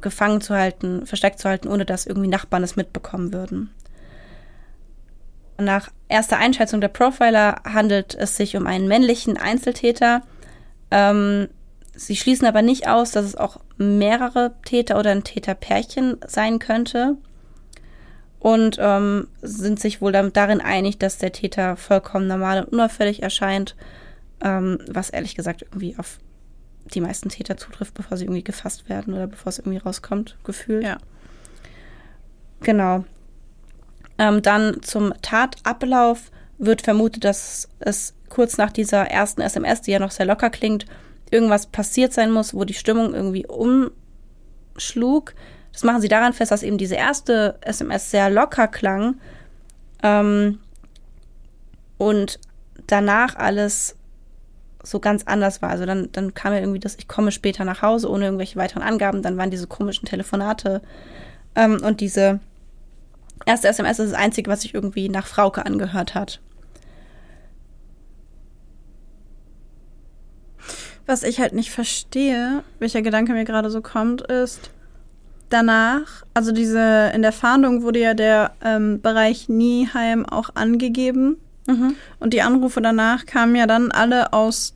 gefangen 0.00 0.40
zu 0.40 0.54
halten, 0.54 1.06
versteckt 1.06 1.38
zu 1.38 1.48
halten, 1.48 1.68
ohne 1.68 1.84
dass 1.84 2.06
irgendwie 2.06 2.28
Nachbarn 2.28 2.62
es 2.62 2.76
mitbekommen 2.76 3.32
würden. 3.32 3.70
Nach 5.58 5.90
erster 6.08 6.38
Einschätzung 6.38 6.80
der 6.80 6.88
Profiler 6.88 7.62
handelt 7.64 8.14
es 8.14 8.36
sich 8.36 8.56
um 8.56 8.66
einen 8.66 8.88
männlichen 8.88 9.36
Einzeltäter. 9.36 10.22
Ähm, 10.90 11.48
sie 11.94 12.16
schließen 12.16 12.46
aber 12.46 12.62
nicht 12.62 12.88
aus, 12.88 13.12
dass 13.12 13.24
es 13.24 13.36
auch 13.36 13.60
mehrere 13.76 14.54
Täter 14.64 14.98
oder 14.98 15.10
ein 15.10 15.24
Täterpärchen 15.24 16.18
sein 16.26 16.58
könnte. 16.58 17.16
Und 18.40 18.76
ähm, 18.80 19.28
sind 19.40 19.78
sich 19.78 20.00
wohl 20.00 20.10
darin 20.10 20.60
einig, 20.60 20.98
dass 20.98 21.18
der 21.18 21.30
Täter 21.30 21.76
vollkommen 21.76 22.26
normal 22.26 22.64
und 22.64 22.72
unauffällig 22.72 23.22
erscheint, 23.22 23.76
ähm, 24.42 24.78
was 24.88 25.10
ehrlich 25.10 25.36
gesagt 25.36 25.62
irgendwie 25.62 25.94
auf 25.96 26.18
die 26.94 27.00
meisten 27.00 27.28
Täter 27.28 27.56
zutrifft, 27.56 27.94
bevor 27.94 28.16
sie 28.16 28.24
irgendwie 28.24 28.44
gefasst 28.44 28.88
werden 28.88 29.14
oder 29.14 29.26
bevor 29.26 29.50
es 29.50 29.58
irgendwie 29.58 29.78
rauskommt, 29.78 30.36
gefühlt. 30.44 30.84
Ja. 30.84 30.98
Genau. 32.60 33.04
Ähm, 34.18 34.42
dann 34.42 34.82
zum 34.82 35.12
Tatablauf 35.22 36.30
wird 36.58 36.82
vermutet, 36.82 37.24
dass 37.24 37.68
es 37.80 38.14
kurz 38.28 38.56
nach 38.56 38.70
dieser 38.70 39.10
ersten 39.10 39.40
SMS, 39.40 39.82
die 39.82 39.90
ja 39.90 39.98
noch 39.98 40.10
sehr 40.10 40.26
locker 40.26 40.50
klingt, 40.50 40.86
irgendwas 41.30 41.66
passiert 41.66 42.12
sein 42.12 42.30
muss, 42.30 42.54
wo 42.54 42.64
die 42.64 42.74
Stimmung 42.74 43.14
irgendwie 43.14 43.46
umschlug. 43.46 45.34
Das 45.72 45.82
machen 45.82 46.02
sie 46.02 46.08
daran 46.08 46.34
fest, 46.34 46.52
dass 46.52 46.62
eben 46.62 46.78
diese 46.78 46.94
erste 46.94 47.58
SMS 47.62 48.10
sehr 48.10 48.30
locker 48.30 48.68
klang 48.68 49.16
ähm, 50.02 50.60
und 51.98 52.38
danach 52.86 53.36
alles 53.36 53.96
so 54.82 55.00
ganz 55.00 55.24
anders 55.24 55.62
war. 55.62 55.70
Also 55.70 55.86
dann, 55.86 56.10
dann 56.12 56.34
kam 56.34 56.52
ja 56.52 56.60
irgendwie 56.60 56.80
das, 56.80 56.96
ich 56.96 57.08
komme 57.08 57.32
später 57.32 57.64
nach 57.64 57.82
Hause 57.82 58.10
ohne 58.10 58.24
irgendwelche 58.26 58.56
weiteren 58.56 58.82
Angaben. 58.82 59.22
Dann 59.22 59.36
waren 59.36 59.50
diese 59.50 59.66
komischen 59.66 60.06
Telefonate 60.06 60.82
ähm, 61.54 61.80
und 61.82 62.00
diese 62.00 62.40
erste 63.46 63.68
SMS 63.68 63.98
ist 63.98 64.12
das 64.12 64.20
Einzige, 64.20 64.50
was 64.50 64.62
sich 64.62 64.74
irgendwie 64.74 65.08
nach 65.08 65.26
Frauke 65.26 65.64
angehört 65.64 66.14
hat. 66.14 66.40
Was 71.06 71.24
ich 71.24 71.40
halt 71.40 71.52
nicht 71.52 71.70
verstehe, 71.70 72.62
welcher 72.78 73.02
Gedanke 73.02 73.32
mir 73.32 73.44
gerade 73.44 73.70
so 73.70 73.82
kommt, 73.82 74.22
ist, 74.22 74.70
danach, 75.48 76.24
also 76.32 76.52
diese, 76.52 77.10
in 77.14 77.22
der 77.22 77.32
Fahndung 77.32 77.82
wurde 77.82 77.98
ja 77.98 78.14
der 78.14 78.52
ähm, 78.64 79.00
Bereich 79.00 79.48
Nieheim 79.48 80.24
auch 80.24 80.50
angegeben. 80.54 81.36
Mhm. 81.66 81.94
Und 82.18 82.34
die 82.34 82.42
Anrufe 82.42 82.80
danach 82.80 83.26
kamen 83.26 83.54
ja 83.56 83.66
dann 83.66 83.90
alle 83.90 84.32
aus 84.32 84.74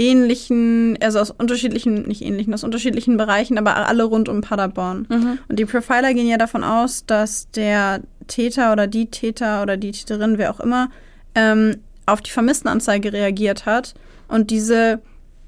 ähnlichen, 0.00 0.98
also 1.02 1.18
aus 1.20 1.30
unterschiedlichen, 1.30 2.08
nicht 2.08 2.22
ähnlichen, 2.22 2.54
aus 2.54 2.64
unterschiedlichen 2.64 3.18
Bereichen, 3.18 3.58
aber 3.58 3.76
alle 3.76 4.04
rund 4.04 4.28
um 4.30 4.40
Paderborn. 4.40 5.06
Mhm. 5.08 5.38
Und 5.46 5.58
die 5.58 5.66
Profiler 5.66 6.14
gehen 6.14 6.26
ja 6.26 6.38
davon 6.38 6.64
aus, 6.64 7.04
dass 7.04 7.50
der 7.50 8.00
Täter 8.26 8.72
oder 8.72 8.86
die 8.86 9.06
Täter 9.06 9.62
oder 9.62 9.76
die 9.76 9.92
Täterin, 9.92 10.38
wer 10.38 10.52
auch 10.52 10.60
immer, 10.60 10.88
ähm, 11.34 11.76
auf 12.06 12.22
die 12.22 12.30
Vermisstenanzeige 12.30 13.12
reagiert 13.12 13.66
hat 13.66 13.94
und 14.28 14.50
diese 14.50 15.00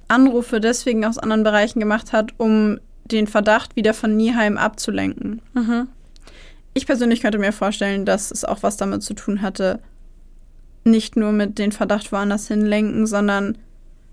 Anrufe 0.08 0.60
deswegen 0.60 1.04
aus 1.06 1.16
anderen 1.16 1.44
Bereichen 1.44 1.80
gemacht 1.80 2.12
hat, 2.12 2.32
um 2.36 2.78
den 3.04 3.26
Verdacht 3.26 3.74
wieder 3.74 3.94
von 3.94 4.16
Nieheim 4.16 4.58
abzulenken. 4.58 5.40
Mhm. 5.54 5.88
Ich 6.74 6.86
persönlich 6.86 7.22
könnte 7.22 7.38
mir 7.38 7.52
vorstellen, 7.52 8.04
dass 8.04 8.30
es 8.30 8.44
auch 8.44 8.62
was 8.62 8.76
damit 8.76 9.02
zu 9.02 9.14
tun 9.14 9.40
hatte, 9.40 9.80
nicht 10.84 11.16
nur 11.16 11.32
mit 11.32 11.58
den 11.58 11.72
Verdacht 11.72 12.12
woanders 12.12 12.48
hinlenken, 12.48 13.06
sondern 13.06 13.58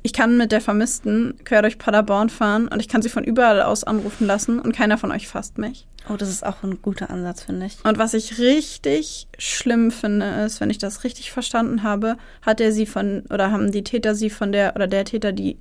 ich 0.01 0.13
kann 0.13 0.38
mit 0.38 0.51
der 0.51 0.61
Vermissten 0.61 1.36
quer 1.43 1.61
durch 1.61 1.78
Paderborn 1.78 2.30
fahren 2.30 2.67
und 2.67 2.80
ich 2.80 2.88
kann 2.88 3.01
sie 3.01 3.09
von 3.09 3.24
überall 3.24 3.61
aus 3.61 3.84
anrufen 3.84 4.26
lassen 4.26 4.59
und 4.59 4.76
keiner 4.76 4.97
von 4.97 5.11
euch 5.11 5.28
fasst 5.28 5.57
mich. 5.57 5.88
Oh, 6.09 6.15
das 6.15 6.30
ist 6.30 6.45
auch 6.45 6.63
ein 6.63 6.82
guter 6.82 7.09
Ansatz, 7.09 7.43
finde 7.43 7.65
ich. 7.65 7.78
Und 7.84 7.97
was 7.97 8.13
ich 8.13 8.39
richtig 8.39 9.28
schlimm 9.38 9.91
finde, 9.91 10.26
ist, 10.45 10.61
wenn 10.61 10.70
ich 10.70 10.78
das 10.78 11.03
richtig 11.03 11.32
verstanden 11.32 11.84
habe, 11.84 12.15
hat 12.41 12.61
er 12.61 12.72
sie 12.72 12.86
von, 12.86 13.24
oder 13.30 13.51
haben 13.51 13.72
die 13.72 13.84
Täter 13.84 14.15
sie 14.15 14.30
von 14.30 14.51
der, 14.51 14.76
oder 14.76 14.88
der 14.88 15.03
Täter 15.03 15.34
die 15.34 15.57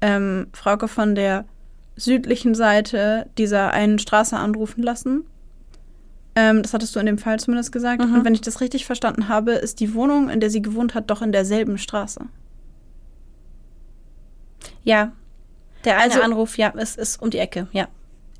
ähm, 0.00 0.46
Frauke 0.52 0.86
von 0.86 1.14
der 1.14 1.44
südlichen 1.96 2.54
Seite 2.54 3.26
dieser 3.36 3.72
einen 3.72 3.98
Straße 3.98 4.36
anrufen 4.36 4.82
lassen. 4.82 5.24
Ähm, 6.34 6.62
das 6.62 6.72
hattest 6.72 6.96
du 6.96 7.00
in 7.00 7.06
dem 7.06 7.18
Fall 7.18 7.38
zumindest 7.38 7.72
gesagt. 7.72 8.04
Mhm. 8.04 8.14
Und 8.14 8.24
wenn 8.24 8.34
ich 8.34 8.40
das 8.40 8.60
richtig 8.60 8.86
verstanden 8.86 9.28
habe, 9.28 9.52
ist 9.52 9.80
die 9.80 9.94
Wohnung, 9.94 10.30
in 10.30 10.40
der 10.40 10.50
sie 10.50 10.62
gewohnt 10.62 10.94
hat, 10.94 11.10
doch 11.10 11.22
in 11.22 11.32
derselben 11.32 11.78
Straße. 11.78 12.26
Ja. 14.84 15.12
Der 15.84 15.98
eine 15.98 16.12
also, 16.12 16.22
Anruf, 16.22 16.58
ja, 16.58 16.72
es 16.76 16.96
ist 16.96 17.20
um 17.20 17.30
die 17.30 17.38
Ecke, 17.38 17.66
ja. 17.72 17.88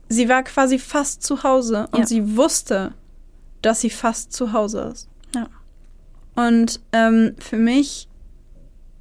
Sie 0.09 0.29
war 0.29 0.43
quasi 0.43 0.79
fast 0.79 1.23
zu 1.23 1.43
Hause 1.43 1.89
und 1.91 2.01
ja. 2.01 2.07
sie 2.07 2.37
wusste, 2.37 2.93
dass 3.63 3.81
sie 3.81 3.91
fast 3.91 4.33
zu 4.33 4.53
Hause 4.53 4.91
ist. 4.93 5.09
Ja. 5.35 5.49
Und 6.35 6.81
ähm, 6.93 7.35
für 7.39 7.57
mich 7.57 8.09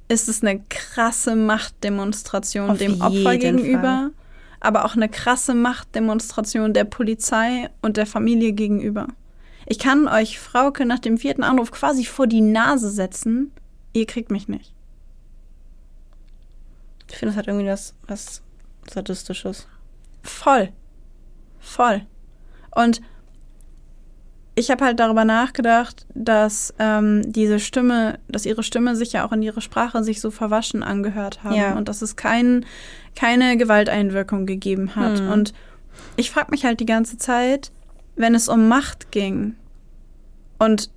ist 0.08 0.28
es 0.28 0.42
eine 0.42 0.60
krasse 0.68 1.36
Machtdemonstration 1.36 2.70
Auf 2.70 2.78
dem 2.78 3.00
Opfer 3.00 3.36
gegenüber, 3.36 3.80
Fall. 3.82 4.10
Aber 4.62 4.84
auch 4.84 4.94
eine 4.94 5.08
krasse 5.08 5.54
Machtdemonstration 5.54 6.72
der 6.72 6.84
Polizei 6.84 7.68
und 7.82 7.96
der 7.96 8.06
Familie 8.06 8.52
gegenüber. 8.52 9.08
Ich 9.66 9.78
kann 9.78 10.06
euch 10.06 10.38
Frauke 10.38 10.86
nach 10.86 11.00
dem 11.00 11.18
vierten 11.18 11.42
Anruf 11.42 11.72
quasi 11.72 12.04
vor 12.04 12.26
die 12.26 12.40
Nase 12.40 12.90
setzen. 12.90 13.52
Ihr 13.92 14.06
kriegt 14.06 14.30
mich 14.30 14.48
nicht. 14.48 14.72
Ich 17.10 17.16
finde, 17.16 17.32
es 17.32 17.38
hat 17.38 17.48
irgendwie 17.48 17.66
das, 17.66 17.94
was 18.06 18.42
Sadistisches. 18.88 19.66
Voll. 20.22 20.72
Voll. 21.58 22.06
Und 22.74 23.00
ich 24.54 24.70
habe 24.70 24.84
halt 24.84 25.00
darüber 25.00 25.24
nachgedacht, 25.24 26.06
dass 26.14 26.74
ähm, 26.78 27.22
diese 27.32 27.58
Stimme, 27.58 28.18
dass 28.28 28.44
ihre 28.44 28.62
Stimme 28.62 28.96
sich 28.96 29.12
ja 29.12 29.26
auch 29.26 29.32
in 29.32 29.42
ihre 29.42 29.62
Sprache 29.62 30.04
sich 30.04 30.20
so 30.20 30.30
verwaschen 30.30 30.82
angehört 30.82 31.42
haben 31.42 31.54
ja. 31.54 31.74
und 31.74 31.88
dass 31.88 32.02
es 32.02 32.16
kein, 32.16 32.66
keine 33.16 33.56
Gewalteinwirkung 33.56 34.44
gegeben 34.44 34.94
hat. 34.94 35.20
Hm. 35.20 35.30
Und 35.30 35.54
ich 36.16 36.30
frage 36.30 36.50
mich 36.50 36.64
halt 36.64 36.80
die 36.80 36.86
ganze 36.86 37.16
Zeit, 37.16 37.72
wenn 38.14 38.34
es 38.34 38.48
um 38.48 38.68
Macht 38.68 39.10
ging 39.10 39.54
und 40.58 40.90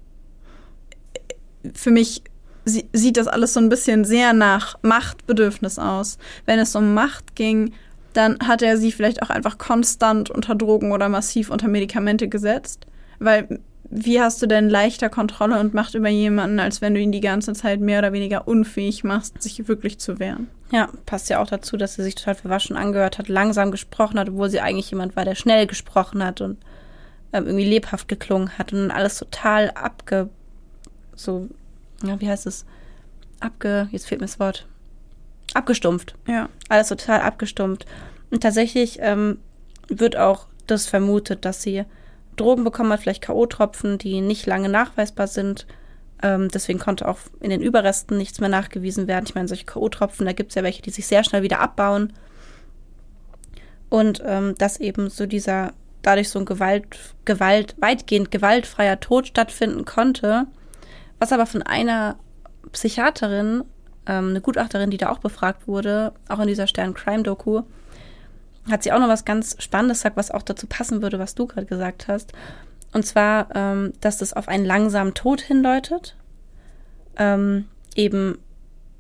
für 1.74 1.92
mich 1.92 2.24
sie, 2.66 2.90
sieht 2.92 3.16
das 3.16 3.28
alles 3.28 3.54
so 3.54 3.62
ein 3.62 3.70
bisschen 3.70 4.04
sehr 4.04 4.34
nach 4.34 4.78
Machtbedürfnis 4.82 5.80
aus. 5.80 6.18
Wenn 6.46 6.60
es 6.60 6.76
um 6.76 6.94
Macht 6.94 7.36
ging, 7.36 7.74
dann 8.14 8.38
hat 8.46 8.62
er 8.62 8.78
sie 8.78 8.92
vielleicht 8.92 9.24
auch 9.24 9.30
einfach 9.30 9.58
konstant 9.58 10.30
unter 10.30 10.56
Drogen 10.56 10.92
oder 10.92 11.08
massiv 11.10 11.50
unter 11.50 11.68
Medikamente 11.68 12.28
gesetzt. 12.28 12.86
Weil 13.20 13.60
wie 13.90 14.20
hast 14.20 14.42
du 14.42 14.48
denn 14.48 14.70
leichter 14.70 15.10
Kontrolle 15.10 15.60
und 15.60 15.74
Macht 15.74 15.94
über 15.94 16.10
jemanden, 16.10 16.60
als 16.60 16.82
wenn 16.82 16.96
du 16.96 17.00
ihn 17.00 17.12
die 17.12 17.22
ganze 17.22 17.54
Zeit 17.54 17.80
mehr 17.80 18.00
oder 18.00 18.14
weniger 18.14 18.48
unfähig 18.48 19.04
machst, 19.04 19.42
sich 19.42 19.68
wirklich 19.68 20.00
zu 20.00 20.20
wehren? 20.20 20.48
Ja, 20.72 20.90
passt 21.06 21.30
ja 21.30 21.40
auch 21.40 21.48
dazu, 21.48 21.78
dass 21.78 21.94
sie 21.94 22.04
sich 22.04 22.16
total 22.16 22.36
verwaschen 22.36 22.76
angehört 22.76 23.20
hat, 23.20 23.30
langsam 23.30 23.72
gesprochen 23.72 24.20
hat, 24.20 24.30
obwohl 24.30 24.50
sie 24.50 24.60
eigentlich 24.60 24.90
jemand 24.90 25.16
war, 25.16 25.24
der 25.24 25.36
schnell 25.36 25.68
gesprochen 25.68 26.24
hat 26.24 26.42
und 26.42 26.58
ähm, 27.32 27.46
irgendwie 27.46 27.66
lebhaft 27.66 28.08
geklungen 28.08 28.58
hat 28.58 28.74
und 28.74 28.92
alles 28.92 29.20
total 29.20 29.72
abge 29.72 30.30
so 31.16 31.48
ja, 32.04 32.20
wie 32.20 32.30
heißt 32.30 32.46
es? 32.48 32.66
Abge, 33.40 33.88
jetzt 33.92 34.08
fehlt 34.08 34.22
mir 34.22 34.28
das 34.28 34.40
Wort. 34.40 34.68
Abgestumpft. 35.54 36.16
Ja. 36.28 36.50
Alles 36.70 36.90
total 36.90 37.22
abgestumpft. 37.22 37.86
Und 38.32 38.42
tatsächlich 38.42 39.00
ähm, 39.02 39.40
wird 39.88 40.18
auch 40.18 40.48
das 40.68 40.88
vermutet, 40.88 41.46
dass 41.46 41.62
sie 41.62 41.86
Drogen 42.36 42.64
bekommen 42.64 42.92
hat, 42.92 43.02
vielleicht 43.02 43.24
K.O.-Tropfen, 43.24 43.98
die 43.98 44.22
nicht 44.22 44.46
lange 44.46 44.70
nachweisbar 44.70 45.28
sind. 45.28 45.66
Ähm, 46.22 46.50
deswegen 46.50 46.80
konnte 46.80 47.08
auch 47.08 47.20
in 47.40 47.50
den 47.50 47.62
Überresten 47.62 48.18
nichts 48.18 48.40
mehr 48.40 48.50
nachgewiesen 48.50 49.08
werden. 49.08 49.26
Ich 49.28 49.36
meine, 49.36 49.48
solche 49.48 49.66
K.O.-Tropfen, 49.66 50.26
da 50.26 50.34
gibt 50.34 50.52
es 50.52 50.56
ja 50.56 50.64
welche, 50.64 50.82
die 50.82 50.92
sich 50.92 51.08
sehr 51.08 51.24
schnell 51.24 51.44
wieder 51.44 51.60
abbauen. 51.60 52.14
Und 53.90 54.22
ähm, 54.26 54.56
dass 54.58 54.80
eben 54.80 55.10
so 55.10 55.26
dieser 55.26 55.74
dadurch 56.06 56.30
so 56.30 56.40
ein 56.40 56.46
Gewalt, 56.46 56.98
Gewalt, 57.26 57.76
weitgehend 57.80 58.32
gewaltfreier 58.32 59.00
Tod 59.00 59.28
stattfinden 59.28 59.86
konnte. 59.86 60.48
Was 61.20 61.32
aber 61.32 61.46
von 61.46 61.64
einer 61.64 62.18
Psychiaterin, 62.72 63.64
ähm, 64.06 64.30
eine 64.30 64.42
Gutachterin, 64.42 64.92
die 64.92 64.98
da 64.98 65.10
auch 65.10 65.20
befragt 65.20 65.68
wurde, 65.68 66.14
auch 66.30 66.40
in 66.40 66.48
dieser 66.48 66.68
Stern-Crime-Doku, 66.68 67.64
hat 68.70 68.84
sie 68.84 68.92
auch 68.92 69.00
noch 69.00 69.08
was 69.08 69.26
ganz 69.26 69.56
Spannendes 69.60 70.00
gesagt, 70.00 70.18
was 70.18 70.32
auch 70.32 70.42
dazu 70.42 70.68
passen 70.68 71.02
würde, 71.02 71.20
was 71.20 71.36
du 71.36 71.46
gerade 71.46 71.68
gesagt 71.68 72.08
hast. 72.08 72.34
Und 72.94 73.06
zwar, 73.06 73.54
ähm, 73.56 73.94
dass 74.02 74.18
das 74.18 74.34
auf 74.34 74.48
einen 74.48 74.66
langsamen 74.66 75.14
Tod 75.14 75.42
hindeutet. 75.42 76.16
Ähm, 77.18 77.66
eben 77.96 78.38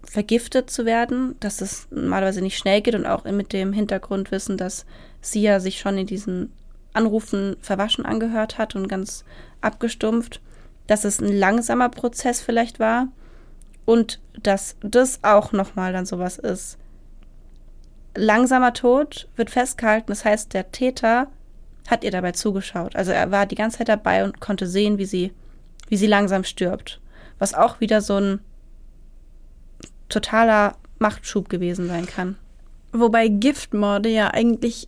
vergiftet 0.03 0.69
zu 0.69 0.85
werden, 0.85 1.35
dass 1.39 1.61
es 1.61 1.87
normalerweise 1.91 2.41
nicht 2.41 2.57
schnell 2.57 2.81
geht 2.81 2.95
und 2.95 3.05
auch 3.05 3.25
mit 3.25 3.53
dem 3.53 3.73
Hintergrundwissen, 3.73 4.57
dass 4.57 4.85
sie 5.21 5.41
ja 5.41 5.59
sich 5.59 5.79
schon 5.79 5.97
in 5.97 6.07
diesen 6.07 6.53
Anrufen 6.93 7.57
verwaschen 7.59 8.05
angehört 8.05 8.57
hat 8.57 8.75
und 8.75 8.87
ganz 8.87 9.25
abgestumpft, 9.61 10.41
dass 10.87 11.03
es 11.03 11.19
ein 11.19 11.35
langsamer 11.35 11.89
Prozess 11.89 12.41
vielleicht 12.41 12.79
war 12.79 13.07
und 13.85 14.21
dass 14.41 14.77
das 14.81 15.23
auch 15.23 15.51
nochmal 15.51 15.93
dann 15.93 16.05
sowas 16.05 16.37
ist. 16.37 16.77
Langsamer 18.15 18.73
Tod 18.73 19.27
wird 19.35 19.49
festgehalten, 19.49 20.07
das 20.07 20.25
heißt, 20.25 20.53
der 20.53 20.71
Täter 20.71 21.27
hat 21.87 22.03
ihr 22.03 22.11
dabei 22.11 22.31
zugeschaut. 22.31 22.95
Also 22.95 23.11
er 23.11 23.31
war 23.31 23.45
die 23.45 23.55
ganze 23.55 23.79
Zeit 23.79 23.89
dabei 23.89 24.23
und 24.23 24.39
konnte 24.39 24.67
sehen, 24.67 24.97
wie 24.97 25.05
sie, 25.05 25.31
wie 25.89 25.97
sie 25.97 26.07
langsam 26.07 26.43
stirbt. 26.43 26.99
Was 27.37 27.53
auch 27.53 27.79
wieder 27.79 28.01
so 28.01 28.17
ein 28.17 28.39
totaler 30.09 30.75
Machtschub 30.99 31.49
gewesen 31.49 31.87
sein 31.87 32.05
kann. 32.05 32.37
Wobei 32.91 33.27
Giftmorde 33.27 34.09
ja 34.09 34.29
eigentlich 34.29 34.87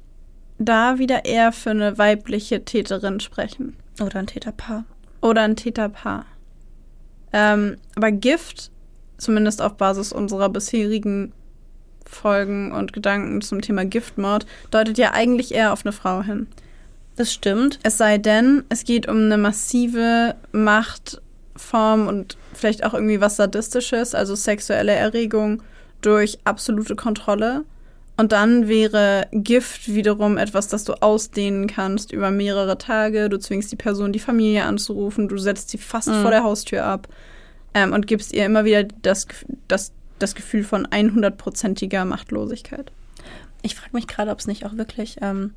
da 0.58 0.98
wieder 0.98 1.26
eher 1.26 1.52
für 1.52 1.72
eine 1.72 1.98
weibliche 1.98 2.64
Täterin 2.64 3.20
sprechen. 3.20 3.76
Oder 4.02 4.20
ein 4.20 4.28
Täterpaar. 4.28 4.86
Oder 5.22 5.42
ein 5.42 5.56
Täterpaar. 5.56 6.26
Ähm, 7.34 7.78
aber 7.96 8.12
Gift, 8.12 8.72
zumindest 9.18 9.62
auf 9.62 9.76
Basis 9.76 10.14
unserer 10.14 10.50
bisherigen 10.50 11.34
Folgen 12.10 12.72
und 12.72 12.94
Gedanken 12.94 13.42
zum 13.42 13.62
Thema 13.62 13.86
Giftmord, 13.86 14.46
deutet 14.72 14.98
ja 14.98 15.14
eigentlich 15.14 15.54
eher 15.54 15.74
auf 15.74 15.86
eine 15.86 15.94
Frau 15.94 16.22
hin. 16.22 16.48
Das 17.16 17.34
stimmt. 17.34 17.80
Es 17.84 17.98
sei 17.98 18.18
denn, 18.18 18.64
es 18.70 18.84
geht 18.84 19.08
um 19.08 19.18
eine 19.18 19.38
massive 19.38 20.36
Machtform 20.52 22.08
und 22.08 22.38
vielleicht 22.54 22.84
auch 22.84 22.94
irgendwie 22.94 23.22
was 23.22 23.38
Sadistisches, 23.38 24.14
also 24.14 24.36
sexuelle 24.36 24.94
Erregung 24.94 25.64
durch 26.02 26.38
absolute 26.44 26.96
Kontrolle. 26.96 27.66
Und 28.18 28.32
dann 28.32 28.68
wäre 28.68 29.28
Gift 29.32 29.94
wiederum 29.94 30.38
etwas, 30.38 30.68
das 30.68 30.84
du 30.84 30.94
ausdehnen 31.02 31.68
kannst 31.68 32.12
über 32.12 32.32
mehrere 32.32 32.78
Tage. 32.78 33.30
Du 33.30 33.38
zwingst 33.38 33.72
die 33.72 33.76
Person, 33.76 34.12
die 34.12 34.20
Familie 34.20 34.66
anzurufen, 34.66 35.28
du 35.28 35.38
setzt 35.38 35.70
sie 35.70 35.78
fast 35.78 36.08
mhm. 36.08 36.22
vor 36.22 36.32
der 36.32 36.44
Haustür 36.44 36.84
ab 36.84 37.08
ähm, 37.76 37.94
und 37.94 38.08
gibst 38.08 38.34
ihr 38.34 38.46
immer 38.46 38.66
wieder 38.66 38.84
das, 38.84 39.28
das, 39.68 39.92
das 40.20 40.36
Gefühl 40.36 40.64
von 40.64 40.88
100%iger 40.88 42.06
Machtlosigkeit. 42.06 42.92
Ich 43.62 43.76
frage 43.76 43.96
mich 43.96 44.08
gerade, 44.08 44.32
ob 44.32 44.40
es 44.40 44.48
nicht 44.48 44.66
auch 44.66 44.78
wirklich, 44.78 45.18
ähm, 45.22 45.54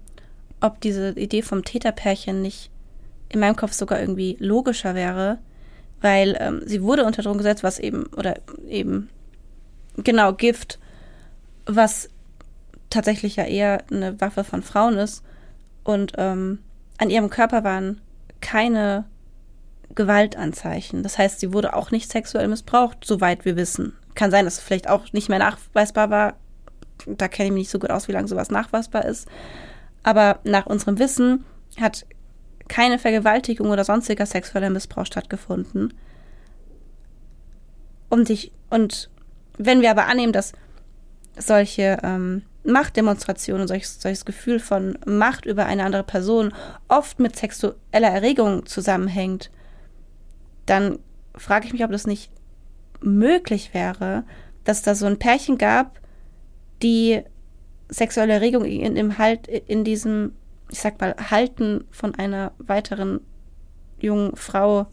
ob 0.60 0.80
diese 0.80 1.10
Idee 1.10 1.42
vom 1.42 1.64
Täterpärchen 1.64 2.42
nicht 2.42 2.70
in 3.28 3.40
meinem 3.40 3.56
Kopf 3.56 3.72
sogar 3.72 4.00
irgendwie 4.00 4.36
logischer 4.40 4.94
wäre, 4.94 5.38
weil 6.00 6.36
ähm, 6.40 6.62
sie 6.64 6.82
wurde 6.82 7.04
unter 7.04 7.22
Drogen 7.22 7.38
gesetzt, 7.38 7.62
was 7.62 7.78
eben, 7.78 8.06
oder 8.16 8.34
eben, 8.68 9.08
genau, 9.96 10.32
Gift, 10.32 10.78
was 11.66 12.08
tatsächlich 12.88 13.36
ja 13.36 13.44
eher 13.44 13.84
eine 13.90 14.20
Waffe 14.20 14.44
von 14.44 14.62
Frauen 14.62 14.98
ist. 14.98 15.22
Und 15.84 16.12
ähm, 16.18 16.58
an 16.98 17.10
ihrem 17.10 17.30
Körper 17.30 17.64
waren 17.64 18.00
keine 18.40 19.04
Gewaltanzeichen. 19.94 21.02
Das 21.02 21.18
heißt, 21.18 21.40
sie 21.40 21.52
wurde 21.52 21.74
auch 21.74 21.90
nicht 21.90 22.10
sexuell 22.10 22.48
missbraucht, 22.48 23.04
soweit 23.04 23.44
wir 23.44 23.56
wissen. 23.56 23.94
Kann 24.20 24.30
sein, 24.30 24.44
dass 24.44 24.58
es 24.58 24.60
vielleicht 24.60 24.86
auch 24.86 25.14
nicht 25.14 25.30
mehr 25.30 25.38
nachweisbar 25.38 26.10
war. 26.10 26.34
Da 27.06 27.26
kenne 27.26 27.46
ich 27.46 27.52
mich 27.54 27.60
nicht 27.60 27.70
so 27.70 27.78
gut 27.78 27.88
aus, 27.88 28.06
wie 28.06 28.12
lange 28.12 28.28
sowas 28.28 28.50
nachweisbar 28.50 29.06
ist. 29.06 29.26
Aber 30.02 30.40
nach 30.44 30.66
unserem 30.66 30.98
Wissen 30.98 31.46
hat 31.80 32.04
keine 32.68 32.98
Vergewaltigung 32.98 33.70
oder 33.70 33.82
sonstiger 33.82 34.26
sexueller 34.26 34.68
Missbrauch 34.68 35.06
stattgefunden. 35.06 35.94
Und 38.10 38.28
ich, 38.28 38.52
und 38.68 39.08
wenn 39.56 39.80
wir 39.80 39.90
aber 39.90 40.04
annehmen, 40.04 40.34
dass 40.34 40.52
solche 41.38 41.96
ähm, 42.02 42.42
Machtdemonstration 42.64 43.62
und 43.62 43.68
solches, 43.68 44.02
solches 44.02 44.26
Gefühl 44.26 44.60
von 44.60 44.98
Macht 45.06 45.46
über 45.46 45.64
eine 45.64 45.82
andere 45.82 46.04
Person 46.04 46.52
oft 46.88 47.20
mit 47.20 47.36
sexueller 47.36 48.10
Erregung 48.10 48.66
zusammenhängt, 48.66 49.50
dann 50.66 50.98
frage 51.34 51.64
ich 51.64 51.72
mich, 51.72 51.84
ob 51.84 51.90
das 51.90 52.06
nicht 52.06 52.30
möglich 53.02 53.72
wäre, 53.72 54.24
dass 54.64 54.82
da 54.82 54.94
so 54.94 55.06
ein 55.06 55.18
Pärchen 55.18 55.58
gab, 55.58 56.00
die 56.82 57.22
sexuelle 57.88 58.34
Erregung 58.34 58.64
in, 58.64 58.96
im 58.96 59.18
halt, 59.18 59.48
in 59.48 59.84
diesem, 59.84 60.32
ich 60.70 60.80
sag 60.80 61.00
mal, 61.00 61.14
Halten 61.30 61.84
von 61.90 62.14
einer 62.14 62.52
weiteren 62.58 63.20
jungen 63.98 64.36
Frau 64.36 64.86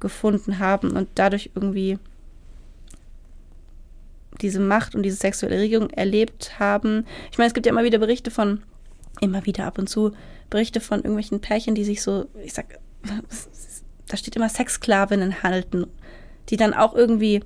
gefunden 0.00 0.58
haben 0.58 0.90
und 0.96 1.08
dadurch 1.14 1.50
irgendwie 1.54 1.98
diese 4.40 4.60
Macht 4.60 4.94
und 4.94 5.02
diese 5.02 5.16
sexuelle 5.16 5.56
Erregung 5.56 5.90
erlebt 5.90 6.58
haben. 6.58 7.06
Ich 7.30 7.38
meine, 7.38 7.48
es 7.48 7.54
gibt 7.54 7.66
ja 7.66 7.72
immer 7.72 7.84
wieder 7.84 7.98
Berichte 7.98 8.30
von, 8.30 8.62
immer 9.20 9.46
wieder 9.46 9.64
ab 9.64 9.78
und 9.78 9.88
zu, 9.88 10.12
Berichte 10.50 10.80
von 10.80 10.98
irgendwelchen 10.98 11.40
Pärchen, 11.40 11.74
die 11.74 11.84
sich 11.84 12.02
so, 12.02 12.26
ich 12.42 12.52
sag, 12.52 12.78
da 14.08 14.16
steht 14.16 14.36
immer 14.36 14.48
Sexsklavinnen 14.48 15.42
halten, 15.42 15.86
die 16.50 16.56
dann 16.56 16.74
auch 16.74 16.94
irgendwie 16.94 17.42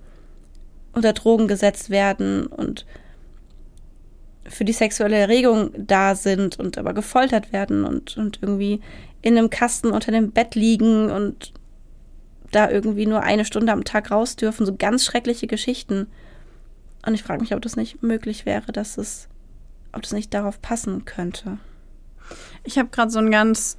unter 0.92 1.12
Drogen 1.12 1.48
gesetzt 1.48 1.90
werden 1.90 2.46
und 2.46 2.86
für 4.46 4.64
die 4.64 4.72
sexuelle 4.72 5.16
Erregung 5.16 5.70
da 5.76 6.14
sind 6.14 6.58
und 6.58 6.78
aber 6.78 6.94
gefoltert 6.94 7.52
werden 7.52 7.84
und, 7.84 8.16
und 8.16 8.38
irgendwie 8.40 8.80
in 9.22 9.36
einem 9.36 9.50
Kasten 9.50 9.90
unter 9.90 10.12
dem 10.12 10.30
Bett 10.30 10.54
liegen 10.54 11.10
und 11.10 11.52
da 12.50 12.70
irgendwie 12.70 13.06
nur 13.06 13.22
eine 13.22 13.44
Stunde 13.44 13.72
am 13.72 13.84
Tag 13.84 14.10
raus 14.10 14.36
dürfen. 14.36 14.64
So 14.64 14.74
ganz 14.74 15.04
schreckliche 15.04 15.46
Geschichten. 15.46 16.06
Und 17.06 17.14
ich 17.14 17.22
frage 17.22 17.42
mich, 17.42 17.54
ob 17.54 17.60
das 17.60 17.76
nicht 17.76 18.02
möglich 18.02 18.46
wäre, 18.46 18.72
dass 18.72 18.96
es, 18.96 19.28
ob 19.92 20.02
das 20.02 20.12
nicht 20.12 20.32
darauf 20.32 20.62
passen 20.62 21.04
könnte. 21.04 21.58
Ich 22.64 22.78
habe 22.78 22.88
gerade 22.88 23.10
so 23.10 23.18
einen 23.18 23.30
ganz 23.30 23.76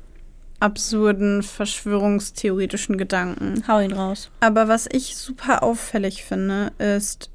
absurden 0.60 1.43
verschwörungstheoretischen 1.43 2.97
Gedanken. 2.97 3.64
Hau 3.68 3.80
ihn 3.80 3.93
raus. 3.93 4.30
Aber 4.39 4.68
was 4.68 4.88
ich 4.91 5.16
super 5.16 5.64
auffällig 5.64 6.24
finde, 6.24 6.72
ist 6.78 7.30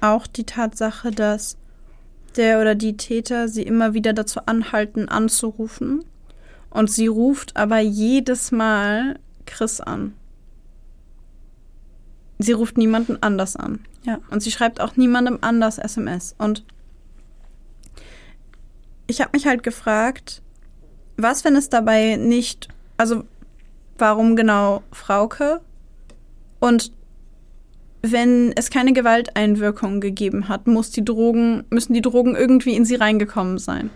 auch 0.00 0.26
die 0.26 0.44
Tatsache, 0.44 1.10
dass 1.10 1.56
der 2.36 2.60
oder 2.60 2.74
die 2.74 2.96
Täter 2.96 3.48
sie 3.48 3.62
immer 3.62 3.94
wieder 3.94 4.12
dazu 4.12 4.40
anhalten, 4.46 5.08
anzurufen. 5.08 6.04
Und 6.70 6.90
sie 6.90 7.06
ruft 7.06 7.56
aber 7.56 7.78
jedes 7.78 8.52
Mal 8.52 9.18
Chris 9.46 9.80
an. 9.80 10.14
Sie 12.38 12.52
ruft 12.52 12.76
niemanden 12.76 13.22
anders 13.22 13.56
an. 13.56 13.80
Ja. 14.04 14.20
Und 14.30 14.42
sie 14.42 14.50
schreibt 14.50 14.80
auch 14.80 14.96
niemandem 14.96 15.38
anders 15.40 15.78
SMS. 15.78 16.34
Und 16.38 16.64
ich 19.06 19.20
habe 19.20 19.30
mich 19.32 19.46
halt 19.46 19.62
gefragt, 19.62 20.42
was, 21.16 21.44
wenn 21.44 21.56
es 21.56 21.68
dabei 21.68 22.16
nicht, 22.16 22.68
also 22.96 23.24
warum 23.98 24.36
genau 24.36 24.82
Frauke? 24.92 25.60
Und 26.60 26.92
wenn 28.02 28.52
es 28.52 28.70
keine 28.70 28.92
Gewalteinwirkung 28.92 30.00
gegeben 30.00 30.48
hat, 30.48 30.66
muss 30.66 30.90
die 30.90 31.04
Drogen, 31.04 31.64
müssen 31.70 31.94
die 31.94 32.02
Drogen 32.02 32.36
irgendwie 32.36 32.74
in 32.74 32.84
sie 32.84 32.94
reingekommen 32.96 33.58
sein. 33.58 33.90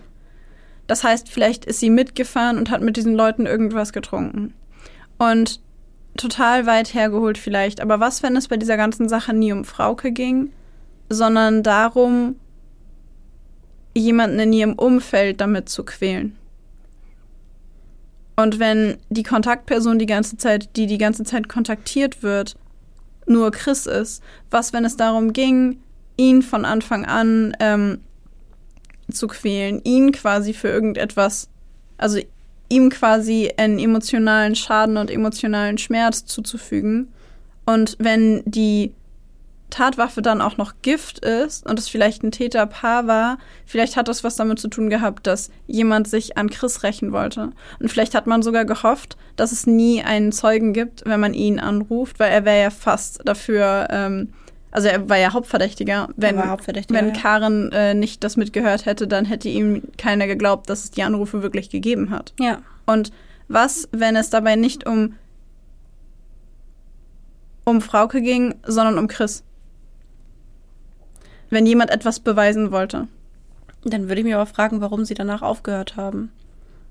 Das 0.87 1.03
heißt, 1.03 1.29
vielleicht 1.29 1.65
ist 1.65 1.79
sie 1.79 1.89
mitgefahren 1.89 2.57
und 2.57 2.69
hat 2.69 2.81
mit 2.81 2.97
diesen 2.97 3.15
Leuten 3.15 3.45
irgendwas 3.45 3.93
getrunken. 3.93 4.53
Und 5.17 5.61
total 6.17 6.65
weit 6.65 6.93
hergeholt 6.93 7.37
vielleicht, 7.37 7.79
aber 7.79 7.99
was, 7.99 8.23
wenn 8.23 8.35
es 8.35 8.47
bei 8.47 8.57
dieser 8.57 8.75
ganzen 8.75 9.07
Sache 9.07 9.33
nie 9.33 9.53
um 9.53 9.63
Frauke 9.63 10.11
ging, 10.11 10.51
sondern 11.09 11.63
darum, 11.63 12.35
jemanden 13.93 14.39
in 14.39 14.53
ihrem 14.53 14.73
Umfeld 14.73 15.39
damit 15.39 15.69
zu 15.69 15.85
quälen? 15.85 16.35
Und 18.41 18.59
wenn 18.59 18.97
die 19.09 19.23
Kontaktperson 19.23 19.99
die 19.99 20.07
ganze 20.07 20.35
Zeit, 20.37 20.75
die 20.75 20.87
die 20.87 20.97
ganze 20.97 21.23
Zeit 21.23 21.47
kontaktiert 21.47 22.23
wird, 22.23 22.55
nur 23.27 23.51
Chris 23.51 23.85
ist, 23.85 24.23
was, 24.49 24.73
wenn 24.73 24.83
es 24.83 24.97
darum 24.97 25.31
ging, 25.31 25.79
ihn 26.17 26.41
von 26.41 26.65
Anfang 26.65 27.05
an 27.05 27.55
ähm, 27.59 27.99
zu 29.11 29.27
quälen, 29.27 29.81
ihn 29.83 30.11
quasi 30.11 30.53
für 30.53 30.69
irgendetwas, 30.69 31.49
also 31.97 32.19
ihm 32.69 32.89
quasi 32.89 33.51
einen 33.57 33.77
emotionalen 33.77 34.55
Schaden 34.55 34.97
und 34.97 35.11
emotionalen 35.11 35.77
Schmerz 35.77 36.25
zuzufügen. 36.25 37.09
Und 37.65 37.95
wenn 37.99 38.41
die 38.45 38.91
Tatwaffe 39.71 40.21
dann 40.21 40.41
auch 40.41 40.57
noch 40.57 40.73
Gift 40.83 41.19
ist 41.25 41.67
und 41.67 41.79
es 41.79 41.89
vielleicht 41.89 42.21
ein 42.23 42.31
Täterpaar 42.31 43.07
war, 43.07 43.37
vielleicht 43.65 43.97
hat 43.97 44.07
das 44.07 44.23
was 44.23 44.35
damit 44.35 44.59
zu 44.59 44.67
tun 44.67 44.91
gehabt, 44.91 45.25
dass 45.25 45.49
jemand 45.65 46.07
sich 46.07 46.37
an 46.37 46.51
Chris 46.51 46.83
rächen 46.83 47.11
wollte. 47.11 47.49
Und 47.79 47.89
vielleicht 47.89 48.13
hat 48.13 48.27
man 48.27 48.43
sogar 48.43 48.65
gehofft, 48.65 49.17
dass 49.35 49.51
es 49.51 49.65
nie 49.65 50.03
einen 50.03 50.31
Zeugen 50.31 50.73
gibt, 50.73 51.03
wenn 51.05 51.19
man 51.19 51.33
ihn 51.33 51.59
anruft, 51.59 52.19
weil 52.19 52.31
er 52.31 52.45
wäre 52.45 52.61
ja 52.61 52.69
fast 52.69 53.21
dafür, 53.25 53.87
ähm, 53.89 54.33
also 54.69 54.87
er 54.87 55.09
war 55.09 55.17
ja 55.17 55.33
Hauptverdächtiger. 55.33 56.09
Wenn, 56.15 56.37
war 56.37 56.49
Hauptverdächtiger, 56.49 56.99
wenn. 56.99 57.13
Karen 57.13 57.71
äh, 57.71 57.93
nicht 57.93 58.23
das 58.23 58.37
mitgehört 58.37 58.85
hätte, 58.85 59.07
dann 59.07 59.25
hätte 59.25 59.49
ihm 59.49 59.83
keiner 59.97 60.27
geglaubt, 60.27 60.69
dass 60.69 60.83
es 60.83 60.91
die 60.91 61.03
Anrufe 61.03 61.41
wirklich 61.41 61.69
gegeben 61.69 62.11
hat. 62.11 62.33
Ja. 62.39 62.61
Und 62.85 63.11
was, 63.47 63.89
wenn 63.91 64.15
es 64.15 64.29
dabei 64.29 64.55
nicht 64.55 64.85
um 64.85 65.15
um 67.63 67.79
Frauke 67.79 68.21
ging, 68.21 68.55
sondern 68.65 68.97
um 68.97 69.07
Chris? 69.07 69.43
Wenn 71.51 71.65
jemand 71.67 71.91
etwas 71.91 72.19
beweisen 72.19 72.71
wollte. 72.71 73.07
Dann 73.83 74.07
würde 74.07 74.21
ich 74.21 74.25
mich 74.25 74.33
aber 74.35 74.45
fragen, 74.45 74.81
warum 74.81 75.05
sie 75.05 75.13
danach 75.15 75.41
aufgehört 75.41 75.95
haben. 75.97 76.31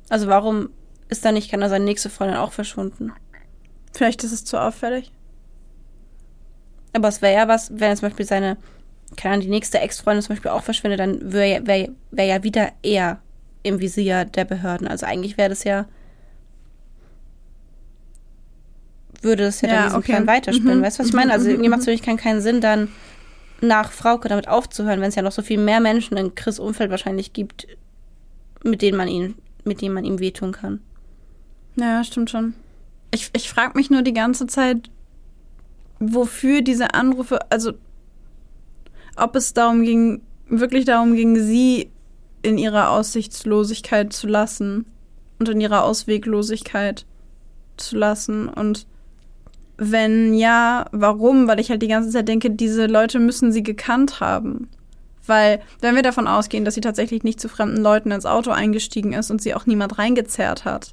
Also 0.09 0.27
warum 0.29 0.71
ist 1.09 1.25
da 1.25 1.33
nicht 1.33 1.51
keiner 1.51 1.69
seine 1.69 1.85
nächste 1.85 2.11
Freundin 2.11 2.37
auch 2.37 2.53
verschwunden? 2.53 3.13
Vielleicht 3.93 4.23
ist 4.23 4.33
es 4.33 4.45
zu 4.45 4.61
auffällig. 4.61 5.11
Aber 6.93 7.09
es 7.09 7.23
wäre 7.23 7.35
ja 7.35 7.49
was, 7.49 7.71
wenn 7.79 7.97
zum 7.97 8.09
Beispiel 8.09 8.27
seine, 8.27 8.57
keine 9.17 9.35
Ahnung, 9.35 9.45
die 9.45 9.51
nächste 9.51 9.79
Ex-Freundin 9.79 10.23
zum 10.23 10.35
Beispiel 10.35 10.51
auch 10.51 10.63
verschwindet, 10.63 11.01
dann 11.01 11.33
wäre 11.33 11.67
wär, 11.67 11.89
wär 12.11 12.25
ja 12.25 12.43
wieder 12.43 12.71
er 12.83 13.21
im 13.63 13.79
Visier 13.81 14.25
der 14.25 14.45
Behörden. 14.45 14.89
Also 14.89 15.07
eigentlich 15.07 15.39
wäre 15.39 15.49
das 15.49 15.65
ja, 15.65 15.87
würde 19.23 19.45
das 19.45 19.61
ja, 19.61 19.69
Ja, 19.69 19.75
dann 19.75 19.85
diesen 19.85 19.99
okay. 19.99 20.13
Plan 20.13 20.27
weiterspinnen. 20.27 20.79
Mhm. 20.79 20.83
Weißt 20.83 20.99
du, 20.99 21.03
was 21.03 21.09
ich 21.09 21.15
meine? 21.15 21.33
Also 21.33 21.45
Mhm, 21.47 21.51
irgendwie 21.53 21.69
mhm, 21.69 21.71
macht 21.71 21.81
es 21.83 21.87
wirklich 21.87 22.03
keinen, 22.03 22.17
keinen 22.17 22.41
Sinn, 22.41 22.61
dann 22.61 22.89
nach 23.61 23.93
Frauke 23.93 24.29
damit 24.29 24.49
aufzuhören, 24.49 25.01
wenn 25.01 25.09
es 25.09 25.15
ja 25.15 25.23
noch 25.23 25.33
so 25.33 25.43
viel 25.43 25.59
mehr 25.59 25.81
Menschen 25.81 26.17
in 26.17 26.35
Chris 26.35 26.59
Umfeld 26.59 26.91
wahrscheinlich 26.91 27.33
gibt, 27.33 27.67
mit 28.63 28.83
denen 28.83 28.97
man 28.97 29.09
ihn, 29.09 29.35
mit 29.65 29.81
denen 29.81 29.95
man 29.95 30.05
ihm 30.05 30.19
wehtun 30.19 30.53
kann. 30.53 30.81
Ja, 31.77 32.03
stimmt 32.05 32.31
schon. 32.31 32.55
Ich, 33.11 33.31
ich 33.33 33.51
frage 33.51 33.77
mich 33.77 33.91
nur 33.91 34.03
die 34.03 34.13
ganze 34.13 34.47
Zeit, 34.47 34.91
wofür 35.99 36.63
diese 36.63 36.95
Anrufe, 36.95 37.39
also 37.51 37.73
ob 39.17 39.37
es 39.37 39.53
darum 39.53 39.83
ging, 39.83 40.23
wirklich 40.49 40.85
darum 40.85 41.15
ging, 41.15 41.37
sie 41.37 41.91
in 42.43 42.59
ihrer 42.59 42.91
Aussichtslosigkeit 42.91 44.13
zu 44.13 44.27
lassen 44.27 44.87
und 45.39 45.49
in 45.49 45.61
ihrer 45.61 45.85
Ausweglosigkeit 45.85 47.05
zu 47.77 47.97
lassen. 47.97 48.49
Und 48.49 48.87
wenn 49.83 50.35
ja, 50.35 50.85
warum? 50.93 51.49
Weil 51.49 51.59
ich 51.59 51.71
halt 51.71 51.81
die 51.81 51.89
ganze 51.89 52.11
Zeit 52.11 52.29
denke, 52.29 52.51
diese 52.51 52.87
Leute 52.87 53.19
müssen 53.19 53.51
sie 53.51 53.63
gekannt 53.63 54.21
haben. 54.21 54.69
Weil, 55.27 55.61
wenn 55.81 55.95
wir 55.95 56.03
davon 56.03 56.27
ausgehen, 56.27 56.67
dass 56.67 56.75
sie 56.75 56.83
tatsächlich 56.83 57.25
nicht 57.25 57.41
zu 57.41 57.49
fremden 57.49 57.83
Leuten 57.83 58.11
ins 58.11 58.27
Auto 58.27 58.51
eingestiegen 58.51 59.15
ist 59.15 59.31
und 59.31 59.41
sie 59.41 59.55
auch 59.55 59.65
niemand 59.65 59.99
reingezerrt 59.99 60.67
hat, 60.67 60.93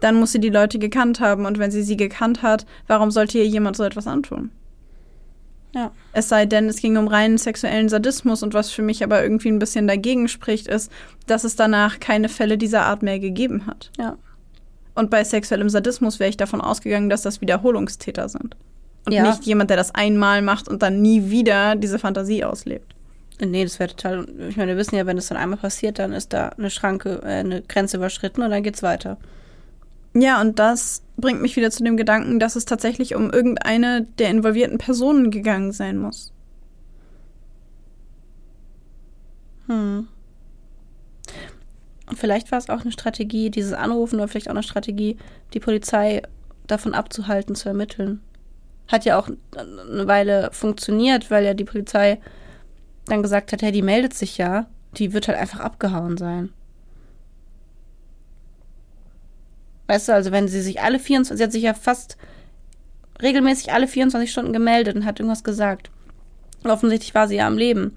dann 0.00 0.16
muss 0.16 0.32
sie 0.32 0.40
die 0.40 0.50
Leute 0.50 0.80
gekannt 0.80 1.20
haben. 1.20 1.46
Und 1.46 1.58
wenn 1.58 1.70
sie 1.70 1.82
sie 1.82 1.96
gekannt 1.96 2.42
hat, 2.42 2.66
warum 2.88 3.12
sollte 3.12 3.38
ihr 3.38 3.46
jemand 3.46 3.76
so 3.76 3.84
etwas 3.84 4.08
antun? 4.08 4.50
Ja. 5.72 5.92
Es 6.12 6.28
sei 6.28 6.46
denn, 6.46 6.68
es 6.68 6.80
ging 6.80 6.96
um 6.96 7.06
reinen 7.06 7.38
sexuellen 7.38 7.88
Sadismus 7.88 8.42
und 8.42 8.54
was 8.54 8.70
für 8.70 8.82
mich 8.82 9.04
aber 9.04 9.22
irgendwie 9.22 9.50
ein 9.50 9.60
bisschen 9.60 9.86
dagegen 9.86 10.26
spricht, 10.26 10.66
ist, 10.66 10.90
dass 11.26 11.44
es 11.44 11.54
danach 11.54 12.00
keine 12.00 12.28
Fälle 12.28 12.58
dieser 12.58 12.86
Art 12.86 13.04
mehr 13.04 13.20
gegeben 13.20 13.66
hat. 13.66 13.92
Ja. 13.98 14.16
Und 14.96 15.10
bei 15.10 15.22
sexuellem 15.22 15.68
Sadismus 15.68 16.18
wäre 16.18 16.30
ich 16.30 16.36
davon 16.36 16.60
ausgegangen, 16.60 17.08
dass 17.10 17.22
das 17.22 17.40
Wiederholungstäter 17.40 18.28
sind. 18.28 18.56
Und 19.04 19.12
Ja. 19.12 19.22
nicht 19.22 19.44
jemand, 19.44 19.70
der 19.70 19.76
das 19.76 19.94
einmal 19.94 20.42
macht 20.42 20.68
und 20.68 20.82
dann 20.82 21.00
nie 21.00 21.30
wieder 21.30 21.76
diese 21.76 21.98
Fantasie 21.98 22.44
auslebt. 22.44 22.94
Nee, 23.40 23.62
das 23.64 23.78
wäre 23.78 23.90
total. 23.90 24.26
Ich 24.48 24.56
meine, 24.56 24.72
wir 24.72 24.78
wissen 24.78 24.96
ja, 24.96 25.04
wenn 25.06 25.16
das 25.16 25.28
dann 25.28 25.36
einmal 25.36 25.58
passiert, 25.58 25.98
dann 25.98 26.12
ist 26.12 26.32
da 26.32 26.48
eine 26.48 26.70
Schranke, 26.70 27.20
äh, 27.22 27.26
eine 27.26 27.62
Grenze 27.62 27.98
überschritten 27.98 28.42
und 28.42 28.50
dann 28.50 28.62
geht's 28.62 28.82
weiter. 28.82 29.18
Ja, 30.14 30.40
und 30.40 30.58
das 30.58 31.02
bringt 31.18 31.42
mich 31.42 31.54
wieder 31.56 31.70
zu 31.70 31.84
dem 31.84 31.98
Gedanken, 31.98 32.38
dass 32.40 32.56
es 32.56 32.64
tatsächlich 32.64 33.14
um 33.14 33.30
irgendeine 33.30 34.06
der 34.18 34.30
involvierten 34.30 34.78
Personen 34.78 35.30
gegangen 35.30 35.72
sein 35.72 35.98
muss. 35.98 36.32
Hm. 39.66 40.08
Vielleicht 42.14 42.52
war 42.52 42.58
es 42.58 42.70
auch 42.70 42.82
eine 42.82 42.92
Strategie, 42.92 43.50
dieses 43.50 43.72
Anrufen 43.72 44.16
oder 44.16 44.28
vielleicht 44.28 44.48
auch 44.48 44.54
eine 44.54 44.62
Strategie, 44.62 45.16
die 45.54 45.60
Polizei 45.60 46.22
davon 46.66 46.94
abzuhalten, 46.94 47.54
zu 47.54 47.68
ermitteln. 47.68 48.20
Hat 48.88 49.04
ja 49.04 49.18
auch 49.18 49.28
eine 49.56 50.06
Weile 50.06 50.50
funktioniert, 50.52 51.30
weil 51.30 51.44
ja 51.44 51.54
die 51.54 51.64
Polizei 51.64 52.20
dann 53.06 53.22
gesagt 53.22 53.52
hat, 53.52 53.62
hey, 53.62 53.72
die 53.72 53.82
meldet 53.82 54.14
sich 54.14 54.38
ja, 54.38 54.66
die 54.96 55.12
wird 55.12 55.26
halt 55.26 55.38
einfach 55.38 55.60
abgehauen 55.60 56.16
sein. 56.16 56.50
Weißt 59.88 60.08
du, 60.08 60.14
also 60.14 60.32
wenn 60.32 60.48
sie 60.48 60.60
sich 60.60 60.80
alle 60.80 60.98
24, 60.98 61.38
sie 61.38 61.44
hat 61.44 61.52
sich 61.52 61.62
ja 61.62 61.74
fast 61.74 62.16
regelmäßig 63.22 63.72
alle 63.72 63.88
24 63.88 64.30
Stunden 64.30 64.52
gemeldet 64.52 64.96
und 64.96 65.04
hat 65.04 65.20
irgendwas 65.20 65.44
gesagt. 65.44 65.90
Und 66.62 66.70
offensichtlich 66.70 67.14
war 67.14 67.28
sie 67.28 67.36
ja 67.36 67.46
am 67.46 67.56
Leben. 67.56 67.96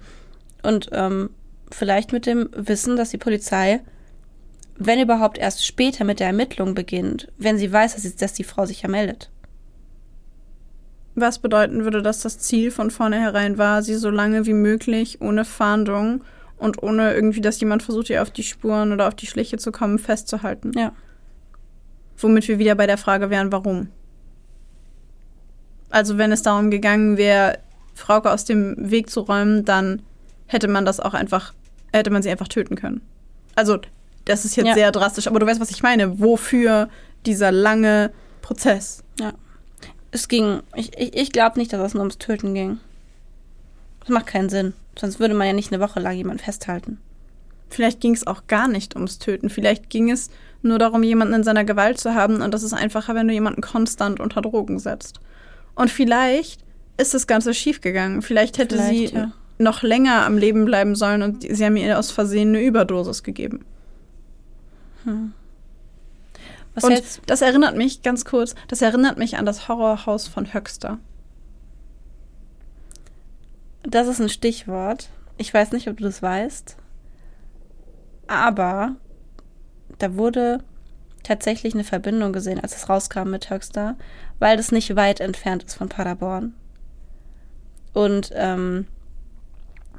Und 0.63 0.89
ähm, 0.91 1.31
vielleicht 1.71 2.11
mit 2.11 2.25
dem 2.25 2.49
Wissen, 2.53 2.95
dass 2.95 3.09
die 3.09 3.17
Polizei, 3.17 3.81
wenn 4.79 5.01
überhaupt 5.01 5.37
erst 5.37 5.65
später 5.65 6.05
mit 6.05 6.21
der 6.21 6.27
Ermittlung 6.27 6.73
beginnt, 6.73 7.27
wenn 7.37 7.57
sie 7.57 7.71
weiß, 7.71 7.93
dass, 7.93 8.03
sie, 8.03 8.15
dass 8.15 8.33
die 8.33 8.45
Frau 8.45 8.65
sich 8.65 8.81
ja 8.81 8.89
meldet. 8.89 9.29
Was 11.15 11.39
bedeuten 11.39 11.83
würde, 11.83 12.01
dass 12.01 12.21
das 12.21 12.39
Ziel 12.39 12.71
von 12.71 12.89
vornherein 12.89 13.57
war, 13.57 13.83
sie 13.83 13.95
so 13.95 14.09
lange 14.09 14.45
wie 14.45 14.53
möglich 14.53 15.19
ohne 15.21 15.43
Fahndung 15.43 16.23
und 16.57 16.81
ohne 16.81 17.13
irgendwie, 17.13 17.41
dass 17.41 17.59
jemand 17.59 17.83
versucht, 17.83 18.09
ihr 18.09 18.21
auf 18.21 18.31
die 18.31 18.43
Spuren 18.43 18.93
oder 18.93 19.09
auf 19.09 19.15
die 19.15 19.27
Schliche 19.27 19.57
zu 19.57 19.73
kommen, 19.73 19.99
festzuhalten. 19.99 20.71
Ja. 20.77 20.93
Womit 22.17 22.47
wir 22.47 22.57
wieder 22.57 22.75
bei 22.75 22.87
der 22.87 22.97
Frage 22.97 23.29
wären, 23.29 23.51
warum? 23.51 23.89
Also 25.89 26.17
wenn 26.17 26.31
es 26.31 26.41
darum 26.41 26.71
gegangen 26.71 27.17
wäre, 27.17 27.59
Frauke 27.95 28.31
aus 28.31 28.45
dem 28.45 28.75
Weg 28.77 29.09
zu 29.09 29.21
räumen, 29.21 29.65
dann 29.65 30.03
hätte 30.45 30.69
man 30.69 30.85
das 30.85 31.01
auch 31.01 31.13
einfach, 31.13 31.53
hätte 31.91 32.11
man 32.11 32.23
sie 32.23 32.29
einfach 32.29 32.47
töten 32.47 32.75
können. 32.75 33.01
Also 33.55 33.79
das 34.29 34.45
ist 34.45 34.55
jetzt 34.55 34.67
Ja. 34.67 34.73
sehr 34.73 34.91
drastisch, 34.91 35.27
aber 35.27 35.39
du 35.39 35.45
weißt, 35.45 35.59
was 35.59 35.71
ich 35.71 35.83
meine. 35.83 36.19
Wofür 36.19 36.89
dieser 37.25 37.51
lange 37.51 38.11
Prozess? 38.41 39.03
Ja. 39.19 39.33
Es 40.11 40.27
ging, 40.27 40.61
ich, 40.75 40.97
ich, 40.97 41.15
ich 41.15 41.31
glaube 41.31 41.59
nicht, 41.59 41.73
dass 41.73 41.81
es 41.85 41.93
nur 41.93 42.01
ums 42.01 42.17
Töten 42.17 42.53
ging. 42.53 42.79
Das 44.01 44.09
macht 44.09 44.27
keinen 44.27 44.49
Sinn. 44.49 44.73
Sonst 44.97 45.19
würde 45.19 45.33
man 45.33 45.47
ja 45.47 45.53
nicht 45.53 45.71
eine 45.71 45.81
Woche 45.81 45.99
lang 45.99 46.15
jemanden 46.15 46.43
festhalten. 46.43 46.99
Vielleicht 47.69 47.99
ging 48.01 48.15
es 48.15 48.25
auch 48.25 48.47
gar 48.47 48.67
nicht 48.67 48.95
ums 48.95 49.19
Töten. 49.19 49.49
Vielleicht 49.49 49.89
ging 49.89 50.09
es 50.09 50.29
nur 50.61 50.79
darum, 50.79 51.03
jemanden 51.03 51.35
in 51.35 51.43
seiner 51.43 51.63
Gewalt 51.63 51.99
zu 51.99 52.15
haben 52.15 52.41
und 52.41 52.53
das 52.53 52.63
ist 52.63 52.73
einfacher, 52.73 53.13
wenn 53.15 53.27
du 53.27 53.33
jemanden 53.33 53.61
konstant 53.61 54.19
unter 54.19 54.41
Drogen 54.41 54.79
setzt. 54.79 55.19
Und 55.75 55.91
vielleicht 55.91 56.61
ist 56.97 57.13
das 57.13 57.27
Ganze 57.27 57.53
schiefgegangen. 57.53 58.21
Vielleicht 58.21 58.57
hätte 58.57 58.75
Vielleicht, 58.77 59.09
sie 59.11 59.15
ja. 59.15 59.31
noch 59.57 59.83
länger 59.83 60.25
am 60.25 60.37
Leben 60.37 60.65
bleiben 60.65 60.95
sollen 60.95 61.21
und 61.21 61.43
sie 61.43 61.63
haben 61.63 61.77
ihr 61.77 61.97
aus 61.97 62.11
Versehen 62.11 62.49
eine 62.49 62.61
Überdosis 62.61 63.23
gegeben. 63.23 63.63
Was 66.75 66.83
und 66.83 66.91
hältst 66.91 67.21
das 67.25 67.41
erinnert 67.41 67.75
mich, 67.75 68.01
ganz 68.01 68.25
kurz, 68.25 68.55
das 68.67 68.81
erinnert 68.81 69.17
mich 69.17 69.37
an 69.37 69.45
das 69.45 69.67
Horrorhaus 69.67 70.27
von 70.27 70.53
Höxter. 70.53 70.99
Das 73.83 74.07
ist 74.07 74.19
ein 74.19 74.29
Stichwort. 74.29 75.09
Ich 75.37 75.53
weiß 75.53 75.71
nicht, 75.71 75.87
ob 75.87 75.97
du 75.97 76.03
das 76.03 76.21
weißt. 76.21 76.77
Aber 78.27 78.95
da 79.97 80.15
wurde 80.15 80.63
tatsächlich 81.23 81.73
eine 81.73 81.83
Verbindung 81.83 82.33
gesehen, 82.33 82.59
als 82.59 82.75
es 82.75 82.89
rauskam 82.89 83.29
mit 83.29 83.49
Höxter, 83.49 83.95
weil 84.39 84.57
das 84.57 84.71
nicht 84.71 84.95
weit 84.95 85.19
entfernt 85.19 85.63
ist 85.63 85.75
von 85.75 85.89
Paderborn. 85.89 86.53
Und 87.93 88.31
ähm, 88.35 88.87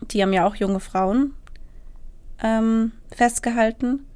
die 0.02 0.22
haben 0.22 0.32
ja 0.32 0.46
auch 0.46 0.54
junge 0.54 0.80
Frauen 0.80 1.34
ähm, 2.42 2.92
festgehalten. 3.10 4.06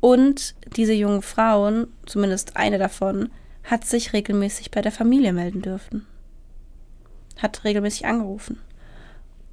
Und 0.00 0.54
diese 0.76 0.92
jungen 0.92 1.22
Frauen, 1.22 1.88
zumindest 2.06 2.56
eine 2.56 2.78
davon, 2.78 3.30
hat 3.64 3.84
sich 3.84 4.12
regelmäßig 4.12 4.70
bei 4.70 4.80
der 4.80 4.92
Familie 4.92 5.32
melden 5.32 5.62
dürfen. 5.62 6.06
Hat 7.36 7.64
regelmäßig 7.64 8.06
angerufen. 8.06 8.60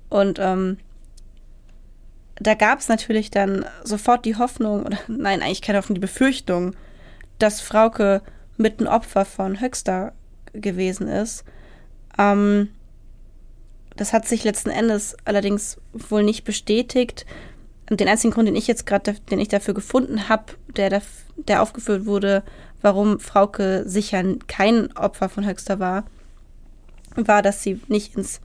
Und 0.09 0.39
ähm, 0.39 0.77
da 2.35 2.53
gab 2.53 2.79
es 2.79 2.87
natürlich 2.87 3.31
dann 3.31 3.65
sofort 3.83 4.25
die 4.25 4.35
Hoffnung, 4.35 4.85
oder 4.85 4.97
nein, 5.07 5.41
eigentlich 5.41 5.61
keine 5.61 5.79
Hoffnung, 5.79 5.95
die 5.95 6.01
Befürchtung, 6.01 6.75
dass 7.39 7.61
Frauke 7.61 8.21
mit 8.57 8.79
ein 8.79 8.87
Opfer 8.87 9.25
von 9.25 9.59
Höxter 9.59 10.13
gewesen 10.53 11.07
ist. 11.07 11.43
Ähm, 12.17 12.69
das 13.95 14.13
hat 14.13 14.27
sich 14.27 14.43
letzten 14.43 14.69
Endes 14.69 15.15
allerdings 15.25 15.77
wohl 15.93 16.23
nicht 16.23 16.43
bestätigt. 16.43 17.25
Und 17.89 17.99
den 17.99 18.07
einzigen 18.07 18.33
Grund, 18.33 18.47
den 18.47 18.55
ich 18.55 18.67
jetzt 18.67 18.86
gerade, 18.86 19.13
den 19.29 19.39
ich 19.39 19.47
dafür 19.47 19.73
gefunden 19.73 20.27
habe, 20.27 20.53
der, 20.75 21.01
der 21.36 21.61
aufgeführt 21.61 22.05
wurde, 22.05 22.43
warum 22.81 23.19
Frauke 23.19 23.83
sicher 23.86 24.23
kein 24.47 24.95
Opfer 24.97 25.29
von 25.29 25.45
Höxter 25.45 25.79
war, 25.79 26.05
war, 27.15 27.41
dass 27.41 27.63
sie 27.63 27.79
nicht 27.88 28.15
ins, 28.15 28.41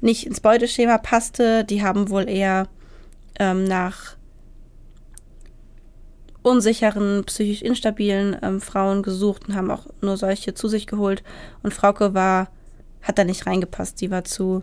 nicht 0.00 0.26
ins 0.26 0.40
Beuteschema 0.40 0.98
passte. 0.98 1.64
Die 1.64 1.82
haben 1.82 2.10
wohl 2.10 2.28
eher 2.28 2.68
ähm, 3.38 3.64
nach 3.64 4.16
unsicheren, 6.42 7.24
psychisch 7.24 7.62
instabilen 7.62 8.36
ähm, 8.42 8.60
Frauen 8.60 9.02
gesucht 9.02 9.48
und 9.48 9.54
haben 9.54 9.70
auch 9.70 9.86
nur 10.02 10.16
solche 10.18 10.54
zu 10.54 10.68
sich 10.68 10.86
geholt. 10.86 11.22
Und 11.62 11.72
Frauke 11.72 12.12
war, 12.12 12.48
hat 13.02 13.18
da 13.18 13.24
nicht 13.24 13.46
reingepasst. 13.46 13.98
Sie 13.98 14.10
war 14.10 14.24
zu, 14.24 14.62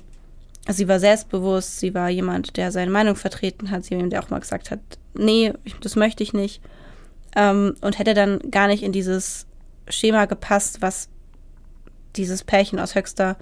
sie 0.68 0.88
war 0.88 1.00
selbstbewusst, 1.00 1.80
sie 1.80 1.94
war 1.94 2.10
jemand, 2.10 2.58
der 2.58 2.72
seine 2.72 2.92
Meinung 2.92 3.16
vertreten 3.16 3.72
hat, 3.72 3.84
sie 3.84 3.98
war 3.98 4.08
der 4.08 4.24
auch 4.24 4.30
mal 4.30 4.40
gesagt 4.40 4.72
hat, 4.72 4.80
nee, 5.14 5.54
das 5.82 5.96
möchte 5.96 6.24
ich 6.24 6.34
nicht. 6.34 6.62
Ähm, 7.36 7.76
und 7.82 7.98
hätte 7.98 8.14
dann 8.14 8.40
gar 8.52 8.68
nicht 8.68 8.84
in 8.84 8.92
dieses 8.92 9.48
Schema 9.88 10.26
gepasst, 10.26 10.82
was 10.82 11.10
dieses 12.16 12.44
Pärchen 12.44 12.80
aus 12.80 12.96
Höxter 12.96 13.38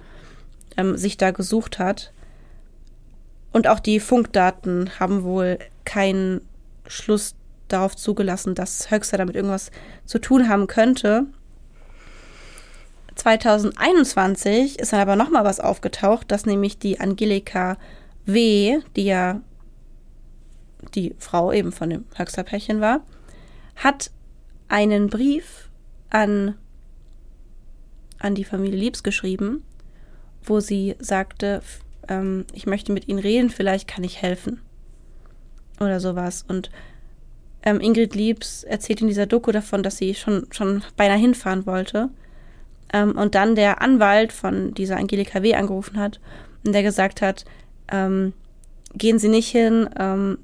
ähm, 0.76 0.96
sich 0.96 1.16
da 1.16 1.30
gesucht 1.32 1.78
hat. 1.78 2.12
Und 3.52 3.66
auch 3.66 3.80
die 3.80 4.00
Funkdaten 4.00 4.90
haben 5.00 5.24
wohl 5.24 5.58
keinen 5.84 6.40
Schluss 6.86 7.34
darauf 7.68 7.96
zugelassen, 7.96 8.54
dass 8.54 8.90
Höxter 8.90 9.18
damit 9.18 9.34
irgendwas 9.34 9.70
zu 10.04 10.18
tun 10.18 10.48
haben 10.48 10.66
könnte. 10.66 11.26
2021 13.20 14.78
ist 14.78 14.94
dann 14.94 15.00
aber 15.00 15.14
nochmal 15.14 15.44
was 15.44 15.60
aufgetaucht, 15.60 16.30
dass 16.30 16.46
nämlich 16.46 16.78
die 16.78 17.00
Angelika 17.00 17.76
W., 18.24 18.78
die 18.96 19.04
ja 19.04 19.42
die 20.94 21.14
Frau 21.18 21.52
eben 21.52 21.70
von 21.70 21.90
dem 21.90 22.06
Höxter-Pärchen 22.16 22.80
war, 22.80 23.04
hat 23.76 24.10
einen 24.68 25.10
Brief 25.10 25.68
an, 26.08 26.54
an 28.18 28.34
die 28.34 28.44
Familie 28.44 28.78
Liebs 28.78 29.02
geschrieben, 29.02 29.64
wo 30.42 30.60
sie 30.60 30.96
sagte, 30.98 31.60
ähm, 32.08 32.46
ich 32.54 32.66
möchte 32.66 32.92
mit 32.92 33.06
ihnen 33.06 33.18
reden, 33.18 33.50
vielleicht 33.50 33.86
kann 33.86 34.02
ich 34.02 34.22
helfen. 34.22 34.62
Oder 35.78 36.00
sowas. 36.00 36.46
Und 36.48 36.70
ähm, 37.62 37.80
Ingrid 37.80 38.14
Liebs 38.14 38.64
erzählt 38.64 39.02
in 39.02 39.08
dieser 39.08 39.26
Doku 39.26 39.52
davon, 39.52 39.82
dass 39.82 39.98
sie 39.98 40.14
schon, 40.14 40.46
schon 40.52 40.82
beinahe 40.96 41.18
hinfahren 41.18 41.66
wollte. 41.66 42.08
Ähm, 42.92 43.16
und 43.16 43.34
dann 43.34 43.54
der 43.54 43.82
Anwalt 43.82 44.32
von 44.32 44.74
dieser 44.74 44.96
Angelika 44.96 45.42
W. 45.42 45.54
angerufen 45.54 45.98
hat 45.98 46.20
und 46.64 46.72
der 46.72 46.82
gesagt 46.82 47.22
hat, 47.22 47.44
ähm, 47.90 48.32
gehen 48.94 49.18
Sie 49.18 49.28
nicht 49.28 49.48
hin, 49.48 49.88
ähm, 49.98 50.38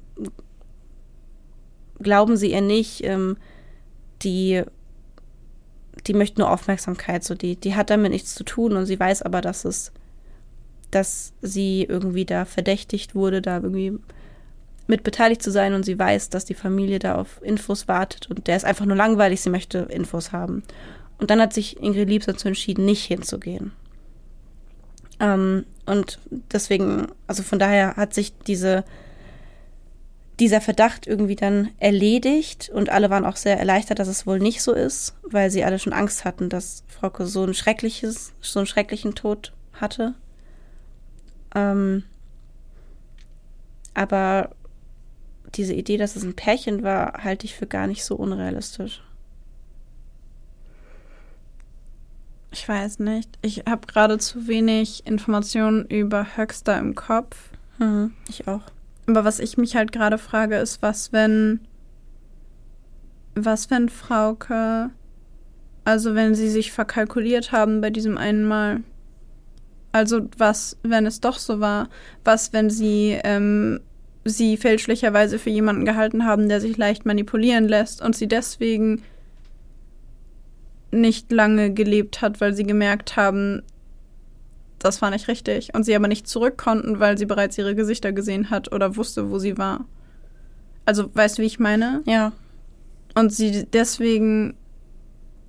glauben 1.99 2.37
Sie 2.37 2.51
ihr 2.51 2.61
nicht, 2.61 3.03
ähm, 3.03 3.37
die, 4.23 4.63
die 6.05 6.13
möchte 6.13 6.39
nur 6.39 6.51
Aufmerksamkeit, 6.51 7.23
so 7.23 7.35
die, 7.35 7.55
die 7.55 7.75
hat 7.75 7.89
damit 7.89 8.11
nichts 8.11 8.35
zu 8.35 8.43
tun 8.43 8.75
und 8.75 8.85
sie 8.85 8.99
weiß 8.99 9.21
aber, 9.21 9.41
dass 9.41 9.65
es, 9.65 9.91
dass 10.91 11.33
sie 11.41 11.83
irgendwie 11.83 12.25
da 12.25 12.45
verdächtigt 12.45 13.15
wurde, 13.15 13.41
da 13.41 13.57
irgendwie 13.57 13.99
mit 14.87 15.03
beteiligt 15.03 15.43
zu 15.43 15.51
sein 15.51 15.73
und 15.73 15.83
sie 15.83 15.99
weiß, 15.99 16.29
dass 16.29 16.45
die 16.45 16.53
Familie 16.53 16.99
da 16.99 17.15
auf 17.15 17.41
Infos 17.43 17.87
wartet 17.87 18.29
und 18.29 18.47
der 18.47 18.55
ist 18.55 18.65
einfach 18.65 18.85
nur 18.85 18.95
langweilig, 18.95 19.41
sie 19.41 19.49
möchte 19.49 19.79
Infos 19.79 20.31
haben. 20.31 20.63
Und 21.19 21.31
dann 21.31 21.41
hat 21.41 21.53
sich 21.53 21.81
Ingrid 21.81 22.09
Liebs 22.09 22.25
dazu 22.25 22.47
entschieden, 22.47 22.85
nicht 22.85 23.03
hinzugehen. 23.05 23.71
Ähm, 25.19 25.65
und 25.85 26.19
deswegen, 26.51 27.07
also 27.25 27.43
von 27.43 27.59
daher 27.59 27.95
hat 27.95 28.13
sich 28.13 28.37
diese, 28.39 28.83
dieser 30.39 30.61
Verdacht 30.61 31.07
irgendwie 31.07 31.35
dann 31.35 31.69
erledigt 31.79 32.69
und 32.69 32.89
alle 32.89 33.09
waren 33.09 33.25
auch 33.25 33.37
sehr 33.37 33.57
erleichtert, 33.57 33.99
dass 33.99 34.07
es 34.07 34.27
wohl 34.27 34.39
nicht 34.39 34.61
so 34.61 34.73
ist, 34.73 35.15
weil 35.23 35.49
sie 35.49 35.63
alle 35.63 35.79
schon 35.79 35.93
Angst 35.93 36.25
hatten, 36.25 36.49
dass 36.49 36.83
Frauke 36.87 37.25
so 37.25 37.43
ein 37.43 37.55
schreckliches, 37.55 38.33
so 38.41 38.59
einen 38.59 38.67
schrecklichen 38.67 39.15
Tod 39.15 39.53
hatte. 39.73 40.13
Ähm, 41.55 42.03
aber 43.95 44.51
diese 45.55 45.73
Idee, 45.73 45.97
dass 45.97 46.15
es 46.15 46.23
ein 46.23 46.35
Pärchen 46.35 46.83
war, 46.83 47.23
halte 47.23 47.45
ich 47.45 47.55
für 47.55 47.65
gar 47.65 47.87
nicht 47.87 48.03
so 48.03 48.15
unrealistisch. 48.15 49.01
Ich 52.57 52.67
weiß 52.67 52.97
nicht. 52.99 53.37
Ich 53.43 53.65
habe 53.69 53.85
gerade 53.85 54.17
zu 54.17 54.47
wenig 54.47 55.05
Informationen 55.05 55.85
über 55.85 56.25
Höxter 56.37 56.79
im 56.79 56.95
Kopf. 56.95 57.37
Mhm, 57.77 58.13
ich 58.27 58.47
auch. 58.47 58.63
Aber 59.05 59.23
was 59.23 59.39
ich 59.39 59.57
mich 59.57 59.75
halt 59.75 59.91
gerade 59.91 60.17
frage, 60.17 60.57
ist, 60.57 60.81
was 60.81 61.13
wenn. 61.13 61.59
Was 63.35 63.69
wenn 63.69 63.89
Frauke. 63.89 64.89
Also, 65.85 66.15
wenn 66.15 66.33
sie 66.33 66.49
sich 66.49 66.71
verkalkuliert 66.71 67.51
haben 67.51 67.79
bei 67.79 67.91
diesem 67.91 68.17
einen 68.17 68.43
Mal. 68.43 68.81
Also, 69.91 70.27
was, 70.35 70.77
wenn 70.81 71.05
es 71.05 71.21
doch 71.21 71.37
so 71.37 71.59
war? 71.59 71.89
Was, 72.23 72.53
wenn 72.53 72.71
sie 72.71 73.19
ähm, 73.23 73.81
sie 74.25 74.57
fälschlicherweise 74.57 75.37
für 75.37 75.51
jemanden 75.51 75.85
gehalten 75.85 76.25
haben, 76.25 76.49
der 76.49 76.59
sich 76.59 76.75
leicht 76.75 77.05
manipulieren 77.05 77.67
lässt 77.67 78.01
und 78.01 78.15
sie 78.15 78.27
deswegen 78.27 79.03
nicht 80.91 81.31
lange 81.31 81.73
gelebt 81.73 82.21
hat, 82.21 82.39
weil 82.41 82.53
sie 82.53 82.63
gemerkt 82.63 83.15
haben, 83.15 83.61
das 84.79 85.01
war 85.01 85.09
nicht 85.09 85.27
richtig 85.27 85.73
und 85.73 85.83
sie 85.83 85.95
aber 85.95 86.07
nicht 86.07 86.27
zurück 86.27 86.57
konnten, 86.57 86.99
weil 86.99 87.17
sie 87.17 87.25
bereits 87.25 87.57
ihre 87.57 87.75
Gesichter 87.75 88.11
gesehen 88.13 88.49
hat 88.49 88.71
oder 88.71 88.95
wusste, 88.95 89.31
wo 89.31 89.39
sie 89.39 89.57
war. 89.57 89.85
Also, 90.85 91.13
weißt 91.13 91.37
du, 91.37 91.41
wie 91.41 91.47
ich 91.47 91.59
meine? 91.59 92.01
Ja. 92.05 92.31
Und 93.15 93.33
sie 93.33 93.65
deswegen, 93.65 94.55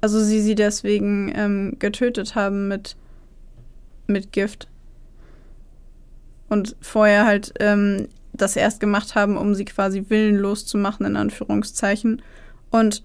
also 0.01 0.20
sie 0.20 0.41
sie 0.41 0.55
deswegen 0.55 1.32
ähm, 1.34 1.76
getötet 1.78 2.34
haben 2.34 2.68
mit, 2.68 2.97
mit 4.07 4.32
Gift. 4.32 4.68
Und 6.49 6.74
vorher 6.80 7.26
halt 7.26 7.53
ähm, 7.61 8.09
das 8.32 8.57
erst 8.57 8.80
gemacht 8.80 9.14
haben, 9.14 9.36
um 9.36 9.55
sie 9.55 9.66
quasi 9.66 10.07
willenlos 10.09 10.64
zu 10.66 10.78
machen, 10.78 11.05
in 11.05 11.16
Anführungszeichen. 11.16 12.22
Und 12.70 13.05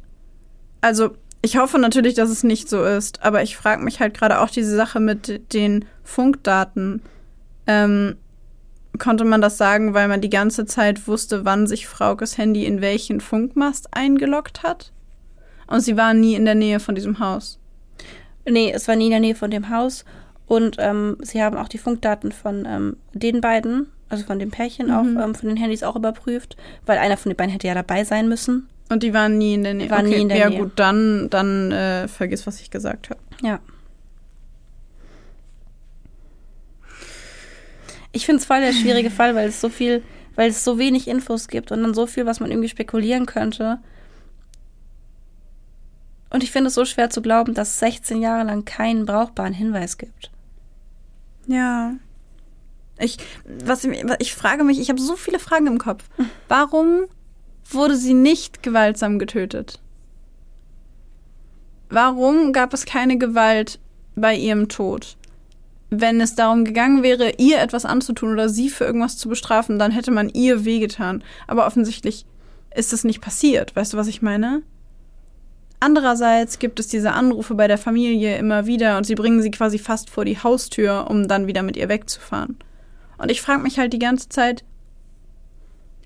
also, 0.81 1.11
ich 1.43 1.57
hoffe 1.57 1.77
natürlich, 1.77 2.13
dass 2.13 2.29
es 2.29 2.43
nicht 2.43 2.69
so 2.69 2.83
ist, 2.83 3.21
aber 3.21 3.43
ich 3.43 3.57
frage 3.57 3.83
mich 3.83 3.99
halt 3.99 4.13
gerade 4.13 4.39
auch 4.39 4.49
diese 4.49 4.75
Sache 4.75 4.99
mit 4.99 5.53
den 5.53 5.85
Funkdaten. 6.03 7.01
Ähm, 7.67 8.15
konnte 8.97 9.25
man 9.25 9.41
das 9.41 9.57
sagen, 9.57 9.93
weil 9.93 10.07
man 10.07 10.21
die 10.21 10.29
ganze 10.29 10.65
Zeit 10.65 11.07
wusste, 11.07 11.43
wann 11.43 11.67
sich 11.67 11.87
Fraukes 11.87 12.37
Handy 12.37 12.65
in 12.65 12.81
welchen 12.81 13.19
Funkmast 13.19 13.89
eingeloggt 13.91 14.63
hat? 14.63 14.93
Und 15.67 15.81
sie 15.81 15.97
war 15.97 16.13
nie 16.13 16.35
in 16.35 16.45
der 16.45 16.55
Nähe 16.55 16.79
von 16.79 16.95
diesem 16.95 17.19
Haus. 17.19 17.59
Nee, 18.47 18.71
es 18.73 18.87
war 18.87 18.95
nie 18.95 19.05
in 19.05 19.11
der 19.11 19.19
Nähe 19.19 19.35
von 19.35 19.51
dem 19.51 19.69
Haus. 19.69 20.05
Und 20.45 20.77
ähm, 20.79 21.17
sie 21.21 21.43
haben 21.43 21.57
auch 21.57 21.67
die 21.67 21.77
Funkdaten 21.77 22.31
von 22.31 22.65
ähm, 22.65 22.97
den 23.13 23.41
beiden 23.41 23.87
also 24.13 24.25
von 24.25 24.39
dem 24.39 24.51
Pärchen 24.51 24.87
mhm. 24.87 24.93
auch, 24.93 25.23
ähm, 25.23 25.35
von 25.35 25.49
den 25.49 25.57
Handys 25.57 25.83
auch 25.83 25.95
überprüft, 25.95 26.55
weil 26.85 26.99
einer 26.99 27.17
von 27.17 27.31
den 27.31 27.35
beiden 27.35 27.51
hätte 27.51 27.67
ja 27.67 27.73
dabei 27.73 28.03
sein 28.03 28.29
müssen. 28.29 28.69
Und 28.93 29.01
die 29.01 29.13
waren 29.13 29.39
nie 29.39 29.55
in 29.55 29.63
der 29.63 29.73
Nähe. 29.73 29.89
Waren 29.89 30.05
okay, 30.05 30.15
nie 30.15 30.21
in 30.21 30.29
der 30.29 30.37
ja, 30.37 30.49
Nähe. 30.49 30.59
gut, 30.59 30.73
dann, 30.75 31.29
dann 31.31 31.71
äh, 31.71 32.07
vergiss, 32.07 32.45
was 32.45 32.61
ich 32.61 32.69
gesagt 32.69 33.09
habe. 33.09 33.19
Ja. 33.41 33.59
Ich 38.11 38.27
finde 38.27 38.39
es 38.39 38.45
voll 38.45 38.61
der 38.61 38.71
schwierige 38.71 39.09
Fall, 39.11 39.33
weil 39.33 39.49
es 39.49 39.59
so 39.59 39.69
viel, 39.69 40.03
weil 40.35 40.51
es 40.51 40.63
so 40.63 40.77
wenig 40.77 41.07
Infos 41.07 41.47
gibt 41.47 41.71
und 41.71 41.81
dann 41.81 41.95
so 41.95 42.05
viel, 42.05 42.27
was 42.27 42.39
man 42.39 42.51
irgendwie 42.51 42.69
spekulieren 42.69 43.25
könnte. 43.25 43.79
Und 46.29 46.43
ich 46.43 46.51
finde 46.51 46.67
es 46.67 46.75
so 46.75 46.85
schwer 46.85 47.09
zu 47.09 47.23
glauben, 47.23 47.55
dass 47.55 47.69
es 47.69 47.79
16 47.79 48.21
Jahre 48.21 48.43
lang 48.43 48.63
keinen 48.63 49.07
brauchbaren 49.07 49.53
Hinweis 49.53 49.97
gibt. 49.97 50.29
Ja. 51.47 51.93
Ich, 52.99 53.17
was, 53.45 53.87
ich 54.19 54.35
frage 54.35 54.63
mich, 54.63 54.79
ich 54.79 54.89
habe 54.89 55.01
so 55.01 55.15
viele 55.15 55.39
Fragen 55.39 55.65
im 55.65 55.79
Kopf. 55.79 56.03
Warum 56.47 57.07
wurde 57.73 57.95
sie 57.95 58.13
nicht 58.13 58.63
gewaltsam 58.63 59.19
getötet? 59.19 59.79
Warum 61.89 62.53
gab 62.53 62.73
es 62.73 62.85
keine 62.85 63.17
Gewalt 63.17 63.79
bei 64.15 64.35
ihrem 64.35 64.67
Tod? 64.67 65.17
Wenn 65.89 66.19
es 66.21 66.33
darum 66.33 66.65
gegangen 66.65 67.03
wäre, 67.03 67.33
ihr 67.37 67.61
etwas 67.61 67.85
anzutun 67.85 68.33
oder 68.33 68.49
sie 68.49 68.69
für 68.69 68.83
irgendwas 68.83 69.17
zu 69.17 69.29
bestrafen, 69.29 69.77
dann 69.77 69.91
hätte 69.91 70.09
man 70.09 70.29
ihr 70.29 70.65
wehgetan. 70.65 71.23
Aber 71.45 71.67
offensichtlich 71.67 72.25
ist 72.75 72.93
es 72.93 73.03
nicht 73.03 73.21
passiert. 73.21 73.75
Weißt 73.75 73.93
du, 73.93 73.97
was 73.97 74.07
ich 74.07 74.23
meine? 74.23 74.63
Andererseits 75.79 76.59
gibt 76.59 76.79
es 76.79 76.87
diese 76.87 77.11
Anrufe 77.11 77.55
bei 77.55 77.67
der 77.67 77.77
Familie 77.77 78.37
immer 78.37 78.65
wieder 78.65 78.97
und 78.97 79.05
sie 79.05 79.15
bringen 79.15 79.41
sie 79.41 79.51
quasi 79.51 79.77
fast 79.77 80.09
vor 80.09 80.25
die 80.25 80.41
Haustür, 80.41 81.07
um 81.09 81.27
dann 81.27 81.45
wieder 81.45 81.61
mit 81.61 81.77
ihr 81.77 81.89
wegzufahren. 81.89 82.57
Und 83.17 83.29
ich 83.29 83.41
frage 83.41 83.61
mich 83.61 83.77
halt 83.77 83.93
die 83.93 83.99
ganze 83.99 84.29
Zeit, 84.29 84.63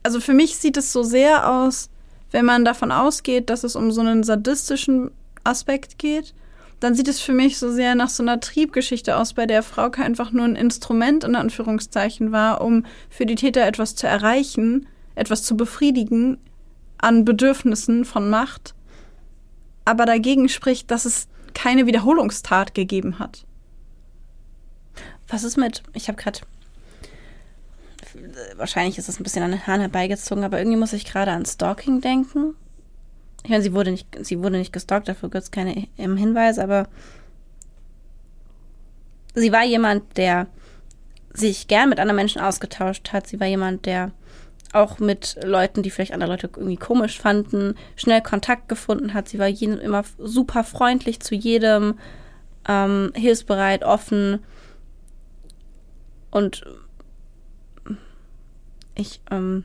also 0.08 0.22
für 0.22 0.34
mich 0.34 0.56
sieht 0.56 0.78
es 0.78 0.94
so 0.94 1.04
sehr 1.04 1.52
aus, 1.52 1.90
wenn 2.32 2.46
man 2.46 2.64
davon 2.64 2.94
ausgeht, 2.94 3.50
dass 3.50 3.66
es 3.66 3.76
um 3.76 3.92
so 3.92 4.00
einen 4.00 4.24
sadistischen 4.24 5.12
Aspekt 5.44 6.00
geht, 6.00 6.34
dann 6.80 6.96
sieht 6.96 7.10
es 7.10 7.20
für 7.20 7.34
mich 7.34 7.58
so 7.58 7.70
sehr 7.70 7.94
nach 7.94 8.08
so 8.08 8.24
einer 8.24 8.40
Triebgeschichte 8.40 9.18
aus, 9.18 9.34
bei 9.34 9.46
der 9.46 9.64
Frauke 9.64 10.02
einfach 10.02 10.32
nur 10.32 10.46
ein 10.46 10.56
Instrument 10.56 11.26
in 11.26 11.36
Anführungszeichen 11.36 12.32
war, 12.32 12.62
um 12.62 12.86
für 13.10 13.26
die 13.26 13.36
Täter 13.36 13.68
etwas 13.68 13.96
zu 13.96 14.08
erreichen, 14.08 14.88
etwas 15.16 15.44
zu 15.44 15.58
befriedigen 15.58 16.38
an 17.00 17.26
Bedürfnissen 17.26 18.06
von 18.06 18.30
Macht, 18.30 18.76
aber 19.84 20.06
dagegen 20.06 20.48
spricht, 20.48 20.90
dass 20.90 21.04
es 21.04 21.28
keine 21.54 21.86
Wiederholungstat 21.86 22.74
gegeben 22.74 23.20
hat. 23.20 23.46
was 25.28 25.44
ist 25.44 25.58
mit, 25.58 25.84
ich 25.92 26.08
habe 26.08 26.18
gerade, 26.18 26.40
wahrscheinlich 28.56 28.98
ist 28.98 29.10
es 29.10 29.19
ein 29.19 29.23
bisschen 29.23 29.44
an 29.44 29.52
den 29.52 29.65
Haaren 29.65 29.81
herbeigezogen, 29.81 30.44
aber 30.44 30.60
irgendwie 30.60 30.77
muss 30.77 30.94
ich 30.94 31.06
gerade 31.06 31.31
an 31.31 31.45
Stalking 31.45 32.02
denken. 32.02 32.56
Ich 33.44 33.49
meine, 33.49 33.64
sie 33.64 33.73
wurde 33.73 33.91
nicht, 33.91 34.07
sie 34.22 34.39
wurde 34.39 34.57
nicht 34.57 34.73
gestalkt, 34.73 35.07
dafür 35.07 35.30
gibt 35.30 35.44
es 35.44 35.52
keine 35.52 35.88
im 35.98 36.18
Hinweis, 36.18 36.60
aber 36.60 36.88
sie 39.35 39.52
war 39.52 39.64
jemand, 39.64 40.18
der 40.18 40.48
sich 41.34 41.68
gern 41.68 41.89
mit 41.89 41.99
anderen 41.99 42.15
Menschen 42.15 42.41
ausgetauscht 42.41 43.14
hat. 43.14 43.27
Sie 43.27 43.39
war 43.39 43.48
jemand, 43.48 43.85
der 43.85 44.11
auch 44.73 44.99
mit 44.99 45.38
Leuten, 45.44 45.84
die 45.84 45.91
vielleicht 45.91 46.14
andere 46.14 46.31
Leute 46.31 46.49
irgendwie 46.56 46.77
komisch 46.77 47.19
fanden, 47.19 47.76
schnell 47.95 48.22
Kontakt 48.22 48.68
gefunden 48.68 49.14
hat. 49.14 49.30
Sie 49.30 49.39
war 49.39 49.48
jedem 49.48 49.80
immer 49.80 50.03
super 50.18 50.64
freundlich 50.64 51.19
zu 51.19 51.35
jedem, 51.35 51.99
ähm, 52.68 53.11
hilfsbereit, 53.15 53.84
offen. 53.84 54.39
Und 56.31 56.65
ich 58.98 59.22
ähm, 59.32 59.64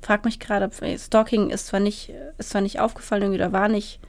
frage 0.00 0.22
mich 0.24 0.38
gerade, 0.38 0.70
Stalking 0.98 1.50
ist 1.50 1.66
zwar 1.66 1.80
nicht, 1.80 2.12
ist 2.38 2.50
zwar 2.50 2.60
nicht 2.60 2.80
aufgefallen 2.80 3.34
oder 3.34 3.52
war 3.52 3.68
nicht 3.68 4.00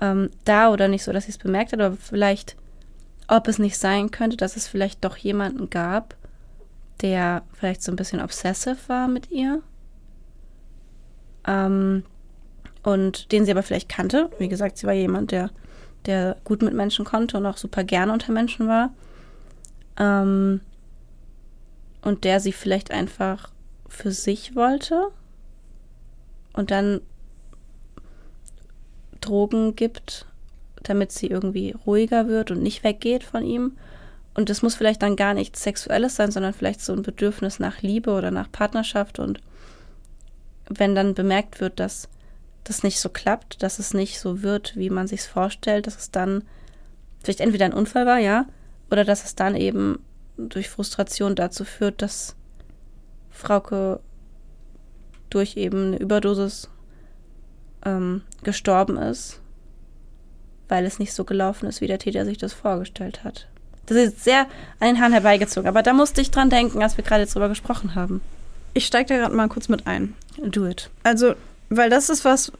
ähm, 0.00 0.30
da 0.44 0.70
oder 0.70 0.88
nicht 0.88 1.04
so, 1.04 1.12
dass 1.12 1.24
sie 1.24 1.30
es 1.30 1.38
bemerkt 1.38 1.72
hat, 1.72 1.80
aber 1.80 1.96
vielleicht, 1.96 2.56
ob 3.28 3.46
es 3.46 3.58
nicht 3.58 3.78
sein 3.78 4.10
könnte, 4.10 4.36
dass 4.36 4.56
es 4.56 4.66
vielleicht 4.66 5.04
doch 5.04 5.16
jemanden 5.16 5.70
gab, 5.70 6.16
der 7.02 7.42
vielleicht 7.52 7.82
so 7.82 7.92
ein 7.92 7.96
bisschen 7.96 8.20
obsessive 8.20 8.78
war 8.88 9.08
mit 9.08 9.30
ihr. 9.30 9.62
Ähm, 11.46 12.04
und 12.82 13.30
den 13.32 13.44
sie 13.44 13.50
aber 13.50 13.62
vielleicht 13.62 13.88
kannte. 13.90 14.30
Wie 14.38 14.48
gesagt, 14.48 14.78
sie 14.78 14.86
war 14.86 14.94
jemand, 14.94 15.32
der, 15.32 15.50
der 16.06 16.36
gut 16.44 16.62
mit 16.62 16.72
Menschen 16.72 17.04
konnte 17.04 17.36
und 17.36 17.44
auch 17.44 17.58
super 17.58 17.84
gerne 17.84 18.12
unter 18.12 18.32
Menschen 18.32 18.68
war. 18.68 18.90
Ähm, 19.98 20.60
und 22.02 22.24
der 22.24 22.40
sie 22.40 22.52
vielleicht 22.52 22.90
einfach 22.90 23.50
für 23.90 24.12
sich 24.12 24.56
wollte 24.56 25.08
und 26.52 26.70
dann 26.70 27.00
Drogen 29.20 29.76
gibt, 29.76 30.26
damit 30.82 31.12
sie 31.12 31.26
irgendwie 31.26 31.74
ruhiger 31.86 32.28
wird 32.28 32.50
und 32.50 32.62
nicht 32.62 32.84
weggeht 32.84 33.22
von 33.22 33.44
ihm. 33.44 33.76
Und 34.34 34.48
das 34.48 34.62
muss 34.62 34.76
vielleicht 34.76 35.02
dann 35.02 35.16
gar 35.16 35.34
nichts 35.34 35.62
Sexuelles 35.62 36.16
sein, 36.16 36.30
sondern 36.30 36.54
vielleicht 36.54 36.80
so 36.80 36.92
ein 36.92 37.02
Bedürfnis 37.02 37.58
nach 37.58 37.82
Liebe 37.82 38.12
oder 38.12 38.30
nach 38.30 38.50
Partnerschaft. 38.50 39.18
Und 39.18 39.40
wenn 40.68 40.94
dann 40.94 41.14
bemerkt 41.14 41.60
wird, 41.60 41.80
dass 41.80 42.08
das 42.64 42.82
nicht 42.82 43.00
so 43.00 43.08
klappt, 43.08 43.62
dass 43.62 43.78
es 43.78 43.92
nicht 43.92 44.20
so 44.20 44.42
wird, 44.42 44.76
wie 44.76 44.90
man 44.90 45.06
sich 45.06 45.22
vorstellt, 45.22 45.86
dass 45.86 45.98
es 45.98 46.10
dann 46.10 46.44
vielleicht 47.22 47.40
entweder 47.40 47.66
ein 47.66 47.74
Unfall 47.74 48.06
war, 48.06 48.18
ja, 48.18 48.46
oder 48.90 49.04
dass 49.04 49.24
es 49.24 49.34
dann 49.34 49.56
eben 49.56 50.02
durch 50.36 50.70
Frustration 50.70 51.34
dazu 51.34 51.64
führt, 51.64 52.00
dass 52.00 52.36
Frauke 53.40 54.00
durch 55.30 55.56
eben 55.56 55.88
eine 55.88 55.98
Überdosis 55.98 56.68
ähm, 57.84 58.22
gestorben 58.42 58.96
ist, 58.96 59.40
weil 60.68 60.84
es 60.84 60.98
nicht 60.98 61.12
so 61.12 61.24
gelaufen 61.24 61.66
ist, 61.66 61.80
wie 61.80 61.86
der 61.86 61.98
Täter 61.98 62.24
sich 62.24 62.38
das 62.38 62.52
vorgestellt 62.52 63.24
hat. 63.24 63.48
Das 63.86 63.96
ist 63.96 64.22
sehr 64.22 64.46
an 64.78 64.88
den 64.88 65.00
Haaren 65.00 65.12
herbeigezogen. 65.12 65.68
Aber 65.68 65.82
da 65.82 65.92
musste 65.92 66.20
ich 66.20 66.30
dran 66.30 66.50
denken, 66.50 66.82
als 66.82 66.96
wir 66.96 67.04
gerade 67.04 67.22
jetzt 67.22 67.34
drüber 67.34 67.48
gesprochen 67.48 67.94
haben. 67.94 68.20
Ich 68.72 68.86
steige 68.86 69.08
da 69.08 69.16
gerade 69.16 69.34
mal 69.34 69.48
kurz 69.48 69.68
mit 69.68 69.86
ein. 69.86 70.14
Do 70.38 70.66
it. 70.66 70.90
Also, 71.02 71.34
weil 71.70 71.90
das 71.90 72.08
ist 72.08 72.24
was, 72.24 72.52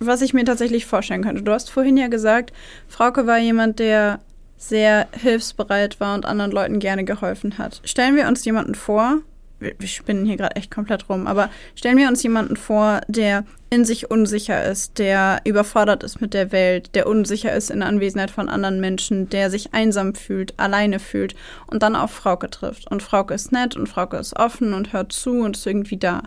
was 0.00 0.22
ich 0.22 0.34
mir 0.34 0.44
tatsächlich 0.44 0.86
vorstellen 0.86 1.22
könnte. 1.22 1.42
Du 1.42 1.52
hast 1.52 1.70
vorhin 1.70 1.96
ja 1.96 2.08
gesagt, 2.08 2.52
Frauke 2.88 3.28
war 3.28 3.38
jemand, 3.38 3.78
der 3.78 4.18
sehr 4.56 5.06
hilfsbereit 5.12 6.00
war 6.00 6.14
und 6.14 6.26
anderen 6.26 6.50
Leuten 6.50 6.78
gerne 6.78 7.04
geholfen 7.04 7.58
hat. 7.58 7.80
Stellen 7.84 8.16
wir 8.16 8.26
uns 8.26 8.44
jemanden 8.44 8.74
vor, 8.74 9.18
wir 9.62 9.88
spinnen 9.88 10.24
hier 10.24 10.36
gerade 10.36 10.56
echt 10.56 10.70
komplett 10.70 11.08
rum, 11.08 11.26
aber 11.26 11.50
stellen 11.74 11.96
wir 11.96 12.08
uns 12.08 12.22
jemanden 12.22 12.56
vor, 12.56 13.00
der 13.08 13.44
in 13.70 13.84
sich 13.84 14.10
unsicher 14.10 14.64
ist, 14.64 14.98
der 14.98 15.40
überfordert 15.44 16.02
ist 16.02 16.20
mit 16.20 16.34
der 16.34 16.52
Welt, 16.52 16.94
der 16.94 17.06
unsicher 17.06 17.54
ist 17.54 17.70
in 17.70 17.82
Anwesenheit 17.82 18.30
von 18.30 18.48
anderen 18.48 18.80
Menschen, 18.80 19.30
der 19.30 19.50
sich 19.50 19.72
einsam 19.72 20.14
fühlt, 20.14 20.58
alleine 20.58 20.98
fühlt 20.98 21.34
und 21.66 21.82
dann 21.82 21.96
auf 21.96 22.10
Frauke 22.10 22.50
trifft. 22.50 22.90
Und 22.90 23.02
Frauke 23.02 23.32
ist 23.32 23.50
nett 23.50 23.76
und 23.76 23.88
Frauke 23.88 24.18
ist 24.18 24.36
offen 24.36 24.74
und 24.74 24.92
hört 24.92 25.12
zu 25.12 25.40
und 25.40 25.56
ist 25.56 25.66
irgendwie 25.66 25.96
da. 25.96 26.22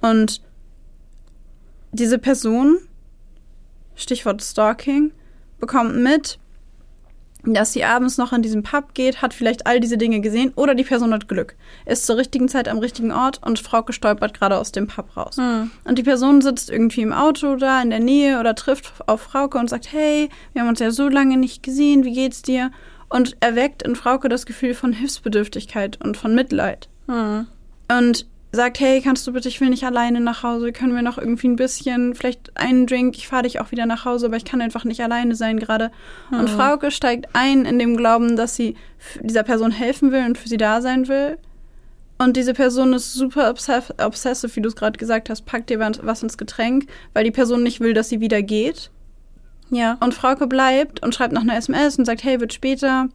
Und 0.00 0.40
diese 1.90 2.18
Person, 2.18 2.78
Stichwort 3.96 4.42
Stalking, 4.42 5.12
bekommt 5.58 5.96
mit, 5.96 6.38
dass 7.46 7.72
sie 7.72 7.84
abends 7.84 8.16
noch 8.16 8.32
an 8.32 8.42
diesem 8.42 8.62
Pub 8.62 8.94
geht, 8.94 9.20
hat 9.20 9.34
vielleicht 9.34 9.66
all 9.66 9.80
diese 9.80 9.98
Dinge 9.98 10.20
gesehen 10.20 10.52
oder 10.56 10.74
die 10.74 10.84
Person 10.84 11.12
hat 11.12 11.28
Glück, 11.28 11.54
ist 11.84 12.06
zur 12.06 12.16
richtigen 12.16 12.48
Zeit 12.48 12.68
am 12.68 12.78
richtigen 12.78 13.12
Ort 13.12 13.40
und 13.44 13.58
Frauke 13.58 13.92
stolpert 13.92 14.38
gerade 14.38 14.56
aus 14.56 14.72
dem 14.72 14.86
Pub 14.86 15.16
raus. 15.16 15.36
Mhm. 15.36 15.70
Und 15.84 15.98
die 15.98 16.02
Person 16.02 16.40
sitzt 16.40 16.70
irgendwie 16.70 17.02
im 17.02 17.12
Auto 17.12 17.56
da 17.56 17.82
in 17.82 17.90
der 17.90 18.00
Nähe 18.00 18.40
oder 18.40 18.54
trifft 18.54 18.92
auf 19.06 19.20
Frauke 19.20 19.58
und 19.58 19.68
sagt, 19.68 19.92
hey, 19.92 20.30
wir 20.52 20.62
haben 20.62 20.68
uns 20.68 20.80
ja 20.80 20.90
so 20.90 21.08
lange 21.08 21.36
nicht 21.36 21.62
gesehen, 21.62 22.04
wie 22.04 22.14
geht's 22.14 22.42
dir? 22.42 22.70
Und 23.10 23.36
erweckt 23.40 23.82
in 23.82 23.96
Frauke 23.96 24.28
das 24.28 24.46
Gefühl 24.46 24.74
von 24.74 24.92
Hilfsbedürftigkeit 24.92 25.98
und 26.02 26.16
von 26.16 26.34
Mitleid. 26.34 26.88
Mhm. 27.06 27.46
Und 27.88 28.26
sagt, 28.54 28.80
hey, 28.80 29.00
kannst 29.00 29.26
du 29.26 29.32
bitte, 29.32 29.48
ich 29.48 29.60
will 29.60 29.70
nicht 29.70 29.84
alleine 29.84 30.20
nach 30.20 30.42
Hause, 30.42 30.72
können 30.72 30.94
wir 30.94 31.02
noch 31.02 31.18
irgendwie 31.18 31.48
ein 31.48 31.56
bisschen, 31.56 32.14
vielleicht 32.14 32.56
einen 32.56 32.86
Drink, 32.86 33.16
ich 33.16 33.28
fahre 33.28 33.44
dich 33.44 33.60
auch 33.60 33.70
wieder 33.70 33.86
nach 33.86 34.04
Hause, 34.04 34.26
aber 34.26 34.36
ich 34.36 34.44
kann 34.44 34.60
einfach 34.60 34.84
nicht 34.84 35.02
alleine 35.02 35.34
sein 35.34 35.58
gerade. 35.58 35.90
Mhm. 36.30 36.38
Und 36.40 36.50
Frauke 36.50 36.90
steigt 36.90 37.28
ein 37.34 37.64
in 37.64 37.78
dem 37.78 37.96
Glauben, 37.96 38.36
dass 38.36 38.56
sie 38.56 38.76
dieser 39.20 39.42
Person 39.42 39.70
helfen 39.70 40.12
will 40.12 40.24
und 40.24 40.38
für 40.38 40.48
sie 40.48 40.56
da 40.56 40.80
sein 40.80 41.08
will. 41.08 41.38
Und 42.16 42.36
diese 42.36 42.54
Person 42.54 42.92
ist 42.92 43.12
super 43.12 43.50
obsessive, 43.50 44.56
wie 44.56 44.62
du 44.62 44.68
es 44.68 44.76
gerade 44.76 44.98
gesagt 44.98 45.30
hast, 45.30 45.46
packt 45.46 45.68
dir 45.68 45.80
was 45.80 46.22
ins 46.22 46.38
Getränk, 46.38 46.86
weil 47.12 47.24
die 47.24 47.32
Person 47.32 47.62
nicht 47.64 47.80
will, 47.80 47.92
dass 47.92 48.08
sie 48.08 48.20
wieder 48.20 48.40
geht. 48.40 48.90
Ja. 49.70 49.96
Und 50.00 50.14
Frauke 50.14 50.46
bleibt 50.46 51.02
und 51.02 51.14
schreibt 51.14 51.32
noch 51.32 51.42
eine 51.42 51.56
SMS 51.56 51.98
und 51.98 52.04
sagt, 52.04 52.22
hey, 52.22 52.38
wird 52.38 52.52
später. 52.52 53.08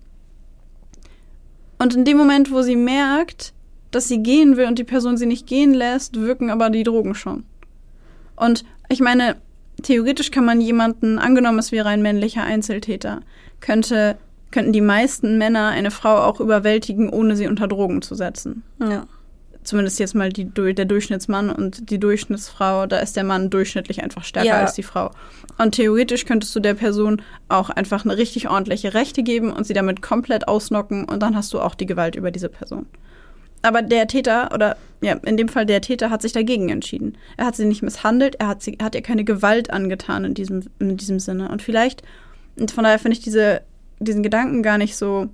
Und 1.77 1.95
in 1.95 2.03
dem 2.03 2.17
Moment, 2.17 2.51
wo 2.51 2.61
sie 2.61 2.75
merkt, 2.75 3.53
dass 3.91 4.07
sie 4.07 4.21
gehen 4.21 4.57
will 4.57 4.67
und 4.67 4.79
die 4.79 4.83
Person 4.83 5.17
sie 5.17 5.25
nicht 5.25 5.47
gehen 5.47 5.73
lässt, 5.73 6.19
wirken 6.19 6.49
aber 6.49 6.69
die 6.69 6.83
Drogen 6.83 7.15
schon. 7.15 7.43
Und 8.35 8.63
ich 8.87 8.99
meine, 8.99 9.35
theoretisch 9.81 10.31
kann 10.31 10.45
man 10.45 10.61
jemanden, 10.61 11.19
angenommen 11.19 11.59
es 11.59 11.71
wäre 11.71 11.89
ein 11.89 12.01
männlicher 12.01 12.43
Einzeltäter, 12.43 13.21
könnte, 13.59 14.17
könnten 14.51 14.73
die 14.73 14.81
meisten 14.81 15.37
Männer 15.37 15.69
eine 15.69 15.91
Frau 15.91 16.17
auch 16.17 16.39
überwältigen, 16.39 17.09
ohne 17.09 17.35
sie 17.35 17.47
unter 17.47 17.67
Drogen 17.67 18.01
zu 18.01 18.15
setzen. 18.15 18.63
Ja. 18.79 19.07
Zumindest 19.63 19.99
jetzt 19.99 20.15
mal 20.15 20.29
die, 20.29 20.45
der 20.45 20.85
Durchschnittsmann 20.85 21.49
und 21.49 21.89
die 21.89 21.99
Durchschnittsfrau, 21.99 22.85
da 22.85 22.99
ist 22.99 23.17
der 23.17 23.25
Mann 23.25 23.49
durchschnittlich 23.49 24.01
einfach 24.01 24.23
stärker 24.23 24.47
ja. 24.47 24.61
als 24.61 24.73
die 24.73 24.83
Frau. 24.83 25.11
Und 25.57 25.75
theoretisch 25.75 26.25
könntest 26.25 26.55
du 26.55 26.59
der 26.59 26.75
Person 26.75 27.21
auch 27.49 27.69
einfach 27.69 28.05
eine 28.05 28.17
richtig 28.17 28.49
ordentliche 28.49 28.93
Rechte 28.93 29.21
geben 29.21 29.51
und 29.51 29.67
sie 29.67 29.73
damit 29.73 30.01
komplett 30.01 30.47
ausnocken 30.47 31.03
und 31.05 31.21
dann 31.21 31.35
hast 31.35 31.53
du 31.53 31.59
auch 31.59 31.75
die 31.75 31.85
Gewalt 31.85 32.15
über 32.15 32.31
diese 32.31 32.49
Person 32.49 32.85
aber 33.61 33.81
der 33.81 34.07
Täter, 34.07 34.51
oder 34.53 34.77
ja, 35.01 35.13
in 35.13 35.37
dem 35.37 35.49
Fall 35.49 35.65
der 35.65 35.81
Täter, 35.81 36.09
hat 36.09 36.21
sich 36.21 36.31
dagegen 36.31 36.69
entschieden. 36.69 37.17
Er 37.37 37.45
hat 37.45 37.55
sie 37.55 37.65
nicht 37.65 37.81
misshandelt, 37.81 38.35
er 38.35 38.47
hat, 38.47 38.61
sie, 38.61 38.77
hat 38.81 38.95
ihr 38.95 39.01
keine 39.01 39.23
Gewalt 39.23 39.71
angetan 39.71 40.25
in 40.25 40.33
diesem, 40.33 40.63
in 40.79 40.97
diesem 40.97 41.19
Sinne. 41.19 41.49
Und 41.49 41.61
vielleicht, 41.61 42.03
und 42.57 42.71
von 42.71 42.83
daher 42.83 42.99
finde 42.99 43.17
ich 43.17 43.23
diese, 43.23 43.61
diesen 43.99 44.23
Gedanken 44.23 44.63
gar 44.63 44.77
nicht 44.77 44.95
so 44.95 45.29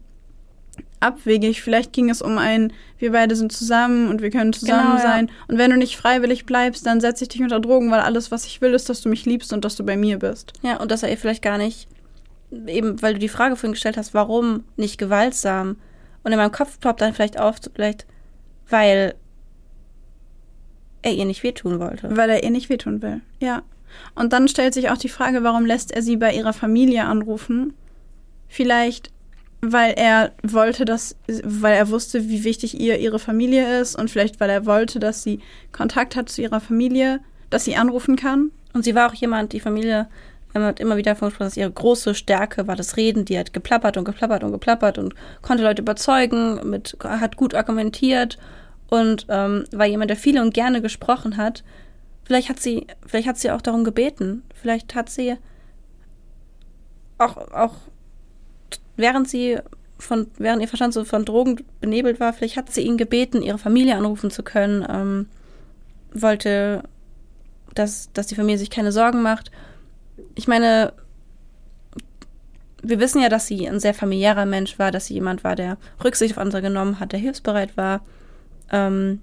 abwegig. 0.99 1.61
Vielleicht 1.61 1.93
ging 1.93 2.09
es 2.09 2.21
um 2.21 2.37
ein, 2.37 2.73
wir 2.97 3.11
beide 3.11 3.35
sind 3.35 3.51
zusammen 3.51 4.09
und 4.09 4.21
wir 4.21 4.29
können 4.29 4.53
zusammen 4.53 4.97
genau, 4.97 5.01
sein. 5.01 5.27
Ja. 5.27 5.33
Und 5.47 5.57
wenn 5.57 5.71
du 5.71 5.77
nicht 5.77 5.97
freiwillig 5.97 6.45
bleibst, 6.45 6.85
dann 6.85 7.01
setze 7.01 7.23
ich 7.23 7.29
dich 7.29 7.41
unter 7.41 7.59
Drogen, 7.59 7.91
weil 7.91 7.99
alles, 7.99 8.31
was 8.31 8.45
ich 8.45 8.61
will, 8.61 8.73
ist, 8.73 8.89
dass 8.89 9.01
du 9.01 9.09
mich 9.09 9.25
liebst 9.25 9.53
und 9.53 9.65
dass 9.65 9.75
du 9.75 9.83
bei 9.83 9.97
mir 9.97 10.19
bist. 10.19 10.53
Ja, 10.61 10.77
und 10.77 10.91
dass 10.91 11.03
er 11.03 11.09
ihr 11.09 11.17
vielleicht 11.17 11.43
gar 11.43 11.57
nicht, 11.57 11.87
eben 12.67 13.01
weil 13.01 13.13
du 13.13 13.19
die 13.19 13.29
Frage 13.29 13.55
vorhin 13.55 13.73
gestellt 13.73 13.97
hast, 13.97 14.13
warum 14.13 14.63
nicht 14.77 14.97
gewaltsam? 14.97 15.77
Und 16.23 16.31
in 16.31 16.37
meinem 16.37 16.51
Kopf 16.51 16.79
ploppt 16.79 17.01
dann 17.01 17.13
vielleicht 17.13 17.39
auf, 17.39 17.57
vielleicht, 17.75 18.07
weil 18.69 19.15
er 21.01 21.13
ihr 21.13 21.25
nicht 21.25 21.43
wehtun 21.43 21.79
wollte. 21.79 22.15
Weil 22.15 22.29
er 22.29 22.43
ihr 22.43 22.49
nicht 22.49 22.69
wehtun 22.69 23.01
will, 23.01 23.21
ja. 23.39 23.63
Und 24.15 24.33
dann 24.33 24.47
stellt 24.47 24.73
sich 24.73 24.89
auch 24.89 24.97
die 24.97 25.09
Frage, 25.09 25.43
warum 25.43 25.65
lässt 25.65 25.91
er 25.91 26.01
sie 26.01 26.17
bei 26.17 26.33
ihrer 26.33 26.53
Familie 26.53 27.05
anrufen? 27.05 27.73
Vielleicht, 28.47 29.11
weil 29.61 29.93
er 29.93 30.33
wollte, 30.43 30.85
dass, 30.85 31.15
weil 31.27 31.75
er 31.75 31.89
wusste, 31.89 32.27
wie 32.27 32.43
wichtig 32.43 32.79
ihr 32.79 32.99
ihre 32.99 33.19
Familie 33.19 33.79
ist 33.79 33.95
und 33.95 34.09
vielleicht, 34.09 34.39
weil 34.39 34.49
er 34.49 34.65
wollte, 34.65 34.99
dass 34.99 35.23
sie 35.23 35.39
Kontakt 35.71 36.15
hat 36.15 36.29
zu 36.29 36.41
ihrer 36.41 36.59
Familie, 36.59 37.19
dass 37.49 37.65
sie 37.65 37.75
anrufen 37.75 38.15
kann. 38.15 38.51
Und 38.73 38.83
sie 38.83 38.95
war 38.95 39.09
auch 39.09 39.13
jemand, 39.13 39.53
die 39.53 39.61
Familie 39.61 40.07
hat 40.63 40.79
immer 40.79 40.97
wieder 40.97 41.11
davon 41.11 41.29
gesprochen, 41.29 41.47
dass 41.47 41.57
ihre 41.57 41.71
große 41.71 42.15
Stärke 42.15 42.67
war 42.67 42.75
das 42.75 42.97
Reden. 42.97 43.25
Die 43.25 43.37
hat 43.37 43.53
geplappert 43.53 43.97
und 43.97 44.05
geplappert 44.05 44.43
und 44.43 44.51
geplappert 44.51 44.97
und 44.97 45.13
konnte 45.41 45.63
Leute 45.63 45.81
überzeugen, 45.81 46.69
mit, 46.69 46.97
hat 47.03 47.35
gut 47.35 47.53
argumentiert 47.53 48.37
und 48.89 49.25
ähm, 49.29 49.65
war 49.71 49.85
jemand, 49.85 50.09
der 50.09 50.17
viele 50.17 50.41
und 50.41 50.53
gerne 50.53 50.81
gesprochen 50.81 51.37
hat. 51.37 51.63
Vielleicht 52.23 52.49
hat 52.49 52.59
sie, 52.59 52.87
vielleicht 53.05 53.27
hat 53.27 53.37
sie 53.37 53.51
auch 53.51 53.61
darum 53.61 53.83
gebeten. 53.83 54.43
Vielleicht 54.53 54.95
hat 54.95 55.09
sie 55.09 55.35
auch, 57.17 57.37
auch 57.51 57.75
während 58.95 59.29
sie 59.29 59.59
von, 59.97 60.27
während 60.37 60.61
ihr 60.61 60.67
Verstand 60.67 60.93
so 60.93 61.05
von 61.05 61.25
Drogen 61.25 61.63
benebelt 61.79 62.19
war, 62.19 62.33
vielleicht 62.33 62.57
hat 62.57 62.71
sie 62.71 62.81
ihn 62.81 62.97
gebeten, 62.97 63.41
ihre 63.41 63.57
Familie 63.57 63.95
anrufen 63.95 64.29
zu 64.29 64.43
können, 64.43 64.85
ähm, 64.89 65.27
wollte, 66.13 66.83
dass, 67.73 68.11
dass 68.13 68.27
die 68.27 68.35
Familie 68.35 68.57
sich 68.57 68.69
keine 68.69 68.91
Sorgen 68.91 69.21
macht. 69.21 69.51
Ich 70.35 70.47
meine, 70.47 70.93
wir 72.81 72.99
wissen 72.99 73.21
ja, 73.21 73.29
dass 73.29 73.47
sie 73.47 73.67
ein 73.67 73.79
sehr 73.79 73.93
familiärer 73.93 74.45
Mensch 74.45 74.77
war, 74.79 74.91
dass 74.91 75.07
sie 75.07 75.15
jemand 75.15 75.43
war, 75.43 75.55
der 75.55 75.77
Rücksicht 76.03 76.35
auf 76.35 76.41
andere 76.41 76.61
genommen 76.61 76.99
hat, 76.99 77.11
der 77.11 77.19
hilfsbereit 77.19 77.77
war. 77.77 78.01
Ähm, 78.71 79.21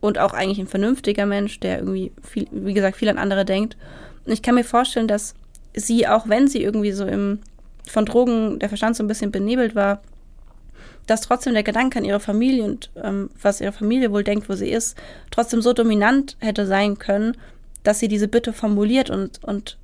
und 0.00 0.18
auch 0.18 0.34
eigentlich 0.34 0.58
ein 0.58 0.66
vernünftiger 0.66 1.26
Mensch, 1.26 1.58
der 1.60 1.78
irgendwie, 1.78 2.12
viel, 2.22 2.46
wie 2.50 2.74
gesagt, 2.74 2.96
viel 2.96 3.08
an 3.08 3.18
andere 3.18 3.44
denkt. 3.44 3.76
Und 4.24 4.32
ich 4.32 4.42
kann 4.42 4.54
mir 4.54 4.64
vorstellen, 4.64 5.08
dass 5.08 5.34
sie, 5.74 6.06
auch 6.06 6.28
wenn 6.28 6.48
sie 6.48 6.62
irgendwie 6.62 6.92
so 6.92 7.06
im, 7.06 7.40
von 7.86 8.04
Drogen 8.04 8.58
der 8.58 8.68
Verstand 8.68 8.96
so 8.96 9.02
ein 9.02 9.08
bisschen 9.08 9.30
benebelt 9.30 9.74
war, 9.74 10.02
dass 11.06 11.20
trotzdem 11.22 11.54
der 11.54 11.62
Gedanke 11.62 11.98
an 11.98 12.04
ihre 12.04 12.20
Familie 12.20 12.64
und 12.64 12.90
ähm, 13.02 13.30
was 13.40 13.60
ihre 13.60 13.72
Familie 13.72 14.10
wohl 14.10 14.24
denkt, 14.24 14.48
wo 14.48 14.54
sie 14.54 14.70
ist, 14.70 14.96
trotzdem 15.30 15.62
so 15.62 15.72
dominant 15.72 16.36
hätte 16.40 16.66
sein 16.66 16.98
können, 16.98 17.36
dass 17.86 18.00
sie 18.00 18.08
diese 18.08 18.26
Bitte 18.26 18.52
formuliert 18.52 19.10
und, 19.10 19.42
und 19.44 19.78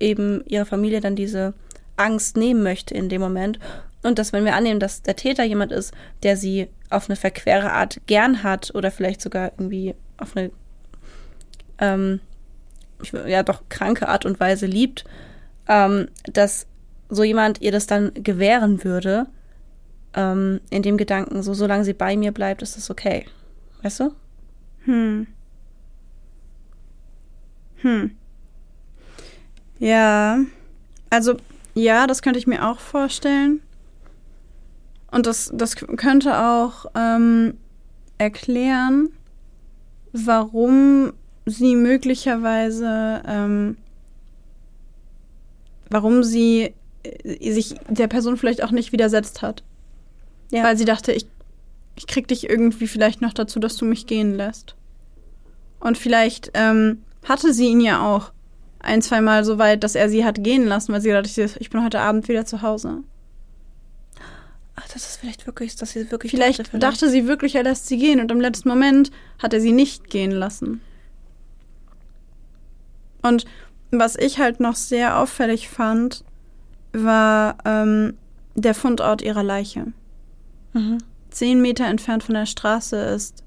eben 0.00 0.44
ihrer 0.46 0.66
Familie 0.66 1.00
dann 1.00 1.14
diese 1.14 1.54
Angst 1.96 2.36
nehmen 2.36 2.62
möchte 2.62 2.94
in 2.94 3.08
dem 3.08 3.20
Moment. 3.20 3.60
Und 4.02 4.18
dass, 4.18 4.32
wenn 4.32 4.44
wir 4.44 4.54
annehmen, 4.54 4.80
dass 4.80 5.02
der 5.02 5.14
Täter 5.14 5.44
jemand 5.44 5.70
ist, 5.70 5.94
der 6.22 6.36
sie 6.36 6.68
auf 6.90 7.08
eine 7.08 7.16
verquere 7.16 7.72
Art 7.72 8.00
gern 8.06 8.42
hat 8.42 8.74
oder 8.74 8.90
vielleicht 8.90 9.20
sogar 9.20 9.52
irgendwie 9.56 9.94
auf 10.16 10.36
eine, 10.36 10.50
ähm, 11.78 12.20
ja, 13.26 13.42
doch 13.42 13.62
kranke 13.68 14.08
Art 14.08 14.26
und 14.26 14.40
Weise 14.40 14.66
liebt, 14.66 15.04
ähm, 15.68 16.08
dass 16.24 16.66
so 17.08 17.22
jemand 17.22 17.60
ihr 17.62 17.70
das 17.70 17.86
dann 17.86 18.12
gewähren 18.14 18.82
würde, 18.82 19.26
ähm, 20.14 20.60
in 20.70 20.82
dem 20.82 20.96
Gedanken, 20.96 21.42
so 21.42 21.54
solange 21.54 21.84
sie 21.84 21.92
bei 21.92 22.16
mir 22.16 22.32
bleibt, 22.32 22.62
ist 22.62 22.76
das 22.76 22.90
okay. 22.90 23.26
Weißt 23.82 24.00
du? 24.00 24.12
Hm. 24.84 25.28
Hm. 27.82 28.16
Ja, 29.78 30.38
also 31.10 31.36
ja, 31.74 32.06
das 32.06 32.22
könnte 32.22 32.38
ich 32.38 32.46
mir 32.46 32.66
auch 32.66 32.80
vorstellen. 32.80 33.60
Und 35.10 35.26
das, 35.26 35.50
das 35.54 35.76
könnte 35.76 36.38
auch 36.38 36.86
ähm, 36.94 37.54
erklären, 38.18 39.10
warum 40.12 41.12
sie 41.44 41.76
möglicherweise, 41.76 43.22
ähm, 43.26 43.76
warum 45.90 46.24
sie 46.24 46.74
äh, 47.02 47.52
sich 47.52 47.74
der 47.88 48.08
Person 48.08 48.36
vielleicht 48.36 48.64
auch 48.64 48.72
nicht 48.72 48.92
widersetzt 48.92 49.42
hat. 49.42 49.62
Ja. 50.50 50.64
Weil 50.64 50.76
sie 50.76 50.84
dachte, 50.84 51.12
ich, 51.12 51.26
ich 51.94 52.06
krieg 52.06 52.26
dich 52.28 52.48
irgendwie 52.48 52.86
vielleicht 52.86 53.20
noch 53.20 53.32
dazu, 53.32 53.60
dass 53.60 53.76
du 53.76 53.84
mich 53.84 54.06
gehen 54.06 54.34
lässt. 54.34 54.74
Und 55.78 55.98
vielleicht 55.98 56.50
ähm, 56.54 57.02
hatte 57.28 57.52
sie 57.52 57.66
ihn 57.66 57.80
ja 57.80 58.00
auch 58.00 58.32
ein, 58.78 59.02
zwei 59.02 59.20
Mal 59.20 59.44
so 59.44 59.58
weit, 59.58 59.84
dass 59.84 59.94
er 59.94 60.08
sie 60.08 60.24
hat 60.24 60.42
gehen 60.42 60.66
lassen, 60.66 60.92
weil 60.92 61.00
sie 61.00 61.08
gedacht 61.08 61.26
hat, 61.36 61.56
ich 61.60 61.70
bin 61.70 61.84
heute 61.84 62.00
Abend 62.00 62.28
wieder 62.28 62.46
zu 62.46 62.62
Hause. 62.62 63.02
Ach, 64.76 64.88
das 64.92 65.08
ist 65.08 65.16
vielleicht 65.16 65.46
wirklich, 65.46 65.74
dass 65.76 65.92
sie 65.92 66.10
wirklich 66.10 66.30
vielleicht 66.30 66.60
dachte, 66.60 66.70
vielleicht 66.70 66.82
dachte 66.82 67.10
sie 67.10 67.26
wirklich, 67.26 67.54
er 67.54 67.62
lässt 67.62 67.86
sie 67.86 67.98
gehen 67.98 68.20
und 68.20 68.30
im 68.30 68.40
letzten 68.40 68.68
Moment 68.68 69.10
hat 69.38 69.52
er 69.52 69.60
sie 69.60 69.72
nicht 69.72 70.10
gehen 70.10 70.30
lassen. 70.30 70.80
Und 73.22 73.44
was 73.90 74.16
ich 74.16 74.38
halt 74.38 74.60
noch 74.60 74.76
sehr 74.76 75.18
auffällig 75.18 75.68
fand, 75.68 76.24
war 76.92 77.58
ähm, 77.64 78.14
der 78.54 78.74
Fundort 78.74 79.22
ihrer 79.22 79.42
Leiche. 79.42 79.92
Mhm. 80.74 80.98
Zehn 81.30 81.60
Meter 81.60 81.86
entfernt 81.86 82.22
von 82.22 82.34
der 82.34 82.46
Straße 82.46 82.96
ist 82.96 83.42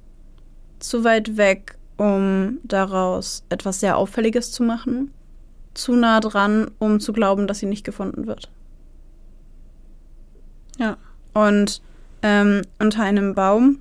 zu 0.80 1.04
weit 1.04 1.38
weg, 1.38 1.79
um 2.00 2.60
daraus 2.64 3.44
etwas 3.50 3.82
sehr 3.82 3.98
Auffälliges 3.98 4.52
zu 4.52 4.64
machen 4.64 5.12
zu 5.74 5.96
nah 5.96 6.20
dran, 6.20 6.72
um 6.80 7.00
zu 7.00 7.14
glauben, 7.14 7.46
dass 7.46 7.60
sie 7.60 7.66
nicht 7.66 7.86
gefunden 7.86 8.26
wird. 8.26 8.50
Ja. 10.78 10.98
Und 11.34 11.82
ähm, 12.22 12.62
unter 12.80 13.04
einem 13.04 13.36
Baum 13.36 13.80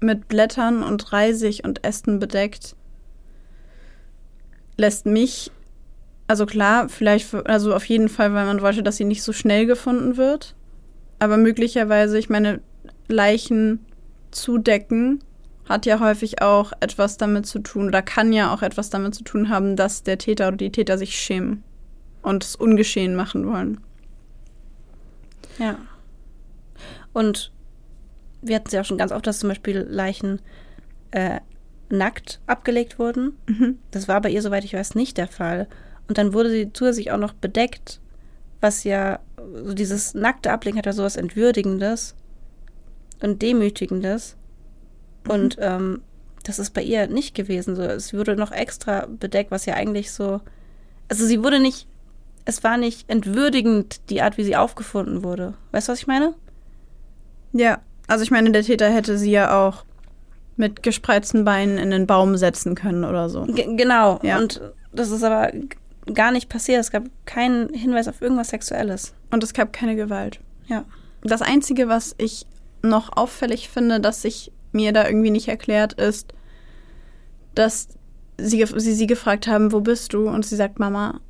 mit 0.00 0.28
Blättern 0.28 0.82
und 0.82 1.12
Reisig 1.12 1.64
und 1.64 1.84
Ästen 1.84 2.18
bedeckt, 2.18 2.76
lässt 4.76 5.06
mich, 5.06 5.50
also 6.28 6.46
klar, 6.46 6.88
vielleicht, 6.88 7.34
also 7.34 7.74
auf 7.74 7.84
jeden 7.86 8.08
Fall, 8.08 8.32
weil 8.32 8.46
man 8.46 8.62
wollte, 8.62 8.82
dass 8.82 8.96
sie 8.96 9.04
nicht 9.04 9.22
so 9.22 9.32
schnell 9.32 9.66
gefunden 9.66 10.16
wird. 10.16 10.54
Aber 11.18 11.36
möglicherweise, 11.36 12.18
ich 12.18 12.30
meine, 12.30 12.60
Leichen 13.08 13.84
zudecken 14.30 15.24
hat 15.68 15.86
ja 15.86 16.00
häufig 16.00 16.42
auch 16.42 16.72
etwas 16.80 17.16
damit 17.16 17.46
zu 17.46 17.58
tun 17.58 17.88
oder 17.88 18.02
kann 18.02 18.32
ja 18.32 18.52
auch 18.54 18.62
etwas 18.62 18.90
damit 18.90 19.14
zu 19.14 19.22
tun 19.22 19.48
haben, 19.48 19.76
dass 19.76 20.02
der 20.02 20.18
Täter 20.18 20.48
oder 20.48 20.56
die 20.56 20.72
Täter 20.72 20.98
sich 20.98 21.18
schämen 21.18 21.62
und 22.22 22.44
es 22.44 22.56
ungeschehen 22.56 23.14
machen 23.14 23.46
wollen. 23.46 23.80
Ja. 25.58 25.78
Und 27.12 27.52
wir 28.40 28.56
hatten 28.56 28.68
es 28.68 28.72
ja 28.72 28.80
auch 28.80 28.84
schon 28.84 28.98
ganz 28.98 29.12
oft, 29.12 29.26
dass 29.26 29.40
zum 29.40 29.48
Beispiel 29.48 29.86
Leichen 29.88 30.40
äh, 31.10 31.40
nackt 31.90 32.40
abgelegt 32.46 32.98
wurden. 32.98 33.36
Mhm. 33.46 33.78
Das 33.90 34.08
war 34.08 34.20
bei 34.20 34.30
ihr, 34.30 34.42
soweit 34.42 34.64
ich 34.64 34.74
weiß, 34.74 34.94
nicht 34.94 35.16
der 35.18 35.28
Fall. 35.28 35.68
Und 36.06 36.18
dann 36.18 36.32
wurde 36.32 36.50
sie 36.50 36.72
zusätzlich 36.72 37.10
auch 37.12 37.18
noch 37.18 37.34
bedeckt, 37.34 38.00
was 38.60 38.84
ja 38.84 39.20
so 39.64 39.74
dieses 39.74 40.14
nackte 40.14 40.52
Ablegen 40.52 40.78
hat 40.78 40.86
ja 40.86 40.92
sowas 40.92 41.16
Entwürdigendes 41.16 42.14
und 43.20 43.42
Demütigendes. 43.42 44.36
Und 45.26 45.56
ähm, 45.60 46.02
das 46.44 46.58
ist 46.58 46.72
bei 46.72 46.82
ihr 46.82 47.06
nicht 47.08 47.34
gewesen. 47.34 47.76
So, 47.76 47.82
es 47.82 48.14
wurde 48.14 48.36
noch 48.36 48.52
extra 48.52 49.06
bedeckt, 49.06 49.50
was 49.50 49.66
ja 49.66 49.74
eigentlich 49.74 50.12
so. 50.12 50.40
Also 51.08 51.26
sie 51.26 51.42
wurde 51.42 51.60
nicht. 51.60 51.86
Es 52.44 52.64
war 52.64 52.78
nicht 52.78 53.10
entwürdigend, 53.10 54.00
die 54.08 54.22
Art, 54.22 54.38
wie 54.38 54.44
sie 54.44 54.56
aufgefunden 54.56 55.22
wurde. 55.22 55.54
Weißt 55.72 55.88
du, 55.88 55.92
was 55.92 55.98
ich 55.98 56.06
meine? 56.06 56.34
Ja, 57.52 57.80
also 58.06 58.24
ich 58.24 58.30
meine, 58.30 58.50
der 58.52 58.62
Täter 58.62 58.88
hätte 58.88 59.18
sie 59.18 59.30
ja 59.30 59.66
auch 59.66 59.84
mit 60.56 60.82
gespreizten 60.82 61.44
Beinen 61.44 61.78
in 61.78 61.90
den 61.90 62.06
Baum 62.06 62.36
setzen 62.36 62.74
können 62.74 63.04
oder 63.04 63.28
so. 63.28 63.44
G 63.44 63.76
genau. 63.76 64.18
Ja. 64.22 64.38
Und 64.38 64.60
das 64.92 65.10
ist 65.10 65.22
aber 65.22 65.52
gar 66.14 66.32
nicht 66.32 66.48
passiert. 66.48 66.80
Es 66.80 66.90
gab 66.90 67.04
keinen 67.26 67.72
Hinweis 67.72 68.08
auf 68.08 68.22
irgendwas 68.22 68.48
Sexuelles. 68.48 69.14
Und 69.30 69.44
es 69.44 69.52
gab 69.52 69.72
keine 69.72 69.94
Gewalt. 69.94 70.40
Ja. 70.66 70.84
Das 71.22 71.42
Einzige, 71.42 71.88
was 71.88 72.14
ich 72.18 72.46
noch 72.82 73.16
auffällig 73.16 73.68
finde, 73.68 74.00
dass 74.00 74.22
sich 74.22 74.52
mir 74.72 74.92
da 74.92 75.06
irgendwie 75.06 75.30
nicht 75.30 75.48
erklärt, 75.48 75.94
ist, 75.94 76.32
dass 77.54 77.88
sie, 78.38 78.64
sie 78.64 78.94
sie 78.94 79.06
gefragt 79.06 79.46
haben, 79.46 79.72
wo 79.72 79.80
bist 79.80 80.12
du? 80.12 80.28
Und 80.28 80.46
sie 80.46 80.56
sagt 80.56 80.78
Mama. 80.78 81.20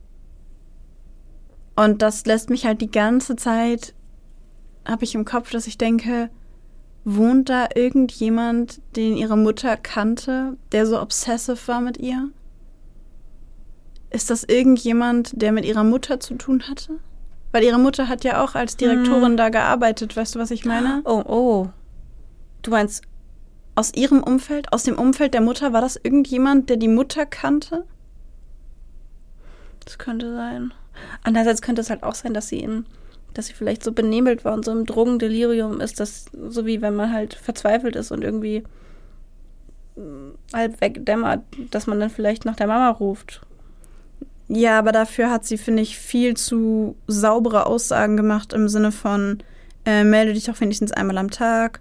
Und 1.76 2.02
das 2.02 2.26
lässt 2.26 2.50
mich 2.50 2.66
halt 2.66 2.80
die 2.80 2.90
ganze 2.90 3.36
Zeit, 3.36 3.94
habe 4.84 5.04
ich 5.04 5.14
im 5.14 5.24
Kopf, 5.24 5.50
dass 5.50 5.66
ich 5.66 5.78
denke, 5.78 6.30
wohnt 7.04 7.48
da 7.48 7.68
irgendjemand, 7.74 8.80
den 8.96 9.16
ihre 9.16 9.36
Mutter 9.36 9.76
kannte, 9.76 10.56
der 10.72 10.86
so 10.86 11.00
obsessive 11.00 11.58
war 11.66 11.80
mit 11.80 11.98
ihr? 11.98 12.30
Ist 14.10 14.30
das 14.30 14.44
irgendjemand, 14.44 15.40
der 15.40 15.52
mit 15.52 15.64
ihrer 15.64 15.84
Mutter 15.84 16.18
zu 16.20 16.34
tun 16.34 16.64
hatte? 16.68 16.98
Weil 17.52 17.64
ihre 17.64 17.78
Mutter 17.78 18.08
hat 18.08 18.24
ja 18.24 18.42
auch 18.42 18.54
als 18.54 18.76
Direktorin 18.76 19.32
hm. 19.32 19.36
da 19.36 19.48
gearbeitet, 19.48 20.16
weißt 20.16 20.34
du, 20.34 20.38
was 20.38 20.50
ich 20.50 20.64
meine? 20.64 21.00
Oh, 21.04 21.22
oh. 21.26 21.68
Du 22.62 22.70
meinst 22.70 23.02
aus 23.78 23.94
ihrem 23.94 24.24
Umfeld, 24.24 24.72
aus 24.72 24.82
dem 24.82 24.98
Umfeld 24.98 25.34
der 25.34 25.40
Mutter, 25.40 25.72
war 25.72 25.80
das 25.80 25.94
irgendjemand, 25.94 26.68
der 26.68 26.78
die 26.78 26.88
Mutter 26.88 27.26
kannte? 27.26 27.84
Das 29.84 29.98
könnte 29.98 30.34
sein. 30.34 30.74
Andererseits 31.22 31.62
könnte 31.62 31.82
es 31.82 31.88
halt 31.88 32.02
auch 32.02 32.16
sein, 32.16 32.34
dass 32.34 32.48
sie 32.48 32.58
in, 32.58 32.86
dass 33.34 33.46
sie 33.46 33.52
vielleicht 33.52 33.84
so 33.84 33.92
benebelt 33.92 34.44
war 34.44 34.54
und 34.54 34.64
so 34.64 34.72
im 34.72 34.84
Drogendelirium 34.84 35.80
ist, 35.80 36.00
dass, 36.00 36.24
so 36.48 36.66
wie 36.66 36.82
wenn 36.82 36.96
man 36.96 37.12
halt 37.12 37.34
verzweifelt 37.34 37.94
ist 37.94 38.10
und 38.10 38.24
irgendwie 38.24 38.64
mm, 39.94 40.30
halb 40.52 40.80
wegdämmert, 40.80 41.44
dass 41.70 41.86
man 41.86 42.00
dann 42.00 42.10
vielleicht 42.10 42.46
nach 42.46 42.56
der 42.56 42.66
Mama 42.66 42.90
ruft. 42.90 43.42
Ja, 44.48 44.80
aber 44.80 44.90
dafür 44.90 45.30
hat 45.30 45.44
sie, 45.44 45.56
finde 45.56 45.82
ich, 45.82 45.98
viel 45.98 46.36
zu 46.36 46.96
saubere 47.06 47.66
Aussagen 47.66 48.16
gemacht 48.16 48.52
im 48.52 48.68
Sinne 48.68 48.90
von, 48.90 49.38
äh, 49.84 50.02
melde 50.02 50.32
dich 50.32 50.46
doch 50.46 50.60
wenigstens 50.60 50.90
einmal 50.90 51.18
am 51.18 51.30
Tag 51.30 51.80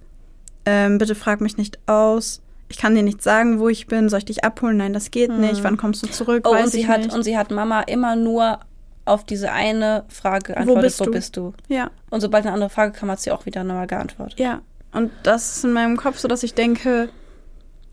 ähm, 0.68 0.98
bitte 0.98 1.16
frag 1.16 1.40
mich 1.40 1.56
nicht 1.56 1.80
aus. 1.88 2.42
Ich 2.68 2.78
kann 2.78 2.94
dir 2.94 3.04
nicht 3.04 3.24
sagen, 3.24 3.60
wo 3.60 3.70
ich 3.70 3.88
bin. 3.88 4.10
Soll 4.10 4.20
ich 4.20 4.26
dich 4.26 4.44
abholen? 4.44 4.76
Nein, 4.76 4.92
das 4.92 5.12
geht 5.12 5.30
hm. 5.30 5.40
nicht. 5.40 5.64
Wann 5.64 5.78
kommst 5.78 6.04
du 6.04 6.08
zurück? 6.08 6.46
Oh, 6.46 6.52
Weiß 6.52 6.66
und 6.66 6.72
sie 6.72 6.88
hat 6.88 7.00
nicht. 7.00 7.14
und 7.14 7.24
sie 7.24 7.38
hat 7.38 7.52
Mama 7.52 7.82
immer 7.82 8.18
nur 8.18 8.60
auf 9.06 9.24
diese 9.24 9.54
eine 9.54 10.04
Frage 10.10 10.54
geantwortet, 10.54 10.78
wo 10.78 10.82
bist, 10.82 11.00
wo 11.00 11.06
du? 11.06 11.12
bist 11.12 11.38
du? 11.38 11.54
Ja. 11.70 11.90
Und 12.10 12.20
sobald 12.20 12.46
eine 12.46 12.54
andere 12.54 12.70
Frage 12.70 12.92
kam, 12.92 13.10
hat 13.10 13.22
sie 13.22 13.32
auch 13.32 13.46
wieder 13.46 13.64
nochmal 13.64 13.88
geantwortet. 13.88 14.38
Ja. 14.38 14.62
Und 14.92 15.12
das 15.24 15.58
ist 15.58 15.64
in 15.64 15.72
meinem 15.72 15.96
Kopf 15.96 16.20
so, 16.20 16.28
dass 16.28 16.44
ich 16.44 16.54
denke, 16.54 17.08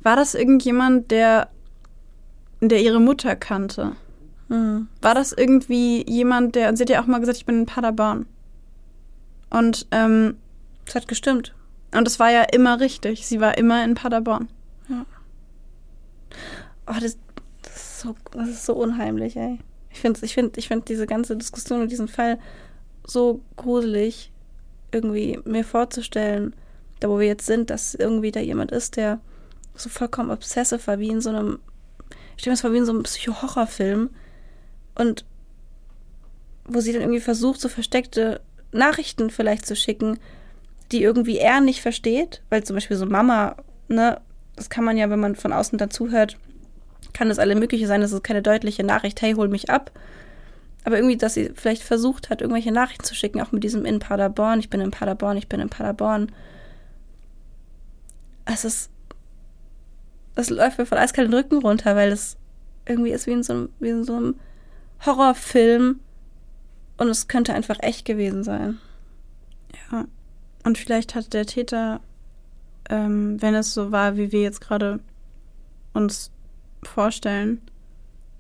war 0.03 0.17
das 0.17 0.35
irgendjemand, 0.35 1.13
der, 1.13 1.49
der 2.61 2.83
ihre 2.83 3.01
Mutter 3.01 3.37
kannte? 3.37 3.93
Hm. 4.49 4.89
War 5.01 5.15
das 5.15 5.33
irgendwie 5.33 6.05
jemand, 6.11 6.57
der, 6.57 6.69
und 6.69 6.77
sie 6.77 6.83
hat 6.83 6.91
ja 6.91 7.01
auch 7.01 7.07
mal 7.07 7.21
gesagt, 7.21 7.39
ich 7.39 7.47
bin 7.47 7.61
in 7.61 7.67
Paderborn. 7.67 8.27
Und 9.51 9.87
ähm, 9.93 10.37
Es 10.87 10.97
hat 10.97 11.07
gestimmt. 11.07 11.54
Und 11.95 12.09
es 12.09 12.19
war 12.19 12.31
ja 12.31 12.43
immer 12.43 12.81
richtig. 12.81 13.27
Sie 13.27 13.41
war 13.41 13.57
immer 13.57 13.85
in 13.85 13.95
Paderborn. 13.95 14.49
Oh, 16.87 16.93
das, 17.01 17.17
das, 17.63 17.77
ist, 17.77 18.01
so, 18.01 18.15
das 18.33 18.49
ist 18.49 18.67
so 18.67 18.75
unheimlich, 18.75 19.37
ey. 19.37 19.59
Ich 19.91 20.01
finde 20.01 20.21
ich 20.23 20.35
find, 20.35 20.59
ich 20.59 20.69
find 20.69 20.89
diese 20.89 21.07
ganze 21.07 21.37
Diskussion 21.37 21.81
und 21.81 21.91
diesen 21.91 22.09
Fall 22.09 22.39
so 23.07 23.41
gruselig, 23.57 24.33
irgendwie 24.93 25.41
mir 25.45 25.65
vorzustellen, 25.65 26.55
da 27.01 27.09
wo 27.09 27.19
wir 27.19 27.27
jetzt 27.27 27.47
sind, 27.47 27.71
dass 27.71 27.95
irgendwie 27.95 28.33
da 28.33 28.41
jemand 28.41 28.71
ist, 28.71 28.97
der 28.97 29.21
so 29.75 29.89
vollkommen 29.89 30.31
obsessive 30.31 30.87
war, 30.87 30.99
wie 30.99 31.09
in 31.09 31.21
so 31.21 31.31
einem, 31.31 31.59
ich 32.37 32.43
stelle 32.43 32.53
mir 32.53 32.55
das 32.55 32.61
vor, 32.61 32.73
wie 32.73 32.79
in 32.79 32.87
so 32.87 32.93
einem 32.93 33.03
Psycho-Horrorfilm. 33.03 34.11
Und 34.97 35.25
wo 36.67 36.81
sie 36.81 36.93
dann 36.93 37.03
irgendwie 37.03 37.21
versucht, 37.21 37.61
so 37.61 37.69
versteckte 37.69 38.41
Nachrichten 38.73 39.31
vielleicht 39.31 39.67
zu 39.67 39.77
schicken, 39.77 40.19
die 40.93 41.03
irgendwie 41.03 41.39
er 41.39 41.61
nicht 41.61 41.81
versteht, 41.81 42.43
weil 42.51 42.65
zum 42.65 42.77
Beispiel 42.77 42.97
so 42.97 43.07
Mama, 43.07 43.57
ne, 43.89 44.21
das 44.57 44.71
kann 44.71 44.85
man 44.85 44.97
ja, 44.97 45.11
wenn 45.11 45.21
man 45.21 45.35
von 45.35 45.53
außen 45.53 45.79
dazuhört, 45.79 46.37
kann 47.13 47.29
das 47.29 47.39
alle 47.39 47.55
mögliche 47.55 47.87
sein, 47.87 48.01
das 48.01 48.13
ist 48.13 48.25
keine 48.25 48.43
deutliche 48.43 48.85
Nachricht, 48.85 49.21
hey, 49.23 49.35
hol 49.35 49.49
mich 49.49 49.71
ab. 49.71 49.91
Aber 50.85 50.97
irgendwie, 50.97 51.17
dass 51.17 51.35
sie 51.35 51.53
vielleicht 51.55 51.83
versucht 51.83 52.29
hat, 52.29 52.43
irgendwelche 52.43 52.73
Nachrichten 52.73 53.05
zu 53.05 53.15
schicken, 53.15 53.41
auch 53.41 53.53
mit 53.53 53.65
diesem 53.65 53.85
in 53.87 54.01
Paderborn, 54.01 54.59
ich 54.59 54.69
bin 54.69 54.81
in 54.81 54.91
Paderborn, 54.91 55.39
ich 55.39 55.49
bin 55.49 55.61
in 55.61 55.71
Paderborn. 55.71 56.31
Es 58.45 58.65
ist, 58.65 58.91
das 60.35 60.51
läuft 60.51 60.79
mir 60.79 60.87
von 60.87 60.99
eiskalt 60.99 61.29
den 61.29 61.35
Rücken 61.35 61.59
runter, 61.59 61.97
weil 61.97 62.13
es 62.13 62.37
irgendwie 62.87 63.13
ist 63.13 63.27
wie 63.27 63.33
in 63.33 63.43
so 63.43 63.55
einem, 63.55 63.69
wie 63.81 63.89
in 63.89 64.05
so 64.05 64.17
einem 64.17 64.35
Horrorfilm 65.07 66.01
und 66.99 67.09
es 67.09 67.29
könnte 67.29 67.55
einfach 67.55 67.79
echt 67.81 68.05
gewesen 68.05 68.45
sein. 68.45 68.79
Ja. 69.91 70.07
Und 70.65 70.79
vielleicht 70.79 71.15
hat 71.15 71.33
der 71.33 71.47
Täter, 71.47 72.01
ähm, 72.89 73.41
wenn 73.41 73.55
es 73.55 73.75
so 73.75 73.93
war, 73.93 74.17
wie 74.17 74.33
wir 74.33 74.43
jetzt 74.43 74.61
gerade 74.61 75.01
uns 75.93 76.31
vorstellen, 76.83 77.61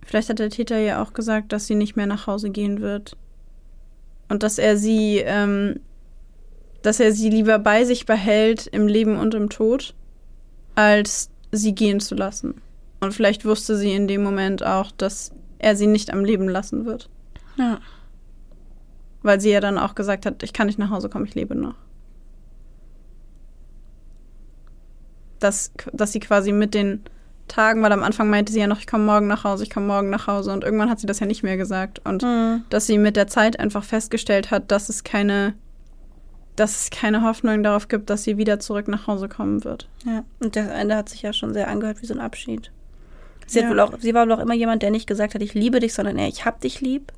vielleicht 0.05 0.31
hat 0.31 0.39
der 0.39 0.51
Täter 0.51 0.79
ja 0.79 1.03
auch 1.03 1.13
gesagt, 1.13 1.53
dass 1.53 1.67
sie 1.67 1.75
nicht 1.75 1.97
mehr 1.97 2.07
nach 2.07 2.27
Hause 2.27 2.51
gehen 2.51 2.81
wird. 2.81 3.17
Und 4.29 4.43
dass 4.43 4.59
er 4.59 4.77
sie, 4.77 5.19
ähm, 5.19 5.81
dass 6.83 6.99
er 6.99 7.13
sie 7.13 7.29
lieber 7.29 7.59
bei 7.59 7.85
sich 7.85 8.07
behält 8.07 8.67
im 8.67 8.89
Leben 8.89 9.19
und 9.19 9.35
im 9.35 9.51
Tod, 9.51 9.95
als 10.75 11.31
sie 11.53 11.75
gehen 11.75 12.01
zu 12.01 12.15
lassen. 12.15 12.61
Und 13.01 13.13
vielleicht 13.13 13.45
wusste 13.45 13.77
sie 13.77 13.93
in 13.93 14.09
dem 14.09 14.23
Moment 14.23 14.65
auch, 14.65 14.91
dass 14.93 15.31
er 15.59 15.77
sie 15.77 15.87
nicht 15.87 16.11
am 16.11 16.25
Leben 16.25 16.49
lassen 16.49 16.87
wird. 16.87 17.11
Ja. 17.57 17.81
Weil 19.23 19.41
sie 19.41 19.51
ja 19.51 19.61
dann 19.61 19.79
auch 19.79 19.95
gesagt 19.95 20.25
hat, 20.27 20.43
ich 20.43 20.55
kann 20.55 20.67
nicht 20.67 20.79
nach 20.79 20.91
Hause 20.91 21.09
kommen, 21.11 21.27
ich 21.27 21.35
lebe 21.35 21.55
noch. 21.55 21.75
Dass, 25.45 25.73
dass 25.93 26.13
sie 26.13 26.21
quasi 26.21 26.53
mit 26.53 26.75
den 26.75 27.03
Tagen, 27.49 27.83
weil 27.83 27.93
am 27.93 28.03
Anfang 28.03 28.31
meinte 28.31 28.53
sie 28.53 28.61
ja 28.61 28.67
noch, 28.67 28.79
ich 28.81 28.87
komme 28.87 29.05
morgen 29.05 29.27
nach 29.27 29.45
Hause, 29.45 29.65
ich 29.65 29.71
komme 29.71 29.87
morgen 29.87 30.09
nach 30.11 30.27
Hause. 30.27 30.53
Und 30.53 30.65
irgendwann 30.65 30.89
hat 30.91 30.99
sie 31.01 31.07
das 31.07 31.21
ja 31.21 31.27
nicht 31.27 31.43
mehr 31.43 31.57
gesagt. 31.59 32.01
Und 32.05 32.23
Mhm. 32.23 32.63
dass 32.71 32.87
sie 32.87 32.97
mit 32.99 33.17
der 33.17 33.27
Zeit 33.27 33.61
einfach 33.61 33.85
festgestellt 33.85 34.51
hat, 34.51 34.71
dass 34.73 34.89
es 34.89 35.05
keine, 35.05 35.55
dass 36.57 36.81
es 36.81 36.91
keine 36.91 37.23
Hoffnung 37.23 37.63
darauf 37.63 37.89
gibt, 37.89 38.09
dass 38.11 38.23
sie 38.25 38.39
wieder 38.39 38.61
zurück 38.61 38.89
nach 38.89 39.07
Hause 39.07 39.29
kommen 39.29 39.65
wird. 39.65 39.89
Ja. 40.07 40.25
Und 40.41 40.57
das 40.57 40.69
Ende 40.69 40.97
hat 40.97 41.09
sich 41.11 41.21
ja 41.23 41.33
schon 41.33 41.53
sehr 41.53 41.69
angehört 41.69 42.01
wie 42.01 42.07
so 42.07 42.15
ein 42.15 42.21
Abschied. 42.21 42.71
Sie, 43.47 43.61
Ja. 43.61 43.69
wohl 43.69 43.81
auch, 43.81 43.93
sie 44.01 44.15
war 44.15 44.25
wohl 44.25 44.33
auch 44.33 44.39
immer 44.39 44.55
jemand, 44.55 44.83
der 44.83 44.91
nicht 44.91 45.07
gesagt 45.07 45.35
hat, 45.35 45.43
ich 45.43 45.53
liebe 45.53 45.81
dich, 45.81 45.93
sondern 45.93 46.17
eher, 46.17 46.29
ich 46.29 46.45
hab 46.47 46.61
dich 46.63 46.81
lieb. 46.81 47.13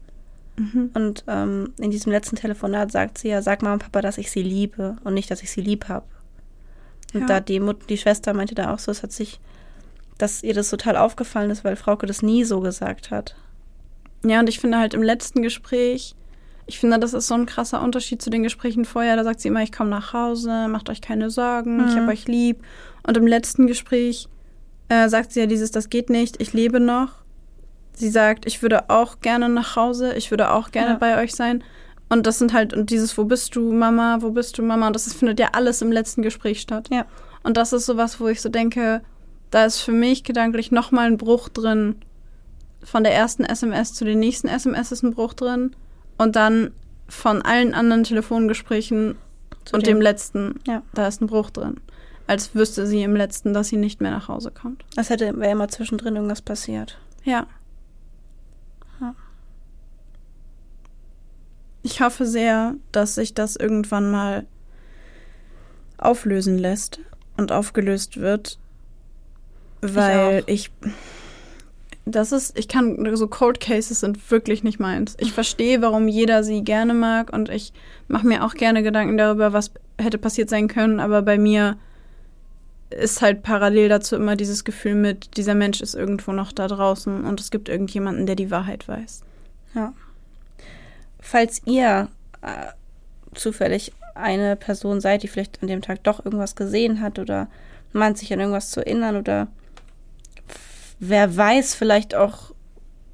Und 0.95 1.23
ähm, 1.29 1.75
in 1.79 1.91
diesem 1.91 2.11
letzten 2.11 2.35
Telefonat 2.37 2.91
sagt 2.91 3.19
sie 3.19 3.29
ja, 3.29 3.43
sag 3.43 3.61
Mama 3.61 3.75
und 3.75 3.83
Papa, 3.83 4.01
dass 4.01 4.17
ich 4.17 4.31
sie 4.31 4.43
liebe 4.43 4.97
und 5.05 5.13
nicht, 5.13 5.31
dass 5.31 5.43
ich 5.43 5.51
sie 5.51 5.61
lieb 5.61 5.87
habe. 5.89 6.07
Und 7.15 7.21
Ja. 7.23 7.27
da 7.27 7.41
die, 7.41 7.61
Mut 7.61 7.89
die 7.89 7.97
Schwester 7.99 8.35
meinte 8.35 8.55
da 8.55 8.73
auch 8.75 8.79
so, 8.79 8.91
es 8.91 9.03
hat 9.03 9.13
sich, 9.13 9.41
dass 10.19 10.43
ihr 10.43 10.55
das 10.55 10.71
total 10.71 10.97
aufgefallen 10.97 11.51
ist, 11.51 11.65
weil 11.65 11.77
Frauke 11.77 12.07
das 12.07 12.23
nie 12.23 12.45
so 12.45 12.61
gesagt 12.61 13.11
hat. 13.11 13.37
Ja, 14.25 14.41
und 14.41 14.49
ich 14.49 14.61
finde 14.61 14.79
halt 14.79 14.95
im 14.95 15.03
letzten 15.03 15.43
Gespräch, 15.43 16.15
ich 16.67 16.81
finde, 16.81 16.99
das 16.99 17.15
ist 17.15 17.29
so 17.29 17.35
ein 17.35 17.47
krasser 17.47 17.81
Unterschied 17.83 18.21
zu 18.21 18.29
den 18.29 18.43
Gesprächen 18.43 18.85
vorher. 18.85 19.15
Da 19.17 19.23
sagt 19.25 19.41
sie 19.41 19.49
immer, 19.49 19.63
ich 19.63 19.71
komme 19.71 19.91
nach 19.91 20.13
Hause, 20.13 20.67
macht 20.69 20.91
euch 20.91 21.01
keine 21.01 21.31
Sorgen, 21.31 21.87
ich 21.87 21.95
Mhm. 21.95 22.01
habe 22.01 22.13
euch 22.13 22.27
lieb. 22.27 22.63
Und 23.07 23.17
im 23.17 23.27
letzten 23.27 23.67
Gespräch 23.69 24.29
äh, 24.89 25.09
sagt 25.09 25.33
sie 25.33 25.41
ja 25.41 25.47
dieses, 25.47 25.71
das 25.71 25.91
geht 25.91 26.11
nicht, 26.11 26.41
ich 26.41 26.53
lebe 26.53 26.81
noch. 26.81 27.11
Sie 27.95 28.09
sagt, 28.09 28.47
ich 28.47 28.63
würde 28.63 28.91
auch 28.91 29.21
gerne 29.21 29.49
nach 29.49 29.75
Hause, 29.77 30.15
ich 30.15 30.31
würde 30.31 30.51
auch 30.51 30.71
gerne 30.71 30.93
Ja. 30.93 30.97
bei 30.99 31.23
euch 31.23 31.35
sein. 31.35 31.63
Und 32.09 32.27
das 32.27 32.39
sind 32.39 32.53
halt, 32.53 32.73
und 32.73 32.91
dieses, 32.91 33.19
wo 33.19 33.25
bist 33.25 33.57
du, 33.57 33.73
Mama, 33.73 34.19
wo 34.21 34.31
bist 34.31 34.57
du, 34.59 34.63
Mama? 34.63 34.87
Und 34.87 34.93
das 34.95 35.07
ist, 35.09 35.17
findet 35.17 35.41
ja 35.41 35.49
alles 35.53 35.83
im 35.83 35.91
letzten 35.91 36.23
Gespräch 36.23 36.61
statt. 36.61 36.89
Ja. 36.93 37.05
Und 37.43 37.57
das 37.57 37.73
ist 37.73 37.87
sowas, 37.87 38.21
wo 38.21 38.29
ich 38.29 38.41
so 38.41 38.49
denke, 38.49 39.03
da 39.51 39.65
ist 39.65 39.81
für 39.81 39.93
mich 39.93 40.23
gedanklich 40.25 40.71
nochmal 40.71 41.07
ein 41.07 41.17
Bruch 41.17 41.49
drin. 41.49 41.97
Von 42.83 43.03
der 43.03 43.15
ersten 43.15 43.45
SMS 43.45 43.93
zu 43.95 44.05
den 44.05 44.21
nächsten 44.21 44.47
SMS 44.49 44.93
ist 44.93 45.03
ein 45.03 45.15
Bruch 45.15 45.35
drin. 45.35 45.75
Und 46.19 46.37
dann 46.37 46.71
von 47.09 47.43
allen 47.43 47.75
anderen 47.75 48.05
Telefongesprächen 48.05 49.17
Zu 49.65 49.75
und 49.75 49.87
dem- 49.87 49.97
dem 49.97 50.01
letzten, 50.03 50.61
Ja. 50.67 50.83
da 50.95 51.09
ist 51.09 51.21
ein 51.21 51.27
Bruch 51.27 51.51
drin. 51.51 51.77
Als 52.29 52.55
wüsste 52.55 52.87
sie 52.87 53.03
im 53.03 53.15
letzten, 53.17 53.53
dass 53.53 53.69
sie 53.69 53.77
nicht 53.77 54.01
mehr 54.01 54.11
nach 54.11 54.29
Hause 54.29 54.51
kommt. 54.51 54.85
Es 54.97 55.11
hätte, 55.11 55.37
wäre 55.39 55.53
immer 55.53 55.69
zwischendrin 55.69 56.17
irgendwas 56.17 56.43
passiert. 56.43 56.99
Ja. 57.25 57.47
Ich 61.87 62.01
hoffe 62.01 62.27
sehr, 62.27 62.75
dass 62.91 63.15
sich 63.15 63.33
das 63.33 63.55
irgendwann 63.55 64.11
mal 64.11 64.45
auflösen 65.99 66.59
lässt 66.59 66.99
und 67.37 67.53
aufgelöst 67.53 68.17
wird, 68.17 68.59
weil 69.83 70.43
auch. 70.43 70.49
ich, 70.49 70.73
das 72.05 72.33
ist, 72.33 72.59
ich 72.59 72.67
kann, 72.67 73.15
so 73.15 73.29
Cold 73.29 73.61
Cases 73.61 74.01
sind 74.01 74.33
wirklich 74.33 74.65
nicht 74.65 74.81
meins. 74.81 75.15
Ich 75.21 75.33
verstehe, 75.33 75.81
warum 75.81 76.09
jeder 76.09 76.43
sie 76.43 76.65
gerne 76.65 76.93
mag 76.93 77.33
und 77.33 77.51
ich 77.51 77.73
mache 78.09 78.27
mir 78.27 78.45
auch 78.45 78.55
gerne 78.55 78.83
Gedanken 78.83 79.17
darüber, 79.17 79.53
was 79.53 79.71
hätte 79.97 80.19
passiert 80.19 80.51
sein 80.51 80.67
können, 80.67 80.99
aber 80.99 81.23
bei 81.23 81.39
mir 81.39 81.77
ist 82.91 83.23
halt 83.23 83.45
parallel 83.45 83.89
dazu 83.89 84.17
immer 84.17 84.35
dieses 84.35 84.65
Gefühl 84.65 84.97
mit, 84.97 85.37
dieser 85.37 85.55
Mensch 85.55 85.81
ist 85.81 85.95
irgendwo 85.95 86.33
noch 86.33 86.51
da 86.51 86.67
draußen 86.67 87.25
und 87.25 87.41
es 87.41 87.53
gibt 87.53 87.69
irgendjemanden, 87.69 88.27
der 88.27 88.35
die 88.35 88.51
Wahrheit 88.51 88.89
weiß. 88.89 89.23
Ja. 89.77 89.93
Falls 91.29 91.61
ihr 91.65 92.07
äh, 92.41 92.67
zufällig 93.35 93.93
eine 94.15 94.55
Person 94.55 95.01
seid, 95.01 95.25
die 95.25 95.29
vielleicht 95.29 95.61
an 95.61 95.67
dem 95.67 95.83
Tag 95.83 96.05
doch 96.05 96.25
irgendwas 96.25 96.55
gesehen 96.55 97.01
hat 97.01 97.19
oder 97.19 97.49
meint 97.93 98.17
sich 98.17 98.33
an 98.33 98.39
irgendwas 98.39 98.71
zu 98.71 98.79
erinnern 98.79 99.17
oder 99.17 99.49
wer 101.01 101.37
weiß, 101.37 101.75
vielleicht 101.75 102.15
auch 102.15 102.55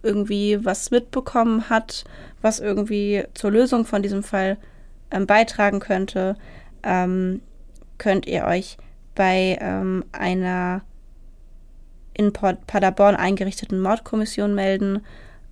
irgendwie 0.03 0.63
was 0.63 0.91
mitbekommen 0.91 1.71
hat, 1.71 2.05
was 2.43 2.61
irgendwie 2.61 3.25
zur 3.33 3.51
Lösung 3.51 3.87
von 3.87 4.03
diesem 4.03 4.23
Fall 4.23 4.59
ähm, 5.11 5.27
beitragen 5.27 5.81
könnte, 5.81 6.37
ähm, 6.83 7.41
könnt 7.97 8.27
ihr 8.27 8.45
euch 8.45 8.77
bei 9.15 9.57
ähm, 9.59 10.05
einer 10.13 10.83
in 12.13 12.31
Paderborn 12.35 13.17
eingerichteten 13.17 13.81
Mordkommission 13.81 14.55
melden 14.55 15.01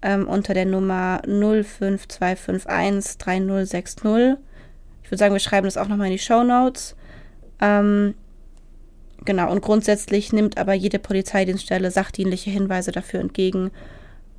ähm, 0.03 0.29
unter 0.29 0.55
der 0.55 0.67
Nummer 0.67 1.23
05251 1.25 3.19
3060. 3.19 4.37
Ich 5.03 5.11
würde 5.11 5.19
sagen, 5.19 5.35
wir 5.35 5.41
schreiben 5.41 5.67
das 5.67 5.77
auch 5.77 5.89
nochmal 5.89 6.07
in 6.07 6.13
die 6.13 6.19
Show 6.19 6.43
Notes. 6.43 6.97
Ähm, 7.61 8.15
genau, 9.25 9.51
und 9.51 9.61
grundsätzlich 9.61 10.33
nimmt 10.33 10.59
aber 10.59 10.75
jede 10.75 10.99
Polizeidienststelle 10.99 11.91
sachdienliche 11.91 12.51
Hinweise 12.51 12.93
dafür 12.93 13.21
entgegen. 13.21 13.71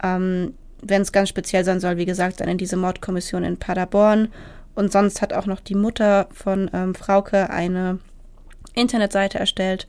Ähm, 0.03 0.53
Wenn 0.81 1.01
es 1.01 1.11
ganz 1.11 1.29
speziell 1.29 1.63
sein 1.63 1.79
soll, 1.79 1.97
wie 1.97 2.05
gesagt, 2.05 2.39
dann 2.39 2.49
in 2.49 2.57
diese 2.57 2.77
Mordkommission 2.77 3.43
in 3.43 3.57
Paderborn. 3.57 4.29
Und 4.73 4.91
sonst 4.91 5.21
hat 5.21 5.33
auch 5.33 5.45
noch 5.45 5.59
die 5.59 5.75
Mutter 5.75 6.27
von 6.31 6.71
ähm, 6.73 6.95
Frauke 6.95 7.49
eine 7.49 7.99
Internetseite 8.73 9.37
erstellt. 9.37 9.85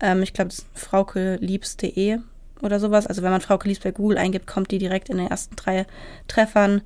Ähm, 0.00 0.22
ich 0.22 0.34
glaube, 0.34 0.52
fraukeliebs.de 0.74 2.18
oder 2.62 2.80
sowas. 2.80 3.06
Also 3.06 3.22
wenn 3.22 3.30
man 3.30 3.40
Frauke 3.40 3.68
Liebs 3.68 3.80
bei 3.80 3.92
Google 3.92 4.18
eingibt, 4.18 4.46
kommt 4.46 4.70
die 4.70 4.78
direkt 4.78 5.08
in 5.08 5.18
den 5.18 5.28
ersten 5.28 5.56
drei 5.56 5.86
Treffern, 6.28 6.82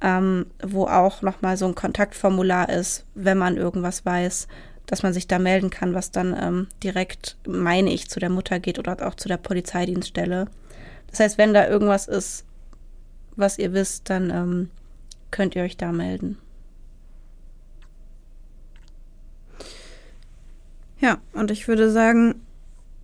ähm, 0.00 0.46
wo 0.62 0.86
auch 0.86 1.22
nochmal 1.22 1.56
so 1.56 1.66
ein 1.66 1.74
Kontaktformular 1.74 2.68
ist, 2.68 3.04
wenn 3.14 3.38
man 3.38 3.56
irgendwas 3.56 4.04
weiß, 4.04 4.48
dass 4.86 5.02
man 5.02 5.12
sich 5.12 5.26
da 5.26 5.38
melden 5.38 5.70
kann, 5.70 5.94
was 5.94 6.10
dann 6.10 6.36
ähm, 6.38 6.66
direkt, 6.82 7.36
meine 7.46 7.92
ich, 7.92 8.10
zu 8.10 8.20
der 8.20 8.28
Mutter 8.28 8.60
geht 8.60 8.78
oder 8.78 9.06
auch 9.06 9.14
zu 9.14 9.28
der 9.28 9.38
Polizeidienststelle. 9.38 10.46
Das 11.10 11.20
heißt, 11.20 11.38
wenn 11.38 11.54
da 11.54 11.66
irgendwas 11.68 12.06
ist, 12.06 12.44
was 13.36 13.58
ihr 13.58 13.72
wisst, 13.72 14.10
dann 14.10 14.30
ähm, 14.30 14.70
könnt 15.30 15.56
ihr 15.56 15.62
euch 15.62 15.76
da 15.76 15.90
melden. 15.90 16.38
Ja, 21.00 21.18
und 21.32 21.50
ich 21.50 21.66
würde 21.68 21.90
sagen, 21.90 22.36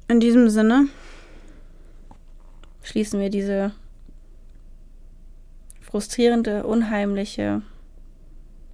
in 0.09 0.21
diesem 0.21 0.49
Sinne, 0.49 0.87
Schließen 2.83 3.21
wir 3.21 3.31
diese 3.31 3.73
frustrierende, 5.81 6.65
unheimliche, 6.65 7.63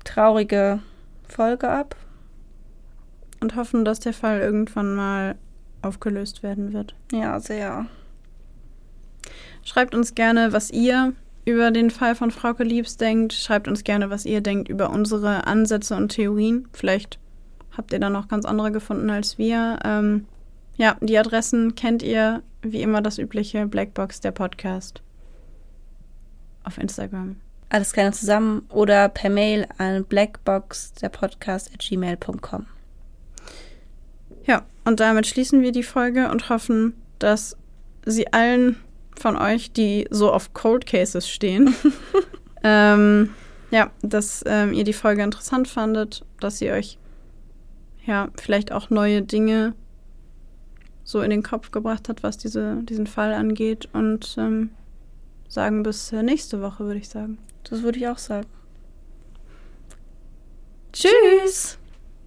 traurige 0.05 0.81
Folge 1.29 1.69
ab. 1.69 1.97
Und 3.41 3.55
hoffen, 3.55 3.85
dass 3.85 4.01
der 4.01 4.15
Fall 4.15 4.41
irgendwann 4.41 4.95
mal 4.95 5.37
aufgelöst 5.83 6.43
werden 6.43 6.73
wird. 6.73 6.95
Ja, 7.13 7.39
sehr. 7.39 7.87
Schreibt 9.63 9.95
uns 9.95 10.15
gerne, 10.15 10.53
was 10.53 10.71
ihr 10.71 11.13
über 11.45 11.71
den 11.71 11.91
Fall 11.91 12.15
von 12.15 12.31
Frauke 12.31 12.65
Liebs 12.65 12.97
denkt. 12.97 13.33
Schreibt 13.33 13.69
uns 13.69 13.85
gerne, 13.85 14.11
was 14.11 14.25
ihr 14.25 14.41
denkt 14.41 14.69
über 14.69 14.91
unsere 14.91 15.47
Ansätze 15.47 15.97
und 15.97 16.09
Theorien. 16.09 16.69
Vielleicht 16.73 17.19
habt 17.77 17.93
ihr 17.93 18.01
da 18.01 18.11
noch 18.11 18.29
ganz 18.29 18.45
andere 18.45 18.73
gefunden 18.73 19.11
als 19.11 19.39
wir. 19.39 19.79
Ähm, 19.85 20.27
ja, 20.77 20.97
die 21.01 21.19
Adressen 21.19 21.75
kennt 21.75 22.03
ihr. 22.03 22.43
Wie 22.63 22.83
immer 22.83 23.01
das 23.01 23.19
übliche 23.19 23.67
Blackbox 23.67 24.21
der 24.21 24.33
Podcast 24.33 25.03
auf 26.65 26.79
Instagram. 26.79 27.37
Alles 27.69 27.93
gerne 27.93 28.13
zusammen 28.13 28.63
oder 28.69 29.09
per 29.09 29.31
Mail 29.31 29.67
an 29.79 30.05
blackbox 30.05 30.95
der 30.95 31.09
Podcast 31.09 31.73
at 31.73 31.81
gmail.com. 31.81 32.67
Ja, 34.47 34.65
und 34.85 35.01
damit 35.01 35.27
schließen 35.27 35.63
wir 35.63 35.73
die 35.73 35.83
Folge 35.83 36.31
und 36.31 36.49
hoffen, 36.49 36.95
dass 37.19 37.57
sie 38.05 38.33
allen 38.33 38.77
von 39.19 39.37
euch, 39.37 39.73
die 39.73 40.07
so 40.11 40.33
auf 40.33 40.55
Cold 40.55 40.87
Cases 40.87 41.29
stehen, 41.29 41.75
ähm, 42.63 43.35
ja, 43.71 43.91
dass 44.03 44.45
ähm, 44.47 44.73
ihr 44.73 44.85
die 44.85 44.93
Folge 44.93 45.23
interessant 45.23 45.67
fandet, 45.67 46.25
dass 46.41 46.59
sie 46.59 46.71
euch 46.71 46.99
ja 48.05 48.29
vielleicht 48.41 48.71
auch 48.71 48.91
neue 48.91 49.23
Dinge 49.23 49.75
so 51.07 51.23
in 51.23 51.31
den 51.31 51.45
Kopf 51.45 51.71
gebracht 51.71 52.09
hat, 52.09 52.25
was 52.25 52.37
diese, 52.37 52.83
diesen 52.83 53.07
Fall 53.07 53.33
angeht. 53.33 53.89
Und 53.93 54.35
ähm, 54.39 54.71
sagen 55.49 55.85
bis 55.85 56.13
äh, 56.13 56.23
nächste 56.23 56.61
Woche, 56.61 56.85
würde 56.85 56.99
ich 56.99 57.09
sagen. 57.09 57.39
Das 57.65 57.83
würde 57.83 57.99
ich 57.99 58.09
auch 58.09 58.19
sagen. 58.19 58.47
Tschüss. 60.93 61.79